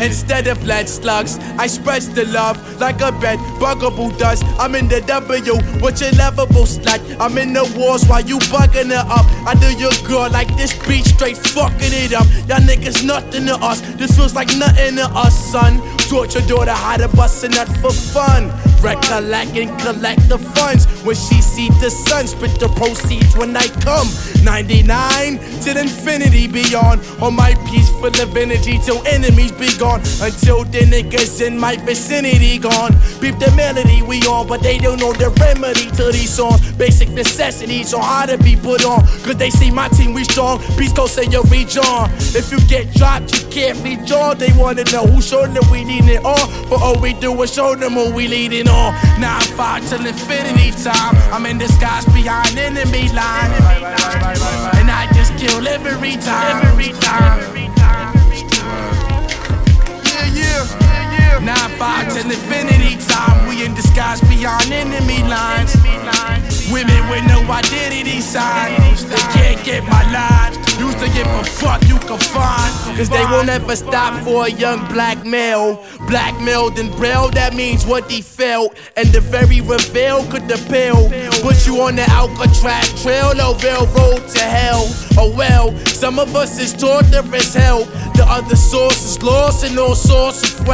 Instead 0.00 0.46
of 0.46 0.64
lead 0.64 0.88
slugs, 0.88 1.38
I 1.58 1.66
spread 1.66 2.02
the 2.02 2.24
love 2.26 2.56
like 2.80 3.00
a 3.00 3.12
bed 3.12 3.38
bugaboo 3.58 4.16
does. 4.16 4.42
I'm 4.58 4.74
in 4.74 4.88
the 4.88 5.00
W, 5.02 5.54
what 5.80 6.00
your 6.00 6.12
lovable 6.12 6.64
slut. 6.64 7.00
I'm 7.20 7.36
in 7.38 7.52
the 7.52 7.64
wars 7.76 8.06
while 8.06 8.22
you 8.22 8.38
bugging 8.48 8.90
it 8.90 8.92
up. 8.92 9.26
I 9.46 9.54
do 9.54 9.70
your 9.78 9.92
girl 10.08 10.30
like 10.30 10.48
this 10.56 10.72
beat, 10.86 11.04
straight 11.04 11.36
fucking 11.36 11.92
it 11.92 12.14
up. 12.14 12.26
Y'all 12.48 12.60
niggas 12.60 13.04
nothing 13.04 13.46
to 13.46 13.54
us. 13.56 13.80
This 13.96 14.16
feels 14.16 14.34
like 14.34 14.48
nothing 14.56 14.96
to 14.96 15.04
us, 15.04 15.34
son. 15.52 15.80
Your 16.10 16.26
daughter 16.26 16.72
how 16.72 16.96
to 16.96 17.06
bust 17.08 17.44
a 17.44 17.48
nut 17.48 17.68
for 17.80 17.92
fun. 17.92 18.50
Recollect 18.82 19.56
and 19.56 19.70
collect 19.80 20.28
the 20.28 20.38
funds. 20.38 20.86
When 21.04 21.16
she 21.16 21.40
see 21.40 21.68
the 21.80 21.90
sun 21.90 22.26
split 22.26 22.58
the 22.60 22.68
proceeds 22.68 23.36
when 23.36 23.56
I 23.56 23.66
come. 23.80 24.08
99 24.42 25.38
till 25.62 25.76
infinity 25.76 26.46
beyond 26.46 27.00
on. 27.20 27.34
My 27.34 27.54
peaceful 27.70 28.10
energy 28.36 28.78
till 28.84 29.06
enemies 29.06 29.52
be 29.52 29.68
gone. 29.78 30.00
Until 30.20 30.64
the 30.64 30.80
niggas 30.80 31.46
in 31.46 31.58
my 31.58 31.76
vicinity 31.76 32.58
gone. 32.58 32.92
Beep 33.20 33.38
the 33.38 33.52
melody 33.56 34.02
we 34.02 34.20
on 34.22 34.46
but 34.46 34.62
they 34.62 34.78
don't 34.78 34.98
know 34.98 35.12
the 35.12 35.30
remedy 35.40 35.90
to 35.96 36.12
these 36.12 36.32
songs. 36.32 36.60
Basic 36.72 37.08
necessities 37.10 37.94
on 37.94 38.02
how 38.02 38.26
to 38.26 38.38
be 38.38 38.56
put 38.56 38.84
on. 38.84 39.00
Cause 39.24 39.36
they 39.36 39.50
see 39.50 39.70
my 39.70 39.88
team 39.88 40.12
we 40.12 40.24
strong. 40.24 40.58
Beast 40.76 40.96
Coast 40.96 41.14
say 41.14 41.24
you 41.24 41.42
reach 41.44 41.76
on 41.76 42.10
if 42.34 42.50
you 42.50 42.60
get 42.68 42.92
dropped 42.94 43.32
you 43.34 43.48
can't 43.50 44.12
on 44.12 44.38
they 44.38 44.52
wanna 44.56 44.84
know 44.92 45.06
who 45.06 45.20
showing 45.20 45.54
them 45.54 45.64
we 45.70 45.84
need 45.84 46.04
it 46.04 46.24
all. 46.24 46.46
But 46.68 46.80
all 46.80 47.00
we 47.00 47.14
do 47.14 47.40
is 47.42 47.52
show 47.52 47.74
them 47.74 47.92
who 47.92 48.12
we 48.12 48.28
leading 48.28 48.68
on 48.70 49.24
I 49.24 49.40
fight 49.56 49.82
till 49.84 50.06
infinity 50.06 50.70
time. 50.82 51.14
I'm 51.32 51.46
in 51.46 51.58
disguise 51.58 52.04
behind 52.06 52.56
enemy 52.58 53.08
line 53.08 53.50
and 54.78 54.90
I 54.90 55.08
just 55.14 55.36
kill 55.36 55.66
every 55.66 56.16
time. 56.16 56.66
Every 56.66 56.92
time 56.92 57.69
Nine 61.44 61.70
five 61.78 62.12
till 62.12 62.30
infinity 62.30 62.96
time. 63.08 63.48
We 63.48 63.64
in 63.64 63.74
disguise 63.74 64.20
beyond 64.22 64.70
enemy 64.70 65.22
lines. 65.22 65.74
Women 66.70 67.08
with 67.08 67.26
no 67.26 67.40
identity 67.50 68.20
signs. 68.20 69.04
They 69.06 69.16
can't 69.32 69.64
get 69.64 69.82
my 69.84 70.04
line. 70.12 70.52
Used 70.78 70.98
to 70.98 71.08
give 71.10 71.26
a 71.26 71.44
fuck 71.44 71.82
you 71.88 71.98
can 71.98 72.18
find. 72.18 72.96
Cause 72.96 73.08
they 73.08 73.24
won't 73.24 73.48
ever 73.48 73.74
stop 73.74 74.22
for 74.22 74.46
a 74.46 74.50
young 74.50 74.86
black 74.88 75.24
male. 75.24 75.84
Blackmailed 76.08 76.78
and 76.78 76.90
braille, 76.92 77.30
that 77.30 77.54
means 77.54 77.86
what 77.86 78.10
he 78.10 78.20
felt. 78.20 78.76
And 78.96 79.08
the 79.08 79.20
very 79.20 79.60
reveal 79.62 80.24
could 80.30 80.50
appeal. 80.50 81.08
Put 81.42 81.66
you 81.66 81.80
on 81.80 81.96
the 81.96 82.08
Alcatraz 82.10 83.02
trail, 83.02 83.32
or 83.40 83.56
railroad 83.58 84.28
to 84.28 84.40
hell. 84.40 84.86
Oh 85.16 85.32
well, 85.36 85.76
some 85.86 86.18
of 86.18 86.36
us 86.36 86.58
is 86.60 86.72
torture 86.74 87.24
as 87.34 87.54
hell. 87.54 87.84
The 88.14 88.24
other 88.28 88.56
source 88.56 89.02
is 89.04 89.22
lost 89.22 89.64
in 89.64 89.78
all 89.78 89.94
sorts 89.94 90.42
of 90.42 90.68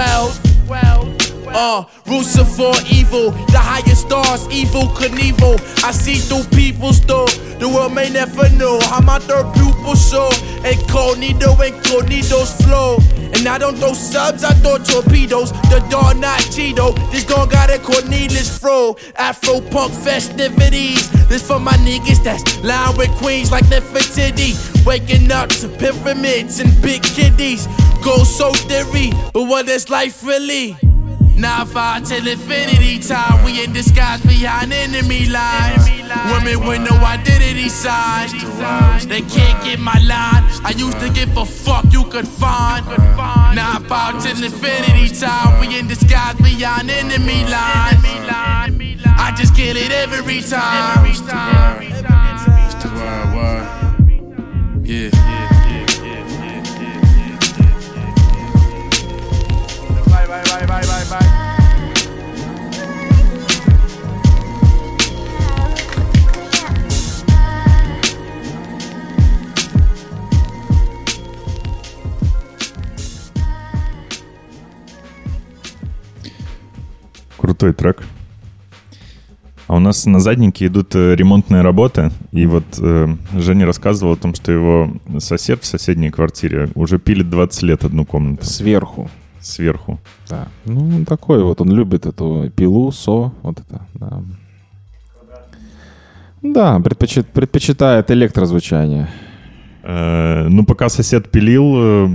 world. 0.68 1.25
Uh, 1.48 1.84
roots 2.06 2.38
of 2.38 2.48
for 2.54 2.74
evil, 2.90 3.30
the 3.52 3.58
highest 3.58 4.06
stars, 4.06 4.48
evil 4.50 4.82
Knievel. 4.96 5.60
I 5.84 5.90
see 5.92 6.16
through 6.16 6.44
people's 6.56 7.00
door. 7.00 7.26
The 7.58 7.68
world 7.68 7.94
may 7.94 8.10
never 8.10 8.48
know 8.50 8.78
how 8.80 9.00
my 9.00 9.18
third 9.18 9.52
pupil 9.54 9.94
show. 9.94 10.28
Incognito, 10.64 11.54
incognito's 11.62 12.52
flow. 12.62 12.98
And 13.34 13.46
I 13.46 13.58
don't 13.58 13.76
throw 13.76 13.92
subs, 13.92 14.44
I 14.44 14.52
throw 14.54 14.78
torpedoes. 14.78 15.52
The 15.70 15.84
dog 15.90 16.18
not 16.18 16.40
Cheeto. 16.40 16.94
This 17.10 17.24
dog 17.24 17.50
got 17.50 17.70
a 17.70 17.78
Cornelius 17.78 18.58
fro. 18.58 18.96
Afro 19.16 19.60
punk 19.60 19.92
festivities. 19.92 21.10
This 21.28 21.46
for 21.46 21.60
my 21.60 21.72
niggas 21.84 22.22
that's 22.22 22.62
lying 22.62 22.96
with 22.96 23.10
queens 23.16 23.50
like 23.50 23.64
Nefertiti. 23.66 24.54
Waking 24.86 25.30
up 25.32 25.48
to 25.50 25.68
pyramids 25.68 26.60
and 26.60 26.70
big 26.82 27.02
kiddies. 27.02 27.66
Go 28.04 28.24
so 28.24 28.52
theory, 28.52 29.10
but 29.32 29.44
what 29.44 29.68
is 29.68 29.90
life 29.90 30.22
really? 30.24 30.76
Now 31.36 31.66
five 31.66 32.04
till 32.04 32.26
infinity 32.26 32.98
time. 32.98 33.44
We 33.44 33.62
in 33.62 33.72
disguise 33.72 34.22
behind 34.22 34.72
enemy 34.72 35.26
lines. 35.26 35.86
Women 36.32 36.66
with 36.66 36.80
no 36.90 36.96
identity 37.04 37.68
signs. 37.68 38.32
They 39.06 39.20
can't 39.20 39.62
get 39.62 39.78
my 39.78 39.98
line. 40.00 40.44
I 40.64 40.72
used 40.76 40.98
to 41.00 41.10
give 41.10 41.36
a 41.36 41.44
fuck 41.44 41.84
you 41.92 42.04
could 42.04 42.26
find. 42.26 42.86
Now 43.54 43.78
five 43.86 44.22
till 44.22 44.42
infinity 44.42 45.08
time. 45.14 45.60
We 45.60 45.78
in 45.78 45.86
disguise 45.88 46.36
behind 46.36 46.90
enemy 46.90 47.44
lines. 47.44 48.02
I 49.18 49.34
just 49.36 49.54
get 49.54 49.76
it 49.76 49.92
every 49.92 50.40
time. 50.42 51.04
Yeah. 54.82 55.35
Крутой 77.36 77.72
трек. 77.72 78.02
А 79.68 79.74
у 79.74 79.78
нас 79.80 80.06
на 80.06 80.20
заднике 80.20 80.66
идут 80.66 80.94
э, 80.94 81.16
ремонтные 81.16 81.62
работы. 81.62 82.12
И 82.30 82.46
вот 82.46 82.64
э, 82.80 83.08
Женя 83.34 83.66
рассказывал 83.66 84.12
о 84.12 84.16
том, 84.16 84.34
что 84.34 84.52
его 84.52 84.92
сосед 85.18 85.62
в 85.62 85.66
соседней 85.66 86.10
квартире 86.10 86.68
уже 86.76 86.98
пилит 87.00 87.28
20 87.30 87.62
лет 87.62 87.84
одну 87.84 88.04
комнату. 88.04 88.44
Сверху. 88.44 89.10
Сверху. 89.40 89.98
Да. 90.28 90.48
Ну, 90.64 90.80
он 90.96 91.04
такой 91.04 91.42
вот, 91.42 91.60
он 91.60 91.70
любит 91.72 92.06
эту 92.06 92.50
пилу, 92.54 92.92
со, 92.92 93.32
вот 93.42 93.60
это, 93.60 93.86
да. 93.94 94.22
Да, 96.42 96.78
предпочит- 96.78 97.26
предпочитает 97.32 98.10
электрозвучание. 98.10 99.08
Э, 99.82 100.46
ну, 100.48 100.64
пока 100.64 100.88
сосед 100.88 101.30
пилил 101.30 101.74
э, 101.76 102.08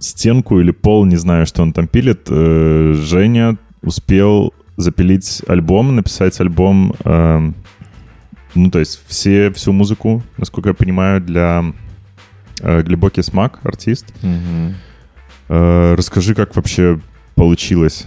стенку 0.00 0.60
или 0.60 0.70
пол, 0.70 1.04
не 1.04 1.16
знаю, 1.16 1.46
что 1.46 1.62
он 1.62 1.72
там 1.72 1.88
пилит, 1.88 2.26
э, 2.30 2.92
Женя 2.96 3.56
успел 3.86 4.52
запилить 4.76 5.42
альбом, 5.48 5.96
написать 5.96 6.38
альбом, 6.40 6.94
э, 7.04 7.52
ну, 8.54 8.70
то 8.70 8.78
есть 8.78 9.00
все, 9.06 9.50
всю 9.52 9.72
музыку, 9.72 10.22
насколько 10.36 10.70
я 10.70 10.74
понимаю, 10.74 11.20
для 11.20 11.64
э, 12.60 12.82
Глубокий 12.82 13.22
Смак, 13.22 13.60
артист. 13.62 14.12
Мгм. 14.22 14.74
Э, 15.48 15.94
расскажи, 15.96 16.34
как 16.34 16.56
вообще 16.56 17.00
получилась 17.34 18.06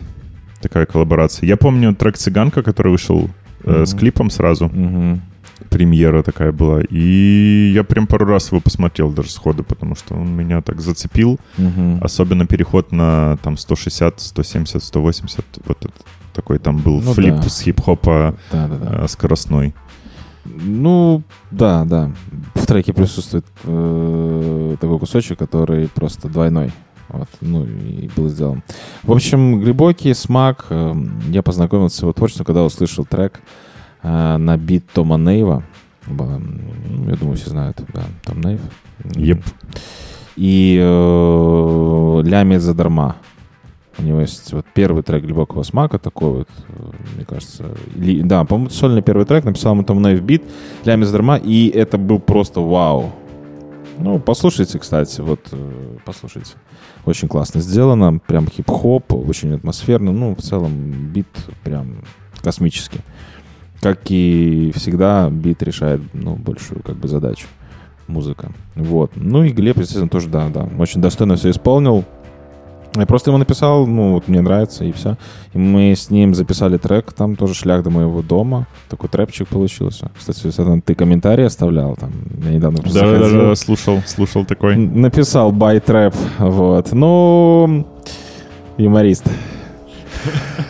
такая 0.62 0.86
коллаборация. 0.86 1.48
Я 1.48 1.58
помню 1.58 1.96
трек 1.96 2.18
«Цыганка», 2.18 2.62
который 2.62 2.92
вышел 2.92 3.30
э, 3.64 3.86
с 3.86 3.92
Мгм. 3.94 4.00
клипом 4.00 4.30
сразу. 4.30 4.66
Мгм. 4.66 5.22
Премьера 5.70 6.24
такая 6.24 6.52
была. 6.52 6.82
И 6.90 7.72
я 7.74 7.84
прям 7.84 8.08
пару 8.08 8.26
раз 8.26 8.52
его 8.52 8.60
посмотрел 8.62 9.12
даже 9.12 9.30
сходу, 9.30 9.64
потому 9.64 9.96
что 9.96 10.16
он 10.16 10.36
меня 10.36 10.62
так 10.62 10.82
зацепил. 10.82 11.40
Мгм. 11.58 12.00
Особенно 12.04 12.46
переход 12.46 12.92
на 12.92 13.38
там 13.44 13.58
160, 13.58 14.20
170, 14.20 14.84
180. 14.84 15.46
Вот 15.66 15.78
этот 15.86 16.06
такой 16.34 16.60
там 16.60 16.78
был 16.78 17.02
Ну 17.02 17.14
флип 17.14 17.36
да. 17.36 17.50
с 17.50 17.62
хип-хопа 17.62 18.36
Да-да-да. 18.52 19.04
э, 19.04 19.08
скоростной. 19.08 19.74
Ну, 20.46 21.22
да, 21.52 21.84
да. 21.86 22.12
В 22.56 22.66
треке 22.66 22.94
присутствует 22.94 23.46
э, 23.64 24.76
такой 24.80 25.00
кусочек, 25.00 25.38
который 25.38 25.88
просто 25.90 26.28
двойной. 26.28 26.72
Вот, 27.10 27.28
ну, 27.42 27.66
и 27.66 28.10
был 28.16 28.30
сделан. 28.30 28.64
В 29.04 29.12
общем, 29.12 29.62
глубокий 29.62 30.14
смак. 30.14 30.68
э, 30.70 30.94
я 31.30 31.42
познакомился 31.44 31.98
с 31.98 32.02
его 32.02 32.14
творчеством, 32.14 32.46
когда 32.46 32.64
услышал 32.64 33.04
трек 33.06 33.42
э, 33.42 33.69
на 34.04 34.58
бит 34.58 34.86
Тома 34.94 35.18
Нейва. 35.18 35.64
Я 36.08 37.16
думаю, 37.16 37.38
все 37.38 37.50
знают, 37.50 37.82
да, 37.94 38.04
Том 38.26 38.42
Нейв. 38.42 38.62
Еп. 39.16 39.44
И 40.36 40.80
э, 40.82 42.22
«Лямит 42.24 42.62
задарма». 42.62 43.18
У 43.98 44.04
него 44.04 44.22
есть 44.22 44.54
вот 44.54 44.66
первый 44.74 45.04
трек 45.04 45.26
глубокого 45.26 45.64
смака, 45.64 45.98
такой 45.98 46.30
вот, 46.30 46.50
э, 46.70 46.92
мне 47.16 47.26
кажется. 47.26 47.76
Ли- 47.96 48.22
да, 48.22 48.46
по-моему, 48.46 48.70
сольный 48.70 49.02
первый 49.02 49.26
трек, 49.26 49.44
написал 49.44 49.74
ему 49.74 49.84
там 49.84 50.02
Нейв 50.02 50.22
бит, 50.22 50.44
Лямит 50.86 51.08
задарма, 51.08 51.36
и 51.36 51.68
это 51.68 51.98
был 51.98 52.20
просто 52.20 52.62
вау. 52.62 53.12
Ну, 53.98 54.20
послушайте, 54.20 54.80
кстати, 54.80 55.20
вот, 55.20 55.42
э, 55.52 55.98
послушайте. 56.06 56.54
Очень 57.06 57.28
классно 57.28 57.60
сделано, 57.60 58.20
прям 58.20 58.48
хип-хоп, 58.48 59.12
очень 59.14 59.56
атмосферно, 59.56 60.14
ну, 60.14 60.34
в 60.36 60.42
целом 60.42 60.72
бит 61.12 61.28
прям 61.66 62.06
космический. 62.42 63.02
Как 63.82 64.00
и 64.10 64.72
всегда, 64.76 65.30
бит 65.30 65.64
решает, 65.64 66.02
ну, 66.14 66.36
большую, 66.36 66.82
как 66.84 66.96
бы, 66.96 67.08
задачу. 67.08 67.48
Музыка. 68.08 68.52
Вот. 68.76 69.12
Ну 69.16 69.44
и 69.44 69.52
Глеб, 69.52 69.78
естественно, 69.78 70.10
тоже, 70.10 70.30
да, 70.30 70.50
да, 70.50 70.68
очень 70.78 71.02
достойно 71.02 71.36
все 71.36 71.52
исполнил. 71.52 72.06
Я 72.96 73.06
просто 73.06 73.30
ему 73.30 73.38
написал, 73.38 73.86
ну, 73.86 74.14
вот 74.14 74.28
мне 74.28 74.42
нравится, 74.42 74.84
и 74.84 74.92
все. 74.92 75.16
И 75.54 75.60
мы 75.60 75.94
с 75.96 76.10
ним 76.10 76.34
записали 76.34 76.78
трек, 76.78 77.14
там 77.14 77.36
тоже 77.36 77.54
шлях 77.54 77.84
до 77.84 77.92
моего 77.92 78.24
дома. 78.24 78.66
Такой 78.90 79.10
трэпчик 79.10 79.48
получился. 79.48 80.10
Кстати, 80.18 80.40
Светлана, 80.40 80.82
ты 80.82 80.96
комментарий 80.96 81.46
оставлял 81.46 81.96
там. 81.96 82.12
Я 82.44 82.50
недавно 82.50 82.82
просто 82.82 83.00
Да, 83.00 83.20
да, 83.20 83.30
да, 83.50 83.56
слушал, 83.56 84.02
слушал 84.08 84.44
такой. 84.44 84.76
Написал 84.76 85.52
бай 85.52 85.80
трэп, 85.80 86.16
вот. 86.40 86.92
Ну, 86.92 87.88
юморист. 88.78 89.26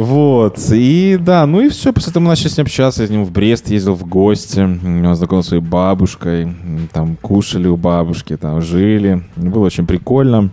Вот, 0.00 0.58
и 0.72 1.18
да, 1.20 1.44
ну 1.44 1.60
и 1.60 1.68
все, 1.68 1.92
после 1.92 2.08
этого 2.08 2.22
мы 2.22 2.30
начали 2.30 2.48
с 2.48 2.56
ним 2.56 2.64
общаться, 2.64 3.02
я 3.02 3.06
с 3.06 3.10
ним 3.10 3.22
в 3.26 3.32
Брест 3.32 3.68
ездил 3.68 3.92
в 3.92 4.08
гости, 4.08 4.58
он 4.58 5.14
знакомился 5.14 5.48
с 5.48 5.50
своей 5.50 5.62
бабушкой, 5.62 6.56
там 6.94 7.16
кушали 7.16 7.68
у 7.68 7.76
бабушки, 7.76 8.38
там 8.38 8.62
жили, 8.62 9.22
было 9.36 9.66
очень 9.66 9.86
прикольно. 9.86 10.48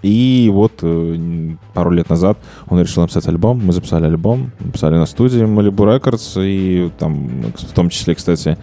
И 0.00 0.48
вот 0.50 0.78
э, 0.80 1.56
пару 1.74 1.90
лет 1.90 2.08
назад 2.08 2.38
он 2.68 2.80
решил 2.80 3.02
написать 3.02 3.26
альбом. 3.28 3.60
Мы 3.62 3.74
записали 3.74 4.06
альбом, 4.06 4.52
написали 4.60 4.94
на 4.94 5.04
студии 5.04 5.42
Malibu 5.42 6.00
Records. 6.00 6.42
И 6.42 6.90
там, 6.98 7.28
в 7.54 7.72
том 7.74 7.90
числе, 7.90 8.14
кстати, 8.14 8.56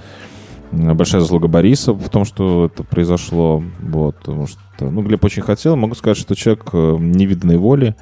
большая 0.72 1.22
заслуга 1.22 1.48
Бориса 1.48 1.94
в 1.94 2.10
том, 2.10 2.26
что 2.26 2.72
это 2.74 2.84
произошло. 2.84 3.62
Вот, 3.82 4.16
потому 4.16 4.48
что, 4.48 4.60
ну, 4.80 5.04
Глеб 5.04 5.24
очень 5.26 5.44
хотел. 5.44 5.76
Могу 5.76 5.94
сказать, 5.94 6.18
что 6.18 6.36
человек 6.36 6.64
э, 6.72 6.98
невиданной 7.00 7.58
воли. 7.58 7.96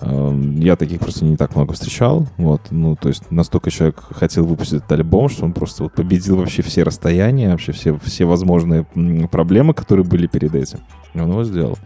Э, 0.00 0.52
Я 0.56 0.76
таких 0.76 1.00
просто 1.00 1.24
не 1.24 1.36
так 1.36 1.54
много 1.54 1.72
встречал. 1.74 2.26
Вот, 2.36 2.62
ну, 2.70 2.96
то 2.96 3.08
есть 3.08 3.30
настолько 3.30 3.70
человек 3.70 4.02
хотел 4.10 4.44
выпустить 4.44 4.78
этот 4.78 4.92
альбом, 4.92 5.28
что 5.28 5.44
он 5.44 5.52
просто 5.52 5.84
вот 5.84 5.92
победил 5.92 6.36
вообще 6.36 6.62
все 6.62 6.82
расстояния, 6.82 7.50
вообще 7.50 7.72
все, 7.72 7.98
все 8.02 8.24
возможные 8.24 8.86
проблемы, 9.30 9.74
которые 9.74 10.04
были 10.04 10.26
перед 10.26 10.54
этим. 10.54 10.80
Он 11.14 11.30
его 11.30 11.44
сделал. 11.44 11.78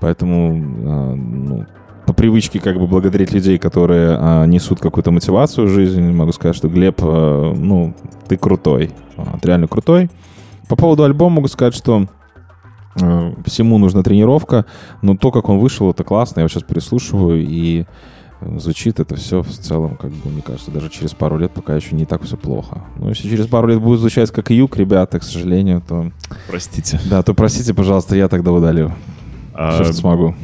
Поэтому, 0.00 0.52
а, 0.88 1.14
ну, 1.14 1.66
по 2.06 2.12
привычке 2.12 2.60
как 2.60 2.78
бы 2.78 2.86
благодарить 2.86 3.32
людей, 3.32 3.58
которые 3.58 4.16
а, 4.18 4.44
несут 4.46 4.80
какую-то 4.80 5.10
мотивацию 5.10 5.66
в 5.66 5.70
жизни, 5.70 6.12
могу 6.12 6.32
сказать, 6.32 6.56
что 6.56 6.68
Глеб, 6.68 7.00
а, 7.00 7.52
ну, 7.54 7.94
ты 8.28 8.36
крутой. 8.36 8.90
Ты 9.40 9.48
реально 9.48 9.66
крутой. 9.66 10.10
По 10.68 10.76
поводу 10.76 11.04
альбома 11.04 11.36
могу 11.36 11.48
сказать, 11.48 11.74
что 11.74 12.02
э, 12.02 12.06
всему 13.44 13.78
нужна 13.78 14.02
тренировка, 14.02 14.66
но 15.02 15.16
то, 15.16 15.30
как 15.30 15.48
он 15.48 15.58
вышел, 15.58 15.90
это 15.90 16.04
классно. 16.04 16.40
Я 16.40 16.44
вот 16.44 16.52
сейчас 16.52 16.62
переслушиваю, 16.62 17.44
и 17.46 17.84
э, 18.40 18.58
звучит 18.58 19.00
это 19.00 19.16
все 19.16 19.42
в 19.42 19.50
целом, 19.50 19.96
как 19.96 20.10
бы, 20.10 20.30
мне 20.30 20.42
кажется, 20.42 20.70
даже 20.70 20.88
через 20.88 21.12
пару 21.12 21.38
лет 21.38 21.52
пока 21.52 21.76
еще 21.76 21.94
не 21.94 22.06
так 22.06 22.22
все 22.22 22.36
плохо. 22.36 22.84
Но 22.96 23.08
если 23.08 23.28
через 23.28 23.46
пару 23.46 23.68
лет 23.68 23.80
будет 23.80 24.00
звучать 24.00 24.30
как 24.30 24.50
юг, 24.50 24.76
ребята, 24.76 25.18
к 25.18 25.22
сожалению, 25.22 25.82
то... 25.86 26.10
Простите. 26.48 27.00
Да, 27.08 27.22
то 27.22 27.34
простите, 27.34 27.74
пожалуйста, 27.74 28.16
я 28.16 28.28
тогда 28.28 28.52
удалю. 28.52 28.92
А, 29.54 29.72
Все, 29.74 29.84
что 29.84 29.92
смогу. 29.94 30.34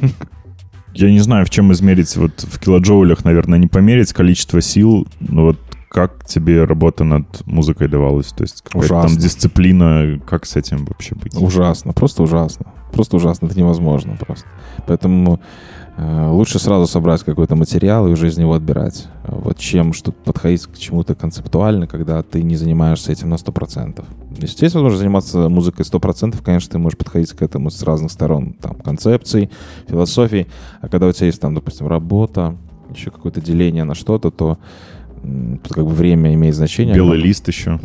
Я 0.94 1.10
не 1.10 1.20
знаю, 1.20 1.46
в 1.46 1.50
чем 1.50 1.72
измерить, 1.72 2.14
вот 2.16 2.42
в 2.42 2.58
килоджоулях, 2.58 3.24
наверное, 3.24 3.58
не 3.58 3.66
померить 3.66 4.12
количество 4.12 4.60
сил, 4.60 5.06
но 5.20 5.46
вот 5.46 5.58
как 5.93 6.24
тебе 6.24 6.64
работа 6.64 7.05
над 7.05 7.47
музыкой 7.47 7.86
давалась? 7.86 8.28
То 8.28 8.44
есть 8.44 8.62
какая-то 8.62 9.02
там 9.02 9.16
дисциплина, 9.16 10.19
как 10.27 10.47
с 10.47 10.56
этим 10.56 10.86
вообще 10.86 11.14
быть? 11.14 11.35
Ужасно, 11.36 11.93
просто 11.93 12.23
ужасно. 12.23 12.73
Просто 12.94 13.16
ужасно, 13.16 13.47
это 13.47 13.59
невозможно 13.59 14.16
просто. 14.16 14.47
Поэтому 14.86 15.39
э, 15.98 16.28
лучше 16.31 16.59
сразу 16.59 16.86
собрать 16.86 17.23
какой-то 17.24 17.56
материал 17.56 18.09
и 18.09 18.12
уже 18.12 18.28
из 18.28 18.39
него 18.39 18.55
отбирать. 18.55 19.06
Вот 19.27 19.59
чем 19.59 19.93
что 19.93 20.12
подходить 20.12 20.64
к 20.64 20.78
чему-то 20.78 21.14
концептуально, 21.14 21.86
когда 21.86 22.23
ты 22.23 22.43
не 22.43 22.56
занимаешься 22.56 23.12
этим 23.12 23.28
на 23.28 23.35
100%. 23.35 24.02
Если 24.39 24.64
есть 24.64 24.74
возможность 24.74 25.01
заниматься 25.01 25.51
музыкой 25.51 25.85
100%, 25.85 26.43
конечно, 26.43 26.73
ты 26.73 26.78
можешь 26.78 26.97
подходить 26.97 27.32
к 27.32 27.43
этому 27.43 27.70
с 27.70 27.82
разных 27.82 28.10
сторон. 28.12 28.55
Там, 28.55 28.77
концепций, 28.77 29.51
философий. 29.86 30.47
А 30.81 30.89
когда 30.89 31.06
у 31.06 31.12
тебя 31.12 31.27
есть, 31.27 31.40
там, 31.40 31.55
допустим, 31.55 31.86
работа, 31.86 32.56
еще 32.94 33.10
какое-то 33.10 33.40
деление 33.40 33.85
на 33.85 33.94
что-то, 33.94 34.31
то 34.31 34.51
м, 34.51 34.56
как 35.69 35.85
бы 35.85 35.90
время 35.90 36.35
имеет 36.35 36.55
значение. 36.55 36.94
Белый 36.94 37.19
лист 37.19 37.49
еще. 37.49 37.78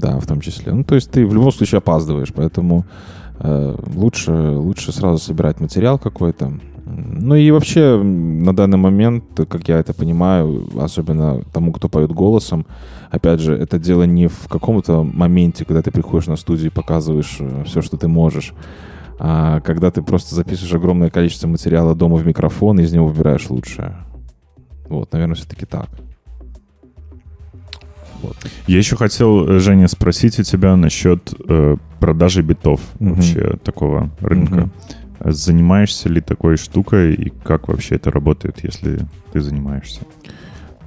Да, 0.00 0.18
в 0.20 0.26
том 0.26 0.40
числе. 0.40 0.72
Ну, 0.72 0.84
то 0.84 0.94
есть 0.94 1.10
ты 1.10 1.26
в 1.26 1.34
любом 1.34 1.52
случае 1.52 1.78
опаздываешь, 1.78 2.32
поэтому 2.34 2.84
э, 3.38 3.76
лучше, 3.94 4.32
лучше 4.32 4.92
сразу 4.92 5.18
собирать 5.18 5.60
материал 5.60 5.98
какой-то. 5.98 6.52
Ну 6.84 7.34
и 7.34 7.50
вообще 7.50 8.02
на 8.02 8.56
данный 8.56 8.78
момент, 8.78 9.24
как 9.48 9.68
я 9.68 9.78
это 9.78 9.92
понимаю, 9.92 10.68
особенно 10.80 11.42
тому, 11.52 11.72
кто 11.72 11.88
поет 11.88 12.12
голосом, 12.12 12.66
опять 13.10 13.40
же, 13.40 13.54
это 13.54 13.78
дело 13.78 14.04
не 14.04 14.26
в 14.26 14.48
каком-то 14.48 15.02
моменте, 15.02 15.66
когда 15.66 15.82
ты 15.82 15.90
приходишь 15.90 16.28
на 16.28 16.36
студию 16.36 16.68
и 16.68 16.74
показываешь 16.74 17.38
все, 17.66 17.82
что 17.82 17.98
ты 17.98 18.08
можешь, 18.08 18.54
а 19.18 19.60
когда 19.60 19.90
ты 19.90 20.00
просто 20.00 20.34
записываешь 20.34 20.74
огромное 20.74 21.10
количество 21.10 21.46
материала 21.46 21.94
дома 21.94 22.16
в 22.16 22.26
микрофон 22.26 22.80
и 22.80 22.84
из 22.84 22.92
него 22.92 23.06
выбираешь 23.06 23.50
лучшее. 23.50 23.96
Вот, 24.88 25.12
наверное, 25.12 25.34
все-таки 25.34 25.66
так. 25.66 25.90
Я 28.66 28.78
еще 28.78 28.96
хотел, 28.96 29.48
э, 29.48 29.58
Женя, 29.60 29.88
спросить 29.88 30.38
у 30.38 30.42
тебя 30.42 30.76
насчет 30.76 31.32
э, 31.48 31.76
продажи 32.00 32.42
битов 32.42 32.80
Мгм. 32.98 33.14
вообще 33.14 33.56
такого 33.62 34.10
рынка. 34.20 34.68
А 35.20 35.32
Занимаешься 35.32 36.08
ли 36.08 36.20
такой 36.20 36.56
штукой 36.56 37.14
и 37.14 37.30
как 37.30 37.68
вообще 37.68 37.96
это 37.96 38.10
работает, 38.10 38.60
если 38.62 39.00
ты 39.32 39.40
занимаешься? 39.40 40.00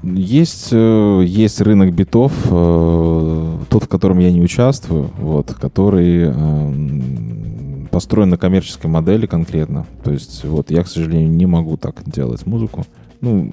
Есть, 0.03 0.70
э, 0.72 1.24
есть 1.26 1.62
рынок 1.62 1.94
битов, 1.94 2.32
э, 2.45 3.58
тот, 3.70 3.84
в 3.84 3.88
котором 3.88 4.18
я 4.20 4.32
не 4.32 4.41
участвую, 4.41 5.12
вот, 5.18 5.53
который 5.53 6.24
эм, 6.24 7.88
построен 7.91 8.30
на 8.30 8.38
коммерческой 8.38 8.88
модели 8.88 9.28
конкретно. 9.28 9.86
То 10.03 10.12
есть, 10.12 10.44
вот, 10.44 10.72
я, 10.72 10.84
к 10.84 10.88
сожалению, 10.88 11.30
не 11.30 11.45
могу 11.45 11.78
так 11.78 12.02
делать 12.06 12.48
музыку. 12.48 12.86
Ну, 13.20 13.48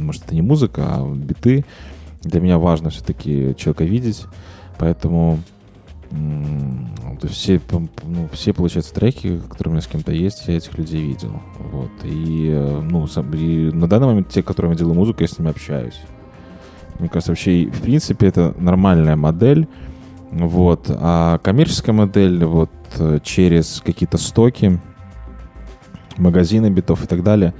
может, 0.00 0.24
это 0.24 0.34
не 0.34 0.42
музыка, 0.42 0.82
а 0.86 1.14
биты. 1.14 1.64
Для 2.22 2.40
меня 2.40 2.58
важно 2.58 2.90
все-таки 2.90 3.54
человека 3.56 3.84
видеть, 3.84 4.24
поэтому 4.78 5.38
то 7.20 7.28
все, 7.28 7.60
ну, 7.70 8.28
все, 8.32 8.52
получается, 8.52 8.94
треки, 8.94 9.38
которые 9.48 9.70
у 9.70 9.74
меня 9.74 9.82
с 9.82 9.86
кем-то 9.86 10.12
есть, 10.12 10.44
я 10.46 10.56
этих 10.56 10.76
людей 10.78 11.02
видел. 11.02 11.40
Вот. 11.58 11.90
И, 12.04 12.48
э, 12.52 12.80
ну, 12.82 13.06
сам- 13.06 13.32
и 13.34 13.70
на 13.72 13.88
данный 13.88 14.08
момент 14.08 14.28
те, 14.28 14.42
которым 14.42 14.72
я 14.72 14.78
делаю 14.78 14.94
музыку, 14.94 15.22
я 15.22 15.28
с 15.28 15.38
ними 15.38 15.50
общаюсь. 15.50 16.00
Мне 16.98 17.08
кажется, 17.08 17.32
вообще, 17.32 17.66
в 17.66 17.82
принципе, 17.82 18.26
это 18.28 18.54
нормальная 18.58 19.16
модель. 19.16 19.66
Вот. 20.30 20.86
А 20.88 21.38
коммерческая 21.38 21.94
модель 21.94 22.44
вот 22.44 22.70
э, 22.98 23.18
через 23.22 23.82
какие-то 23.84 24.18
стоки, 24.18 24.78
магазины 26.16 26.70
битов 26.70 27.04
и 27.04 27.06
так 27.06 27.22
далее, 27.22 27.54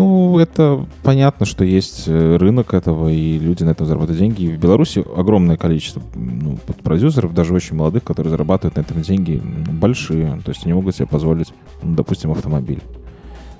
ну, 0.00 0.38
это 0.38 0.86
понятно, 1.02 1.44
что 1.44 1.62
есть 1.62 2.04
э, 2.06 2.36
рынок 2.36 2.72
этого, 2.72 3.08
и 3.08 3.38
люди 3.38 3.64
на 3.64 3.70
этом 3.70 3.86
зарабатывают 3.86 4.18
деньги. 4.18 4.44
И 4.44 4.56
в 4.56 4.58
Беларуси 4.58 5.04
огромное 5.14 5.58
количество 5.58 6.02
ну, 6.14 6.56
продюсеров, 6.82 7.34
даже 7.34 7.52
очень 7.52 7.76
молодых, 7.76 8.02
которые 8.02 8.30
зарабатывают 8.30 8.76
на 8.76 8.80
этом 8.80 9.02
деньги 9.02 9.42
ну, 9.44 9.72
большие. 9.72 10.40
То 10.42 10.52
есть 10.52 10.64
они 10.64 10.72
могут 10.72 10.96
себе 10.96 11.06
позволить, 11.06 11.52
ну, 11.82 11.94
допустим, 11.94 12.30
автомобиль. 12.32 12.82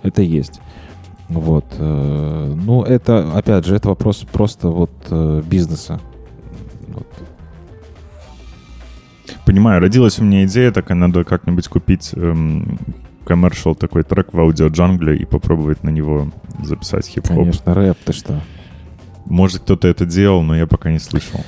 Это 0.03 0.23
есть. 0.23 0.63
Вот. 1.29 1.67
э, 1.77 2.55
Ну, 2.57 2.85
это, 2.85 3.33
опять 3.35 3.67
же, 3.67 3.77
это 3.77 3.89
вопрос 3.89 4.25
просто 4.33 4.69
вот 4.69 4.91
э, 5.11 5.43
бизнеса. 5.45 6.01
Понимаю, 9.45 9.83
родилась 9.83 10.19
у 10.19 10.25
меня 10.25 10.47
идея 10.47 10.73
такая, 10.73 10.97
надо 10.97 11.25
как-нибудь 11.25 11.69
купить 11.69 12.13
эм, 12.15 12.79
коммершал 13.25 13.75
такой 13.75 14.03
трек 14.03 14.33
в 14.33 14.41
аудио 14.41 14.69
джангле 14.69 15.17
и 15.17 15.25
попробовать 15.25 15.83
на 15.85 15.91
него 15.91 16.29
записать 16.63 17.07
хип-хоп. 17.07 17.37
Конечно, 17.37 17.75
рэп, 17.75 17.99
ты 18.05 18.13
что? 18.13 18.41
Может, 19.27 19.63
кто-то 19.63 19.89
это 19.89 20.07
делал, 20.07 20.43
но 20.43 20.57
я 20.57 20.67
пока 20.67 20.91
не 20.91 20.99
слышал. 20.99 21.41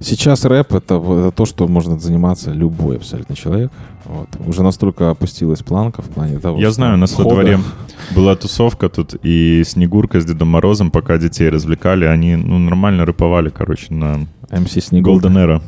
Сейчас 0.00 0.44
рэп 0.44 0.74
это, 0.74 0.94
это 0.94 1.32
то, 1.32 1.44
что 1.44 1.66
может 1.66 2.00
заниматься 2.00 2.52
любой 2.52 2.96
абсолютно 2.96 3.34
человек. 3.34 3.72
Вот. 4.04 4.28
Уже 4.46 4.62
настолько 4.62 5.10
опустилась 5.10 5.60
планка 5.60 6.02
в 6.02 6.08
плане 6.08 6.38
того, 6.38 6.58
Я 6.58 6.70
знаю, 6.70 6.94
у 6.94 6.96
нас 6.98 7.10
во 7.12 7.24
хода- 7.24 7.34
дворе 7.34 7.58
была 8.14 8.36
тусовка 8.36 8.88
тут, 8.88 9.16
и 9.22 9.62
Снегурка 9.66 10.20
с 10.20 10.24
Дедом 10.24 10.48
Морозом, 10.48 10.90
пока 10.92 11.18
детей 11.18 11.48
развлекали, 11.48 12.04
они 12.04 12.36
ну, 12.36 12.58
нормально 12.58 13.04
рэповали, 13.06 13.48
короче, 13.50 13.92
на 13.92 14.26
MC 14.50 14.80
Снегурка. 14.80 15.28
Golden 15.28 15.62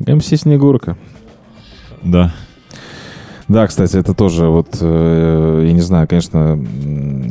Era. 0.00 0.14
МС 0.14 0.26
Снегурка. 0.26 0.96
Да. 2.02 2.34
Да, 3.48 3.66
кстати, 3.66 3.96
это 3.96 4.14
тоже 4.14 4.46
вот, 4.46 4.78
э, 4.80 5.64
я 5.66 5.72
не 5.72 5.82
знаю, 5.82 6.08
конечно, 6.08 6.58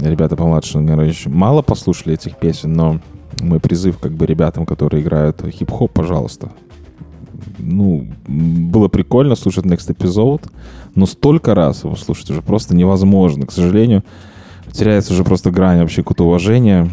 ребята 0.02 0.36
помладше, 0.36 0.80
наверное, 0.80 1.08
еще 1.08 1.30
мало 1.30 1.64
послушали 1.64 2.14
этих 2.14 2.38
песен, 2.38 2.74
но 2.74 3.00
мой 3.42 3.60
призыв 3.60 3.98
как 3.98 4.12
бы 4.12 4.26
ребятам, 4.28 4.66
которые 4.66 5.02
играют 5.02 5.44
хип-хоп, 5.44 5.92
пожалуйста. 5.92 6.52
Ну, 7.58 8.08
было 8.28 8.90
прикольно 8.90 9.36
слушать 9.36 9.66
Next 9.66 9.90
Episode, 9.90 10.44
но 10.94 11.08
столько 11.08 11.56
раз 11.56 11.84
его 11.84 11.96
слушать 11.96 12.30
уже 12.30 12.42
просто 12.42 12.76
невозможно. 12.76 13.48
К 13.48 13.52
сожалению, 13.52 14.04
теряется 14.72 15.14
уже 15.14 15.24
просто 15.24 15.50
грань 15.50 15.80
вообще 15.80 16.04
какого-то 16.04 16.26
уважения 16.26 16.90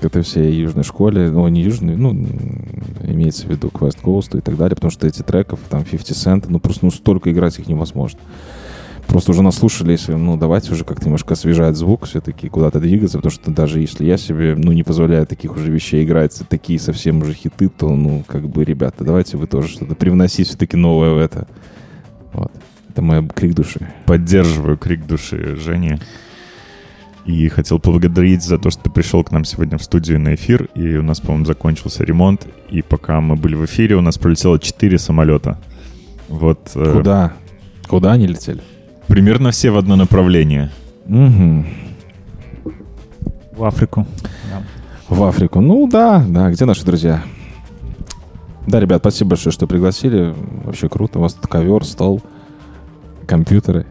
к 0.00 0.04
этой 0.04 0.22
всей 0.22 0.52
южной 0.52 0.84
школе, 0.84 1.30
ну, 1.30 1.46
не 1.48 1.62
южной, 1.62 1.96
ну, 1.96 2.10
имеется 3.04 3.46
в 3.46 3.50
виду 3.50 3.70
к 3.70 3.80
West 3.80 3.98
Coast 4.02 4.36
и 4.36 4.40
так 4.40 4.56
далее, 4.56 4.74
потому 4.74 4.90
что 4.90 5.06
эти 5.06 5.22
треков, 5.22 5.60
там, 5.70 5.84
50 5.84 6.16
Cent, 6.16 6.46
ну, 6.48 6.58
просто, 6.58 6.84
ну, 6.84 6.90
столько 6.90 7.32
играть 7.32 7.58
их 7.58 7.68
невозможно. 7.68 8.18
Просто 9.08 9.30
уже 9.30 9.42
наслушались, 9.42 10.08
ну, 10.08 10.36
давайте 10.36 10.72
уже 10.72 10.84
как-то 10.84 11.04
немножко 11.06 11.34
освежать 11.34 11.76
звук, 11.76 12.06
все-таки 12.06 12.48
куда-то 12.48 12.80
двигаться, 12.80 13.18
потому 13.18 13.30
что 13.30 13.50
даже 13.50 13.80
если 13.80 14.04
я 14.04 14.18
себе, 14.18 14.54
ну, 14.56 14.72
не 14.72 14.82
позволяю 14.82 15.26
таких 15.26 15.56
уже 15.56 15.70
вещей 15.70 16.04
играть, 16.04 16.38
такие 16.48 16.78
совсем 16.78 17.22
уже 17.22 17.32
хиты, 17.32 17.68
то, 17.68 17.94
ну, 17.94 18.24
как 18.26 18.48
бы, 18.48 18.64
ребята, 18.64 19.04
давайте 19.04 19.36
вы 19.36 19.46
тоже 19.46 19.68
что-то 19.68 19.94
привносить 19.94 20.48
все-таки 20.48 20.76
новое 20.76 21.12
в 21.12 21.18
это. 21.18 21.46
Вот. 22.32 22.52
Это 22.90 23.02
мой 23.02 23.26
крик 23.28 23.54
души. 23.54 23.92
Поддерживаю 24.06 24.76
крик 24.76 25.06
души 25.06 25.56
Жени. 25.56 25.98
И 27.26 27.48
хотел 27.48 27.80
поблагодарить 27.80 28.42
за 28.42 28.56
то, 28.56 28.70
что 28.70 28.84
ты 28.84 28.90
пришел 28.90 29.24
к 29.24 29.32
нам 29.32 29.44
сегодня 29.44 29.78
в 29.78 29.82
студию 29.82 30.20
на 30.20 30.34
эфир. 30.36 30.68
И 30.74 30.96
у 30.96 31.02
нас, 31.02 31.20
по-моему, 31.20 31.44
закончился 31.44 32.04
ремонт. 32.04 32.46
И 32.70 32.82
пока 32.82 33.20
мы 33.20 33.34
были 33.34 33.56
в 33.56 33.64
эфире, 33.64 33.96
у 33.96 34.00
нас 34.00 34.16
пролетело 34.16 34.60
4 34.60 34.98
самолета. 34.98 35.58
Вот. 36.28 36.70
э, 36.76 36.92
Куда? 36.92 37.32
Куда 37.88 38.12
они 38.12 38.28
летели? 38.28 38.62
Примерно 39.08 39.50
все 39.50 39.70
в 39.70 39.76
одно 39.76 39.96
направление. 39.96 40.70
Мгм. 41.06 41.66
В 43.52 43.64
Африку. 43.64 44.06
Да. 44.50 44.62
В 45.08 45.22
Африку. 45.24 45.60
Ну 45.60 45.88
да, 45.88 46.24
да, 46.26 46.50
где 46.50 46.64
наши 46.64 46.84
друзья? 46.84 47.22
Да, 48.66 48.80
ребят, 48.80 49.00
спасибо 49.00 49.30
большое, 49.30 49.52
что 49.52 49.66
пригласили. 49.66 50.34
Вообще 50.64 50.88
круто. 50.88 51.18
У 51.18 51.22
вас 51.22 51.34
тут 51.34 51.46
ковер, 51.46 51.84
стол, 51.84 52.20
компьютеры. 53.26 53.86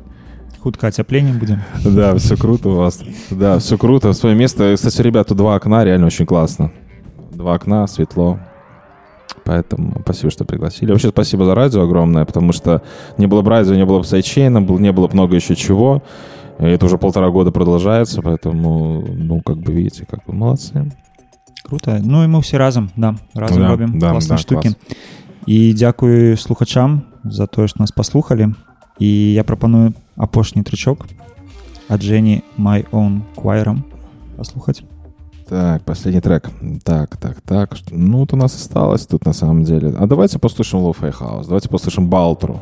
Хутка 0.60 0.88
ацяпленне 0.88 1.34
будзе. 1.34 1.62
Да, 1.84 2.16
все 2.16 2.36
круто 2.36 2.70
у 2.70 2.76
вас. 2.76 3.02
Да, 3.32 3.60
все 3.60 3.78
круто. 3.78 4.12
Свое 4.14 4.36
место. 4.36 4.74
Кстати, 4.76 5.02
ребят, 5.02 5.28
тут 5.28 5.38
два 5.38 5.56
окна, 5.56 5.86
реально 5.86 6.08
очень 6.08 6.26
классно. 6.26 6.72
Два 7.32 7.54
окна, 7.54 7.88
светло. 7.88 8.40
Поэтому 9.45 10.01
спасибо, 10.03 10.31
что 10.31 10.45
пригласили. 10.45 10.91
Вообще 10.91 11.09
спасибо 11.09 11.45
за 11.45 11.55
радио 11.55 11.83
огромное, 11.83 12.25
потому 12.25 12.53
что 12.53 12.81
не 13.19 13.27
было 13.27 13.43
бы 13.43 13.51
радио, 13.51 13.75
не 13.75 13.85
было 13.85 13.99
бы 13.99 14.05
сайдчейна, 14.05 14.61
был- 14.61 14.81
не 14.81 14.93
было 14.93 15.07
бы 15.07 15.15
много 15.15 15.37
еще 15.37 15.55
чего. 15.57 16.03
И 16.61 16.65
это 16.65 16.85
уже 16.87 16.99
полтора 16.99 17.31
года 17.31 17.51
продолжается, 17.51 18.21
поэтому, 18.23 19.03
ну, 19.19 19.41
как 19.41 19.57
бы 19.57 19.73
видите, 19.73 20.05
как 20.11 20.21
вы 20.29 20.35
молодцы. 20.35 20.91
Круто. 21.65 21.99
Ну 22.05 22.25
і 22.25 22.27
ми 22.27 22.39
всі 22.39 22.59
разом, 22.59 22.91
да, 22.97 23.15
разом 23.35 23.59
Да, 23.63 23.69
робимо 23.69 23.93
да, 23.99 24.11
класні 24.11 24.29
да, 24.29 24.37
штуки. 24.39 24.63
клас. 24.69 24.77
І 25.47 25.75
дякую 25.75 26.37
слухачам 26.37 27.03
за 27.25 27.47
те, 27.47 27.69
що 27.69 27.77
нас 27.81 27.91
послухали. 27.91 28.55
І 28.99 29.33
я 29.33 29.45
пропоную 29.45 29.93
апошній 30.17 30.63
трючок 30.63 31.07
від 31.91 32.03
Жені 32.03 32.43
My 32.59 32.85
Own 32.91 33.21
Choir 33.37 33.77
послухати. 34.37 34.83
Так, 35.48 35.84
последний 35.84 36.22
трек. 36.22 36.50
Так, 36.84 37.18
так, 37.18 37.42
так. 37.42 37.70
Ну, 37.92 38.20
вот 38.20 38.34
у 38.34 38.36
нас 38.36 38.56
осталось 38.56 39.06
тут 39.06 39.26
на 39.26 39.34
самом 39.34 39.64
деле. 39.64 39.94
А 39.98 40.08
давайте 40.08 40.40
послушаем 40.40 40.84
Lo-Fi 40.84 41.14
House. 41.20 41.46
Давайте 41.46 41.70
послушаем 41.70 42.10
Балтру. 42.10 42.60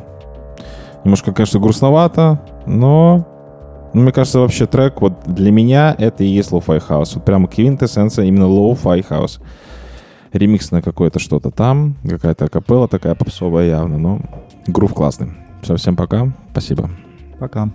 Немножко, 1.04 1.32
конечно, 1.32 1.60
грустновато, 1.60 2.40
но 2.66 3.26
ну, 3.94 4.02
мне 4.02 4.12
кажется, 4.12 4.40
вообще 4.40 4.66
трек 4.66 5.00
вот 5.00 5.12
для 5.26 5.52
меня 5.52 5.94
это 5.96 6.24
и 6.24 6.26
есть 6.26 6.50
Lo-Fi 6.50 6.82
House. 6.88 7.12
Вот 7.14 7.24
прямо 7.24 7.46
квинтэссенция 7.46 8.26
именно 8.26 8.44
Lo-Fi 8.44 9.06
House. 9.08 9.40
Ремикс 10.32 10.70
на 10.72 10.82
какое-то 10.82 11.20
что-то 11.20 11.50
там, 11.50 11.96
какая-то 12.02 12.48
капелла 12.48 12.88
такая 12.88 13.14
попсовая 13.14 13.68
явно, 13.68 13.98
но 13.98 14.20
грув 14.66 14.92
классный. 14.92 15.28
Все, 15.62 15.76
всем 15.76 15.94
пока. 15.94 16.32
Спасибо. 16.50 16.90
Пока. 17.38 17.70